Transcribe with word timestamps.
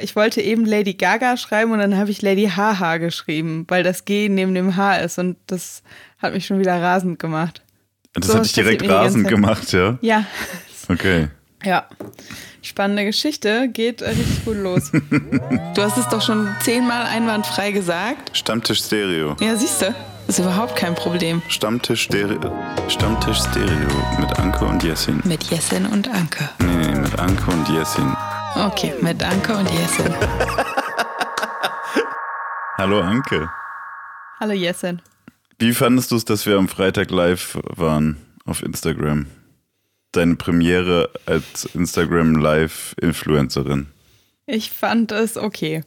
Ich 0.00 0.14
wollte 0.14 0.40
eben 0.40 0.64
Lady 0.64 0.94
Gaga 0.94 1.36
schreiben 1.36 1.72
und 1.72 1.80
dann 1.80 1.96
habe 1.96 2.10
ich 2.10 2.22
Lady 2.22 2.48
Haha 2.48 2.98
geschrieben, 2.98 3.64
weil 3.66 3.82
das 3.82 4.04
G 4.04 4.28
neben 4.28 4.54
dem 4.54 4.76
H 4.76 4.98
ist 4.98 5.18
und 5.18 5.36
das 5.48 5.82
hat 6.18 6.34
mich 6.34 6.46
schon 6.46 6.60
wieder 6.60 6.80
rasend 6.80 7.18
gemacht. 7.18 7.62
Das 8.14 8.28
so, 8.28 8.34
hat 8.34 8.44
dich 8.44 8.52
direkt 8.52 8.88
rasend 8.88 9.26
gemacht, 9.26 9.72
ja? 9.72 9.98
Ja. 10.00 10.24
Okay. 10.88 11.28
Ja. 11.64 11.88
Spannende 12.62 13.04
Geschichte, 13.04 13.68
geht 13.68 14.02
richtig 14.02 14.44
gut 14.44 14.56
los. 14.56 14.90
du 15.74 15.82
hast 15.82 15.98
es 15.98 16.08
doch 16.08 16.22
schon 16.22 16.48
zehnmal 16.62 17.06
einwandfrei 17.06 17.72
gesagt. 17.72 18.36
Stammtisch 18.36 18.84
Stereo. 18.84 19.36
Ja, 19.40 19.56
siehst 19.56 19.82
du. 19.82 19.94
Ist 20.28 20.38
überhaupt 20.38 20.76
kein 20.76 20.94
Problem. 20.94 21.42
Stammtisch 21.48 22.02
Stereo. 22.02 22.52
Stammtisch 22.88 23.38
Stereo 23.38 23.88
mit 24.20 24.38
Anke 24.38 24.64
und 24.64 24.82
Jessin. 24.84 25.20
Mit 25.24 25.44
Jessin 25.44 25.86
und 25.86 26.08
Anke. 26.08 26.48
Nee, 26.58 26.92
nee, 26.92 27.00
mit 27.00 27.18
Anke 27.18 27.50
und 27.50 27.68
Jessin. 27.68 28.14
Okay, 28.54 28.94
mit 29.00 29.22
Anke 29.22 29.56
und 29.56 29.70
Jessin. 29.70 30.14
Hallo 32.78 33.00
Anke. 33.00 33.50
Hallo 34.40 34.52
Jessin. 34.52 35.00
Wie 35.58 35.72
fandest 35.72 36.10
du 36.10 36.16
es, 36.16 36.24
dass 36.24 36.46
wir 36.46 36.56
am 36.56 36.68
Freitag 36.68 37.10
live 37.10 37.58
waren 37.64 38.16
auf 38.44 38.62
Instagram? 38.62 39.26
Deine 40.12 40.36
Premiere 40.36 41.10
als 41.26 41.64
Instagram 41.74 42.36
Live-Influencerin. 42.36 43.88
Ich 44.46 44.70
fand 44.70 45.12
es 45.12 45.36
okay. 45.36 45.82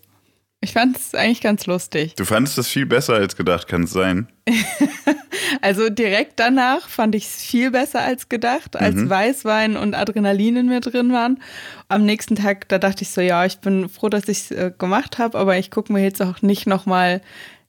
Ich 0.64 0.74
fand 0.74 0.96
es 0.96 1.16
eigentlich 1.16 1.42
ganz 1.42 1.66
lustig. 1.66 2.16
Du 2.16 2.24
fandest 2.24 2.60
es 2.60 2.68
viel 2.68 2.86
besser 2.86 3.16
als 3.16 3.36
gedacht, 3.36 3.68
kann 3.68 3.84
es 3.84 3.92
sein? 3.92 4.28
also 5.62 5.90
direkt 5.90 6.40
danach 6.40 6.88
fand 6.88 7.16
ich 7.16 7.26
es 7.26 7.44
viel 7.44 7.72
besser 7.72 8.02
als 8.02 8.30
gedacht, 8.30 8.76
als 8.76 8.96
mhm. 8.96 9.10
Weißwein 9.10 9.76
und 9.76 9.96
Adrenalin 9.96 10.58
in 10.58 10.68
mir 10.68 10.80
drin 10.80 11.12
waren. 11.12 11.42
Am 11.90 12.06
nächsten 12.06 12.36
Tag, 12.36 12.70
da 12.70 12.78
dachte 12.78 13.02
ich 13.02 13.10
so, 13.10 13.22
ja, 13.22 13.44
ich 13.44 13.58
bin 13.58 13.90
froh, 13.90 14.10
dass 14.10 14.28
ich 14.28 14.38
es 14.38 14.52
äh, 14.52 14.72
gemacht 14.78 15.18
habe, 15.18 15.40
aber 15.40 15.58
ich 15.58 15.72
gucke 15.72 15.92
mir 15.92 16.04
jetzt 16.04 16.22
auch 16.22 16.44
nicht 16.44 16.68
nochmal 16.68 17.22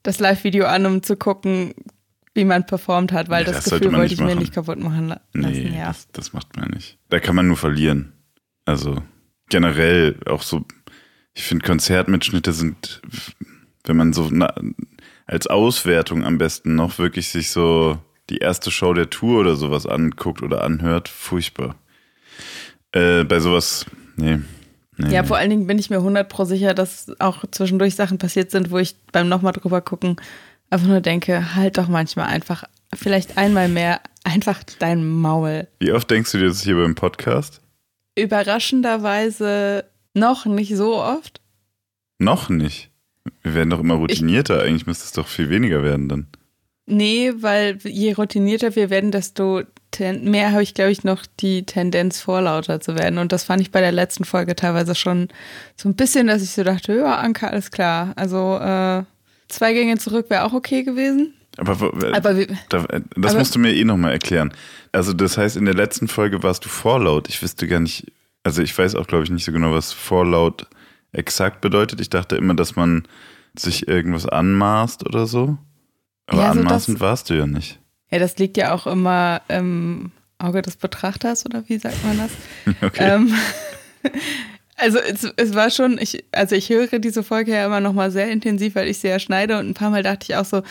das 0.03 0.19
Live-Video 0.19 0.65
an, 0.65 0.85
um 0.85 1.01
zu 1.01 1.17
gucken, 1.17 1.73
wie 2.35 2.45
man 2.45 2.65
performt 2.67 3.11
hat, 3.11 3.27
weil 3.27 3.43
nee, 3.43 3.51
das, 3.51 3.65
das, 3.65 3.79
Gefühl 3.79 3.97
wollte 3.97 4.13
ich 4.13 4.19
machen. 4.19 4.35
mir 4.35 4.39
nicht 4.39 4.53
kaputt 4.53 4.79
machen 4.79 5.07
lassen. 5.07 5.23
Nee, 5.33 5.73
ja. 5.75 5.87
das, 5.87 6.07
das 6.11 6.33
macht 6.33 6.55
man 6.57 6.69
nicht. 6.69 6.99
Da 7.09 7.19
kann 7.19 7.35
man 7.35 7.47
nur 7.47 7.57
verlieren. 7.57 8.13
Also 8.65 9.01
generell 9.49 10.19
auch 10.25 10.43
so 10.43 10.65
ich 11.33 11.43
finde, 11.43 11.65
Konzertmitschnitte 11.65 12.53
sind, 12.53 13.01
wenn 13.85 13.97
man 13.97 14.13
so 14.13 14.29
na, 14.31 14.53
als 15.25 15.47
Auswertung 15.47 16.23
am 16.23 16.37
besten 16.37 16.75
noch 16.75 16.99
wirklich 16.99 17.29
sich 17.29 17.49
so 17.49 17.97
die 18.29 18.37
erste 18.37 18.71
Show 18.71 18.93
der 18.93 19.09
Tour 19.09 19.41
oder 19.41 19.55
sowas 19.55 19.85
anguckt 19.85 20.41
oder 20.41 20.63
anhört, 20.63 21.09
furchtbar. 21.09 21.75
Äh, 22.91 23.23
bei 23.23 23.39
sowas, 23.39 23.85
nee. 24.15 24.39
Nee. 24.95 25.11
Ja, 25.11 25.23
vor 25.23 25.37
allen 25.37 25.49
Dingen 25.49 25.65
bin 25.65 25.79
ich 25.79 25.89
mir 25.89 25.97
100 25.97 26.29
pro 26.29 26.45
sicher, 26.45 26.75
dass 26.75 27.11
auch 27.19 27.43
zwischendurch 27.49 27.95
Sachen 27.95 28.19
passiert 28.19 28.51
sind, 28.51 28.69
wo 28.69 28.77
ich 28.77 28.95
beim 29.11 29.27
nochmal 29.27 29.53
drüber 29.53 29.81
gucken 29.81 30.17
einfach 30.73 30.87
nur 30.87 31.01
denke, 31.01 31.55
halt 31.55 31.77
doch 31.77 31.87
manchmal 31.87 32.27
einfach, 32.27 32.63
vielleicht 32.93 33.37
einmal 33.37 33.69
mehr, 33.69 34.01
einfach 34.23 34.63
dein 34.79 35.07
Maul. 35.07 35.67
Wie 35.79 35.91
oft 35.91 36.09
denkst 36.09 36.31
du 36.31 36.39
dir 36.39 36.47
das 36.47 36.63
hier 36.63 36.75
beim 36.75 36.95
Podcast? 36.95 37.61
Überraschenderweise 38.17 39.85
noch 40.13 40.45
nicht 40.45 40.75
so 40.75 40.97
oft. 40.97 41.41
Noch 42.19 42.49
nicht? 42.49 42.89
Wir 43.41 43.55
werden 43.55 43.69
doch 43.69 43.79
immer 43.79 43.95
routinierter. 43.95 44.63
Ich, 44.63 44.69
Eigentlich 44.69 44.85
müsste 44.87 45.05
es 45.05 45.11
doch 45.13 45.27
viel 45.27 45.49
weniger 45.49 45.83
werden 45.83 46.09
dann. 46.09 46.27
Nee, 46.85 47.31
weil 47.37 47.77
je 47.83 48.13
routinierter 48.13 48.75
wir 48.75 48.89
werden, 48.89 49.11
desto 49.11 49.61
mehr 49.99 50.51
habe 50.51 50.63
ich, 50.63 50.73
glaube 50.73 50.91
ich, 50.91 51.03
noch 51.03 51.23
die 51.39 51.65
Tendenz, 51.65 52.19
vorlauter 52.19 52.81
zu 52.81 52.95
werden. 52.95 53.19
Und 53.19 53.31
das 53.31 53.43
fand 53.43 53.61
ich 53.61 53.71
bei 53.71 53.79
der 53.79 53.91
letzten 53.91 54.25
Folge 54.25 54.55
teilweise 54.55 54.95
schon 54.95 55.29
so 55.77 55.87
ein 55.87 55.95
bisschen, 55.95 56.27
dass 56.27 56.41
ich 56.41 56.51
so 56.51 56.63
dachte, 56.63 56.95
ja, 56.95 57.17
Anke, 57.17 57.47
alles 57.47 57.71
klar. 57.71 58.13
Also 58.15 58.57
äh, 58.57 59.03
zwei 59.47 59.73
Gänge 59.73 59.97
zurück 59.97 60.29
wäre 60.29 60.43
auch 60.43 60.53
okay 60.53 60.83
gewesen. 60.83 61.33
Aber, 61.57 61.93
aber 62.13 62.37
wie, 62.37 62.47
da, 62.69 62.83
das 63.15 63.31
aber, 63.31 63.39
musst 63.39 63.55
du 63.55 63.59
mir 63.59 63.73
eh 63.73 63.83
nochmal 63.83 64.11
erklären. 64.11 64.51
Also 64.91 65.13
das 65.13 65.37
heißt, 65.37 65.55
in 65.55 65.65
der 65.65 65.75
letzten 65.75 66.07
Folge 66.07 66.41
warst 66.41 66.65
du 66.65 66.69
vorlaut. 66.69 67.29
Ich 67.29 67.41
wüsste 67.41 67.67
gar 67.67 67.79
nicht, 67.79 68.11
also 68.43 68.61
ich 68.61 68.77
weiß 68.77 68.95
auch, 68.95 69.07
glaube 69.07 69.23
ich, 69.23 69.29
nicht 69.29 69.45
so 69.45 69.51
genau, 69.51 69.73
was 69.73 69.93
vorlaut 69.93 70.67
exakt 71.11 71.61
bedeutet. 71.61 72.01
Ich 72.01 72.09
dachte 72.09 72.35
immer, 72.35 72.53
dass 72.53 72.75
man 72.75 73.07
sich 73.57 73.87
irgendwas 73.87 74.27
anmaßt 74.27 75.05
oder 75.05 75.25
so. 75.27 75.57
Aber 76.27 76.41
ja, 76.41 76.49
also 76.49 76.59
anmaßend 76.61 76.97
das, 76.97 77.01
warst 77.01 77.29
du 77.29 77.35
ja 77.35 77.47
nicht. 77.47 77.79
Ja, 78.11 78.19
das 78.19 78.37
liegt 78.37 78.57
ja 78.57 78.73
auch 78.73 78.87
immer 78.87 79.41
im 79.47 80.11
Auge 80.39 80.61
des 80.61 80.75
Betrachters, 80.75 81.45
oder 81.45 81.63
wie 81.67 81.77
sagt 81.77 82.03
man 82.03 82.17
das? 82.17 82.31
Okay. 82.81 83.15
Ähm, 83.15 83.33
also 84.83 84.99
es, 84.99 85.23
es 85.37 85.55
war 85.55 85.69
schon, 85.69 85.97
ich, 85.97 86.25
also 86.33 86.55
ich 86.55 86.69
höre 86.69 86.99
diese 86.99 87.23
Folge 87.23 87.51
ja 87.51 87.65
immer 87.65 87.79
noch 87.79 87.93
mal 87.93 88.11
sehr 88.11 88.29
intensiv, 88.29 88.75
weil 88.75 88.89
ich 88.89 88.99
sie 88.99 89.07
ja 89.07 89.17
schneide 89.17 89.57
und 89.57 89.69
ein 89.69 89.73
paar 89.73 89.89
Mal 89.89 90.03
dachte 90.03 90.25
ich 90.29 90.35
auch 90.35 90.43
so, 90.43 90.61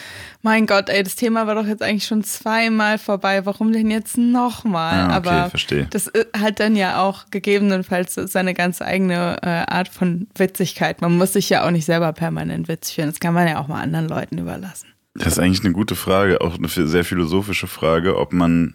mein 0.43 0.67
Gott, 0.67 0.91
ey, 0.91 1.03
das 1.03 1.17
Thema 1.17 1.47
war 1.47 1.55
doch 1.55 1.67
jetzt 1.67 1.83
eigentlich 1.83 2.07
schon 2.07 2.23
zweimal 2.23 2.99
vorbei, 2.99 3.47
warum 3.47 3.73
denn 3.73 3.91
jetzt 3.91 4.19
nochmal? 4.19 4.95
Ah, 4.95 5.19
okay, 5.19 5.29
Aber 5.29 5.51
verstehe. 5.51 5.87
das 5.91 6.13
hat 6.39 6.61
dann 6.61 6.77
ja 6.77 7.01
auch 7.03 7.31
gegebenenfalls 7.31 8.15
seine 8.15 8.53
ganz 8.53 8.83
eigene 8.83 9.39
äh, 9.43 9.47
Art 9.47 9.89
von 9.89 10.29
Witzigkeit. 10.37 11.01
Man 11.01 11.17
muss 11.17 11.33
sich 11.33 11.49
ja 11.49 11.67
auch 11.67 11.71
nicht 11.71 11.87
selber 11.87 12.13
permanent 12.13 12.69
witzig 12.69 12.97
führen, 12.97 13.09
das 13.09 13.21
kann 13.21 13.33
man 13.33 13.49
ja 13.49 13.59
auch 13.59 13.69
mal 13.69 13.81
anderen 13.81 14.09
Leuten 14.09 14.37
überlassen. 14.37 14.89
Das 15.15 15.29
ist 15.29 15.39
eigentlich 15.39 15.65
eine 15.65 15.73
gute 15.73 15.95
Frage, 15.95 16.41
auch 16.41 16.59
eine 16.59 16.69
sehr 16.69 17.05
philosophische 17.05 17.67
Frage, 17.67 18.19
ob 18.19 18.33
man 18.33 18.75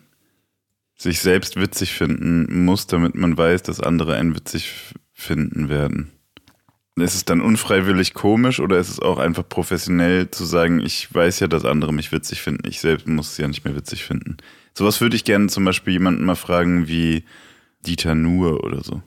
sich 0.98 1.20
selbst 1.20 1.60
witzig 1.60 1.94
finden 1.94 2.66
muss, 2.66 2.88
damit 2.88 3.16
man 3.16 3.38
weiß, 3.38 3.64
dass 3.64 3.80
andere 3.80 4.16
einen 4.16 4.36
witzig 4.36 4.94
finden 5.18 5.68
werden. 5.68 6.12
Ist 6.96 7.16
es 7.16 7.26
dann 7.26 7.42
unfreiwillig 7.42 8.14
komisch 8.14 8.60
oder 8.60 8.78
ist 8.78 8.90
es 8.90 9.00
auch 9.00 9.18
einfach 9.18 9.48
professionell 9.48 10.32
zu 10.32 10.46
sagen, 10.46 10.80
ich 10.80 11.14
weiß 11.14 11.40
ja, 11.42 11.48
dass 11.48 11.66
andere 11.66 11.92
mich 11.92 12.12
witzig 12.12 12.42
finden, 12.42 12.68
ich 12.68 12.80
selbst 12.80 13.08
muss 13.08 13.32
es 13.32 13.38
ja 13.38 13.48
nicht 13.48 13.66
mehr 13.66 13.76
witzig 13.76 14.04
finden? 14.04 14.38
Sowas 14.74 15.02
würde 15.02 15.16
ich 15.16 15.24
gerne 15.24 15.48
zum 15.48 15.66
Beispiel 15.66 15.94
jemanden 15.94 16.24
mal 16.24 16.36
fragen 16.36 16.88
wie 16.88 17.24
Dieter 17.86 18.16
Nuhr 18.16 18.64
oder 18.64 18.84
so. 18.84 19.02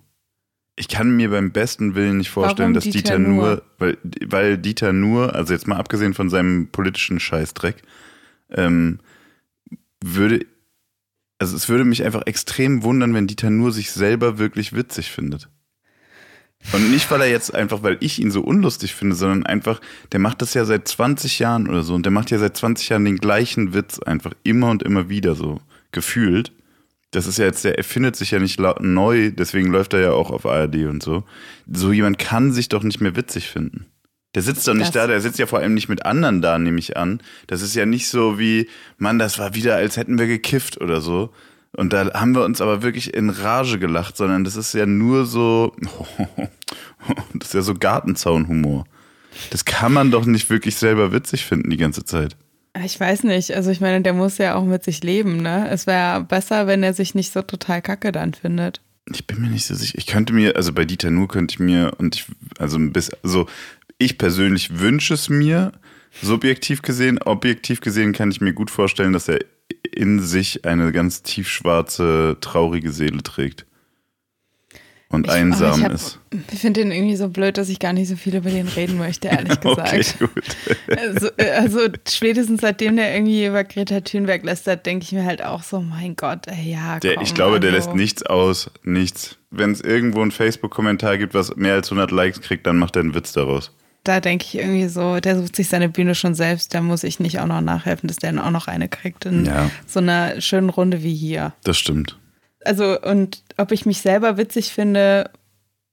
Ich 0.77 0.89
kann 0.89 1.15
mir 1.17 1.31
beim 1.31 1.53
besten 1.53 1.95
Willen 1.95 2.19
nicht 2.19 2.31
vorstellen, 2.31 2.71
Warum 2.71 2.75
dass 2.75 2.85
Dieter, 2.85 2.99
Dieter 2.99 3.19
Nuhr, 3.19 3.63
weil, 3.79 3.99
weil 4.27 4.59
Dieter 4.59 4.93
Nuhr, 4.93 5.35
also 5.35 5.53
jetzt 5.53 5.67
mal 5.67 5.77
abgesehen 5.77 6.15
von 6.15 6.29
seinem 6.29 6.69
politischen 6.69 7.21
Scheißdreck, 7.21 7.83
ähm, 8.51 8.99
würde, 10.03 10.47
also 11.39 11.57
es 11.57 11.69
würde 11.69 11.85
mich 11.85 12.05
einfach 12.05 12.23
extrem 12.27 12.83
wundern, 12.83 13.15
wenn 13.15 13.27
Dieter 13.27 13.51
Nuhr 13.51 13.73
sich 13.73 13.93
selber 13.93 14.39
wirklich 14.39 14.75
witzig 14.75 15.11
findet. 15.11 15.49
Und 16.73 16.91
nicht, 16.91 17.11
weil 17.11 17.23
er 17.23 17.31
jetzt 17.31 17.55
einfach, 17.55 17.83
weil 17.83 17.97
ich 18.01 18.21
ihn 18.21 18.31
so 18.31 18.43
unlustig 18.43 18.95
finde, 18.95 19.17
sondern 19.17 19.45
einfach, 19.47 19.81
der 20.13 20.21
macht 20.21 20.43
das 20.43 20.55
ja 20.55 20.65
seit 20.65 20.87
20 20.87 21.39
Jahren 21.39 21.69
oder 21.69 21.83
so 21.83 21.95
und 21.95 22.05
der 22.05 22.13
macht 22.13 22.31
ja 22.31 22.39
seit 22.39 22.57
20 22.57 22.91
Jahren 22.91 23.05
den 23.05 23.17
gleichen 23.17 23.73
Witz 23.73 23.99
einfach 23.99 24.33
immer 24.43 24.71
und 24.71 24.83
immer 24.83 25.09
wieder 25.09 25.35
so 25.35 25.61
gefühlt. 25.91 26.53
Das 27.13 27.27
ist 27.27 27.39
ja 27.39 27.47
jetzt, 27.47 27.65
der 27.65 27.77
erfindet 27.77 28.15
sich 28.15 28.31
ja 28.31 28.39
nicht 28.39 28.61
neu, 28.61 29.33
deswegen 29.33 29.71
läuft 29.71 29.95
er 29.95 30.01
ja 30.01 30.13
auch 30.13 30.31
auf 30.31 30.47
ARD 30.47 30.87
und 30.87 31.03
so. 31.03 31.25
So 31.67 31.93
jemand 31.93 32.19
kann 32.19 32.53
sich 32.53 32.69
doch 32.69 32.85
nicht 32.85 33.01
mehr 33.01 33.17
witzig 33.17 33.49
finden. 33.49 33.87
Der 34.37 34.43
sitzt 34.43 34.69
doch 34.69 34.75
nicht 34.75 34.95
das 34.95 35.03
da, 35.03 35.07
der 35.09 35.21
sitzt 35.21 35.41
ja 35.41 35.47
vor 35.47 35.59
allem 35.59 35.75
nicht 35.75 35.89
mit 35.89 36.07
anderen 36.07 36.41
da, 36.41 36.57
nehme 36.57 36.79
ich 36.79 36.97
an. 36.97 37.21
Das 37.49 37.63
ist 37.63 37.75
ja 37.75 37.85
nicht 37.85 38.09
so 38.09 38.39
wie, 38.39 38.69
Mann, 38.97 39.19
das 39.19 39.41
war 39.41 39.55
wieder, 39.55 39.75
als 39.75 39.97
hätten 39.97 40.19
wir 40.19 40.29
gekifft 40.29 40.81
oder 40.81 41.01
so, 41.01 41.33
und 41.77 41.93
da 41.93 42.13
haben 42.15 42.35
wir 42.35 42.45
uns 42.45 42.61
aber 42.61 42.83
wirklich 42.83 43.15
in 43.15 43.31
Rage 43.31 43.79
gelacht, 43.79 44.17
sondern 44.17 44.45
das 44.45 44.57
ist 44.57 44.75
ja 44.75 44.87
nur 44.87 45.25
so, 45.27 45.75
das 47.35 47.49
ist 47.49 47.55
ja 47.55 47.63
so 47.63 47.75
Gartenzaunhumor. 47.75 48.85
Das 49.51 49.65
kann 49.65 49.93
man 49.93 50.11
doch 50.11 50.27
nicht 50.27 50.51
wirklich 50.51 50.77
selber 50.77 51.13
witzig 51.13 51.45
finden 51.45 51.71
die 51.71 51.77
ganze 51.77 52.05
Zeit. 52.05 52.37
Ich 52.85 52.99
weiß 52.99 53.25
nicht. 53.25 53.55
Also 53.55 53.71
ich 53.71 53.81
meine, 53.81 54.01
der 54.03 54.13
muss 54.13 54.39
ja 54.39 54.55
auch 54.55 54.65
mit 54.65 54.85
sich 54.85 55.03
leben, 55.03 55.39
ne? 55.39 55.69
Es 55.71 55.87
wäre 55.87 56.23
besser, 56.23 56.67
wenn 56.67 56.83
er 56.83 56.95
sich 56.95 57.15
nicht 57.15 57.33
so 57.33 57.43
total 57.43 57.83
kacke 57.83 58.13
dann 58.13 58.35
findet. 58.35 58.81
Ich 59.13 59.27
bin 59.27 59.41
mir 59.41 59.49
nicht 59.49 59.67
so 59.67 59.75
sicher. 59.75 59.99
Ich 59.99 60.07
könnte 60.07 60.33
mir, 60.33 60.57
also 60.57 60.73
bei 60.73 60.85
Dieter 60.85 61.11
Nuhr 61.11 61.29
könnte 61.29 61.55
ich 61.55 61.59
mir, 61.59 61.93
und 61.99 62.17
ich, 62.17 62.27
also 62.59 62.79
bis, 62.79 63.11
also 63.25 63.47
ich 63.99 64.19
persönlich 64.19 64.79
wünsche 64.79 65.15
es 65.15 65.29
mir, 65.29 65.73
subjektiv 66.23 66.83
gesehen, 66.83 67.19
objektiv 67.23 67.81
gesehen 67.81 68.13
kann 68.13 68.31
ich 68.31 68.41
mir 68.41 68.53
gut 68.53 68.71
vorstellen, 68.71 69.13
dass 69.13 69.29
er 69.29 69.41
in 69.93 70.21
sich 70.21 70.65
eine 70.65 70.93
ganz 70.93 71.23
tiefschwarze, 71.23 72.37
traurige 72.41 72.93
Seele 72.93 73.23
trägt. 73.23 73.67
Und 75.13 75.27
ich, 75.27 75.33
einsam 75.33 75.83
hab, 75.83 75.91
ist. 75.91 76.21
Ich 76.53 76.61
finde 76.61 76.83
den 76.83 76.93
irgendwie 76.93 77.17
so 77.17 77.29
blöd, 77.29 77.59
dass 77.59 77.69
ich 77.69 77.81
gar 77.81 77.93
nicht 77.93 78.09
so 78.09 78.15
viel 78.15 78.37
über 78.37 78.49
den 78.49 78.69
reden 78.69 78.97
möchte, 78.97 79.27
ehrlich 79.27 79.59
gesagt. 79.61 80.17
okay, 80.21 80.41
also, 80.97 81.29
also, 81.37 81.81
spätestens 82.09 82.61
seitdem 82.61 82.95
der 82.95 83.13
irgendwie 83.13 83.45
über 83.45 83.65
Greta 83.65 84.03
Thunberg 84.03 84.45
lästert, 84.45 84.87
denke 84.87 85.05
ich 85.05 85.11
mir 85.11 85.25
halt 85.25 85.43
auch 85.43 85.65
so, 85.65 85.81
mein 85.81 86.15
Gott, 86.15 86.47
ey, 86.47 86.71
ja, 86.71 87.01
der, 87.01 87.15
komm, 87.15 87.25
Ich 87.25 87.35
glaube, 87.35 87.55
also. 87.55 87.63
der 87.63 87.73
lässt 87.73 87.95
nichts 87.97 88.23
aus, 88.23 88.71
nichts. 88.85 89.37
Wenn 89.51 89.73
es 89.73 89.81
irgendwo 89.81 90.23
einen 90.23 90.31
Facebook-Kommentar 90.31 91.19
gibt, 91.19 91.35
was 91.35 91.57
mehr 91.57 91.75
als 91.75 91.89
100 91.89 92.13
Likes 92.13 92.41
kriegt, 92.41 92.65
dann 92.69 92.77
macht 92.77 92.95
er 92.95 93.01
einen 93.01 93.15
Witz 93.15 93.33
daraus 93.33 93.73
da 94.05 94.21
denke 94.21 94.47
ich 94.47 94.55
irgendwie 94.57 94.89
so, 94.89 95.21
der 95.21 95.37
sucht 95.39 95.57
sich 95.57 95.69
seine 95.69 95.89
Bühne 95.89 96.15
schon 96.15 96.35
selbst, 96.35 96.75
da 96.75 96.81
muss 96.81 97.05
ich 97.05 97.21
nicht 97.21 97.39
auch 97.41 97.47
noch 97.47 97.61
nachhelfen, 97.61 98.09
dass 98.09 98.17
der 98.17 98.33
dann 98.33 98.45
auch 98.45 98.51
noch 98.51 98.69
eine 98.69 98.89
kriegt 98.89 99.27
in 99.27 99.45
ja. 99.45 99.71
so 99.87 100.01
einer 100.01 100.41
schönen 100.41 100.71
Runde 100.71 101.03
wie 101.03 101.15
hier. 101.15 101.53
Das 101.65 101.79
stimmt. 101.79 102.17
Also, 102.65 103.01
und 103.01 103.43
ob 103.57 103.73
ich 103.73 103.87
mich 103.87 104.01
selber 104.01 104.37
witzig 104.37 104.73
finde, 104.73 105.31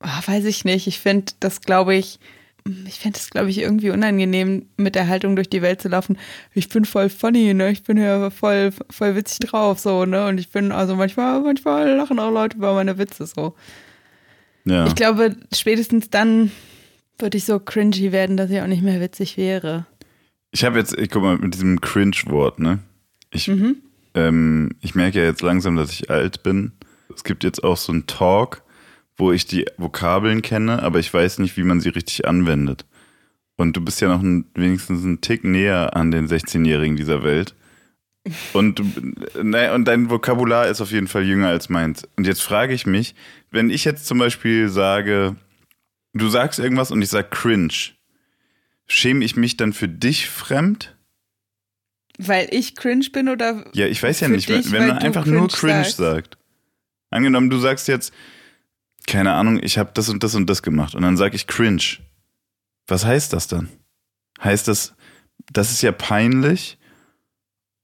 oh, 0.04 0.28
weiß 0.28 0.46
ich 0.46 0.66
nicht. 0.66 0.88
Ich 0.88 1.00
finde 1.00 1.32
das, 1.40 1.62
glaube 1.62 1.96
ich, 1.96 2.20
ich 2.86 3.00
fände 3.00 3.18
es, 3.18 3.30
glaube 3.30 3.50
ich, 3.50 3.60
irgendwie 3.60 3.92
unangenehm, 3.92 4.68
mit 4.78 4.96
der 4.96 5.08
Haltung 5.08 5.36
durch 5.36 5.50
die 5.50 5.62
Welt 5.62 5.82
zu 5.82 5.88
laufen. 5.88 6.18
Ich 6.54 6.70
bin 6.70 6.86
voll 6.86 7.10
funny, 7.10 7.54
ne? 7.54 7.72
Ich 7.72 7.84
bin 7.84 7.98
ja 7.98 8.30
voll, 8.30 8.72
voll 8.90 9.16
witzig 9.16 9.50
drauf, 9.50 9.80
so, 9.80 10.06
ne? 10.06 10.28
Und 10.28 10.40
ich 10.40 10.50
bin, 10.50 10.72
also 10.72 10.96
manchmal, 10.96 11.42
manchmal 11.42 11.96
lachen 11.96 12.20
auch 12.20 12.32
Leute 12.32 12.58
über 12.58 12.74
meine 12.74 12.98
Witze 12.98 13.26
so. 13.26 13.56
Ja. 14.66 14.86
Ich 14.86 14.96
glaube, 14.96 15.36
spätestens 15.54 16.10
dann 16.10 16.52
würde 17.20 17.38
ich 17.38 17.46
so 17.46 17.60
cringy 17.60 18.12
werden, 18.12 18.38
dass 18.38 18.52
ich 18.52 18.62
auch 18.62 18.68
nicht 18.68 18.84
mehr 18.84 19.02
witzig 19.02 19.38
wäre. 19.38 19.86
Ich 20.52 20.64
habe 20.64 20.80
jetzt, 20.80 20.98
ich 20.98 21.10
guck 21.10 21.24
mal, 21.24 21.38
mit 21.38 21.54
diesem 21.54 21.82
Cringe-Wort, 21.82 22.60
ne? 22.60 22.80
Ich, 23.32 23.48
mhm. 23.48 23.78
ähm, 24.14 24.72
ich 24.82 24.96
merke 24.96 25.20
ja 25.20 25.26
jetzt 25.26 25.42
langsam, 25.42 25.76
dass 25.76 25.92
ich 25.92 26.10
alt 26.10 26.44
bin. 26.44 26.72
Es 27.14 27.24
gibt 27.24 27.44
jetzt 27.44 27.64
auch 27.64 27.78
so 27.78 27.92
einen 27.92 28.08
Talk, 28.08 28.64
wo 29.18 29.32
ich 29.32 29.46
die 29.46 29.66
Vokabeln 29.78 30.42
kenne, 30.42 30.82
aber 30.84 31.00
ich 31.00 31.14
weiß 31.14 31.40
nicht, 31.40 31.58
wie 31.58 31.64
man 31.64 31.82
sie 31.82 31.90
richtig 31.90 32.28
anwendet. 32.28 32.86
Und 33.58 33.76
du 33.76 33.82
bist 33.82 34.00
ja 34.02 34.08
noch 34.08 34.22
ein, 34.22 34.46
wenigstens 34.54 35.04
einen 35.04 35.20
Tick 35.22 35.44
näher 35.44 35.96
an 35.96 36.12
den 36.12 36.28
16-Jährigen 36.28 36.96
dieser 36.96 37.24
Welt. 37.24 37.56
Und, 38.54 38.82
ne, 39.44 39.74
und 39.74 39.86
dein 39.86 40.10
Vokabular 40.10 40.68
ist 40.68 40.82
auf 40.82 40.92
jeden 40.92 41.08
Fall 41.08 41.24
jünger 41.24 41.48
als 41.48 41.70
meins. 41.70 42.08
Und 42.16 42.28
jetzt 42.28 42.42
frage 42.42 42.74
ich 42.74 42.86
mich, 42.86 43.16
wenn 43.52 43.70
ich 43.70 43.84
jetzt 43.84 44.06
zum 44.06 44.20
Beispiel 44.20 44.70
sage, 44.70 45.36
du 46.18 46.30
sagst 46.30 46.60
irgendwas 46.60 46.92
und 46.92 47.02
ich 47.02 47.10
sage 47.10 47.30
cringe, 47.30 47.74
schäme 48.88 49.24
ich 49.24 49.36
mich 49.36 49.58
dann 49.58 49.74
für 49.74 49.88
dich 49.88 50.30
fremd? 50.30 50.96
Weil 52.18 52.48
ich 52.52 52.76
cringe 52.76 53.10
bin 53.12 53.30
oder? 53.30 53.66
Ja, 53.74 53.86
ich 53.86 54.02
weiß 54.02 54.22
ja 54.22 54.28
nicht, 54.28 54.50
dich, 54.50 54.72
wenn 54.72 54.88
man 54.88 54.98
einfach 54.98 55.24
cringe 55.24 55.38
nur 55.38 55.48
cringe 55.50 55.84
sagst. 55.84 55.98
sagt. 55.98 56.38
Angenommen, 57.10 57.50
du 57.50 57.58
sagst 57.60 57.88
jetzt, 57.88 58.12
keine 59.06 59.34
Ahnung, 59.34 59.62
ich 59.62 59.78
habe 59.78 59.92
das 59.94 60.10
und 60.10 60.24
das 60.24 60.36
und 60.36 60.50
das 60.50 60.64
gemacht 60.64 60.96
und 60.96 61.04
dann 61.04 61.18
sage 61.18 61.36
ich 61.36 61.48
cringe. 61.48 62.00
Was 62.88 63.06
heißt 63.06 63.34
das 63.34 63.48
dann? 63.48 63.70
Heißt 64.44 64.68
das, 64.68 64.96
das 65.52 65.72
ist 65.72 65.82
ja 65.82 65.92
peinlich? 65.92 66.78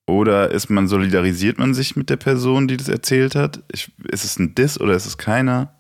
Oder 0.06 0.52
ist 0.52 0.70
man, 0.70 0.88
solidarisiert 0.88 1.60
man 1.60 1.74
sich 1.74 1.96
mit 1.96 2.10
der 2.10 2.18
Person, 2.18 2.68
die 2.68 2.78
das 2.78 2.90
erzählt 2.90 3.36
hat? 3.36 3.64
Ich, 3.72 3.92
ist 4.12 4.26
es 4.26 4.38
ein 4.38 4.54
Diss 4.54 4.80
oder 4.80 4.96
ist 4.96 5.06
es 5.06 5.18
keiner? 5.18 5.73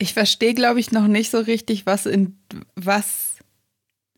Ich 0.00 0.14
verstehe, 0.14 0.54
glaube 0.54 0.80
ich, 0.80 0.92
noch 0.92 1.06
nicht 1.06 1.30
so 1.30 1.38
richtig, 1.38 1.84
was 1.84 2.06
in 2.06 2.38
was 2.74 3.36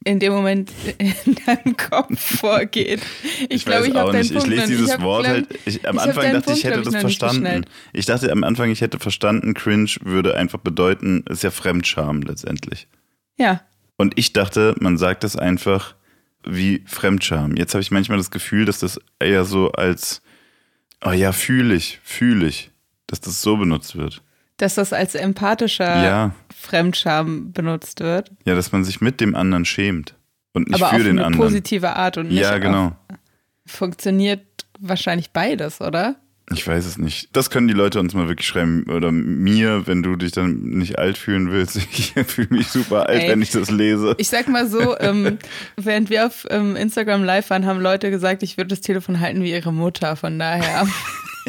in 0.05 0.20
dem 0.20 0.32
Moment 0.32 0.70
in 0.99 1.34
deinem 1.46 1.76
Kopf 1.76 2.20
vorgeht. 2.38 3.00
Ich, 3.25 3.50
ich 3.50 3.64
glaube, 3.64 3.88
ich 3.88 3.94
habe 3.94 4.17
nicht. 4.17 4.31
Ich 4.31 4.46
lese 4.46 4.69
dieses 4.69 4.94
ich 4.94 5.00
Wort 5.00 5.26
halt. 5.26 5.49
Ich, 5.64 5.87
am 5.88 5.96
ich 5.96 6.02
Anfang 6.02 6.25
dachte 6.25 6.43
Punkt, 6.43 6.58
ich, 6.58 6.64
hätte 6.64 6.82
das 6.82 6.96
verstanden. 6.96 7.67
Ich 7.93 8.06
dachte 8.06 8.31
am 8.31 8.44
Anfang, 8.44 8.70
ich 8.70 8.81
hätte 8.81 9.00
verstanden, 9.00 9.55
cringe 9.55 9.90
würde 10.02 10.37
einfach 10.37 10.61
bedeuten, 10.61 11.25
ist 11.29 11.43
ja 11.43 11.50
Fremdscham 11.50 12.23
letztendlich. 12.23 12.87
Ja. 13.37 13.62
Und 13.96 14.17
ich 14.17 14.32
dachte, 14.32 14.76
man 14.79 14.99
sagt 14.99 15.25
das 15.25 15.34
einfach 15.34 15.96
wie 16.44 16.84
Fremdscham. 16.87 17.56
Jetzt 17.56 17.75
habe 17.75 17.82
ich 17.82 17.90
manchmal 17.90 18.19
das 18.19 18.31
Gefühl, 18.31 18.67
dass 18.67 18.79
das 18.79 19.00
eher 19.19 19.44
so 19.44 19.73
als, 19.73 20.23
oh 21.05 21.11
ja, 21.11 21.32
fühle 21.32 21.75
ich, 21.75 21.99
fühle 22.05 22.46
ich, 22.46 22.70
dass 23.08 23.20
das 23.20 23.43
so 23.43 23.56
benutzt 23.56 23.96
wird 23.96 24.23
dass 24.62 24.76
das 24.76 24.93
als 24.93 25.17
empathischer 25.17 26.05
ja. 26.05 26.35
Fremdscham 26.56 27.53
benutzt 27.53 28.00
wird. 28.00 28.31
Ja, 28.47 28.55
dass 28.55 28.70
man 28.70 28.85
sich 28.85 29.00
mit 29.00 29.20
dem 29.20 29.35
anderen 29.35 29.64
schämt 29.64 30.14
und 30.53 30.69
nicht 30.69 30.81
Aber 30.81 30.97
für 30.97 31.03
den 31.03 31.19
anderen. 31.19 31.35
Auf 31.35 31.41
eine 31.41 31.50
positive 31.50 31.97
Art 31.97 32.17
und 32.17 32.29
nicht 32.29 32.41
Ja, 32.41 32.59
genau. 32.59 32.97
Funktioniert 33.67 34.43
wahrscheinlich 34.79 35.32
beides, 35.32 35.81
oder? 35.81 36.17
Ich 36.53 36.67
weiß 36.67 36.87
es 36.87 36.99
nicht. 36.99 37.31
Das 37.32 37.50
können 37.50 37.67
die 37.67 37.75
Leute 37.75 37.99
uns 37.99 38.14
mal 38.14 38.29
wirklich 38.29 38.47
schreiben. 38.47 38.85
Oder 38.88 39.11
mir, 39.11 39.87
wenn 39.87 40.03
du 40.03 40.14
dich 40.17 40.32
dann 40.32 40.61
nicht 40.61 40.99
alt 40.99 41.19
fühlen 41.19 41.50
willst. 41.50 41.76
Ich 41.93 42.12
fühle 42.26 42.49
mich 42.50 42.69
super 42.69 43.08
alt, 43.08 43.23
Ey, 43.23 43.31
wenn 43.31 43.43
ich 43.43 43.50
das 43.50 43.70
lese. 43.70 44.15
Ich 44.19 44.29
sag 44.29 44.49
mal 44.49 44.69
so, 44.69 44.97
ähm, 44.99 45.38
während 45.76 46.11
wir 46.11 46.26
auf 46.26 46.47
ähm, 46.50 46.76
Instagram 46.76 47.25
live 47.25 47.50
waren, 47.50 47.67
haben 47.67 47.81
Leute 47.81 48.11
gesagt, 48.11 48.43
ich 48.43 48.56
würde 48.56 48.69
das 48.69 48.81
Telefon 48.81 49.19
halten 49.20 49.43
wie 49.43 49.50
ihre 49.50 49.73
Mutter. 49.73 50.15
Von 50.15 50.38
daher. 50.38 50.87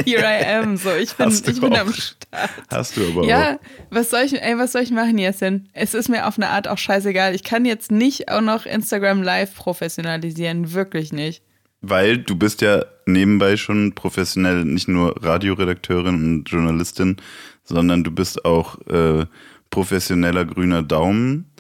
Here 0.06 0.22
I 0.24 0.46
am. 0.56 0.78
So, 0.78 0.92
ich 0.94 1.14
bin, 1.14 1.30
ich 1.30 1.62
bin 1.62 1.76
am 1.76 1.94
Start. 1.94 2.50
Hast 2.72 2.98
du 2.98 3.08
aber 3.08 3.26
Ja, 3.26 3.56
auch. 3.56 3.60
was 3.92 4.10
soll 4.10 4.22
ich, 4.22 4.42
ey, 4.42 4.58
was 4.58 4.72
soll 4.72 4.82
ich 4.82 4.92
machen, 4.92 5.18
Jessin? 5.18 5.70
Es 5.74 5.94
ist 5.94 6.10
mir 6.10 6.28
auf 6.28 6.38
eine 6.38 6.50
Art 6.50 6.68
auch 6.68 6.78
scheißegal. 6.78 7.36
Ich 7.36 7.44
kann 7.44 7.66
jetzt 7.66 7.92
nicht 7.92 8.30
auch 8.30 8.42
noch 8.42 8.66
Instagram 8.66 9.22
live 9.22 9.56
professionalisieren. 9.56 10.74
Wirklich 10.74 11.14
nicht. 11.14 11.44
Weil 11.82 12.18
du 12.18 12.36
bist 12.36 12.62
ja 12.62 12.86
nebenbei 13.06 13.58
schon 13.58 13.94
professionell 13.94 14.64
nicht 14.64 14.88
nur 14.88 15.22
Radioredakteurin 15.24 16.16
und 16.16 16.50
Journalistin, 16.50 17.18
sondern 17.64 18.04
du 18.04 18.12
bist 18.12 18.46
auch 18.46 18.80
äh, 18.88 19.26
professioneller 19.70 20.46
grüner 20.46 20.82
Daumen, 20.82 21.52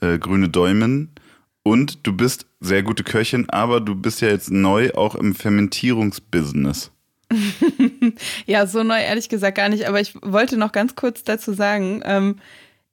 äh, 0.00 0.18
grüne 0.18 0.48
Däumen 0.48 1.10
und 1.62 2.06
du 2.06 2.12
bist 2.12 2.46
sehr 2.60 2.82
gute 2.82 3.04
Köchin, 3.04 3.48
aber 3.50 3.80
du 3.80 3.94
bist 3.94 4.20
ja 4.20 4.28
jetzt 4.28 4.50
neu 4.50 4.90
auch 4.94 5.14
im 5.14 5.34
Fermentierungsbusiness. 5.34 6.90
ja, 8.46 8.66
so 8.66 8.82
neu 8.82 8.98
ehrlich 8.98 9.28
gesagt 9.28 9.56
gar 9.56 9.68
nicht, 9.68 9.86
aber 9.86 10.00
ich 10.00 10.14
wollte 10.22 10.56
noch 10.56 10.72
ganz 10.72 10.94
kurz 10.94 11.24
dazu 11.24 11.52
sagen, 11.52 12.02
ähm, 12.04 12.36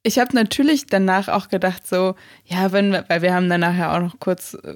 ich 0.04 0.20
habe 0.20 0.36
natürlich 0.36 0.86
danach 0.86 1.30
auch 1.30 1.48
gedacht, 1.50 1.88
so, 1.88 2.16
ja, 2.46 2.72
wenn, 2.72 2.94
weil 3.08 3.22
wir 3.22 3.34
haben 3.34 3.50
danach 3.50 3.76
ja 3.76 3.96
auch 3.96 4.02
noch 4.02 4.20
kurz 4.20 4.54
äh, 4.54 4.76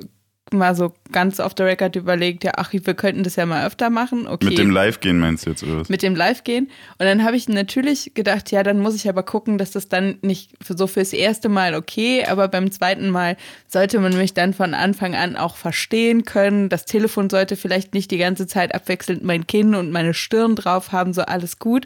mal 0.53 0.75
so 0.75 0.93
ganz 1.11 1.39
off 1.39 1.53
the 1.57 1.63
record 1.63 1.95
überlegt, 1.95 2.43
ja, 2.43 2.53
ach, 2.57 2.71
wir 2.73 2.93
könnten 2.93 3.23
das 3.23 3.35
ja 3.35 3.45
mal 3.45 3.65
öfter 3.65 3.89
machen. 3.89 4.27
Okay. 4.27 4.45
Mit 4.45 4.57
dem 4.57 4.69
Live-Gehen 4.69 5.19
meinst 5.19 5.45
du 5.45 5.51
jetzt, 5.51 5.63
oder 5.63 5.79
was? 5.79 5.89
Mit 5.89 6.01
dem 6.01 6.15
Live-Gehen. 6.15 6.65
Und 6.97 7.05
dann 7.05 7.23
habe 7.23 7.35
ich 7.35 7.49
natürlich 7.49 8.13
gedacht, 8.13 8.51
ja, 8.51 8.63
dann 8.63 8.79
muss 8.79 8.95
ich 8.95 9.09
aber 9.09 9.23
gucken, 9.23 9.57
dass 9.57 9.71
das 9.71 9.89
dann 9.89 10.17
nicht 10.21 10.51
für 10.61 10.77
so 10.77 10.87
fürs 10.87 11.13
erste 11.13 11.49
Mal 11.49 11.75
okay, 11.75 12.25
aber 12.25 12.47
beim 12.47 12.71
zweiten 12.71 13.09
Mal 13.09 13.37
sollte 13.67 13.99
man 13.99 14.17
mich 14.17 14.33
dann 14.33 14.53
von 14.53 14.73
Anfang 14.73 15.15
an 15.15 15.35
auch 15.35 15.55
verstehen 15.55 16.25
können. 16.25 16.69
Das 16.69 16.85
Telefon 16.85 17.29
sollte 17.29 17.55
vielleicht 17.55 17.93
nicht 17.93 18.11
die 18.11 18.17
ganze 18.17 18.47
Zeit 18.47 18.73
abwechselnd 18.73 19.23
mein 19.23 19.47
Kinn 19.47 19.75
und 19.75 19.91
meine 19.91 20.13
Stirn 20.13 20.55
drauf 20.55 20.91
haben, 20.91 21.13
so 21.13 21.21
alles 21.21 21.59
gut. 21.59 21.85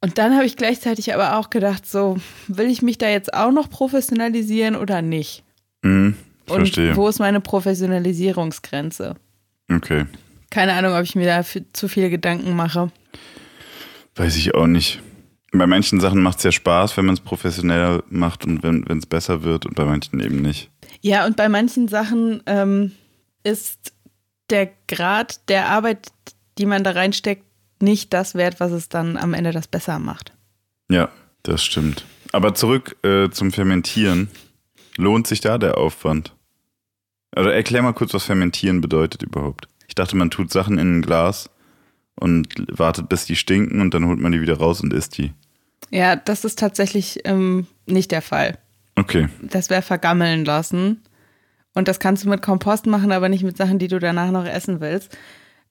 Und 0.00 0.18
dann 0.18 0.34
habe 0.34 0.44
ich 0.44 0.56
gleichzeitig 0.56 1.14
aber 1.14 1.38
auch 1.38 1.48
gedacht, 1.48 1.86
so, 1.86 2.16
will 2.48 2.66
ich 2.66 2.82
mich 2.82 2.98
da 2.98 3.08
jetzt 3.08 3.32
auch 3.32 3.52
noch 3.52 3.70
professionalisieren 3.70 4.74
oder 4.74 5.00
nicht? 5.00 5.44
Mhm. 5.82 6.16
Und 6.48 6.56
Verstehe. 6.56 6.96
wo 6.96 7.08
ist 7.08 7.18
meine 7.18 7.40
Professionalisierungsgrenze? 7.40 9.14
Okay. 9.70 10.06
Keine 10.50 10.74
Ahnung, 10.74 10.94
ob 10.94 11.02
ich 11.02 11.14
mir 11.14 11.26
da 11.26 11.44
zu 11.72 11.88
viele 11.88 12.10
Gedanken 12.10 12.54
mache. 12.54 12.90
Weiß 14.16 14.36
ich 14.36 14.54
auch 14.54 14.66
nicht. 14.66 15.00
Bei 15.52 15.66
manchen 15.66 16.00
Sachen 16.00 16.22
macht 16.22 16.38
es 16.38 16.44
ja 16.44 16.52
Spaß, 16.52 16.96
wenn 16.96 17.06
man 17.06 17.14
es 17.14 17.20
professionell 17.20 18.02
macht 18.08 18.44
und 18.44 18.62
wenn 18.62 18.84
es 18.98 19.06
besser 19.06 19.42
wird 19.42 19.66
und 19.66 19.74
bei 19.74 19.84
manchen 19.84 20.20
eben 20.20 20.42
nicht. 20.42 20.70
Ja, 21.00 21.26
und 21.26 21.36
bei 21.36 21.48
manchen 21.48 21.88
Sachen 21.88 22.42
ähm, 22.46 22.92
ist 23.44 23.92
der 24.50 24.70
Grad 24.88 25.48
der 25.48 25.68
Arbeit, 25.68 26.12
die 26.58 26.66
man 26.66 26.84
da 26.84 26.92
reinsteckt, 26.92 27.44
nicht 27.80 28.12
das 28.12 28.34
wert, 28.34 28.60
was 28.60 28.72
es 28.72 28.88
dann 28.88 29.16
am 29.16 29.34
Ende 29.34 29.52
das 29.52 29.66
besser 29.68 29.98
macht. 29.98 30.32
Ja, 30.90 31.10
das 31.42 31.64
stimmt. 31.64 32.04
Aber 32.32 32.54
zurück 32.54 32.96
äh, 33.02 33.28
zum 33.30 33.52
Fermentieren. 33.52 34.28
Lohnt 34.96 35.26
sich 35.26 35.40
da 35.40 35.58
der 35.58 35.78
Aufwand? 35.78 36.34
Also 37.34 37.48
erklär 37.48 37.82
mal 37.82 37.94
kurz, 37.94 38.12
was 38.14 38.24
Fermentieren 38.24 38.80
bedeutet 38.80 39.22
überhaupt. 39.22 39.68
Ich 39.88 39.94
dachte, 39.94 40.16
man 40.16 40.30
tut 40.30 40.50
Sachen 40.50 40.78
in 40.78 40.98
ein 40.98 41.02
Glas 41.02 41.50
und 42.14 42.48
wartet, 42.68 43.08
bis 43.08 43.24
die 43.24 43.36
stinken 43.36 43.80
und 43.80 43.94
dann 43.94 44.06
holt 44.06 44.20
man 44.20 44.32
die 44.32 44.40
wieder 44.40 44.58
raus 44.58 44.80
und 44.80 44.92
isst 44.92 45.18
die. 45.18 45.32
Ja, 45.90 46.16
das 46.16 46.44
ist 46.44 46.58
tatsächlich 46.58 47.20
ähm, 47.24 47.66
nicht 47.86 48.10
der 48.10 48.22
Fall. 48.22 48.58
Okay. 48.96 49.28
Das 49.42 49.70
wäre 49.70 49.82
vergammeln 49.82 50.44
lassen. 50.44 51.02
Und 51.74 51.88
das 51.88 51.98
kannst 51.98 52.24
du 52.24 52.28
mit 52.28 52.42
Kompost 52.42 52.86
machen, 52.86 53.12
aber 53.12 53.28
nicht 53.28 53.44
mit 53.44 53.56
Sachen, 53.56 53.78
die 53.78 53.88
du 53.88 53.98
danach 53.98 54.30
noch 54.30 54.44
essen 54.44 54.80
willst. 54.80 55.16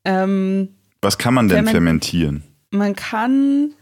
Ähm, 0.03 0.69
Was 1.01 1.17
kann 1.17 1.33
man 1.33 1.47
denn 1.47 1.67
fermentieren? 1.67 2.43
Man 2.71 2.95
kann 2.95 3.73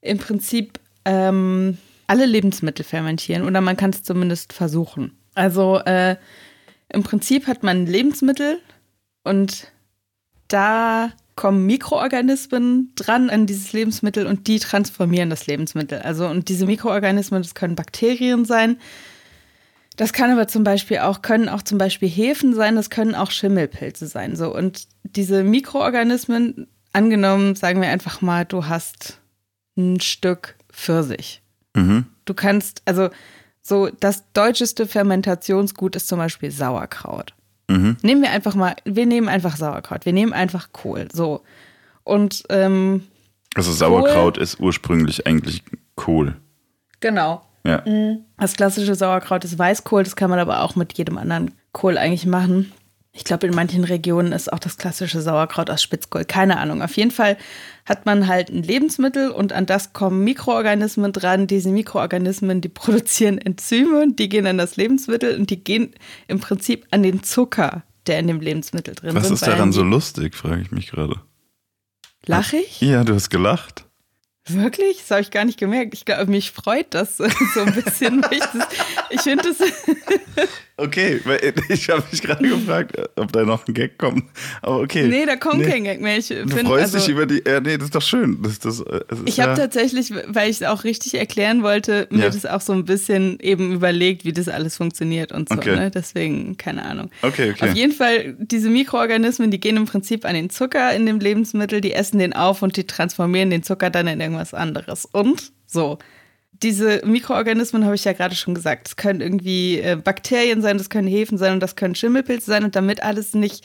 im 0.00 0.18
Prinzip 0.18 0.78
ähm, 1.04 1.78
alle 2.06 2.26
Lebensmittel 2.26 2.84
fermentieren 2.84 3.46
oder 3.46 3.60
man 3.60 3.76
kann 3.76 3.90
es 3.90 4.02
zumindest 4.02 4.52
versuchen. 4.52 5.16
Also 5.34 5.78
äh, 5.78 6.16
im 6.88 7.02
Prinzip 7.02 7.46
hat 7.46 7.62
man 7.62 7.86
Lebensmittel 7.86 8.58
und 9.24 9.68
da 10.48 11.12
kommen 11.34 11.64
Mikroorganismen 11.64 12.92
dran 12.94 13.30
an 13.30 13.46
dieses 13.46 13.72
Lebensmittel 13.72 14.26
und 14.26 14.46
die 14.48 14.58
transformieren 14.58 15.30
das 15.30 15.46
Lebensmittel. 15.46 16.00
Also 16.00 16.26
und 16.26 16.48
diese 16.48 16.66
Mikroorganismen, 16.66 17.42
das 17.42 17.54
können 17.54 17.74
Bakterien 17.74 18.44
sein. 18.44 18.76
Das 19.96 20.12
kann 20.12 20.30
aber 20.30 20.48
zum 20.48 20.64
Beispiel 20.64 20.98
auch, 20.98 21.22
können 21.22 21.48
auch 21.48 21.62
zum 21.62 21.78
Beispiel 21.78 22.08
Hefen 22.08 22.54
sein, 22.54 22.76
das 22.76 22.90
können 22.90 23.14
auch 23.14 23.30
Schimmelpilze 23.30 24.06
sein. 24.06 24.36
So. 24.36 24.54
Und 24.54 24.86
diese 25.04 25.44
Mikroorganismen, 25.44 26.66
angenommen, 26.92 27.54
sagen 27.54 27.80
wir 27.80 27.88
einfach 27.88 28.20
mal, 28.20 28.44
du 28.44 28.66
hast 28.66 29.18
ein 29.76 30.00
Stück 30.00 30.56
Pfirsich. 30.70 31.41
Mhm. 31.74 32.06
Du 32.24 32.34
kannst, 32.34 32.82
also 32.84 33.10
so 33.62 33.88
das 34.00 34.24
deutscheste 34.32 34.86
Fermentationsgut 34.86 35.96
ist 35.96 36.08
zum 36.08 36.18
Beispiel 36.18 36.50
Sauerkraut. 36.50 37.34
Mhm. 37.68 37.96
Nehmen 38.02 38.22
wir 38.22 38.30
einfach 38.30 38.54
mal, 38.54 38.74
wir 38.84 39.06
nehmen 39.06 39.28
einfach 39.28 39.56
Sauerkraut, 39.56 40.04
wir 40.04 40.12
nehmen 40.12 40.32
einfach 40.32 40.72
Kohl, 40.72 41.08
so. 41.12 41.42
Und 42.04 42.44
ähm, 42.48 43.04
Also 43.54 43.72
Sauerkraut 43.72 44.34
Kohl. 44.34 44.42
ist 44.42 44.60
ursprünglich 44.60 45.26
eigentlich 45.26 45.62
Kohl. 45.94 46.36
Genau. 47.00 47.42
Ja. 47.64 47.82
Mhm. 47.86 48.24
Das 48.38 48.54
klassische 48.54 48.94
Sauerkraut 48.94 49.44
ist 49.44 49.58
Weißkohl, 49.58 50.02
das 50.02 50.16
kann 50.16 50.30
man 50.30 50.40
aber 50.40 50.62
auch 50.62 50.74
mit 50.74 50.92
jedem 50.98 51.16
anderen 51.16 51.52
Kohl 51.72 51.96
eigentlich 51.96 52.26
machen. 52.26 52.72
Ich 53.14 53.24
glaube, 53.24 53.46
in 53.46 53.54
manchen 53.54 53.84
Regionen 53.84 54.32
ist 54.32 54.50
auch 54.50 54.58
das 54.58 54.78
klassische 54.78 55.20
Sauerkraut 55.20 55.68
aus 55.68 55.82
Spitzkohl. 55.82 56.24
Keine 56.24 56.56
Ahnung. 56.56 56.80
Auf 56.80 56.96
jeden 56.96 57.10
Fall 57.10 57.36
hat 57.84 58.06
man 58.06 58.26
halt 58.26 58.48
ein 58.48 58.62
Lebensmittel 58.62 59.30
und 59.30 59.52
an 59.52 59.66
das 59.66 59.92
kommen 59.92 60.24
Mikroorganismen 60.24 61.12
dran. 61.12 61.46
Diese 61.46 61.68
Mikroorganismen, 61.68 62.62
die 62.62 62.68
produzieren 62.70 63.36
Enzyme, 63.36 64.14
die 64.14 64.30
gehen 64.30 64.46
an 64.46 64.56
das 64.56 64.76
Lebensmittel 64.76 65.38
und 65.38 65.50
die 65.50 65.62
gehen 65.62 65.94
im 66.26 66.40
Prinzip 66.40 66.86
an 66.90 67.02
den 67.02 67.22
Zucker, 67.22 67.82
der 68.06 68.18
in 68.18 68.28
dem 68.28 68.40
Lebensmittel 68.40 68.94
drin 68.94 69.10
ist. 69.10 69.16
Was 69.16 69.30
ist 69.30 69.46
daran 69.46 69.72
so 69.72 69.82
lustig, 69.82 70.34
frage 70.34 70.62
ich 70.62 70.70
mich 70.70 70.90
gerade. 70.90 71.20
Lach 72.24 72.54
ich? 72.54 72.80
Ja, 72.80 73.04
du 73.04 73.14
hast 73.14 73.28
gelacht. 73.28 73.84
Wirklich? 74.46 74.98
Das 74.98 75.10
habe 75.10 75.20
ich 75.20 75.30
gar 75.30 75.44
nicht 75.44 75.58
gemerkt. 75.58 75.92
Ich 75.94 76.04
glaube, 76.04 76.30
mich 76.30 76.50
freut 76.50 76.94
das 76.94 77.16
so 77.18 77.24
ein 77.24 77.74
bisschen. 77.74 78.24
ich, 78.30 78.42
ich 79.10 79.20
finde 79.20 79.44
das. 79.44 80.48
Okay, 80.82 81.20
ich 81.68 81.88
habe 81.88 82.02
mich 82.10 82.22
gerade 82.22 82.46
gefragt, 82.48 82.96
ob 83.16 83.32
da 83.32 83.44
noch 83.44 83.66
ein 83.66 83.74
Gag 83.74 83.98
kommt. 83.98 84.24
Aber 84.60 84.80
okay. 84.80 85.08
Nee, 85.08 85.26
da 85.26 85.36
kommt 85.36 85.58
nee. 85.58 85.70
kein 85.70 85.84
Gag 85.84 86.00
mehr. 86.00 86.18
Ich 86.18 86.28
du 86.28 86.46
find, 86.48 86.68
freust 86.68 86.94
also, 86.94 86.98
dich 86.98 87.08
über 87.08 87.26
die. 87.26 87.42
Ja, 87.46 87.60
nee, 87.60 87.76
das 87.76 87.86
ist 87.86 87.94
doch 87.94 88.02
schön. 88.02 88.42
Das, 88.42 88.58
das, 88.58 88.84
das 89.08 89.18
ich 89.24 89.40
habe 89.40 89.52
ja 89.52 89.56
tatsächlich, 89.56 90.12
weil 90.26 90.50
ich 90.50 90.60
es 90.60 90.66
auch 90.66 90.84
richtig 90.84 91.14
erklären 91.14 91.62
wollte, 91.62 92.06
mir 92.10 92.24
ja. 92.24 92.30
das 92.30 92.46
auch 92.46 92.60
so 92.60 92.72
ein 92.72 92.84
bisschen 92.84 93.38
eben 93.40 93.72
überlegt, 93.72 94.24
wie 94.24 94.32
das 94.32 94.48
alles 94.48 94.76
funktioniert 94.76 95.32
und 95.32 95.48
so. 95.48 95.56
Okay. 95.56 95.76
Ne? 95.76 95.90
Deswegen, 95.90 96.56
keine 96.56 96.84
Ahnung. 96.84 97.10
Okay, 97.22 97.50
okay. 97.50 97.70
Auf 97.70 97.76
jeden 97.76 97.92
Fall, 97.92 98.34
diese 98.38 98.68
Mikroorganismen, 98.68 99.50
die 99.50 99.60
gehen 99.60 99.76
im 99.76 99.86
Prinzip 99.86 100.24
an 100.24 100.34
den 100.34 100.50
Zucker 100.50 100.94
in 100.94 101.06
dem 101.06 101.20
Lebensmittel, 101.20 101.80
die 101.80 101.92
essen 101.92 102.18
den 102.18 102.32
auf 102.32 102.62
und 102.62 102.76
die 102.76 102.84
transformieren 102.84 103.50
den 103.50 103.62
Zucker 103.62 103.90
dann 103.90 104.06
in 104.06 104.20
irgendwas 104.20 104.54
anderes. 104.54 105.06
Und 105.06 105.52
so. 105.66 105.98
Diese 106.62 107.02
Mikroorganismen 107.04 107.84
habe 107.84 107.94
ich 107.94 108.04
ja 108.04 108.12
gerade 108.12 108.34
schon 108.34 108.54
gesagt. 108.54 108.86
Das 108.86 108.96
können 108.96 109.20
irgendwie 109.20 109.80
äh, 109.80 109.96
Bakterien 109.96 110.62
sein, 110.62 110.78
das 110.78 110.90
können 110.90 111.08
Hefen 111.08 111.38
sein 111.38 111.54
und 111.54 111.60
das 111.60 111.76
können 111.76 111.94
Schimmelpilze 111.94 112.46
sein. 112.46 112.64
Und 112.64 112.76
damit 112.76 113.02
alles 113.02 113.34
nicht 113.34 113.64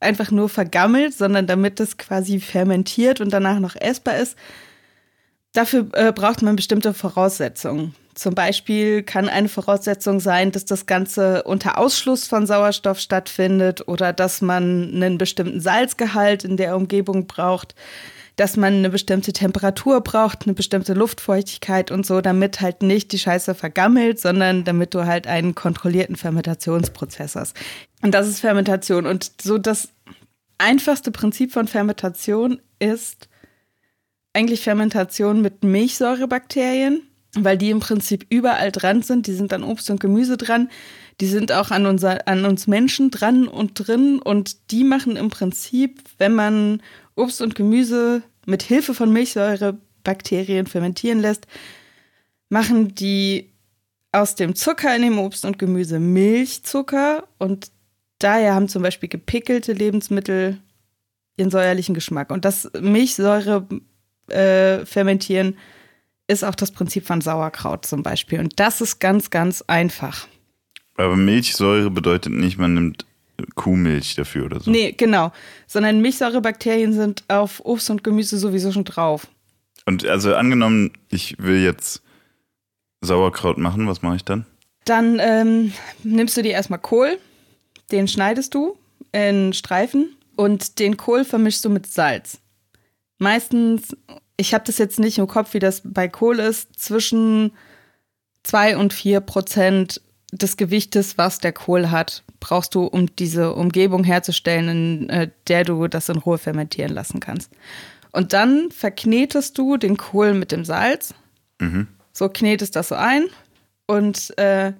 einfach 0.00 0.30
nur 0.30 0.48
vergammelt, 0.48 1.14
sondern 1.14 1.46
damit 1.46 1.80
das 1.80 1.96
quasi 1.96 2.40
fermentiert 2.40 3.20
und 3.20 3.32
danach 3.32 3.58
noch 3.58 3.76
essbar 3.76 4.16
ist, 4.16 4.36
dafür 5.52 5.88
äh, 5.92 6.12
braucht 6.12 6.42
man 6.42 6.56
bestimmte 6.56 6.94
Voraussetzungen. 6.94 7.94
Zum 8.14 8.34
Beispiel 8.34 9.04
kann 9.04 9.28
eine 9.28 9.48
Voraussetzung 9.48 10.18
sein, 10.18 10.50
dass 10.50 10.64
das 10.64 10.86
Ganze 10.86 11.44
unter 11.44 11.78
Ausschluss 11.78 12.26
von 12.26 12.46
Sauerstoff 12.46 12.98
stattfindet 12.98 13.86
oder 13.86 14.12
dass 14.12 14.40
man 14.40 14.92
einen 14.92 15.18
bestimmten 15.18 15.60
Salzgehalt 15.60 16.42
in 16.42 16.56
der 16.56 16.74
Umgebung 16.74 17.26
braucht 17.28 17.76
dass 18.38 18.56
man 18.56 18.72
eine 18.72 18.90
bestimmte 18.90 19.32
Temperatur 19.32 20.00
braucht, 20.00 20.46
eine 20.46 20.54
bestimmte 20.54 20.94
Luftfeuchtigkeit 20.94 21.90
und 21.90 22.06
so, 22.06 22.20
damit 22.20 22.60
halt 22.60 22.82
nicht 22.82 23.10
die 23.10 23.18
Scheiße 23.18 23.52
vergammelt, 23.56 24.20
sondern 24.20 24.62
damit 24.62 24.94
du 24.94 25.06
halt 25.06 25.26
einen 25.26 25.56
kontrollierten 25.56 26.14
Fermentationsprozess 26.14 27.34
hast. 27.34 27.56
Und 28.00 28.14
das 28.14 28.28
ist 28.28 28.38
Fermentation. 28.38 29.06
Und 29.06 29.32
so 29.42 29.58
das 29.58 29.88
einfachste 30.56 31.10
Prinzip 31.10 31.52
von 31.52 31.66
Fermentation 31.66 32.60
ist 32.78 33.28
eigentlich 34.34 34.60
Fermentation 34.60 35.42
mit 35.42 35.64
Milchsäurebakterien, 35.64 37.02
weil 37.34 37.58
die 37.58 37.70
im 37.70 37.80
Prinzip 37.80 38.24
überall 38.30 38.70
dran 38.70 39.02
sind. 39.02 39.26
Die 39.26 39.34
sind 39.34 39.52
an 39.52 39.64
Obst 39.64 39.90
und 39.90 39.98
Gemüse 39.98 40.36
dran. 40.36 40.70
Die 41.20 41.26
sind 41.26 41.50
auch 41.50 41.72
an, 41.72 41.86
unser, 41.86 42.28
an 42.28 42.44
uns 42.44 42.68
Menschen 42.68 43.10
dran 43.10 43.48
und 43.48 43.72
drin. 43.74 44.20
Und 44.20 44.70
die 44.70 44.84
machen 44.84 45.16
im 45.16 45.28
Prinzip, 45.28 46.04
wenn 46.18 46.36
man 46.36 46.80
Obst 47.18 47.42
und 47.42 47.54
Gemüse 47.54 48.22
mit 48.46 48.62
Hilfe 48.62 48.94
von 48.94 49.12
Milchsäurebakterien 49.12 50.66
fermentieren 50.66 51.20
lässt, 51.20 51.46
machen 52.48 52.94
die 52.94 53.52
aus 54.12 54.34
dem 54.34 54.54
Zucker 54.54 54.94
in 54.96 55.02
dem 55.02 55.18
Obst 55.18 55.44
und 55.44 55.58
Gemüse 55.58 55.98
Milchzucker 55.98 57.28
und 57.38 57.70
daher 58.18 58.54
haben 58.54 58.68
zum 58.68 58.82
Beispiel 58.82 59.08
gepickelte 59.08 59.72
Lebensmittel 59.72 60.58
ihren 61.36 61.50
säuerlichen 61.50 61.94
Geschmack. 61.94 62.30
Und 62.30 62.44
das 62.44 62.70
Milchsäure 62.80 63.66
äh, 64.28 64.84
fermentieren 64.84 65.56
ist 66.26 66.44
auch 66.44 66.54
das 66.54 66.72
Prinzip 66.72 67.06
von 67.06 67.20
Sauerkraut 67.20 67.86
zum 67.86 68.02
Beispiel. 68.02 68.40
Und 68.40 68.58
das 68.60 68.80
ist 68.80 68.98
ganz, 68.98 69.30
ganz 69.30 69.62
einfach. 69.66 70.26
Aber 70.96 71.16
Milchsäure 71.16 71.90
bedeutet 71.90 72.32
nicht, 72.32 72.58
man 72.58 72.74
nimmt 72.74 73.06
Kuhmilch 73.54 74.14
dafür 74.14 74.46
oder 74.46 74.60
so. 74.60 74.70
Nee, 74.70 74.92
genau. 74.92 75.32
Sondern 75.66 76.00
Milchsäurebakterien 76.00 76.92
sind 76.92 77.24
auf 77.28 77.64
Obst 77.64 77.90
und 77.90 78.04
Gemüse 78.04 78.38
sowieso 78.38 78.72
schon 78.72 78.84
drauf. 78.84 79.26
Und 79.86 80.04
also 80.04 80.34
angenommen, 80.34 80.92
ich 81.08 81.36
will 81.38 81.62
jetzt 81.62 82.02
Sauerkraut 83.00 83.58
machen, 83.58 83.86
was 83.86 84.02
mache 84.02 84.16
ich 84.16 84.24
dann? 84.24 84.44
Dann 84.84 85.18
ähm, 85.20 85.72
nimmst 86.02 86.36
du 86.36 86.42
dir 86.42 86.52
erstmal 86.52 86.78
Kohl, 86.78 87.18
den 87.90 88.08
schneidest 88.08 88.54
du 88.54 88.76
in 89.12 89.52
Streifen 89.52 90.16
und 90.36 90.78
den 90.78 90.96
Kohl 90.96 91.24
vermischst 91.24 91.64
du 91.64 91.70
mit 91.70 91.86
Salz. 91.86 92.38
Meistens, 93.18 93.96
ich 94.36 94.54
habe 94.54 94.64
das 94.64 94.78
jetzt 94.78 94.98
nicht 94.98 95.18
im 95.18 95.26
Kopf, 95.26 95.54
wie 95.54 95.58
das 95.58 95.82
bei 95.84 96.08
Kohl 96.08 96.38
ist, 96.38 96.78
zwischen 96.78 97.52
2 98.44 98.76
und 98.76 98.92
4 98.92 99.20
Prozent 99.20 100.00
des 100.32 100.56
Gewichtes, 100.56 101.16
was 101.16 101.38
der 101.38 101.52
Kohl 101.52 101.90
hat, 101.90 102.22
brauchst 102.40 102.74
du, 102.74 102.84
um 102.84 103.14
diese 103.16 103.54
Umgebung 103.54 104.04
herzustellen, 104.04 104.68
in 104.68 105.08
äh, 105.08 105.30
der 105.48 105.64
du 105.64 105.88
das 105.88 106.08
in 106.08 106.18
Ruhe 106.18 106.38
fermentieren 106.38 106.92
lassen 106.92 107.20
kannst. 107.20 107.50
Und 108.12 108.32
dann 108.32 108.70
verknetest 108.70 109.56
du 109.58 109.76
den 109.76 109.96
Kohl 109.96 110.34
mit 110.34 110.52
dem 110.52 110.64
Salz. 110.64 111.14
Mhm. 111.60 111.88
So 112.12 112.28
knetest 112.28 112.76
das 112.76 112.88
so 112.88 112.94
ein. 112.94 113.26
Und 113.86 114.36
äh, 114.38 114.72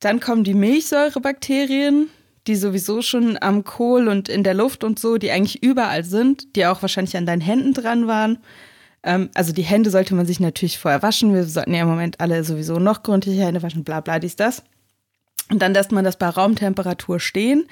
dann 0.00 0.20
kommen 0.20 0.44
die 0.44 0.54
Milchsäurebakterien, 0.54 2.08
die 2.46 2.56
sowieso 2.56 3.02
schon 3.02 3.36
am 3.40 3.64
Kohl 3.64 4.08
und 4.08 4.28
in 4.28 4.44
der 4.44 4.54
Luft 4.54 4.84
und 4.84 4.98
so, 4.98 5.18
die 5.18 5.30
eigentlich 5.30 5.62
überall 5.62 6.04
sind, 6.04 6.56
die 6.56 6.66
auch 6.66 6.82
wahrscheinlich 6.82 7.16
an 7.16 7.26
deinen 7.26 7.40
Händen 7.40 7.74
dran 7.74 8.06
waren. 8.06 8.38
Ähm, 9.02 9.30
also 9.34 9.52
die 9.52 9.62
Hände 9.62 9.90
sollte 9.90 10.14
man 10.14 10.26
sich 10.26 10.40
natürlich 10.40 10.78
vorher 10.78 11.02
waschen. 11.02 11.34
Wir 11.34 11.44
sollten 11.44 11.74
ja 11.74 11.82
im 11.82 11.88
Moment 11.88 12.20
alle 12.20 12.44
sowieso 12.44 12.78
noch 12.78 13.02
gründlicher 13.02 13.46
Hände 13.46 13.62
waschen, 13.62 13.84
bla 13.84 14.00
bla 14.00 14.18
dies, 14.18 14.36
das. 14.36 14.62
Und 15.50 15.62
dann 15.62 15.72
lässt 15.72 15.92
man 15.92 16.04
das 16.04 16.16
bei 16.16 16.28
Raumtemperatur 16.28 17.20
stehen. 17.20 17.66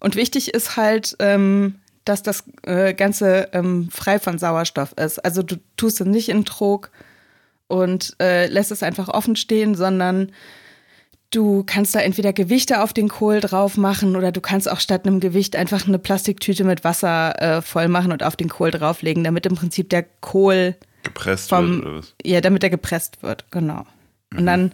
Und 0.00 0.16
wichtig 0.16 0.52
ist 0.52 0.76
halt, 0.76 1.16
ähm, 1.18 1.76
dass 2.04 2.22
das 2.22 2.44
äh, 2.62 2.94
Ganze 2.94 3.50
ähm, 3.52 3.88
frei 3.90 4.18
von 4.18 4.38
Sauerstoff 4.38 4.92
ist. 4.92 5.18
Also 5.24 5.42
du 5.42 5.56
tust 5.76 6.00
es 6.00 6.06
nicht 6.06 6.28
in 6.28 6.44
Trog 6.44 6.90
und 7.68 8.16
äh, 8.20 8.46
lässt 8.46 8.72
es 8.72 8.82
einfach 8.82 9.08
offen 9.08 9.36
stehen, 9.36 9.74
sondern 9.74 10.32
du 11.30 11.62
kannst 11.64 11.94
da 11.94 12.00
entweder 12.00 12.32
Gewichte 12.32 12.82
auf 12.82 12.92
den 12.92 13.08
Kohl 13.08 13.40
drauf 13.40 13.76
machen 13.76 14.16
oder 14.16 14.32
du 14.32 14.40
kannst 14.40 14.70
auch 14.70 14.80
statt 14.80 15.06
einem 15.06 15.20
Gewicht 15.20 15.56
einfach 15.56 15.86
eine 15.86 15.98
Plastiktüte 15.98 16.64
mit 16.64 16.84
Wasser 16.84 17.40
äh, 17.40 17.62
voll 17.62 17.88
machen 17.88 18.12
und 18.12 18.22
auf 18.22 18.36
den 18.36 18.48
Kohl 18.48 18.70
drauflegen, 18.70 19.24
damit 19.24 19.46
im 19.46 19.54
Prinzip 19.54 19.88
der 19.90 20.04
Kohl 20.20 20.76
gepresst 21.02 21.48
vom, 21.48 21.70
wird 21.70 21.86
oder 21.86 21.98
was? 21.98 22.14
Ja, 22.24 22.40
damit 22.40 22.64
er 22.64 22.70
gepresst 22.70 23.22
wird, 23.22 23.50
genau. 23.50 23.86
Mhm. 24.30 24.38
Und 24.38 24.46
dann 24.46 24.72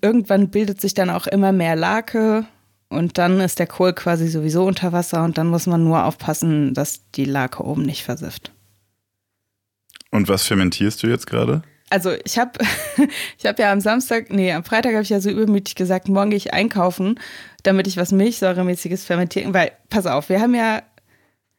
irgendwann 0.00 0.50
bildet 0.50 0.80
sich 0.80 0.94
dann 0.94 1.10
auch 1.10 1.26
immer 1.26 1.52
mehr 1.52 1.76
Lake 1.76 2.46
und 2.88 3.18
dann 3.18 3.40
ist 3.40 3.58
der 3.58 3.66
Kohl 3.66 3.92
quasi 3.92 4.28
sowieso 4.28 4.64
unter 4.64 4.92
Wasser 4.92 5.24
und 5.24 5.38
dann 5.38 5.48
muss 5.48 5.66
man 5.66 5.84
nur 5.84 6.04
aufpassen, 6.04 6.74
dass 6.74 7.10
die 7.12 7.24
Lake 7.24 7.62
oben 7.62 7.82
nicht 7.82 8.04
versifft. 8.04 8.52
Und 10.10 10.28
was 10.28 10.44
fermentierst 10.44 11.02
du 11.02 11.06
jetzt 11.06 11.26
gerade? 11.26 11.62
Also 11.90 12.12
ich 12.24 12.38
habe 12.38 12.52
ich 13.38 13.46
hab 13.46 13.58
ja 13.58 13.72
am 13.72 13.80
Samstag, 13.80 14.30
nee, 14.30 14.52
am 14.52 14.64
Freitag 14.64 14.92
habe 14.92 15.02
ich 15.02 15.10
ja 15.10 15.20
so 15.20 15.28
übermütig 15.28 15.74
gesagt, 15.74 16.08
morgen 16.08 16.30
gehe 16.30 16.36
ich 16.36 16.54
einkaufen, 16.54 17.18
damit 17.64 17.86
ich 17.86 17.96
was 17.96 18.12
Milchsäuremäßiges 18.12 19.04
fermentieren, 19.04 19.52
weil, 19.52 19.72
pass 19.90 20.06
auf, 20.06 20.28
wir 20.28 20.40
haben 20.40 20.54
ja, 20.54 20.82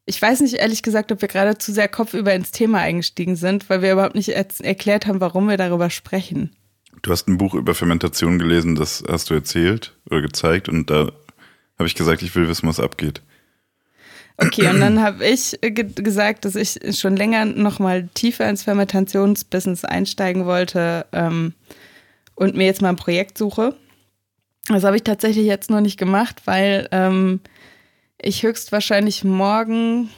ich 0.05 0.19
weiß 0.19 0.39
nicht 0.41 0.55
ehrlich 0.55 0.81
gesagt, 0.81 1.11
ob 1.11 1.21
wir 1.21 1.27
gerade 1.27 1.57
zu 1.57 1.71
sehr 1.73 1.88
kopfüber 1.88 2.33
ins 2.33 2.51
Thema 2.51 2.79
eingestiegen 2.79 3.35
sind, 3.35 3.69
weil 3.69 3.81
wir 3.81 3.91
überhaupt 3.91 4.15
nicht 4.15 4.29
er 4.29 4.45
erklärt 4.61 5.05
haben, 5.05 5.21
warum 5.21 5.47
wir 5.47 5.57
darüber 5.57 5.89
sprechen. 5.89 6.55
Du 7.01 7.11
hast 7.11 7.27
ein 7.27 7.38
Buch 7.38 7.53
über 7.53 7.75
Fermentation 7.75 8.39
gelesen, 8.39 8.75
das 8.75 9.03
hast 9.07 9.29
du 9.29 9.33
erzählt 9.33 9.97
oder 10.09 10.21
gezeigt 10.21 10.69
und 10.69 10.89
da 10.89 11.11
habe 11.77 11.88
ich 11.88 11.95
gesagt, 11.95 12.21
ich 12.21 12.33
will 12.35 12.47
wissen, 12.47 12.67
was 12.67 12.79
abgeht. 12.79 13.21
Okay, 14.38 14.67
und 14.69 14.79
dann 14.79 15.01
habe 15.01 15.25
ich 15.25 15.57
ge 15.61 15.83
gesagt, 15.83 16.45
dass 16.45 16.55
ich 16.55 16.79
schon 16.97 17.15
länger 17.15 17.45
noch 17.45 17.79
mal 17.79 18.07
tiefer 18.13 18.50
ins 18.50 18.63
Fermentationsbusiness 18.63 19.85
einsteigen 19.85 20.45
wollte 20.45 21.05
ähm, 21.11 21.53
und 22.35 22.55
mir 22.55 22.65
jetzt 22.65 22.81
mal 22.81 22.89
ein 22.89 22.95
Projekt 22.95 23.38
suche. 23.38 23.75
Das 24.67 24.83
habe 24.83 24.95
ich 24.95 25.03
tatsächlich 25.03 25.45
jetzt 25.45 25.69
noch 25.69 25.81
nicht 25.81 25.97
gemacht, 25.97 26.41
weil 26.45 26.88
ähm, 26.91 27.39
ich 28.21 28.43
höchstwahrscheinlich 28.43 29.23
morgen, 29.23 30.09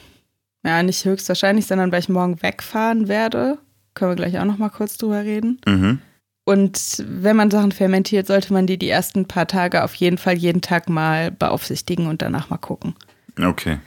ja 0.64 0.82
nicht 0.82 1.04
höchstwahrscheinlich, 1.04 1.66
sondern 1.66 1.92
weil 1.92 2.00
ich 2.00 2.08
morgen 2.08 2.42
wegfahren 2.42 3.08
werde. 3.08 3.58
Können 3.94 4.12
wir 4.12 4.16
gleich 4.16 4.38
auch 4.38 4.44
noch 4.44 4.58
mal 4.58 4.70
kurz 4.70 4.96
drüber 4.96 5.22
reden. 5.22 5.60
Mhm. 5.66 6.00
Und 6.44 7.02
wenn 7.08 7.36
man 7.36 7.50
Sachen 7.50 7.72
fermentiert, 7.72 8.26
sollte 8.26 8.52
man 8.52 8.66
die 8.66 8.78
die 8.78 8.90
ersten 8.90 9.26
paar 9.26 9.46
Tage 9.46 9.82
auf 9.82 9.94
jeden 9.94 10.18
Fall 10.18 10.34
jeden 10.34 10.60
Tag 10.60 10.90
mal 10.90 11.30
beaufsichtigen 11.30 12.06
und 12.06 12.20
danach 12.20 12.50
mal 12.50 12.58
gucken. 12.58 12.94
Okay. 13.42 13.78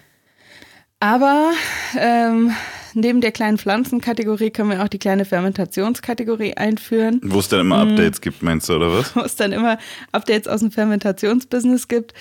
Aber 0.99 1.51
ähm, 1.97 2.51
neben 2.93 3.21
der 3.21 3.31
kleinen 3.31 3.57
Pflanzenkategorie 3.57 4.49
können 4.49 4.71
wir 4.71 4.83
auch 4.83 4.87
die 4.87 4.99
kleine 4.99 5.25
Fermentationskategorie 5.25 6.55
einführen. 6.55 7.21
Wo 7.23 7.39
es 7.39 7.49
dann 7.49 7.61
immer 7.61 7.85
mhm. 7.85 7.91
Updates 7.91 8.19
mm. 8.19 8.23
gibt, 8.23 8.43
meinst 8.43 8.67
du, 8.67 8.75
oder 8.75 8.91
was? 8.91 9.15
Wo 9.15 9.21
es 9.21 9.35
dann 9.35 9.51
immer 9.51 9.77
Updates 10.11 10.47
aus 10.47 10.61
dem 10.61 10.71
Fermentationsbusiness 10.71 11.87
gibt. 11.87 12.13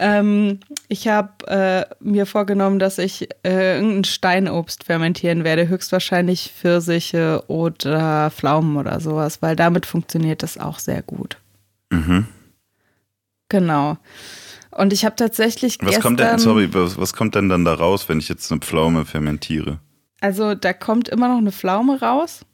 Ähm, 0.00 0.60
ich 0.88 1.08
habe 1.08 1.46
äh, 1.48 1.84
mir 2.00 2.26
vorgenommen, 2.26 2.78
dass 2.78 2.98
ich 2.98 3.28
äh, 3.42 3.76
irgendein 3.76 4.04
Steinobst 4.04 4.84
fermentieren 4.84 5.42
werde, 5.42 5.68
höchstwahrscheinlich 5.68 6.52
Pfirsiche 6.56 7.42
oder 7.48 8.30
Pflaumen 8.30 8.76
oder 8.76 9.00
sowas, 9.00 9.42
weil 9.42 9.56
damit 9.56 9.86
funktioniert 9.86 10.42
das 10.42 10.56
auch 10.56 10.78
sehr 10.78 11.02
gut. 11.02 11.38
Mhm. 11.90 12.26
Genau. 13.48 13.96
Und 14.78 14.92
ich 14.92 15.04
habe 15.04 15.16
tatsächlich 15.16 15.78
was 15.80 15.86
gestern, 15.86 16.02
kommt 16.02 16.20
denn, 16.20 16.38
sorry, 16.38 16.72
was, 16.72 16.96
was 16.96 17.12
kommt 17.12 17.34
denn 17.34 17.48
dann 17.48 17.64
da 17.64 17.74
raus, 17.74 18.08
wenn 18.08 18.20
ich 18.20 18.28
jetzt 18.28 18.52
eine 18.52 18.60
Pflaume 18.60 19.04
fermentiere? 19.04 19.80
Also 20.20 20.54
da 20.54 20.72
kommt 20.72 21.08
immer 21.08 21.26
noch 21.26 21.38
eine 21.38 21.50
Pflaume 21.50 22.00
raus, 22.00 22.46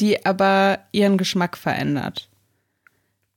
die 0.00 0.24
aber 0.24 0.78
ihren 0.90 1.18
Geschmack 1.18 1.58
verändert. 1.58 2.30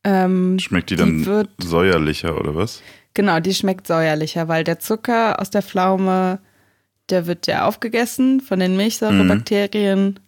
Ähm, 0.06 0.58
Schmeckt 0.58 0.90
die 0.90 0.96
dann 0.96 1.18
die 1.18 1.26
wird, 1.26 1.50
säuerlicher 1.58 2.40
oder 2.40 2.56
was? 2.56 2.82
Genau, 3.14 3.42
die 3.42 3.54
schmeckt 3.54 3.88
säuerlicher, 3.88 4.48
weil 4.48 4.64
der 4.64 4.80
Zucker 4.80 5.42
aus 5.42 5.50
der 5.50 5.62
Pflaume, 5.62 6.40
der 7.10 7.28
wird 7.28 7.46
ja 7.46 7.66
aufgegessen 7.66 8.40
von 8.40 8.62
den 8.62 8.78
Milchsäurebakterien 8.78 10.06
mhm. 10.06 10.20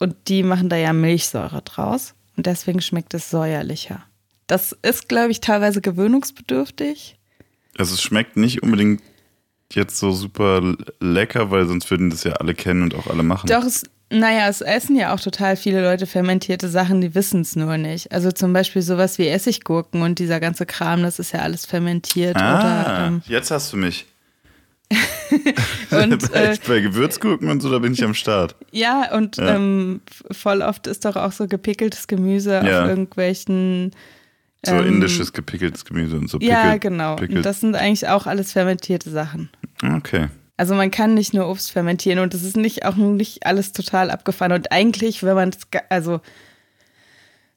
und 0.00 0.16
die 0.26 0.42
machen 0.42 0.68
da 0.68 0.74
ja 0.74 0.92
Milchsäure 0.92 1.62
draus 1.62 2.14
und 2.36 2.46
deswegen 2.46 2.80
schmeckt 2.80 3.14
es 3.14 3.30
säuerlicher. 3.30 4.09
Das 4.50 4.72
ist, 4.82 5.08
glaube 5.08 5.30
ich, 5.30 5.40
teilweise 5.40 5.80
gewöhnungsbedürftig. 5.80 7.16
Also 7.78 7.94
es 7.94 8.02
schmeckt 8.02 8.36
nicht 8.36 8.64
unbedingt 8.64 9.00
jetzt 9.72 9.98
so 9.98 10.10
super 10.10 10.74
lecker, 10.98 11.52
weil 11.52 11.66
sonst 11.66 11.88
würden 11.88 12.10
das 12.10 12.24
ja 12.24 12.32
alle 12.32 12.54
kennen 12.54 12.82
und 12.82 12.96
auch 12.96 13.06
alle 13.06 13.22
machen. 13.22 13.46
Doch, 13.46 13.64
es 13.64 13.84
naja, 14.12 14.48
es 14.48 14.60
essen 14.60 14.96
ja 14.96 15.14
auch 15.14 15.20
total 15.20 15.54
viele 15.54 15.82
Leute 15.82 16.04
fermentierte 16.04 16.68
Sachen, 16.68 17.00
die 17.00 17.14
wissen 17.14 17.42
es 17.42 17.54
nur 17.54 17.76
nicht. 17.76 18.10
Also 18.10 18.32
zum 18.32 18.52
Beispiel 18.52 18.82
sowas 18.82 19.18
wie 19.18 19.28
Essiggurken 19.28 20.02
und 20.02 20.18
dieser 20.18 20.40
ganze 20.40 20.66
Kram, 20.66 21.02
das 21.02 21.20
ist 21.20 21.30
ja 21.30 21.42
alles 21.42 21.64
fermentiert. 21.64 22.34
Ah, 22.34 22.58
oder, 22.58 23.06
ähm, 23.06 23.22
jetzt 23.26 23.52
hast 23.52 23.72
du 23.72 23.76
mich. 23.76 24.06
und, 25.92 26.32
bei, 26.32 26.44
äh, 26.44 26.58
bei 26.66 26.80
Gewürzgurken 26.80 27.48
und 27.50 27.60
so, 27.60 27.70
da 27.70 27.78
bin 27.78 27.92
ich 27.92 28.02
am 28.02 28.14
Start. 28.14 28.56
Ja, 28.72 29.14
und 29.16 29.36
ja. 29.36 29.54
Ähm, 29.54 30.00
voll 30.32 30.62
oft 30.62 30.88
ist 30.88 31.04
doch 31.04 31.14
auch 31.14 31.30
so 31.30 31.46
gepickeltes 31.46 32.08
Gemüse 32.08 32.54
ja. 32.64 32.82
auf 32.82 32.88
irgendwelchen. 32.88 33.92
So 34.64 34.74
ähm, 34.74 34.86
indisches 34.86 35.32
gepickeltes 35.32 35.84
Gemüse 35.84 36.16
und 36.16 36.28
so. 36.28 36.38
Pickel, 36.38 36.52
ja, 36.52 36.76
genau. 36.76 37.16
Und 37.16 37.42
das 37.42 37.60
sind 37.60 37.74
eigentlich 37.74 38.08
auch 38.08 38.26
alles 38.26 38.52
fermentierte 38.52 39.10
Sachen. 39.10 39.48
Okay. 39.82 40.28
Also 40.56 40.74
man 40.74 40.90
kann 40.90 41.14
nicht 41.14 41.32
nur 41.32 41.48
Obst 41.48 41.70
fermentieren 41.70 42.18
und 42.18 42.34
das 42.34 42.42
ist 42.42 42.56
nicht 42.56 42.84
auch 42.84 42.96
nicht 42.96 43.46
alles 43.46 43.72
total 43.72 44.10
abgefahren. 44.10 44.52
Und 44.52 44.70
eigentlich, 44.72 45.22
wenn 45.22 45.34
man 45.34 45.52
also 45.88 46.20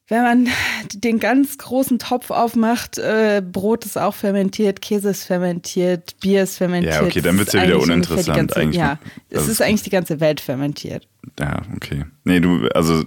wenn 0.08 0.22
man 0.22 0.48
den 0.92 1.18
ganz 1.18 1.56
großen 1.58 1.98
Topf 1.98 2.30
aufmacht, 2.30 2.98
äh, 2.98 3.42
Brot 3.44 3.84
ist 3.84 3.98
auch 3.98 4.14
fermentiert, 4.14 4.82
Käse 4.82 5.10
ist 5.10 5.24
fermentiert, 5.24 6.18
Bier 6.20 6.42
ist 6.42 6.58
fermentiert. 6.58 6.94
Ja, 6.94 7.02
okay, 7.02 7.20
dann 7.20 7.38
wird 7.38 7.48
es 7.48 7.54
ja 7.54 7.64
wieder 7.64 7.78
uninteressant. 7.78 8.36
Ganze, 8.36 8.56
eigentlich. 8.56 8.76
Ja, 8.76 8.98
es 9.30 9.40
also 9.40 9.52
ist 9.52 9.62
eigentlich 9.62 9.82
die 9.82 9.90
ganze 9.90 10.20
Welt 10.20 10.40
fermentiert. 10.40 11.06
Ja, 11.38 11.62
okay. 11.76 12.04
Nee, 12.24 12.40
du, 12.40 12.68
also 12.74 13.04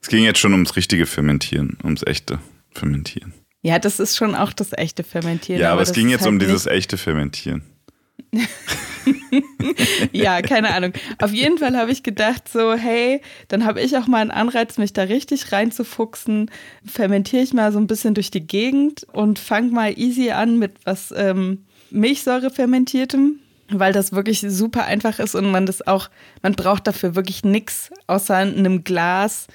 es 0.00 0.08
ging 0.08 0.24
jetzt 0.24 0.38
schon 0.38 0.52
ums 0.52 0.74
richtige 0.76 1.06
Fermentieren, 1.06 1.78
ums 1.84 2.02
echte 2.04 2.38
Fermentieren. 2.74 3.32
Ja, 3.62 3.78
das 3.78 4.00
ist 4.00 4.16
schon 4.16 4.34
auch 4.34 4.52
das 4.52 4.72
echte 4.72 5.04
Fermentieren. 5.04 5.60
Ja, 5.60 5.68
aber, 5.68 5.74
aber 5.74 5.82
es 5.82 5.92
ging 5.92 6.08
jetzt 6.08 6.22
halt 6.22 6.30
um 6.30 6.38
dieses 6.38 6.66
echte 6.66 6.98
Fermentieren. 6.98 7.62
ja, 10.12 10.42
keine 10.42 10.74
Ahnung. 10.74 10.92
Auf 11.20 11.32
jeden 11.32 11.58
Fall 11.58 11.76
habe 11.76 11.90
ich 11.92 12.02
gedacht, 12.02 12.48
so, 12.48 12.74
hey, 12.74 13.20
dann 13.48 13.64
habe 13.64 13.80
ich 13.80 13.96
auch 13.96 14.06
mal 14.06 14.20
einen 14.20 14.30
Anreiz, 14.30 14.78
mich 14.78 14.92
da 14.92 15.02
richtig 15.02 15.52
reinzufuchsen. 15.52 16.50
Fermentiere 16.84 17.42
ich 17.42 17.52
mal 17.52 17.72
so 17.72 17.78
ein 17.78 17.86
bisschen 17.86 18.14
durch 18.14 18.30
die 18.30 18.46
Gegend 18.46 19.04
und 19.12 19.38
fange 19.38 19.70
mal 19.70 19.98
easy 19.98 20.30
an 20.30 20.58
mit 20.58 20.74
was 20.84 21.12
ähm, 21.16 21.64
Milchsäure 21.90 22.50
fermentiertem, 22.50 23.38
weil 23.70 23.92
das 23.92 24.12
wirklich 24.12 24.40
super 24.40 24.84
einfach 24.84 25.18
ist 25.18 25.34
und 25.34 25.50
man 25.50 25.66
das 25.66 25.86
auch, 25.86 26.08
man 26.42 26.54
braucht 26.54 26.86
dafür 26.86 27.14
wirklich 27.14 27.44
nichts 27.44 27.90
außer 28.06 28.36
einem 28.36 28.84
Glas, 28.84 29.46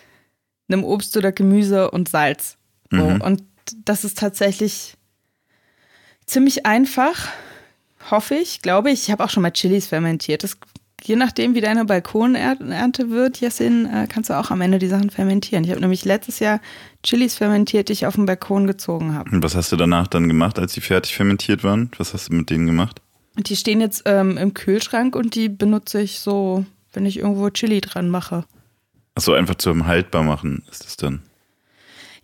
einem 0.70 0.84
Obst 0.84 1.18
oder 1.18 1.32
Gemüse 1.32 1.92
und 1.92 2.10
Salz. 2.10 2.57
So. 2.92 2.98
Mhm. 2.98 3.22
Und 3.22 3.44
das 3.86 4.04
ist 4.04 4.18
tatsächlich 4.18 4.96
ziemlich 6.26 6.66
einfach 6.66 7.30
hoffe 8.12 8.36
ich, 8.36 8.62
glaube 8.62 8.92
ich. 8.92 9.04
Ich 9.04 9.12
habe 9.12 9.24
auch 9.24 9.30
schon 9.30 9.44
mal 9.44 9.52
Chilis 9.52 9.88
fermentiert. 9.88 10.44
Das, 10.44 10.58
je 11.04 11.16
nachdem, 11.16 11.56
wie 11.56 11.62
deine 11.62 11.86
Balkonernte 11.86 13.10
wird, 13.10 13.40
Jessin, 13.40 13.86
äh, 13.86 14.08
kannst 14.08 14.30
du 14.30 14.38
auch 14.38 14.52
am 14.52 14.62
Ende 14.62 14.80
die 14.80 14.88
Sachen 14.88 15.10
fermentieren. 15.10 15.64
Ich 15.64 15.72
habe 15.72 15.82
nämlich 15.82 16.06
letztes 16.06 16.40
Jahr 16.40 16.60
Chilis 17.04 17.36
fermentiert, 17.36 17.90
die 17.90 17.94
ich 17.94 18.06
auf 18.06 18.16
dem 18.16 18.26
Balkon 18.26 18.68
gezogen 18.68 19.14
habe. 19.14 19.30
Und 19.32 19.44
was 19.44 19.56
hast 19.56 19.72
du 19.72 19.76
danach 19.76 20.08
dann 20.08 20.28
gemacht, 20.28 20.60
als 20.60 20.74
die 20.74 20.82
fertig 20.82 21.16
fermentiert 21.16 21.64
waren? 21.64 21.92
Was 21.98 22.14
hast 22.14 22.30
du 22.30 22.34
mit 22.34 22.50
denen 22.50 22.68
gemacht? 22.68 23.02
Die 23.36 23.56
stehen 23.56 23.82
jetzt 23.82 24.04
ähm, 24.06 24.38
im 24.38 24.54
Kühlschrank 24.54 25.16
und 25.16 25.36
die 25.36 25.50
benutze 25.50 26.02
ich 26.02 26.20
so, 26.20 26.66
wenn 26.94 27.06
ich 27.06 27.20
irgendwo 27.20 27.50
Chili 27.52 27.82
dran 27.82 28.10
mache. 28.10 28.46
Achso, 29.14 29.34
einfach 29.34 29.56
zum 29.56 29.86
Haltbar 29.86 30.24
machen 30.24 30.64
ist 30.72 30.86
das 30.86 30.98
dann? 30.98 31.22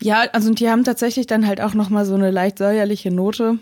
Ja, 0.02 0.26
also 0.34 0.54
die 0.54 0.70
haben 0.70 0.84
tatsächlich 0.84 1.28
dann 1.28 1.48
halt 1.48 1.62
auch 1.62 1.74
nochmal 1.74 2.06
so 2.06 2.16
eine 2.16 2.32
leicht 2.32 2.58
säuerliche 2.58 3.12
Note. 3.12 3.60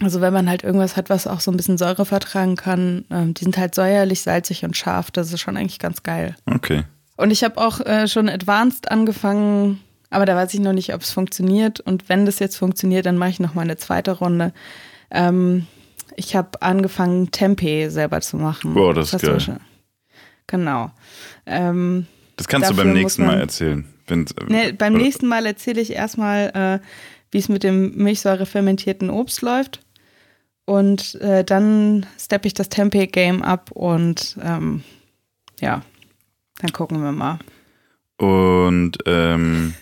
Also 0.00 0.20
wenn 0.20 0.32
man 0.32 0.48
halt 0.48 0.62
irgendwas 0.62 0.96
hat, 0.96 1.10
was 1.10 1.26
auch 1.26 1.40
so 1.40 1.50
ein 1.50 1.56
bisschen 1.56 1.78
Säure 1.78 2.04
vertragen 2.04 2.56
kann, 2.56 3.04
ähm, 3.10 3.34
die 3.34 3.44
sind 3.44 3.58
halt 3.58 3.74
säuerlich, 3.74 4.22
salzig 4.22 4.64
und 4.64 4.76
scharf. 4.76 5.10
Das 5.10 5.32
ist 5.32 5.40
schon 5.40 5.56
eigentlich 5.56 5.80
ganz 5.80 6.02
geil. 6.02 6.36
Okay. 6.46 6.84
Und 7.16 7.32
ich 7.32 7.42
habe 7.42 7.60
auch 7.60 7.80
äh, 7.80 8.06
schon 8.06 8.28
advanced 8.28 8.92
angefangen, 8.92 9.80
aber 10.10 10.24
da 10.24 10.36
weiß 10.36 10.54
ich 10.54 10.60
noch 10.60 10.72
nicht, 10.72 10.94
ob 10.94 11.02
es 11.02 11.10
funktioniert. 11.10 11.80
Und 11.80 12.08
wenn 12.08 12.26
das 12.26 12.38
jetzt 12.38 12.56
funktioniert, 12.56 13.06
dann 13.06 13.18
mache 13.18 13.30
ich 13.30 13.40
noch 13.40 13.54
mal 13.54 13.62
eine 13.62 13.76
zweite 13.76 14.12
Runde. 14.12 14.52
Ähm, 15.10 15.66
ich 16.14 16.36
habe 16.36 16.62
angefangen, 16.62 17.32
Tempeh 17.32 17.88
selber 17.88 18.20
zu 18.20 18.36
machen. 18.36 18.74
Boah, 18.74 18.94
das, 18.94 19.12
ist 19.12 19.22
geil. 19.22 19.58
Genau. 20.46 20.90
Ähm, 21.44 22.06
das 22.36 22.46
kannst 22.46 22.70
du 22.70 22.76
beim 22.76 22.92
nächsten 22.92 23.26
Mal 23.26 23.40
erzählen. 23.40 23.84
Nee, 24.48 24.72
beim 24.72 24.94
nächsten 24.94 25.26
Mal 25.26 25.46
erzähle 25.46 25.80
ich 25.80 25.92
erstmal, 25.92 26.80
äh, 26.82 26.86
wie 27.30 27.38
es 27.38 27.48
mit 27.48 27.62
dem 27.62 27.96
Milchsäure 27.96 28.46
fermentierten 28.46 29.10
Obst 29.10 29.42
läuft. 29.42 29.80
Und 30.64 31.14
äh, 31.16 31.44
dann 31.44 32.06
steppe 32.18 32.46
ich 32.46 32.54
das 32.54 32.68
Tempeh-Game 32.68 33.42
ab 33.42 33.70
und 33.72 34.36
ähm, 34.42 34.82
ja, 35.60 35.82
dann 36.58 36.72
gucken 36.72 37.02
wir 37.02 37.12
mal. 37.12 37.38
Und 38.18 38.98
ähm, 39.06 39.74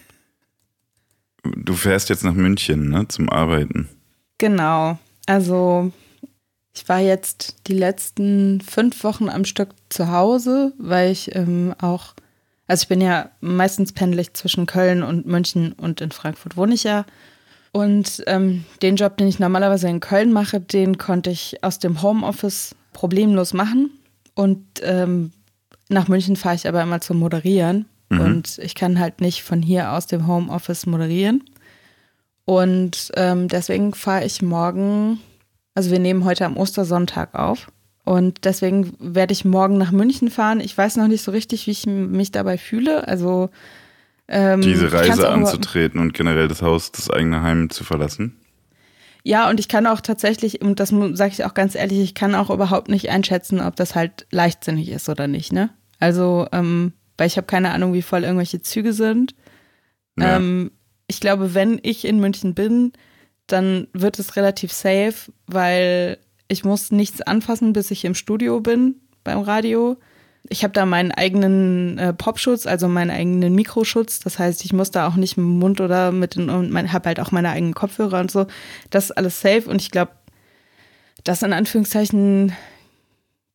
du 1.42 1.74
fährst 1.74 2.08
jetzt 2.08 2.24
nach 2.24 2.34
München, 2.34 2.90
ne, 2.90 3.08
zum 3.08 3.28
Arbeiten. 3.30 3.88
Genau. 4.38 4.98
Also 5.26 5.90
ich 6.74 6.88
war 6.88 7.00
jetzt 7.00 7.56
die 7.66 7.74
letzten 7.74 8.60
fünf 8.60 9.02
Wochen 9.02 9.28
am 9.28 9.44
Stück 9.44 9.70
zu 9.88 10.10
Hause, 10.10 10.74
weil 10.78 11.10
ich 11.10 11.34
ähm, 11.34 11.74
auch, 11.80 12.14
also 12.66 12.82
ich 12.82 12.88
bin 12.88 13.00
ja 13.00 13.30
meistens 13.40 13.92
pendelig 13.92 14.34
zwischen 14.34 14.66
Köln 14.66 15.02
und 15.02 15.26
München 15.26 15.72
und 15.72 16.00
in 16.00 16.10
Frankfurt 16.10 16.56
wohne 16.56 16.74
ich 16.74 16.84
ja. 16.84 17.04
Und 17.72 18.24
ähm, 18.26 18.64
den 18.82 18.96
Job, 18.96 19.18
den 19.18 19.28
ich 19.28 19.38
normalerweise 19.38 19.88
in 19.88 20.00
Köln 20.00 20.32
mache, 20.32 20.60
den 20.60 20.98
konnte 20.98 21.30
ich 21.30 21.62
aus 21.62 21.78
dem 21.78 22.02
Homeoffice 22.02 22.74
problemlos 22.92 23.52
machen. 23.52 23.90
Und 24.34 24.64
ähm, 24.82 25.32
nach 25.88 26.08
München 26.08 26.36
fahre 26.36 26.54
ich 26.54 26.66
aber 26.66 26.82
immer 26.82 27.00
zum 27.00 27.18
Moderieren. 27.18 27.86
Mhm. 28.08 28.20
Und 28.20 28.58
ich 28.58 28.74
kann 28.74 28.98
halt 28.98 29.20
nicht 29.20 29.42
von 29.42 29.62
hier 29.62 29.92
aus 29.92 30.06
dem 30.06 30.26
Homeoffice 30.26 30.86
moderieren. 30.86 31.44
Und 32.46 33.12
ähm, 33.16 33.48
deswegen 33.48 33.92
fahre 33.92 34.24
ich 34.24 34.40
morgen, 34.40 35.20
also 35.74 35.90
wir 35.90 35.98
nehmen 35.98 36.24
heute 36.24 36.46
am 36.46 36.56
Ostersonntag 36.56 37.34
auf. 37.34 37.70
Und 38.06 38.44
deswegen 38.44 38.92
werde 39.00 39.32
ich 39.32 39.44
morgen 39.44 39.78
nach 39.78 39.90
München 39.90 40.30
fahren. 40.30 40.60
Ich 40.60 40.78
weiß 40.78 40.96
noch 40.96 41.08
nicht 41.08 41.22
so 41.22 41.32
richtig, 41.32 41.66
wie 41.66 41.72
ich 41.72 41.86
mich 41.86 42.30
dabei 42.30 42.56
fühle. 42.56 43.08
Also 43.08 43.50
ähm, 44.28 44.60
Diese 44.60 44.92
Reise 44.92 45.28
anzutreten 45.28 46.00
und 46.00 46.14
generell 46.14 46.46
das 46.46 46.62
Haus, 46.62 46.92
das 46.92 47.10
eigene 47.10 47.42
Heim 47.42 47.68
zu 47.68 47.82
verlassen? 47.82 48.36
Ja, 49.24 49.50
und 49.50 49.58
ich 49.58 49.66
kann 49.66 49.88
auch 49.88 50.00
tatsächlich, 50.00 50.62
und 50.62 50.78
das 50.78 50.90
sage 50.90 51.32
ich 51.32 51.44
auch 51.44 51.54
ganz 51.54 51.74
ehrlich, 51.74 51.98
ich 51.98 52.14
kann 52.14 52.36
auch 52.36 52.48
überhaupt 52.48 52.88
nicht 52.88 53.10
einschätzen, 53.10 53.60
ob 53.60 53.74
das 53.74 53.96
halt 53.96 54.24
leichtsinnig 54.30 54.88
ist 54.90 55.08
oder 55.08 55.26
nicht, 55.26 55.52
ne? 55.52 55.70
Also, 55.98 56.46
ähm, 56.52 56.92
weil 57.18 57.26
ich 57.26 57.36
habe 57.36 57.48
keine 57.48 57.72
Ahnung, 57.72 57.92
wie 57.92 58.02
voll 58.02 58.22
irgendwelche 58.22 58.62
Züge 58.62 58.92
sind. 58.92 59.34
Ja. 60.16 60.36
Ähm, 60.36 60.70
ich 61.08 61.20
glaube, 61.20 61.54
wenn 61.54 61.80
ich 61.82 62.04
in 62.04 62.20
München 62.20 62.54
bin, 62.54 62.92
dann 63.48 63.88
wird 63.92 64.20
es 64.20 64.36
relativ 64.36 64.72
safe, 64.72 65.32
weil 65.48 66.18
ich 66.48 66.64
muss 66.64 66.90
nichts 66.90 67.22
anfassen, 67.22 67.72
bis 67.72 67.90
ich 67.90 68.04
im 68.04 68.14
Studio 68.14 68.60
bin 68.60 68.96
beim 69.24 69.40
Radio. 69.40 69.96
Ich 70.48 70.62
habe 70.62 70.72
da 70.72 70.86
meinen 70.86 71.10
eigenen 71.10 71.98
äh, 71.98 72.12
Popschutz, 72.12 72.66
also 72.66 72.86
meinen 72.86 73.10
eigenen 73.10 73.54
Mikroschutz. 73.54 74.20
Das 74.20 74.38
heißt, 74.38 74.64
ich 74.64 74.72
muss 74.72 74.92
da 74.92 75.08
auch 75.08 75.16
nicht 75.16 75.36
mit 75.36 75.44
dem 75.44 75.58
Mund 75.58 75.80
oder 75.80 76.12
mit 76.12 76.36
den, 76.36 76.50
und 76.50 76.92
habe 76.92 77.08
halt 77.08 77.18
auch 77.18 77.32
meine 77.32 77.50
eigenen 77.50 77.74
Kopfhörer 77.74 78.20
und 78.20 78.30
so. 78.30 78.46
Das 78.90 79.06
ist 79.06 79.10
alles 79.12 79.40
safe 79.40 79.68
und 79.68 79.82
ich 79.82 79.90
glaube, 79.90 80.12
das 81.24 81.42
in 81.42 81.52
Anführungszeichen 81.52 82.52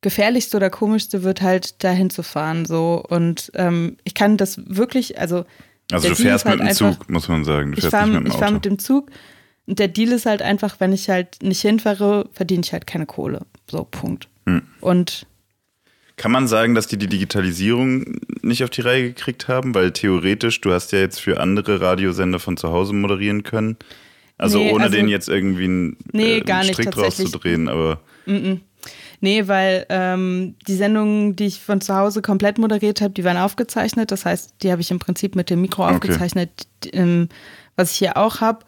gefährlichste 0.02 0.58
oder 0.58 0.70
komischste 0.70 1.24
wird 1.24 1.42
halt 1.42 1.84
dahin 1.84 2.10
zu 2.10 2.24
fahren 2.24 2.66
so 2.66 3.04
und 3.08 3.52
ähm, 3.54 3.98
ich 4.04 4.16
kann 4.16 4.36
das 4.36 4.60
wirklich, 4.66 5.20
also 5.20 5.46
also 5.92 6.10
du 6.10 6.16
fährst 6.16 6.46
mit 6.46 6.60
dem 6.60 6.72
Zug, 6.72 7.10
muss 7.10 7.28
man 7.28 7.44
sagen. 7.44 7.74
Du 7.74 7.80
ich 7.80 7.86
fahre 7.86 8.08
mit, 8.08 8.34
fahr 8.34 8.52
mit 8.52 8.66
dem 8.66 8.80
Zug 8.80 9.12
und 9.67 9.80
der 9.80 9.88
Deal 9.88 10.12
ist 10.12 10.26
halt 10.26 10.41
einfach, 10.41 10.80
wenn 10.80 10.93
ich 10.93 11.10
halt 11.10 11.41
nicht 11.41 11.62
hinfahre, 11.62 12.30
verdiene 12.34 12.62
ich 12.63 12.74
halt 12.74 12.88
keine 12.88 13.06
Kohle. 13.06 13.45
So, 13.69 13.84
Punkt. 13.84 14.28
Hm. 14.45 14.63
Und 14.82 15.26
kann 16.17 16.32
man 16.32 16.47
sagen, 16.47 16.76
dass 16.76 16.88
die 16.88 16.97
die 16.97 17.08
Digitalisierung 17.08 18.19
nicht 18.41 18.63
auf 18.63 18.69
die 18.69 18.82
Reihe 18.82 19.04
gekriegt 19.04 19.47
haben? 19.47 19.74
Weil 19.74 19.91
theoretisch, 19.91 20.62
du 20.62 20.71
hast 20.71 20.91
ja 20.91 21.00
jetzt 21.00 21.19
für 21.19 21.39
andere 21.39 21.82
Radiosender 21.82 22.39
von 22.39 22.58
zu 22.58 22.69
Hause 22.69 22.93
moderieren 22.93 23.43
können. 23.43 23.78
Also 24.38 24.60
nee, 24.60 24.71
ohne 24.71 24.86
also, 24.86 24.95
den 24.95 25.08
jetzt 25.08 25.30
irgendwie 25.30 25.65
einen, 25.65 25.97
nee, 26.12 26.39
äh, 26.39 26.52
einen 26.52 26.74
Strick 26.74 26.91
draus 26.91 27.17
zu 27.17 27.30
drehen, 27.30 27.69
aber. 27.69 28.02
Mm 28.26 28.32
-mm. 28.32 28.60
Nee, 29.24 29.47
weil 29.47 29.86
ähm, 29.89 30.56
die 30.67 30.76
Sendungen, 30.76 31.36
die 31.36 31.45
ich 31.45 31.60
von 31.60 31.80
zu 31.80 31.95
Hause 31.95 32.24
komplett 32.24 32.58
moderiert 32.58 33.02
habe, 33.02 33.13
die 33.13 33.24
waren 33.24 33.38
aufgezeichnet. 33.38 34.12
Das 34.12 34.26
heißt, 34.26 34.56
die 34.63 34.71
habe 34.71 34.82
ich 34.82 34.89
im 34.89 34.97
Prinzip 34.97 35.36
mit 35.36 35.52
dem 35.52 35.62
Mikro 35.62 35.84
okay. 35.84 35.93
aufgezeichnet, 35.93 36.50
ähm, 36.91 37.30
was 37.76 37.91
ich 37.91 37.97
hier 37.97 38.17
auch 38.17 38.41
habe. 38.41 38.65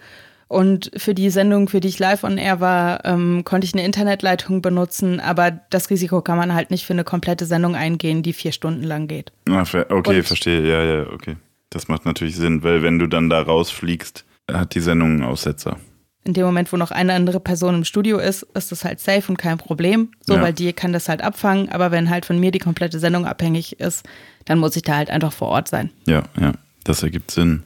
Und 0.54 0.92
für 0.96 1.14
die 1.14 1.30
Sendung, 1.30 1.68
für 1.68 1.80
die 1.80 1.88
ich 1.88 2.00
live 2.00 2.24
on 2.24 2.38
air 2.38 2.60
war, 2.60 3.04
ähm, 3.06 3.44
konnte 3.44 3.66
ich 3.66 3.74
eine 3.74 3.84
Internetleitung 3.84 4.62
benutzen, 4.62 5.20
aber 5.20 5.52
das 5.70 5.90
Risiko 5.90 6.22
kann 6.22 6.38
man 6.38 6.54
halt 6.54 6.70
nicht 6.70 6.86
für 6.86 6.94
eine 6.94 7.04
komplette 7.04 7.46
Sendung 7.46 7.76
eingehen, 7.76 8.22
die 8.22 8.34
vier 8.34 8.52
Stunden 8.52 8.84
lang 8.84 9.08
geht. 9.08 9.32
Ah, 9.50 9.62
okay, 9.62 10.20
Und 10.20 10.24
verstehe. 10.26 10.62
Ja, 10.62 10.84
ja, 10.84 11.08
okay. 11.12 11.38
Das 11.70 11.88
macht 11.88 12.06
natürlich 12.06 12.36
Sinn, 12.36 12.62
weil 12.64 12.84
wenn 12.84 13.00
du 13.00 13.08
dann 13.08 13.30
da 13.30 13.42
rausfliegst, 13.42 14.26
hat 14.52 14.76
die 14.76 14.80
Sendung 14.80 15.12
einen 15.12 15.24
Aussetzer 15.24 15.78
in 16.26 16.34
dem 16.34 16.46
Moment, 16.46 16.72
wo 16.72 16.78
noch 16.78 16.92
eine 16.92 17.14
andere 17.14 17.40
Person 17.40 17.76
im 17.76 17.84
Studio 17.84 18.18
ist, 18.18 18.44
ist 18.54 18.72
das 18.72 18.86
halt 18.86 19.00
safe 19.00 19.24
und 19.28 19.38
kein 19.38 19.58
Problem. 19.58 20.12
So, 20.22 20.36
ja. 20.36 20.42
weil 20.42 20.54
die 20.54 20.72
kann 20.72 20.94
das 20.94 21.10
halt 21.10 21.22
abfangen. 21.22 21.70
Aber 21.70 21.92
wenn 21.92 22.10
halt 22.10 22.26
von 22.26 22.40
mir 22.40 22.52
die 22.52 22.60
komplette 22.60 23.00
Sendung 23.00 23.26
abhängig 23.26 23.80
ist, 23.80 24.06
dann 24.46 24.60
muss 24.60 24.76
ich 24.76 24.84
da 24.84 24.96
halt 24.96 25.10
einfach 25.10 25.34
vor 25.34 25.50
Ort 25.50 25.68
sein. 25.68 25.92
Ja, 26.08 26.24
ja, 26.40 26.54
das 26.86 27.04
ergibt 27.04 27.32
Sinn. 27.32 27.64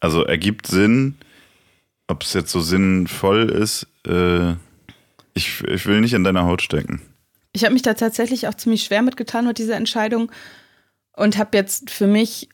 Also 0.00 0.22
ergibt 0.24 0.66
Sinn, 0.66 1.16
ob 2.08 2.22
es 2.22 2.32
jetzt 2.32 2.50
so 2.50 2.60
sinnvoll 2.60 3.50
ist, 3.50 3.86
äh, 4.06 4.52
ich, 5.34 5.62
ich 5.62 5.86
will 5.86 6.00
nicht 6.00 6.14
in 6.14 6.24
deiner 6.24 6.44
Haut 6.44 6.62
stecken. 6.62 7.00
Ich 7.52 7.64
habe 7.64 7.72
mich 7.72 7.82
da 7.82 7.94
tatsächlich 7.94 8.48
auch 8.48 8.54
ziemlich 8.54 8.84
schwer 8.84 9.02
mitgetan 9.02 9.46
mit 9.46 9.58
dieser 9.58 9.76
Entscheidung 9.76 10.32
und 11.16 11.38
habe 11.38 11.56
jetzt 11.56 11.90
für 11.90 12.06
mich 12.06 12.48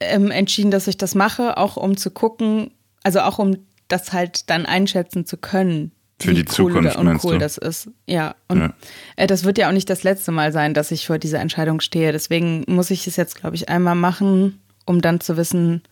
ähm, 0.00 0.30
entschieden, 0.30 0.70
dass 0.70 0.86
ich 0.86 0.96
das 0.96 1.14
mache, 1.14 1.56
auch 1.56 1.76
um 1.76 1.96
zu 1.96 2.10
gucken, 2.10 2.70
also 3.02 3.20
auch 3.20 3.38
um 3.38 3.56
das 3.88 4.12
halt 4.12 4.50
dann 4.50 4.66
einschätzen 4.66 5.26
zu 5.26 5.36
können. 5.36 5.92
Für 6.20 6.34
die 6.34 6.40
cool 6.42 6.72
Zukunft 6.72 6.96
und 6.96 7.24
cool 7.24 7.38
das 7.38 7.58
ist. 7.58 7.90
Ja, 8.06 8.34
und 8.48 8.58
ja. 8.58 8.74
Äh, 9.16 9.26
das 9.26 9.44
wird 9.44 9.56
ja 9.56 9.68
auch 9.68 9.72
nicht 9.72 9.88
das 9.88 10.02
letzte 10.02 10.32
Mal 10.32 10.52
sein, 10.52 10.74
dass 10.74 10.90
ich 10.90 11.06
vor 11.06 11.18
dieser 11.18 11.40
Entscheidung 11.40 11.80
stehe. 11.80 12.12
Deswegen 12.12 12.64
muss 12.66 12.90
ich 12.90 13.06
es 13.06 13.16
jetzt, 13.16 13.36
glaube 13.36 13.54
ich, 13.54 13.68
einmal 13.68 13.94
machen, 13.94 14.60
um 14.84 15.00
dann 15.00 15.20
zu 15.20 15.36
wissen, 15.36 15.82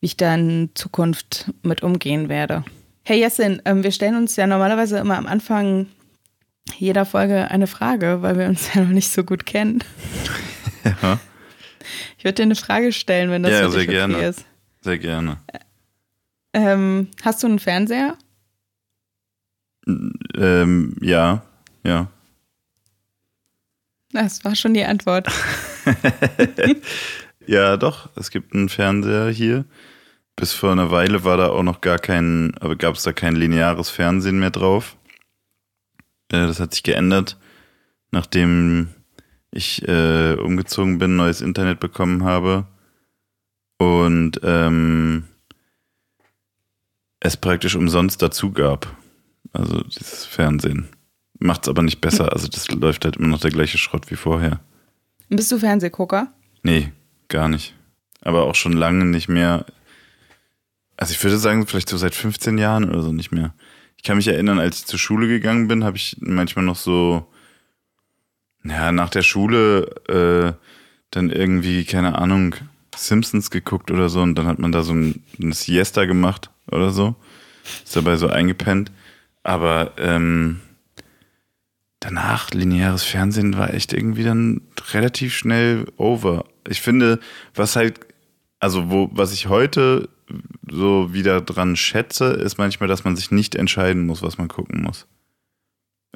wie 0.00 0.06
ich 0.06 0.16
da 0.16 0.34
in 0.34 0.70
Zukunft 0.74 1.50
mit 1.62 1.82
umgehen 1.82 2.28
werde. 2.28 2.64
Hey 3.04 3.20
Jessin, 3.20 3.62
ähm, 3.64 3.82
wir 3.82 3.92
stellen 3.92 4.16
uns 4.16 4.36
ja 4.36 4.46
normalerweise 4.46 4.98
immer 4.98 5.16
am 5.16 5.26
Anfang 5.26 5.86
jeder 6.76 7.06
Folge 7.06 7.50
eine 7.50 7.66
Frage, 7.66 8.22
weil 8.22 8.38
wir 8.38 8.46
uns 8.46 8.68
ja 8.74 8.82
noch 8.82 8.90
nicht 8.90 9.10
so 9.10 9.24
gut 9.24 9.46
kennen. 9.46 9.82
Ja. 10.84 11.18
Ich 12.18 12.24
würde 12.24 12.34
dir 12.34 12.42
eine 12.42 12.54
Frage 12.54 12.92
stellen, 12.92 13.30
wenn 13.30 13.42
das 13.42 13.52
ja, 13.52 13.58
für 13.58 13.64
dich 13.64 13.74
sehr 13.74 13.82
okay 13.82 13.92
gerne. 13.92 14.26
ist. 14.26 14.44
Sehr 14.82 14.98
gerne. 14.98 15.38
Ähm, 16.52 17.08
hast 17.22 17.42
du 17.42 17.46
einen 17.46 17.58
Fernseher? 17.58 18.16
Ähm, 19.86 20.96
ja, 21.00 21.42
ja. 21.84 22.08
Das 24.12 24.44
war 24.44 24.54
schon 24.54 24.74
die 24.74 24.84
Antwort. 24.84 25.28
ja, 27.48 27.78
doch, 27.78 28.10
es 28.14 28.30
gibt 28.30 28.54
einen 28.54 28.68
Fernseher 28.68 29.30
hier. 29.30 29.64
Bis 30.36 30.52
vor 30.52 30.70
einer 30.70 30.90
Weile 30.90 31.24
war 31.24 31.38
da 31.38 31.48
auch 31.48 31.62
noch 31.62 31.80
gar 31.80 31.98
kein, 31.98 32.54
aber 32.60 32.76
gab 32.76 32.94
es 32.94 33.02
da 33.02 33.12
kein 33.12 33.34
lineares 33.36 33.88
Fernsehen 33.88 34.38
mehr 34.38 34.50
drauf. 34.50 34.96
Äh, 36.30 36.46
das 36.46 36.60
hat 36.60 36.74
sich 36.74 36.82
geändert, 36.82 37.38
nachdem 38.10 38.88
ich 39.50 39.88
äh, 39.88 40.34
umgezogen 40.34 40.98
bin, 40.98 41.16
neues 41.16 41.40
Internet 41.40 41.80
bekommen 41.80 42.22
habe. 42.22 42.66
Und 43.78 44.40
ähm, 44.42 45.24
es 47.20 47.38
praktisch 47.38 47.76
umsonst 47.76 48.20
dazu 48.20 48.52
gab. 48.52 48.94
Also 49.54 49.80
dieses 49.84 50.26
Fernsehen. 50.26 50.88
Macht 51.38 51.62
es 51.62 51.68
aber 51.70 51.82
nicht 51.82 52.02
besser. 52.02 52.30
Also 52.30 52.46
das 52.46 52.68
läuft 52.68 53.06
halt 53.06 53.16
immer 53.16 53.28
noch 53.28 53.40
der 53.40 53.52
gleiche 53.52 53.78
Schrott 53.78 54.10
wie 54.10 54.16
vorher. 54.16 54.60
Bist 55.30 55.50
du 55.50 55.58
Fernsehgucker? 55.58 56.30
Nee, 56.62 56.92
gar 57.28 57.48
nicht. 57.48 57.74
Aber 58.22 58.44
auch 58.44 58.54
schon 58.54 58.72
lange 58.72 59.04
nicht 59.04 59.28
mehr. 59.28 59.66
Also 60.96 61.12
ich 61.12 61.22
würde 61.22 61.38
sagen, 61.38 61.66
vielleicht 61.66 61.88
so 61.88 61.96
seit 61.96 62.14
15 62.14 62.58
Jahren 62.58 62.88
oder 62.88 63.02
so 63.02 63.12
nicht 63.12 63.30
mehr. 63.32 63.54
Ich 63.96 64.02
kann 64.02 64.16
mich 64.16 64.28
erinnern, 64.28 64.58
als 64.58 64.80
ich 64.80 64.86
zur 64.86 64.98
Schule 64.98 65.28
gegangen 65.28 65.68
bin, 65.68 65.84
habe 65.84 65.96
ich 65.96 66.16
manchmal 66.20 66.64
noch 66.64 66.76
so, 66.76 67.26
ja, 68.64 68.92
nach 68.92 69.10
der 69.10 69.22
Schule 69.22 70.56
äh, 70.58 70.64
dann 71.10 71.30
irgendwie, 71.30 71.84
keine 71.84 72.18
Ahnung, 72.18 72.54
Simpsons 72.96 73.50
geguckt 73.50 73.90
oder 73.90 74.08
so 74.08 74.20
und 74.20 74.34
dann 74.34 74.46
hat 74.46 74.58
man 74.58 74.72
da 74.72 74.82
so 74.82 74.92
ein, 74.92 75.22
eine 75.40 75.54
Siesta 75.54 76.04
gemacht 76.04 76.50
oder 76.70 76.90
so. 76.90 77.14
Ist 77.84 77.96
dabei 77.96 78.16
so 78.16 78.28
eingepennt. 78.28 78.90
Aber 79.42 79.92
ähm, 79.98 80.60
danach, 82.00 82.50
lineares 82.50 83.04
Fernsehen 83.04 83.56
war 83.56 83.72
echt 83.72 83.92
irgendwie 83.92 84.24
dann 84.24 84.62
relativ 84.92 85.34
schnell 85.34 85.86
over. 85.96 86.44
Ich 86.68 86.80
finde, 86.80 87.20
was 87.54 87.76
halt, 87.76 88.00
also 88.60 88.90
wo, 88.90 89.10
was 89.12 89.32
ich 89.32 89.48
heute 89.48 90.08
so 90.70 91.12
wieder 91.12 91.40
dran 91.40 91.76
schätze, 91.76 92.26
ist 92.26 92.58
manchmal, 92.58 92.88
dass 92.88 93.04
man 93.04 93.16
sich 93.16 93.30
nicht 93.30 93.54
entscheiden 93.54 94.06
muss, 94.06 94.22
was 94.22 94.38
man 94.38 94.48
gucken 94.48 94.82
muss. 94.82 95.06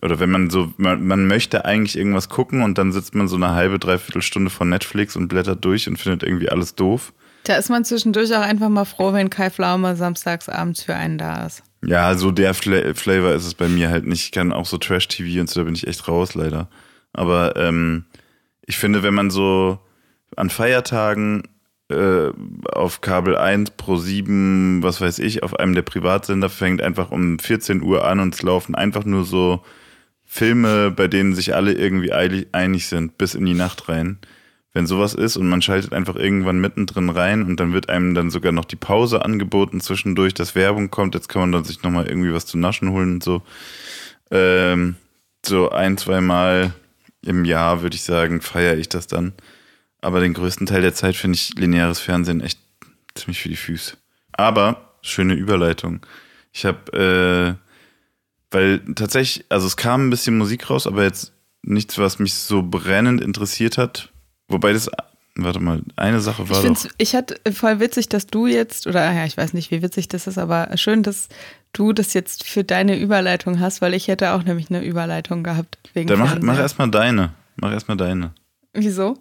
Oder 0.02 0.18
wenn 0.18 0.30
man 0.30 0.50
so, 0.50 0.72
man, 0.78 1.06
man 1.06 1.26
möchte 1.26 1.64
eigentlich 1.64 1.96
irgendwas 1.96 2.28
gucken 2.28 2.62
und 2.62 2.76
dann 2.76 2.92
sitzt 2.92 3.14
man 3.14 3.28
so 3.28 3.36
eine 3.36 3.50
halbe, 3.50 3.78
dreiviertel 3.78 4.22
Stunde 4.22 4.50
vor 4.50 4.66
Netflix 4.66 5.16
und 5.16 5.28
blättert 5.28 5.64
durch 5.64 5.88
und 5.88 5.96
findet 5.96 6.24
irgendwie 6.24 6.48
alles 6.48 6.74
doof. 6.74 7.12
Da 7.44 7.56
ist 7.56 7.70
man 7.70 7.84
zwischendurch 7.84 8.34
auch 8.34 8.42
einfach 8.42 8.68
mal 8.68 8.84
froh, 8.84 9.12
wenn 9.12 9.30
Kai 9.30 9.50
Pflaume 9.50 9.96
samstags 9.96 10.48
abends 10.48 10.82
für 10.82 10.94
einen 10.94 11.18
da 11.18 11.46
ist. 11.46 11.62
Ja, 11.84 12.14
so 12.14 12.30
der 12.30 12.54
Fla 12.54 12.94
Flavor 12.94 13.32
ist 13.32 13.46
es 13.46 13.54
bei 13.54 13.68
mir 13.68 13.90
halt 13.90 14.06
nicht. 14.06 14.24
Ich 14.24 14.32
kann 14.32 14.52
auch 14.52 14.66
so 14.66 14.78
Trash-TV 14.78 15.40
und 15.40 15.50
so, 15.50 15.60
da 15.60 15.64
bin 15.64 15.74
ich 15.74 15.86
echt 15.86 16.06
raus, 16.06 16.34
leider. 16.34 16.68
Aber 17.12 17.56
ähm, 17.56 18.04
ich 18.64 18.78
finde, 18.78 19.02
wenn 19.02 19.14
man 19.14 19.30
so 19.30 19.80
an 20.36 20.50
Feiertagen 20.50 21.42
äh, 21.88 22.30
auf 22.72 23.00
Kabel 23.00 23.36
1 23.36 23.72
Pro 23.72 23.96
7, 23.96 24.82
was 24.82 25.00
weiß 25.00 25.18
ich, 25.18 25.42
auf 25.42 25.58
einem 25.58 25.74
der 25.74 25.82
Privatsender 25.82 26.48
fängt 26.48 26.82
einfach 26.82 27.10
um 27.10 27.38
14 27.38 27.82
Uhr 27.82 28.06
an 28.06 28.20
und 28.20 28.34
es 28.34 28.42
laufen 28.42 28.74
einfach 28.74 29.04
nur 29.04 29.24
so 29.24 29.62
Filme, 30.24 30.90
bei 30.90 31.08
denen 31.08 31.34
sich 31.34 31.54
alle 31.54 31.72
irgendwie 31.72 32.12
einig 32.12 32.86
sind, 32.86 33.18
bis 33.18 33.34
in 33.34 33.44
die 33.44 33.54
Nacht 33.54 33.88
rein 33.88 34.18
wenn 34.72 34.86
sowas 34.86 35.14
ist 35.14 35.36
und 35.36 35.48
man 35.48 35.60
schaltet 35.60 35.92
einfach 35.92 36.16
irgendwann 36.16 36.60
mittendrin 36.60 37.10
rein 37.10 37.42
und 37.42 37.60
dann 37.60 37.72
wird 37.72 37.90
einem 37.90 38.14
dann 38.14 38.30
sogar 38.30 38.52
noch 38.52 38.64
die 38.64 38.76
Pause 38.76 39.24
angeboten 39.24 39.80
zwischendurch, 39.80 40.32
dass 40.34 40.54
Werbung 40.54 40.90
kommt, 40.90 41.14
jetzt 41.14 41.28
kann 41.28 41.42
man 41.42 41.52
dann 41.52 41.64
sich 41.64 41.82
nochmal 41.82 42.06
irgendwie 42.06 42.32
was 42.32 42.46
zu 42.46 42.56
naschen 42.56 42.90
holen 42.90 43.14
und 43.14 43.24
so. 43.24 43.42
Ähm, 44.30 44.96
so 45.44 45.70
ein, 45.70 45.98
zwei 45.98 46.20
Mal 46.20 46.72
im 47.20 47.44
Jahr, 47.44 47.82
würde 47.82 47.96
ich 47.96 48.02
sagen, 48.02 48.40
feiere 48.40 48.78
ich 48.78 48.88
das 48.88 49.06
dann. 49.06 49.32
Aber 50.02 50.20
den 50.20 50.34
größten 50.34 50.66
Teil 50.66 50.82
der 50.82 50.94
Zeit 50.94 51.16
finde 51.16 51.36
ich 51.36 51.54
lineares 51.54 52.00
Fernsehen 52.00 52.40
echt 52.42 52.58
ziemlich 53.14 53.40
für 53.40 53.48
die 53.48 53.56
Füße. 53.56 53.96
Aber, 54.32 54.92
schöne 55.00 55.34
Überleitung. 55.34 56.04
Ich 56.52 56.66
habe, 56.66 57.58
äh, 57.58 58.54
weil 58.54 58.80
tatsächlich, 58.94 59.46
also 59.48 59.66
es 59.66 59.76
kam 59.76 60.06
ein 60.06 60.10
bisschen 60.10 60.36
Musik 60.36 60.68
raus, 60.68 60.86
aber 60.86 61.04
jetzt 61.04 61.32
nichts, 61.62 61.96
was 61.96 62.18
mich 62.18 62.34
so 62.34 62.62
brennend 62.62 63.22
interessiert 63.22 63.78
hat, 63.78 64.12
Wobei 64.52 64.72
das, 64.74 64.90
warte 65.34 65.60
mal, 65.60 65.82
eine 65.96 66.20
Sache 66.20 66.48
war. 66.48 66.62
Ich, 66.64 66.82
doch. 66.82 66.90
ich 66.98 67.14
hatte 67.14 67.40
voll 67.52 67.80
witzig, 67.80 68.08
dass 68.08 68.26
du 68.26 68.46
jetzt, 68.46 68.86
oder 68.86 69.12
ja, 69.12 69.24
ich 69.24 69.36
weiß 69.36 69.54
nicht, 69.54 69.70
wie 69.70 69.82
witzig 69.82 70.08
das 70.08 70.26
ist, 70.26 70.38
aber 70.38 70.76
schön, 70.76 71.02
dass 71.02 71.28
du 71.72 71.92
das 71.92 72.12
jetzt 72.12 72.44
für 72.46 72.62
deine 72.62 72.98
Überleitung 72.98 73.58
hast, 73.58 73.80
weil 73.80 73.94
ich 73.94 74.08
hätte 74.08 74.32
auch 74.32 74.42
nämlich 74.44 74.70
eine 74.70 74.84
Überleitung 74.84 75.42
gehabt. 75.42 75.78
Wegen 75.94 76.06
Dann 76.08 76.18
mach, 76.18 76.38
mach 76.40 76.58
erstmal 76.58 76.90
deine. 76.90 77.32
Mach 77.56 77.72
erstmal 77.72 77.96
deine. 77.96 78.32
Wieso? 78.74 79.18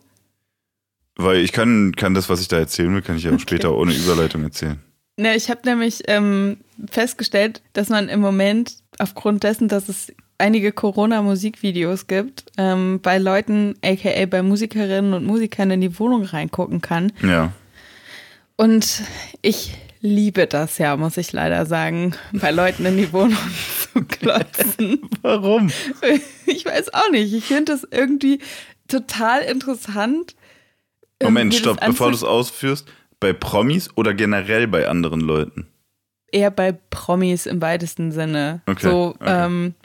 Weil 1.23 1.37
ich 1.37 1.51
kann, 1.51 1.93
kann 1.95 2.13
das, 2.13 2.29
was 2.29 2.41
ich 2.41 2.47
da 2.47 2.57
erzählen 2.57 2.93
will, 2.93 3.01
kann 3.01 3.17
ich 3.17 3.23
ja 3.23 3.31
auch 3.31 3.35
okay. 3.35 3.43
später 3.43 3.75
ohne 3.75 3.93
Überleitung 3.93 4.43
erzählen. 4.43 4.79
Ne, 5.17 5.35
ich 5.35 5.49
habe 5.49 5.61
nämlich 5.65 6.03
ähm, 6.07 6.57
festgestellt, 6.89 7.61
dass 7.73 7.89
man 7.89 8.09
im 8.09 8.21
Moment 8.21 8.75
aufgrund 8.97 9.43
dessen, 9.43 9.67
dass 9.67 9.89
es 9.89 10.11
einige 10.37 10.71
Corona-Musikvideos 10.71 12.07
gibt, 12.07 12.45
ähm, 12.57 12.99
bei 13.01 13.17
Leuten, 13.17 13.75
aka 13.83 14.25
bei 14.25 14.41
Musikerinnen 14.41 15.13
und 15.13 15.25
Musikern 15.25 15.69
in 15.71 15.81
die 15.81 15.99
Wohnung 15.99 16.23
reingucken 16.23 16.81
kann. 16.81 17.11
Ja. 17.21 17.51
Und 18.55 19.03
ich 19.41 19.73
liebe 19.99 20.47
das 20.47 20.79
ja, 20.79 20.97
muss 20.97 21.17
ich 21.17 21.31
leider 21.31 21.65
sagen, 21.65 22.15
bei 22.31 22.49
Leuten 22.49 22.85
in 22.85 22.97
die 22.97 23.13
Wohnung 23.13 23.37
zu 23.93 23.99
reinklotzen. 24.21 25.01
Warum? 25.21 25.71
Ich 26.45 26.65
weiß 26.65 26.93
auch 26.93 27.09
nicht. 27.11 27.33
Ich 27.33 27.45
finde 27.45 27.73
das 27.73 27.87
irgendwie 27.89 28.39
total 28.87 29.41
interessant. 29.41 30.35
Moment, 31.23 31.53
stopp, 31.53 31.79
bevor 31.85 32.09
du 32.09 32.15
es 32.15 32.23
ausführst. 32.23 32.87
Bei 33.19 33.33
Promis 33.33 33.89
oder 33.95 34.13
generell 34.13 34.67
bei 34.67 34.87
anderen 34.87 35.21
Leuten? 35.21 35.67
Eher 36.31 36.49
bei 36.49 36.71
Promis 36.71 37.45
im 37.45 37.61
weitesten 37.61 38.11
Sinne. 38.11 38.61
Okay, 38.65 38.89
so, 38.89 39.15
okay. 39.19 39.45
Ähm, 39.45 39.75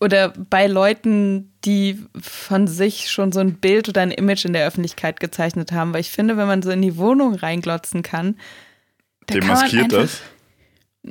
oder 0.00 0.28
bei 0.28 0.66
Leuten, 0.68 1.52
die 1.64 1.98
von 2.20 2.68
sich 2.68 3.10
schon 3.10 3.32
so 3.32 3.40
ein 3.40 3.54
Bild 3.54 3.88
oder 3.88 4.02
ein 4.02 4.12
Image 4.12 4.44
in 4.44 4.52
der 4.52 4.66
Öffentlichkeit 4.66 5.18
gezeichnet 5.18 5.72
haben. 5.72 5.92
Weil 5.92 6.02
ich 6.02 6.10
finde, 6.10 6.36
wenn 6.36 6.46
man 6.46 6.62
so 6.62 6.70
in 6.70 6.82
die 6.82 6.96
Wohnung 6.96 7.34
reinglotzen 7.34 8.02
kann, 8.02 8.36
da 9.26 9.34
kann 9.34 9.40
Demaskiert 9.40 9.84
einfach, 9.84 9.98
das? 9.98 10.22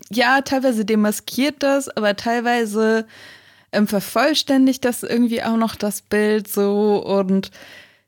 Ja, 0.10 0.42
teilweise 0.42 0.86
demaskiert 0.86 1.56
das, 1.64 1.90
aber 1.90 2.16
teilweise 2.16 3.08
ähm, 3.72 3.88
vervollständigt 3.88 4.86
das 4.86 5.04
irgendwie 5.04 5.44
auch 5.44 5.58
noch 5.58 5.76
das 5.76 6.02
Bild 6.02 6.48
so 6.48 7.04
und 7.04 7.52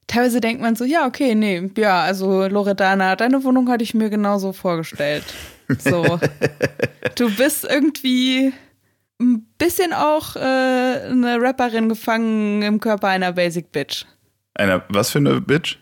teilweise 0.09 0.41
denkt 0.41 0.61
man 0.61 0.75
so, 0.75 0.83
ja, 0.83 1.05
okay, 1.07 1.33
nee, 1.35 1.71
ja, 1.77 2.01
also 2.01 2.47
Loredana, 2.47 3.15
deine 3.15 3.41
Wohnung 3.43 3.69
hatte 3.69 3.83
ich 3.83 3.93
mir 3.93 4.09
genauso 4.09 4.51
vorgestellt. 4.51 5.23
So. 5.79 6.19
du 7.15 7.33
bist 7.35 7.63
irgendwie 7.63 8.51
ein 9.21 9.45
bisschen 9.57 9.93
auch 9.93 10.35
äh, 10.35 10.39
eine 10.39 11.37
Rapperin 11.39 11.87
gefangen 11.89 12.61
im 12.63 12.79
Körper 12.79 13.07
einer 13.09 13.31
Basic 13.33 13.71
Bitch. 13.71 14.05
Einer, 14.55 14.83
was 14.89 15.11
für 15.11 15.19
eine 15.19 15.39
Bitch? 15.41 15.77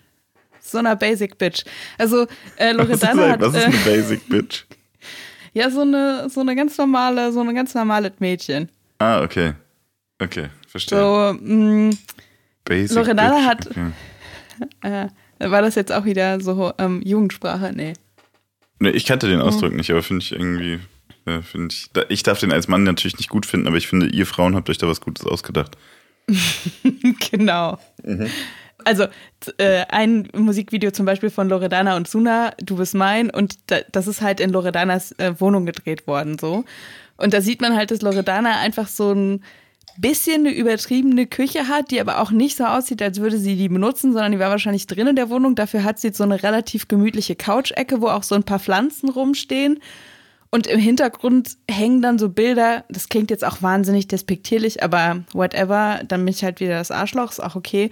So 0.59 0.79
einer 0.79 0.95
Basic 0.95 1.37
Bitch. 1.37 1.63
Also 1.97 2.27
äh, 2.57 2.73
Was 2.75 2.89
ist, 2.89 3.03
Loredana 3.03 3.29
hat 3.31 3.41
was 3.41 3.55
ist 3.55 3.61
äh, 3.63 3.65
eine 3.67 3.77
Basic 3.77 4.27
Bitch? 4.29 4.65
ja 5.53 5.69
so 5.69 5.81
eine 5.81 6.29
so 6.29 6.41
eine 6.41 6.55
ganz 6.55 6.77
normale 6.77 7.31
so 7.31 7.39
eine 7.39 7.53
ganz 7.53 7.73
normale 7.73 8.11
Mädchen. 8.19 8.69
Ah, 8.99 9.21
okay. 9.21 9.53
Okay, 10.19 10.47
verstehe. 10.67 10.99
So 10.99 11.37
mh, 11.39 11.95
Basic 12.65 12.97
Loredana 12.97 13.35
Bitch. 13.37 13.45
hat- 13.47 13.67
Okay. 13.67 13.91
äh, 14.81 15.07
war 15.39 15.61
das 15.61 15.75
jetzt 15.75 15.91
auch 15.91 16.05
wieder 16.05 16.39
so 16.41 16.73
ähm, 16.77 17.01
Jugendsprache? 17.03 17.71
Nee. 17.75 17.93
Nee, 18.79 18.89
ich 18.89 19.05
kannte 19.05 19.27
Mhm. 19.27 19.31
den 19.31 19.41
Ausdruck 19.41 19.73
nicht, 19.73 19.89
aber 19.91 20.03
finde 20.03 20.23
ich 20.23 20.31
irgendwie, 20.31 20.79
äh, 21.25 21.41
finde 21.41 21.73
ich, 21.73 21.89
da, 21.93 22.03
ich 22.09 22.23
darf 22.23 22.39
den 22.39 22.51
als 22.51 22.67
Mann 22.67 22.83
natürlich 22.83 23.17
nicht 23.17 23.29
gut 23.29 23.45
finden, 23.45 23.67
aber 23.67 23.77
ich 23.77 23.87
finde, 23.87 24.07
ihr 24.07 24.25
Frauen 24.25 24.55
habt 24.55 24.69
euch 24.69 24.77
da 24.77 24.87
was 24.87 25.01
Gutes 25.01 25.25
ausgedacht. 25.25 25.77
genau. 27.31 27.77
Also 28.85 29.05
t- 29.39 29.51
äh, 29.57 29.85
ein 29.89 30.27
Musikvideo 30.35 30.91
zum 30.91 31.05
Beispiel 31.05 31.29
von 31.29 31.49
Loredana 31.49 31.95
und 31.97 32.07
Suna, 32.07 32.53
Du 32.61 32.77
bist 32.77 32.93
mein, 32.95 33.29
und 33.29 33.55
da, 33.67 33.77
das 33.91 34.07
ist 34.07 34.21
halt 34.21 34.39
in 34.39 34.51
Loredanas 34.51 35.11
äh, 35.13 35.33
Wohnung 35.39 35.65
gedreht 35.65 36.07
worden 36.07 36.37
so. 36.39 36.63
Und 37.17 37.33
da 37.33 37.41
sieht 37.41 37.61
man 37.61 37.75
halt, 37.75 37.91
dass 37.91 38.01
Loredana 38.01 38.59
einfach 38.59 38.87
so 38.87 39.11
ein 39.11 39.43
bisschen 39.97 40.45
eine 40.45 40.55
übertriebene 40.55 41.27
Küche 41.27 41.67
hat, 41.67 41.91
die 41.91 41.99
aber 41.99 42.19
auch 42.19 42.31
nicht 42.31 42.57
so 42.57 42.65
aussieht, 42.65 43.01
als 43.01 43.19
würde 43.19 43.37
sie 43.37 43.55
die 43.55 43.69
benutzen, 43.69 44.13
sondern 44.13 44.31
die 44.31 44.39
war 44.39 44.49
wahrscheinlich 44.49 44.87
drin 44.87 45.07
in 45.07 45.15
der 45.15 45.29
Wohnung. 45.29 45.55
Dafür 45.55 45.83
hat 45.83 45.99
sie 45.99 46.11
so 46.13 46.23
eine 46.23 46.41
relativ 46.43 46.87
gemütliche 46.87 47.35
Couch-Ecke, 47.35 48.01
wo 48.01 48.07
auch 48.07 48.23
so 48.23 48.35
ein 48.35 48.43
paar 48.43 48.59
Pflanzen 48.59 49.09
rumstehen. 49.09 49.79
Und 50.49 50.67
im 50.67 50.79
Hintergrund 50.79 51.57
hängen 51.69 52.01
dann 52.01 52.17
so 52.17 52.29
Bilder, 52.29 52.85
das 52.89 53.09
klingt 53.09 53.31
jetzt 53.31 53.43
auch 53.43 53.61
wahnsinnig 53.61 54.07
despektierlich, 54.07 54.81
aber 54.81 55.23
whatever, 55.33 56.01
dann 56.07 56.23
bin 56.23 56.33
ich 56.33 56.43
halt 56.43 56.61
wieder 56.61 56.77
das 56.77 56.89
Arschloch, 56.89 57.31
ist 57.31 57.43
auch 57.43 57.55
okay. 57.55 57.89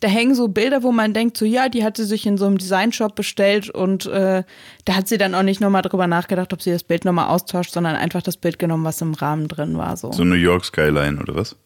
Da 0.00 0.08
hängen 0.08 0.34
so 0.34 0.48
Bilder, 0.48 0.82
wo 0.82 0.92
man 0.92 1.14
denkt, 1.14 1.36
so 1.36 1.44
ja, 1.44 1.68
die 1.68 1.84
hat 1.84 1.96
sie 1.96 2.04
sich 2.04 2.26
in 2.26 2.38
so 2.38 2.46
einem 2.46 2.58
Designshop 2.58 3.14
bestellt 3.14 3.70
und 3.70 4.06
äh, 4.06 4.42
da 4.84 4.94
hat 4.94 5.08
sie 5.08 5.18
dann 5.18 5.34
auch 5.34 5.42
nicht 5.42 5.60
nochmal 5.60 5.82
drüber 5.82 6.06
nachgedacht, 6.06 6.52
ob 6.52 6.62
sie 6.62 6.70
das 6.70 6.84
Bild 6.84 7.04
nochmal 7.04 7.28
austauscht, 7.28 7.72
sondern 7.72 7.96
einfach 7.96 8.22
das 8.22 8.36
Bild 8.36 8.58
genommen, 8.58 8.84
was 8.84 9.00
im 9.00 9.14
Rahmen 9.14 9.48
drin 9.48 9.78
war. 9.78 9.96
So. 9.96 10.12
So 10.12 10.24
New 10.24 10.34
York 10.34 10.64
Skyline 10.64 11.18
oder 11.20 11.34
was? 11.34 11.56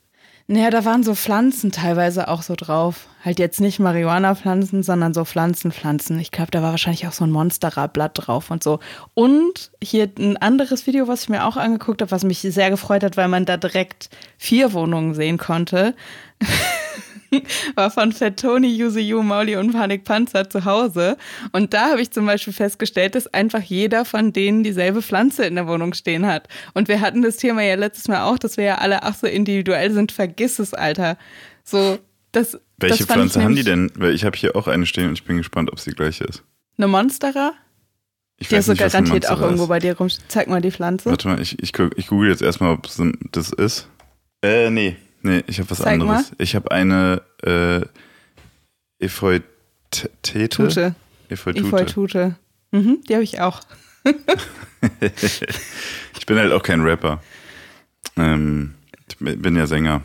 Naja, 0.52 0.70
da 0.70 0.84
waren 0.84 1.04
so 1.04 1.14
Pflanzen 1.14 1.70
teilweise 1.70 2.26
auch 2.26 2.42
so 2.42 2.56
drauf. 2.56 3.06
Halt 3.24 3.38
jetzt 3.38 3.60
nicht 3.60 3.78
Marihuana-Pflanzen, 3.78 4.82
sondern 4.82 5.14
so 5.14 5.24
Pflanzenpflanzen. 5.24 6.18
Ich 6.18 6.32
glaube, 6.32 6.50
da 6.50 6.60
war 6.60 6.72
wahrscheinlich 6.72 7.06
auch 7.06 7.12
so 7.12 7.22
ein 7.22 7.30
Monstera-Blatt 7.30 8.26
drauf 8.26 8.50
und 8.50 8.64
so. 8.64 8.80
Und 9.14 9.70
hier 9.80 10.10
ein 10.18 10.38
anderes 10.38 10.88
Video, 10.88 11.06
was 11.06 11.22
ich 11.22 11.28
mir 11.28 11.46
auch 11.46 11.56
angeguckt 11.56 12.02
habe, 12.02 12.10
was 12.10 12.24
mich 12.24 12.40
sehr 12.40 12.68
gefreut 12.68 13.04
hat, 13.04 13.16
weil 13.16 13.28
man 13.28 13.44
da 13.44 13.58
direkt 13.58 14.10
vier 14.38 14.72
Wohnungen 14.72 15.14
sehen 15.14 15.38
konnte. 15.38 15.94
war 17.74 17.90
von 17.90 18.12
Fat 18.12 18.40
Tony, 18.40 18.68
Yuzu 18.68 18.98
Yu, 18.98 19.22
Mauli 19.22 19.56
und 19.56 19.72
Panik 19.72 20.04
Panzer 20.04 20.48
zu 20.48 20.64
Hause. 20.64 21.16
Und 21.52 21.74
da 21.74 21.90
habe 21.90 22.02
ich 22.02 22.10
zum 22.10 22.26
Beispiel 22.26 22.52
festgestellt, 22.52 23.14
dass 23.14 23.26
einfach 23.32 23.62
jeder 23.62 24.04
von 24.04 24.32
denen 24.32 24.62
dieselbe 24.62 25.02
Pflanze 25.02 25.44
in 25.44 25.54
der 25.54 25.66
Wohnung 25.66 25.94
stehen 25.94 26.26
hat. 26.26 26.48
Und 26.74 26.88
wir 26.88 27.00
hatten 27.00 27.22
das 27.22 27.36
Thema 27.36 27.62
ja 27.62 27.74
letztes 27.74 28.08
Mal 28.08 28.22
auch, 28.22 28.38
dass 28.38 28.56
wir 28.56 28.64
ja 28.64 28.78
alle 28.78 29.02
ach 29.02 29.14
so 29.14 29.26
individuell 29.26 29.92
sind. 29.92 30.12
Vergiss 30.12 30.58
es, 30.58 30.74
Alter. 30.74 31.16
So, 31.64 31.98
das. 32.32 32.58
Welche 32.78 33.04
das 33.04 33.06
Pflanze 33.06 33.42
haben 33.42 33.54
die 33.54 33.64
denn? 33.64 33.90
Weil 33.96 34.14
ich 34.14 34.24
habe 34.24 34.36
hier 34.36 34.56
auch 34.56 34.66
eine 34.66 34.86
stehen 34.86 35.08
und 35.08 35.14
ich 35.14 35.24
bin 35.24 35.36
gespannt, 35.36 35.70
ob 35.70 35.78
sie 35.78 35.92
gleich 35.92 36.20
ist. 36.20 36.42
Eine 36.78 36.88
Monstera? 36.88 37.52
Ich 38.38 38.48
Die 38.48 38.56
hast 38.56 38.70
du 38.70 38.74
garantiert 38.74 39.28
auch 39.28 39.40
irgendwo 39.40 39.66
bei 39.66 39.78
dir 39.78 39.98
rum. 39.98 40.08
Zeig 40.28 40.48
mal 40.48 40.62
die 40.62 40.70
Pflanze. 40.70 41.10
Warte 41.10 41.28
mal, 41.28 41.40
ich, 41.40 41.62
ich, 41.62 41.72
ich 41.96 42.06
google 42.06 42.30
jetzt 42.30 42.40
erstmal, 42.40 42.72
ob 42.72 42.88
das 43.32 43.50
ist. 43.52 43.88
Äh, 44.42 44.70
nee. 44.70 44.96
Nee, 45.22 45.42
ich 45.46 45.58
habe 45.58 45.70
was 45.70 45.78
Zeig 45.78 46.00
anderes. 46.00 46.32
Ich 46.38 46.54
habe 46.54 46.70
eine 46.70 47.22
äh, 47.42 47.82
Epheutete. 49.04 49.48
Tute. 50.22 50.94
Efeutute. 51.28 52.36
Mhm, 52.70 53.00
die 53.08 53.14
habe 53.14 53.24
ich 53.24 53.40
auch. 53.40 53.60
Ich 56.18 56.26
bin 56.26 56.38
halt 56.38 56.52
auch 56.52 56.62
kein 56.62 56.80
Rapper. 56.80 57.20
Ähm, 58.16 58.74
ich 59.08 59.16
bin 59.18 59.56
ja 59.56 59.66
Sänger. 59.66 60.02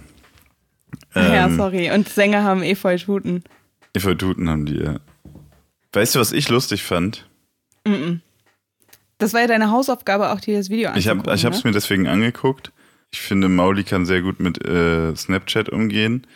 ja, 1.14 1.46
Ähm, 1.48 1.56
sorry. 1.56 1.92
Und 1.92 2.10
Sänger 2.10 2.44
haben 2.44 2.62
Efeututen. 2.64 3.44
Epheututen 3.94 4.50
haben 4.50 4.66
die, 4.66 4.78
ja. 4.80 5.00
Weißt 5.94 6.16
du, 6.16 6.20
was 6.20 6.32
ich 6.34 6.50
lustig 6.50 6.84
fand? 6.84 7.28
Das 9.18 9.34
war 9.34 9.42
ja 9.42 9.48
deine 9.48 9.72
Hausaufgabe, 9.72 10.32
auch 10.32 10.42
dir 10.42 10.58
das 10.58 10.70
Video 10.70 10.90
Ich 10.96 11.10
anzugucken. 11.10 11.20
habe 11.28 11.36
ich 11.38 11.46
hab's 11.46 11.64
ne? 11.64 11.70
mir 11.70 11.74
deswegen 11.74 12.08
angeguckt. 12.08 12.72
Ich 13.16 13.22
finde, 13.22 13.48
Mauli 13.48 13.86
kann 13.86 14.06
sehr 14.06 14.22
gut 14.22 14.42
mit 14.42 14.68
äh, 14.68 15.16
Snapchat 15.16 15.70
umgehen. 15.70 16.28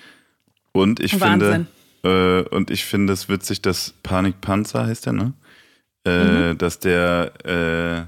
Und 0.72 1.02
ich 1.02 1.20
Wahnsinn. 1.20 1.68
finde, 2.04 2.46
äh, 2.50 2.56
und 2.56 2.72
ich 2.72 2.86
finde 2.86 3.12
es 3.12 3.28
witzig, 3.28 3.62
dass 3.62 3.94
Panikpanzer 4.02 4.88
heißt 4.88 5.06
der, 5.06 5.14
ne? 5.14 5.34
Äh, 6.06 6.56
Dass 6.56 6.80
der 6.80 7.34
äh, 7.44 8.06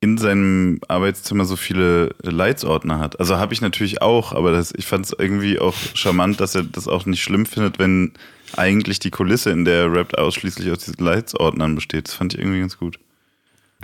in 0.00 0.16
seinem 0.16 0.80
Arbeitszimmer 0.88 1.44
so 1.44 1.56
viele 1.56 2.14
Leitsordner 2.22 2.98
hat. 2.98 3.20
Also 3.20 3.36
habe 3.36 3.52
ich 3.52 3.60
natürlich 3.60 4.00
auch, 4.00 4.32
aber 4.32 4.52
das, 4.52 4.72
ich 4.74 4.86
fand 4.86 5.04
es 5.04 5.12
irgendwie 5.12 5.58
auch 5.58 5.74
charmant, 5.92 6.40
dass 6.40 6.54
er 6.54 6.62
das 6.62 6.88
auch 6.88 7.04
nicht 7.04 7.22
schlimm 7.22 7.44
findet, 7.44 7.78
wenn 7.78 8.14
eigentlich 8.56 9.00
die 9.00 9.10
Kulisse, 9.10 9.50
in 9.50 9.66
der 9.66 9.82
er 9.82 9.92
rappt, 9.92 10.16
ausschließlich 10.16 10.70
aus 10.70 10.78
diesen 10.78 11.04
Leitsordnern 11.04 11.74
besteht. 11.74 12.08
Das 12.08 12.14
fand 12.14 12.32
ich 12.32 12.40
irgendwie 12.40 12.60
ganz 12.60 12.78
gut. 12.78 12.98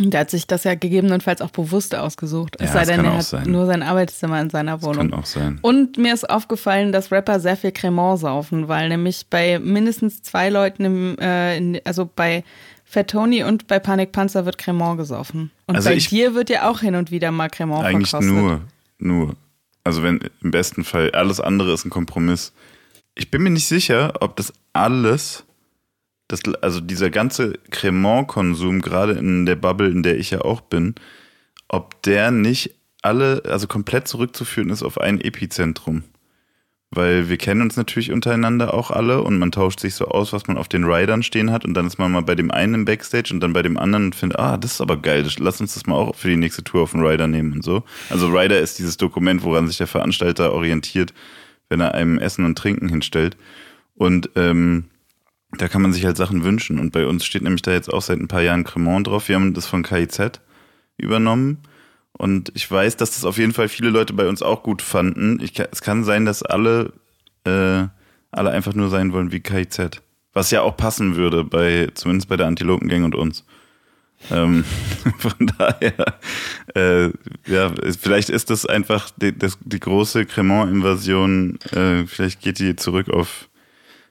Der 0.00 0.20
hat 0.20 0.30
sich 0.30 0.48
das 0.48 0.64
ja 0.64 0.74
gegebenenfalls 0.74 1.40
auch 1.40 1.50
bewusst 1.50 1.94
ausgesucht. 1.94 2.56
Es 2.58 2.66
Ja, 2.66 2.72
sei 2.72 2.78
das 2.80 2.88
denn, 2.88 3.04
er 3.04 3.14
hat 3.16 3.22
sein. 3.22 3.48
nur 3.50 3.66
sein 3.66 3.84
Arbeitszimmer 3.84 4.40
in 4.40 4.50
seiner 4.50 4.72
Das 4.78 4.82
Wohnung. 4.82 5.10
kann 5.10 5.14
auch 5.20 5.26
sein. 5.26 5.60
Und 5.62 5.98
mir 5.98 6.12
ist 6.12 6.28
aufgefallen, 6.28 6.90
dass 6.90 7.12
Rapper 7.12 7.38
sehr 7.38 7.56
viel 7.56 7.70
Cremant 7.70 8.18
saufen, 8.18 8.66
weil 8.66 8.88
nämlich 8.88 9.26
bei 9.30 9.60
mindestens 9.60 10.20
zwei 10.22 10.48
Leuten, 10.48 10.84
im, 10.84 11.18
äh, 11.20 11.56
in, 11.56 11.80
also 11.84 12.10
bei 12.12 12.42
Fat 12.84 13.08
Tony 13.10 13.44
und 13.44 13.68
bei 13.68 13.78
Panik 13.78 14.10
Panzer 14.10 14.44
wird 14.46 14.58
Cremant 14.58 14.98
gesoffen. 14.98 15.52
Und 15.66 15.76
Also 15.76 15.90
bei 15.90 15.94
ich- 15.94 16.08
dir 16.08 16.34
wird 16.34 16.50
ja 16.50 16.68
auch 16.68 16.80
hin 16.80 16.96
und 16.96 17.12
wieder 17.12 17.30
mal 17.30 17.48
Cremant 17.48 17.84
Eigentlich 17.84 18.10
verkostet. 18.10 18.34
nur, 18.34 18.60
nur. 18.98 19.36
Also 19.84 20.02
wenn 20.02 20.18
im 20.42 20.50
besten 20.50 20.82
Fall 20.82 21.12
alles 21.12 21.38
andere 21.38 21.72
ist 21.72 21.84
ein 21.84 21.90
Kompromiss. 21.90 22.52
Ich 23.14 23.30
bin 23.30 23.44
mir 23.44 23.50
nicht 23.50 23.68
sicher, 23.68 24.14
ob 24.20 24.34
das 24.34 24.52
alles, 24.72 25.44
das, 26.28 26.40
also 26.62 26.80
dieser 26.80 27.10
ganze 27.10 27.54
Cremant-Konsum, 27.70 28.80
gerade 28.80 29.12
in 29.12 29.46
der 29.46 29.56
Bubble, 29.56 29.88
in 29.88 30.02
der 30.02 30.18
ich 30.18 30.30
ja 30.30 30.40
auch 30.40 30.60
bin, 30.60 30.94
ob 31.68 32.02
der 32.02 32.30
nicht 32.30 32.74
alle, 33.02 33.42
also 33.46 33.66
komplett 33.66 34.08
zurückzuführen 34.08 34.70
ist 34.70 34.82
auf 34.82 34.98
ein 34.98 35.20
Epizentrum. 35.20 36.04
Weil 36.90 37.28
wir 37.28 37.38
kennen 37.38 37.60
uns 37.60 37.76
natürlich 37.76 38.12
untereinander 38.12 38.72
auch 38.72 38.90
alle 38.90 39.20
und 39.22 39.38
man 39.38 39.50
tauscht 39.50 39.80
sich 39.80 39.96
so 39.96 40.06
aus, 40.06 40.32
was 40.32 40.46
man 40.46 40.56
auf 40.56 40.68
den 40.68 40.84
Riders 40.84 41.26
stehen 41.26 41.50
hat 41.50 41.64
und 41.64 41.74
dann 41.74 41.88
ist 41.88 41.98
man 41.98 42.12
mal 42.12 42.22
bei 42.22 42.36
dem 42.36 42.52
einen 42.52 42.74
im 42.74 42.84
Backstage 42.84 43.34
und 43.34 43.40
dann 43.40 43.52
bei 43.52 43.62
dem 43.62 43.76
anderen 43.76 44.06
und 44.06 44.14
findet, 44.14 44.38
ah, 44.38 44.56
das 44.56 44.74
ist 44.74 44.80
aber 44.80 44.96
geil, 44.96 45.26
lass 45.38 45.60
uns 45.60 45.74
das 45.74 45.86
mal 45.86 45.96
auch 45.96 46.14
für 46.14 46.28
die 46.28 46.36
nächste 46.36 46.62
Tour 46.62 46.82
auf 46.82 46.92
den 46.92 47.04
Rider 47.04 47.26
nehmen 47.26 47.52
und 47.52 47.64
so. 47.64 47.82
Also 48.10 48.28
Rider 48.28 48.60
ist 48.60 48.78
dieses 48.78 48.96
Dokument, 48.96 49.42
woran 49.42 49.66
sich 49.66 49.76
der 49.76 49.88
Veranstalter 49.88 50.52
orientiert, 50.52 51.12
wenn 51.68 51.80
er 51.80 51.94
einem 51.94 52.18
Essen 52.18 52.44
und 52.44 52.56
Trinken 52.56 52.88
hinstellt. 52.88 53.36
Und 53.96 54.30
ähm, 54.36 54.84
da 55.58 55.68
kann 55.68 55.82
man 55.82 55.92
sich 55.92 56.04
halt 56.04 56.16
Sachen 56.16 56.44
wünschen. 56.44 56.78
Und 56.78 56.92
bei 56.92 57.06
uns 57.06 57.24
steht 57.24 57.42
nämlich 57.42 57.62
da 57.62 57.72
jetzt 57.72 57.92
auch 57.92 58.02
seit 58.02 58.18
ein 58.18 58.28
paar 58.28 58.42
Jahren 58.42 58.64
Cremant 58.64 59.06
drauf. 59.06 59.28
Wir 59.28 59.36
haben 59.36 59.54
das 59.54 59.66
von 59.66 59.82
KIZ 59.82 60.40
übernommen. 60.96 61.58
Und 62.12 62.52
ich 62.54 62.70
weiß, 62.70 62.96
dass 62.96 63.14
das 63.14 63.24
auf 63.24 63.38
jeden 63.38 63.52
Fall 63.52 63.68
viele 63.68 63.90
Leute 63.90 64.12
bei 64.12 64.28
uns 64.28 64.42
auch 64.42 64.62
gut 64.62 64.82
fanden. 64.82 65.40
Ich, 65.42 65.58
es 65.58 65.82
kann 65.82 66.04
sein, 66.04 66.24
dass 66.24 66.42
alle, 66.42 66.92
äh, 67.44 67.86
alle 68.30 68.50
einfach 68.50 68.74
nur 68.74 68.88
sein 68.88 69.12
wollen 69.12 69.32
wie 69.32 69.40
KIZ. 69.40 70.00
Was 70.32 70.50
ja 70.50 70.62
auch 70.62 70.76
passen 70.76 71.16
würde, 71.16 71.44
bei, 71.44 71.88
zumindest 71.94 72.28
bei 72.28 72.36
der 72.36 72.46
Antilopengang 72.46 73.04
und 73.04 73.14
uns. 73.14 73.44
Ähm, 74.30 74.64
von 75.18 75.52
daher, 75.58 76.18
äh, 76.74 77.10
ja, 77.46 77.72
vielleicht 78.00 78.30
ist 78.30 78.50
das 78.50 78.64
einfach 78.64 79.10
die, 79.16 79.36
das, 79.36 79.58
die 79.62 79.80
große 79.80 80.24
Cremant-Invasion, 80.26 81.58
äh, 81.72 82.06
vielleicht 82.06 82.40
geht 82.40 82.58
die 82.58 82.76
zurück 82.76 83.10
auf, 83.10 83.48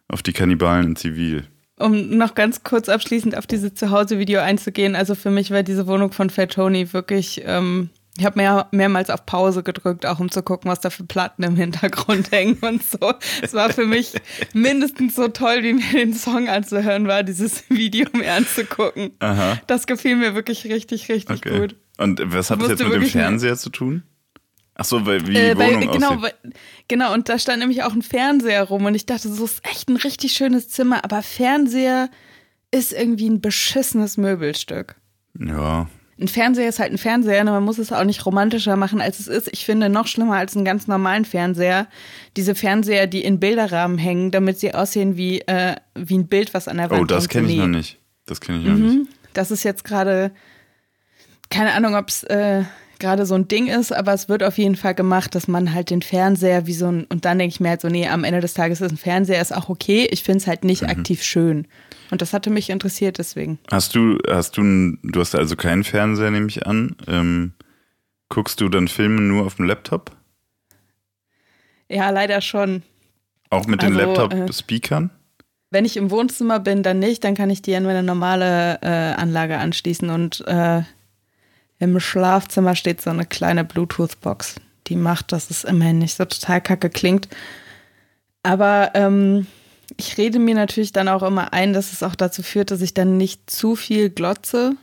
auf 0.08 0.22
die 0.22 0.34
Kannibalen 0.34 0.88
in 0.88 0.96
Zivil. 0.96 1.48
Um 1.80 2.18
noch 2.18 2.36
ganz 2.36 2.64
kurz 2.64 2.88
abschließend 2.88 3.36
auf 3.38 3.48
diese 3.48 3.74
Zuhause-Video 3.74 4.42
einzugehen, 4.42 4.96
also 4.96 5.16
für 5.16 5.32
mich 5.32 5.52
war 5.52 5.64
diese 5.64 5.88
Wohnung 5.88 6.12
von 6.12 6.30
Fat 6.30 6.54
Tony 6.54 6.94
wirklich 6.94 7.42
ähm, 7.46 7.90
ich 8.18 8.26
habe 8.26 8.38
mehr, 8.38 8.68
mehrmals 8.72 9.10
auf 9.10 9.26
Pause 9.26 9.64
gedrückt, 9.64 10.06
auch 10.06 10.20
um 10.20 10.30
zu 10.30 10.44
gucken, 10.44 10.70
was 10.70 10.80
da 10.80 10.92
für 10.92 11.04
Platten 11.04 11.42
im 11.44 11.56
Hintergrund 11.56 12.32
hängen 12.32 12.58
und 12.62 12.84
so. 12.84 13.14
Es 13.42 13.54
war 13.54 13.72
für 13.72 13.88
mich 13.88 14.14
mindestens 14.54 15.16
so 15.16 15.30
toll, 15.30 15.64
wie 15.64 15.74
mir 15.74 15.92
den 15.92 16.14
Song 16.14 16.48
anzuhören 16.48 17.08
war, 17.08 17.24
dieses 17.24 17.64
Video 17.70 18.08
mir 18.14 18.34
anzugucken. 18.34 19.12
Aha. 19.20 19.60
Das 19.66 19.88
gefiel 19.88 20.16
mir 20.16 20.36
wirklich 20.36 20.66
richtig, 20.66 21.10
richtig 21.10 21.38
okay. 21.38 21.60
gut. 21.60 21.76
Und 21.98 22.22
was 22.26 22.52
hat 22.52 22.62
das 22.62 22.70
jetzt 22.70 22.84
mit 22.84 22.94
dem 22.94 23.04
Fernseher 23.04 23.56
zu 23.56 23.70
tun? 23.70 24.04
Ach 24.76 24.86
so, 24.86 25.06
weil 25.06 25.28
wie 25.28 25.34
die 25.34 25.40
äh, 25.40 25.56
Wohnung 25.56 25.88
weil, 25.88 25.88
genau, 25.88 26.22
weil, 26.22 26.34
genau, 26.88 27.14
und 27.14 27.30
da 27.30 27.38
stand 27.38 27.60
nämlich 27.60 27.84
auch 27.84 27.94
ein 27.94 28.02
Fernseher 28.02 28.64
rum 28.64 28.86
und 28.86 28.96
ich 28.96 29.06
dachte, 29.06 29.30
so 29.30 29.46
ist 29.46 29.64
echt 29.66 29.90
ein 29.90 29.98
richtig 29.98 30.34
schönes 30.34 30.70
Zimmer, 30.70 31.04
aber 31.04 31.22
Fernseher 31.22 32.10
ist 32.72 32.92
irgendwie 32.92 33.30
ein 33.30 33.40
beschissenes 33.40 34.18
Möbelstück. 34.18 34.96
Ja, 35.40 35.88
ein 36.20 36.28
Fernseher 36.28 36.70
ist 36.70 36.80
halt 36.80 36.92
ein 36.92 36.98
Fernseher, 36.98 37.42
und 37.42 37.48
man 37.48 37.64
muss 37.64 37.80
es 37.80 37.92
auch 37.92 38.04
nicht 38.04 38.26
romantischer 38.26 38.76
machen, 38.76 39.02
als 39.02 39.20
es 39.20 39.28
ist. 39.28 39.50
Ich 39.52 39.66
finde 39.66 39.90
noch 39.90 40.06
schlimmer 40.06 40.36
als 40.36 40.56
einen 40.56 40.66
ganz 40.66 40.88
normalen 40.88 41.26
Fernseher. 41.26 41.88
Diese 42.38 42.54
Fernseher, 42.54 43.08
die 43.08 43.24
in 43.24 43.40
Bilderrahmen 43.40 43.98
hängen, 43.98 44.30
damit 44.30 44.60
sie 44.60 44.74
aussehen 44.76 45.18
wie, 45.18 45.42
äh, 45.42 45.76
wie 45.96 46.18
ein 46.18 46.28
Bild, 46.28 46.54
was 46.54 46.68
an 46.68 46.78
der 46.78 46.90
Wand 46.92 47.02
Oh, 47.02 47.06
das 47.06 47.30
kenne 47.30 47.52
ich 47.52 47.58
noch 47.58 47.68
nicht. 47.68 47.98
Das 48.26 48.42
kenne 48.42 48.60
ich 48.60 48.66
noch 48.66 48.76
mhm. 48.76 49.00
nicht. 49.00 49.12
Das 49.34 49.50
ist 49.50 49.64
jetzt 49.64 49.84
gerade, 49.84 50.32
keine 51.50 51.74
Ahnung, 51.74 51.96
ob 51.96 52.10
es 52.10 52.24
äh, 52.24 52.64
gerade 53.04 53.26
so 53.26 53.36
ein 53.36 53.50
Ding 53.50 53.68
ist, 53.68 53.92
aber 53.92 54.14
es 54.14 54.30
wird 54.30 54.44
auf 54.44 54.58
jeden 54.58 54.78
Fall 54.78 54.96
gemacht, 54.96 55.36
dass 55.36 55.50
man 55.50 55.74
halt 55.74 55.90
den 55.90 56.02
Fernseher 56.02 56.68
wie 56.68 56.74
so 56.74 56.88
ein, 56.88 57.04
und 57.04 57.26
dann 57.26 57.38
denke 57.38 57.54
ich 57.54 57.60
mir 57.60 57.70
halt 57.70 57.82
so, 57.82 57.90
nee, 57.90 58.08
am 58.08 58.24
Ende 58.24 58.40
des 58.40 58.54
Tages 58.54 58.80
ist 58.80 58.92
ein 58.92 58.98
Fernseher 58.98 59.42
ist 59.42 59.54
auch 59.54 59.68
okay. 59.68 60.08
Ich 60.10 60.24
finde 60.24 60.38
es 60.38 60.48
halt 60.48 60.64
nicht 60.64 60.84
mhm. 60.84 60.90
aktiv 60.90 61.22
schön. 61.22 61.68
Und 62.12 62.22
das 62.22 62.32
hatte 62.32 62.50
mich 62.50 62.70
interessiert 62.70 63.18
deswegen. 63.18 63.60
Hast 63.70 63.94
du, 63.94 64.18
hast 64.30 64.56
du, 64.56 64.98
du 65.04 65.20
hast 65.20 65.36
also 65.36 65.58
keinen 65.58 65.84
Fernseher, 65.84 66.32
nehme 66.32 66.48
ich 66.48 66.66
an. 66.66 66.96
Ähm, 67.08 67.54
guckst 68.30 68.62
du 68.62 68.70
dann 68.70 68.88
Filme 68.88 69.22
nur 69.22 69.46
auf 69.46 69.56
dem 69.56 69.66
Laptop? 69.66 70.12
Ja, 71.90 72.10
leider 72.10 72.40
schon. 72.40 72.84
Auch 73.50 73.68
mit 73.68 73.82
den 73.82 73.98
also, 73.98 74.22
Laptop-Speakern? 74.22 75.12
Äh, 75.12 75.44
wenn 75.72 75.84
ich 75.84 75.98
im 75.98 76.10
Wohnzimmer 76.10 76.62
bin, 76.62 76.84
dann 76.84 77.00
nicht. 77.00 77.24
Dann 77.26 77.36
kann 77.36 77.50
ich 77.50 77.62
die 77.62 77.76
an 77.76 77.84
meine 77.84 78.04
normale 78.04 78.80
äh, 78.82 78.88
Anlage 78.88 79.58
anschließen. 79.58 80.10
Und 80.10 80.42
äh, 80.48 80.84
im 81.80 82.00
Schlafzimmer 82.00 82.76
steht 82.76 83.02
so 83.02 83.10
eine 83.10 83.26
kleine 83.26 83.64
Bluetooth-Box. 83.64 84.56
Die 84.88 84.96
macht, 84.96 85.32
dass 85.32 85.50
es 85.50 85.64
immerhin 85.64 86.00
nicht 86.00 86.16
so 86.16 86.26
total 86.26 86.62
kacke 86.62 86.90
klingt. 86.90 87.28
Aber 88.44 88.92
ähm, 88.94 89.48
ich 89.98 90.18
rede 90.18 90.40
mir 90.40 90.56
natürlich 90.56 90.92
dann 90.92 91.08
auch 91.08 91.24
immer 91.24 91.54
ein, 91.54 91.74
dass 91.74 91.94
es 91.94 92.04
auch 92.04 92.16
dazu 92.16 92.44
führt, 92.44 92.72
dass 92.72 92.82
ich 92.82 92.94
dann 92.94 93.18
nicht 93.18 93.50
zu 93.50 93.76
viel 93.76 94.10
glotze, 94.10 94.76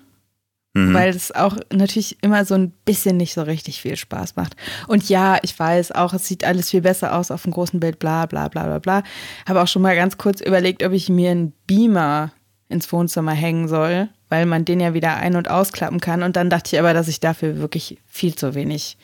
mhm. 0.75 0.95
weil 0.95 1.11
es 1.11 1.33
auch 1.33 1.57
natürlich 1.73 2.23
immer 2.23 2.45
so 2.45 2.55
ein 2.55 2.71
bisschen 2.85 3.17
nicht 3.17 3.35
so 3.35 3.43
richtig 3.43 3.81
viel 3.81 3.97
Spaß 3.97 4.37
macht. 4.37 4.57
Und 4.89 5.09
ja, 5.09 5.39
ich 5.43 5.59
weiß 5.59 5.93
auch, 5.93 6.15
es 6.15 6.27
sieht 6.27 6.45
alles 6.45 6.71
viel 6.71 6.83
besser 6.83 7.17
aus 7.17 7.31
auf 7.31 7.43
dem 7.43 7.53
großen 7.53 7.81
Bild, 7.81 7.99
bla 7.99 8.27
bla 8.27 8.49
bla 8.49 8.65
bla 8.65 8.79
bla. 8.79 9.03
Habe 9.49 9.63
auch 9.63 9.69
schon 9.69 9.83
mal 9.83 9.97
ganz 9.97 10.19
kurz 10.19 10.41
überlegt, 10.41 10.83
ob 10.83 10.93
ich 10.93 11.09
mir 11.09 11.31
einen 11.31 11.53
Beamer 11.67 12.33
ins 12.69 12.91
Wohnzimmer 12.93 13.33
hängen 13.33 13.69
soll, 13.69 14.09
weil 14.31 14.47
man 14.47 14.65
den 14.65 14.81
ja 14.81 14.95
wieder 14.95 15.17
ein- 15.17 15.37
und 15.37 15.51
ausklappen 15.51 16.01
kann. 16.01 16.23
Und 16.23 16.37
dann 16.37 16.49
dachte 16.49 16.75
ich 16.75 16.81
aber, 16.81 16.95
dass 16.95 17.09
ich 17.09 17.21
dafür 17.21 17.59
wirklich 17.59 17.99
viel 18.07 18.35
zu 18.35 18.55
wenig 18.55 18.97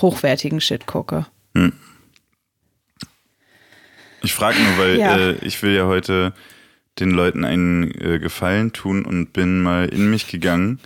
hochwertigen 0.00 0.60
Shit 0.60 0.86
gucke. 0.86 1.26
Mhm. 1.52 1.74
Ich 4.22 4.32
frage 4.32 4.58
nur, 4.58 4.78
weil 4.78 4.98
ja. 4.98 5.16
äh, 5.16 5.32
ich 5.42 5.62
will 5.62 5.74
ja 5.74 5.84
heute 5.84 6.32
den 6.98 7.10
Leuten 7.10 7.44
einen 7.44 7.90
äh, 8.00 8.18
Gefallen 8.18 8.72
tun 8.72 9.04
und 9.04 9.32
bin 9.32 9.60
mal 9.60 9.88
in 9.88 10.08
mich 10.08 10.28
gegangen. 10.28 10.78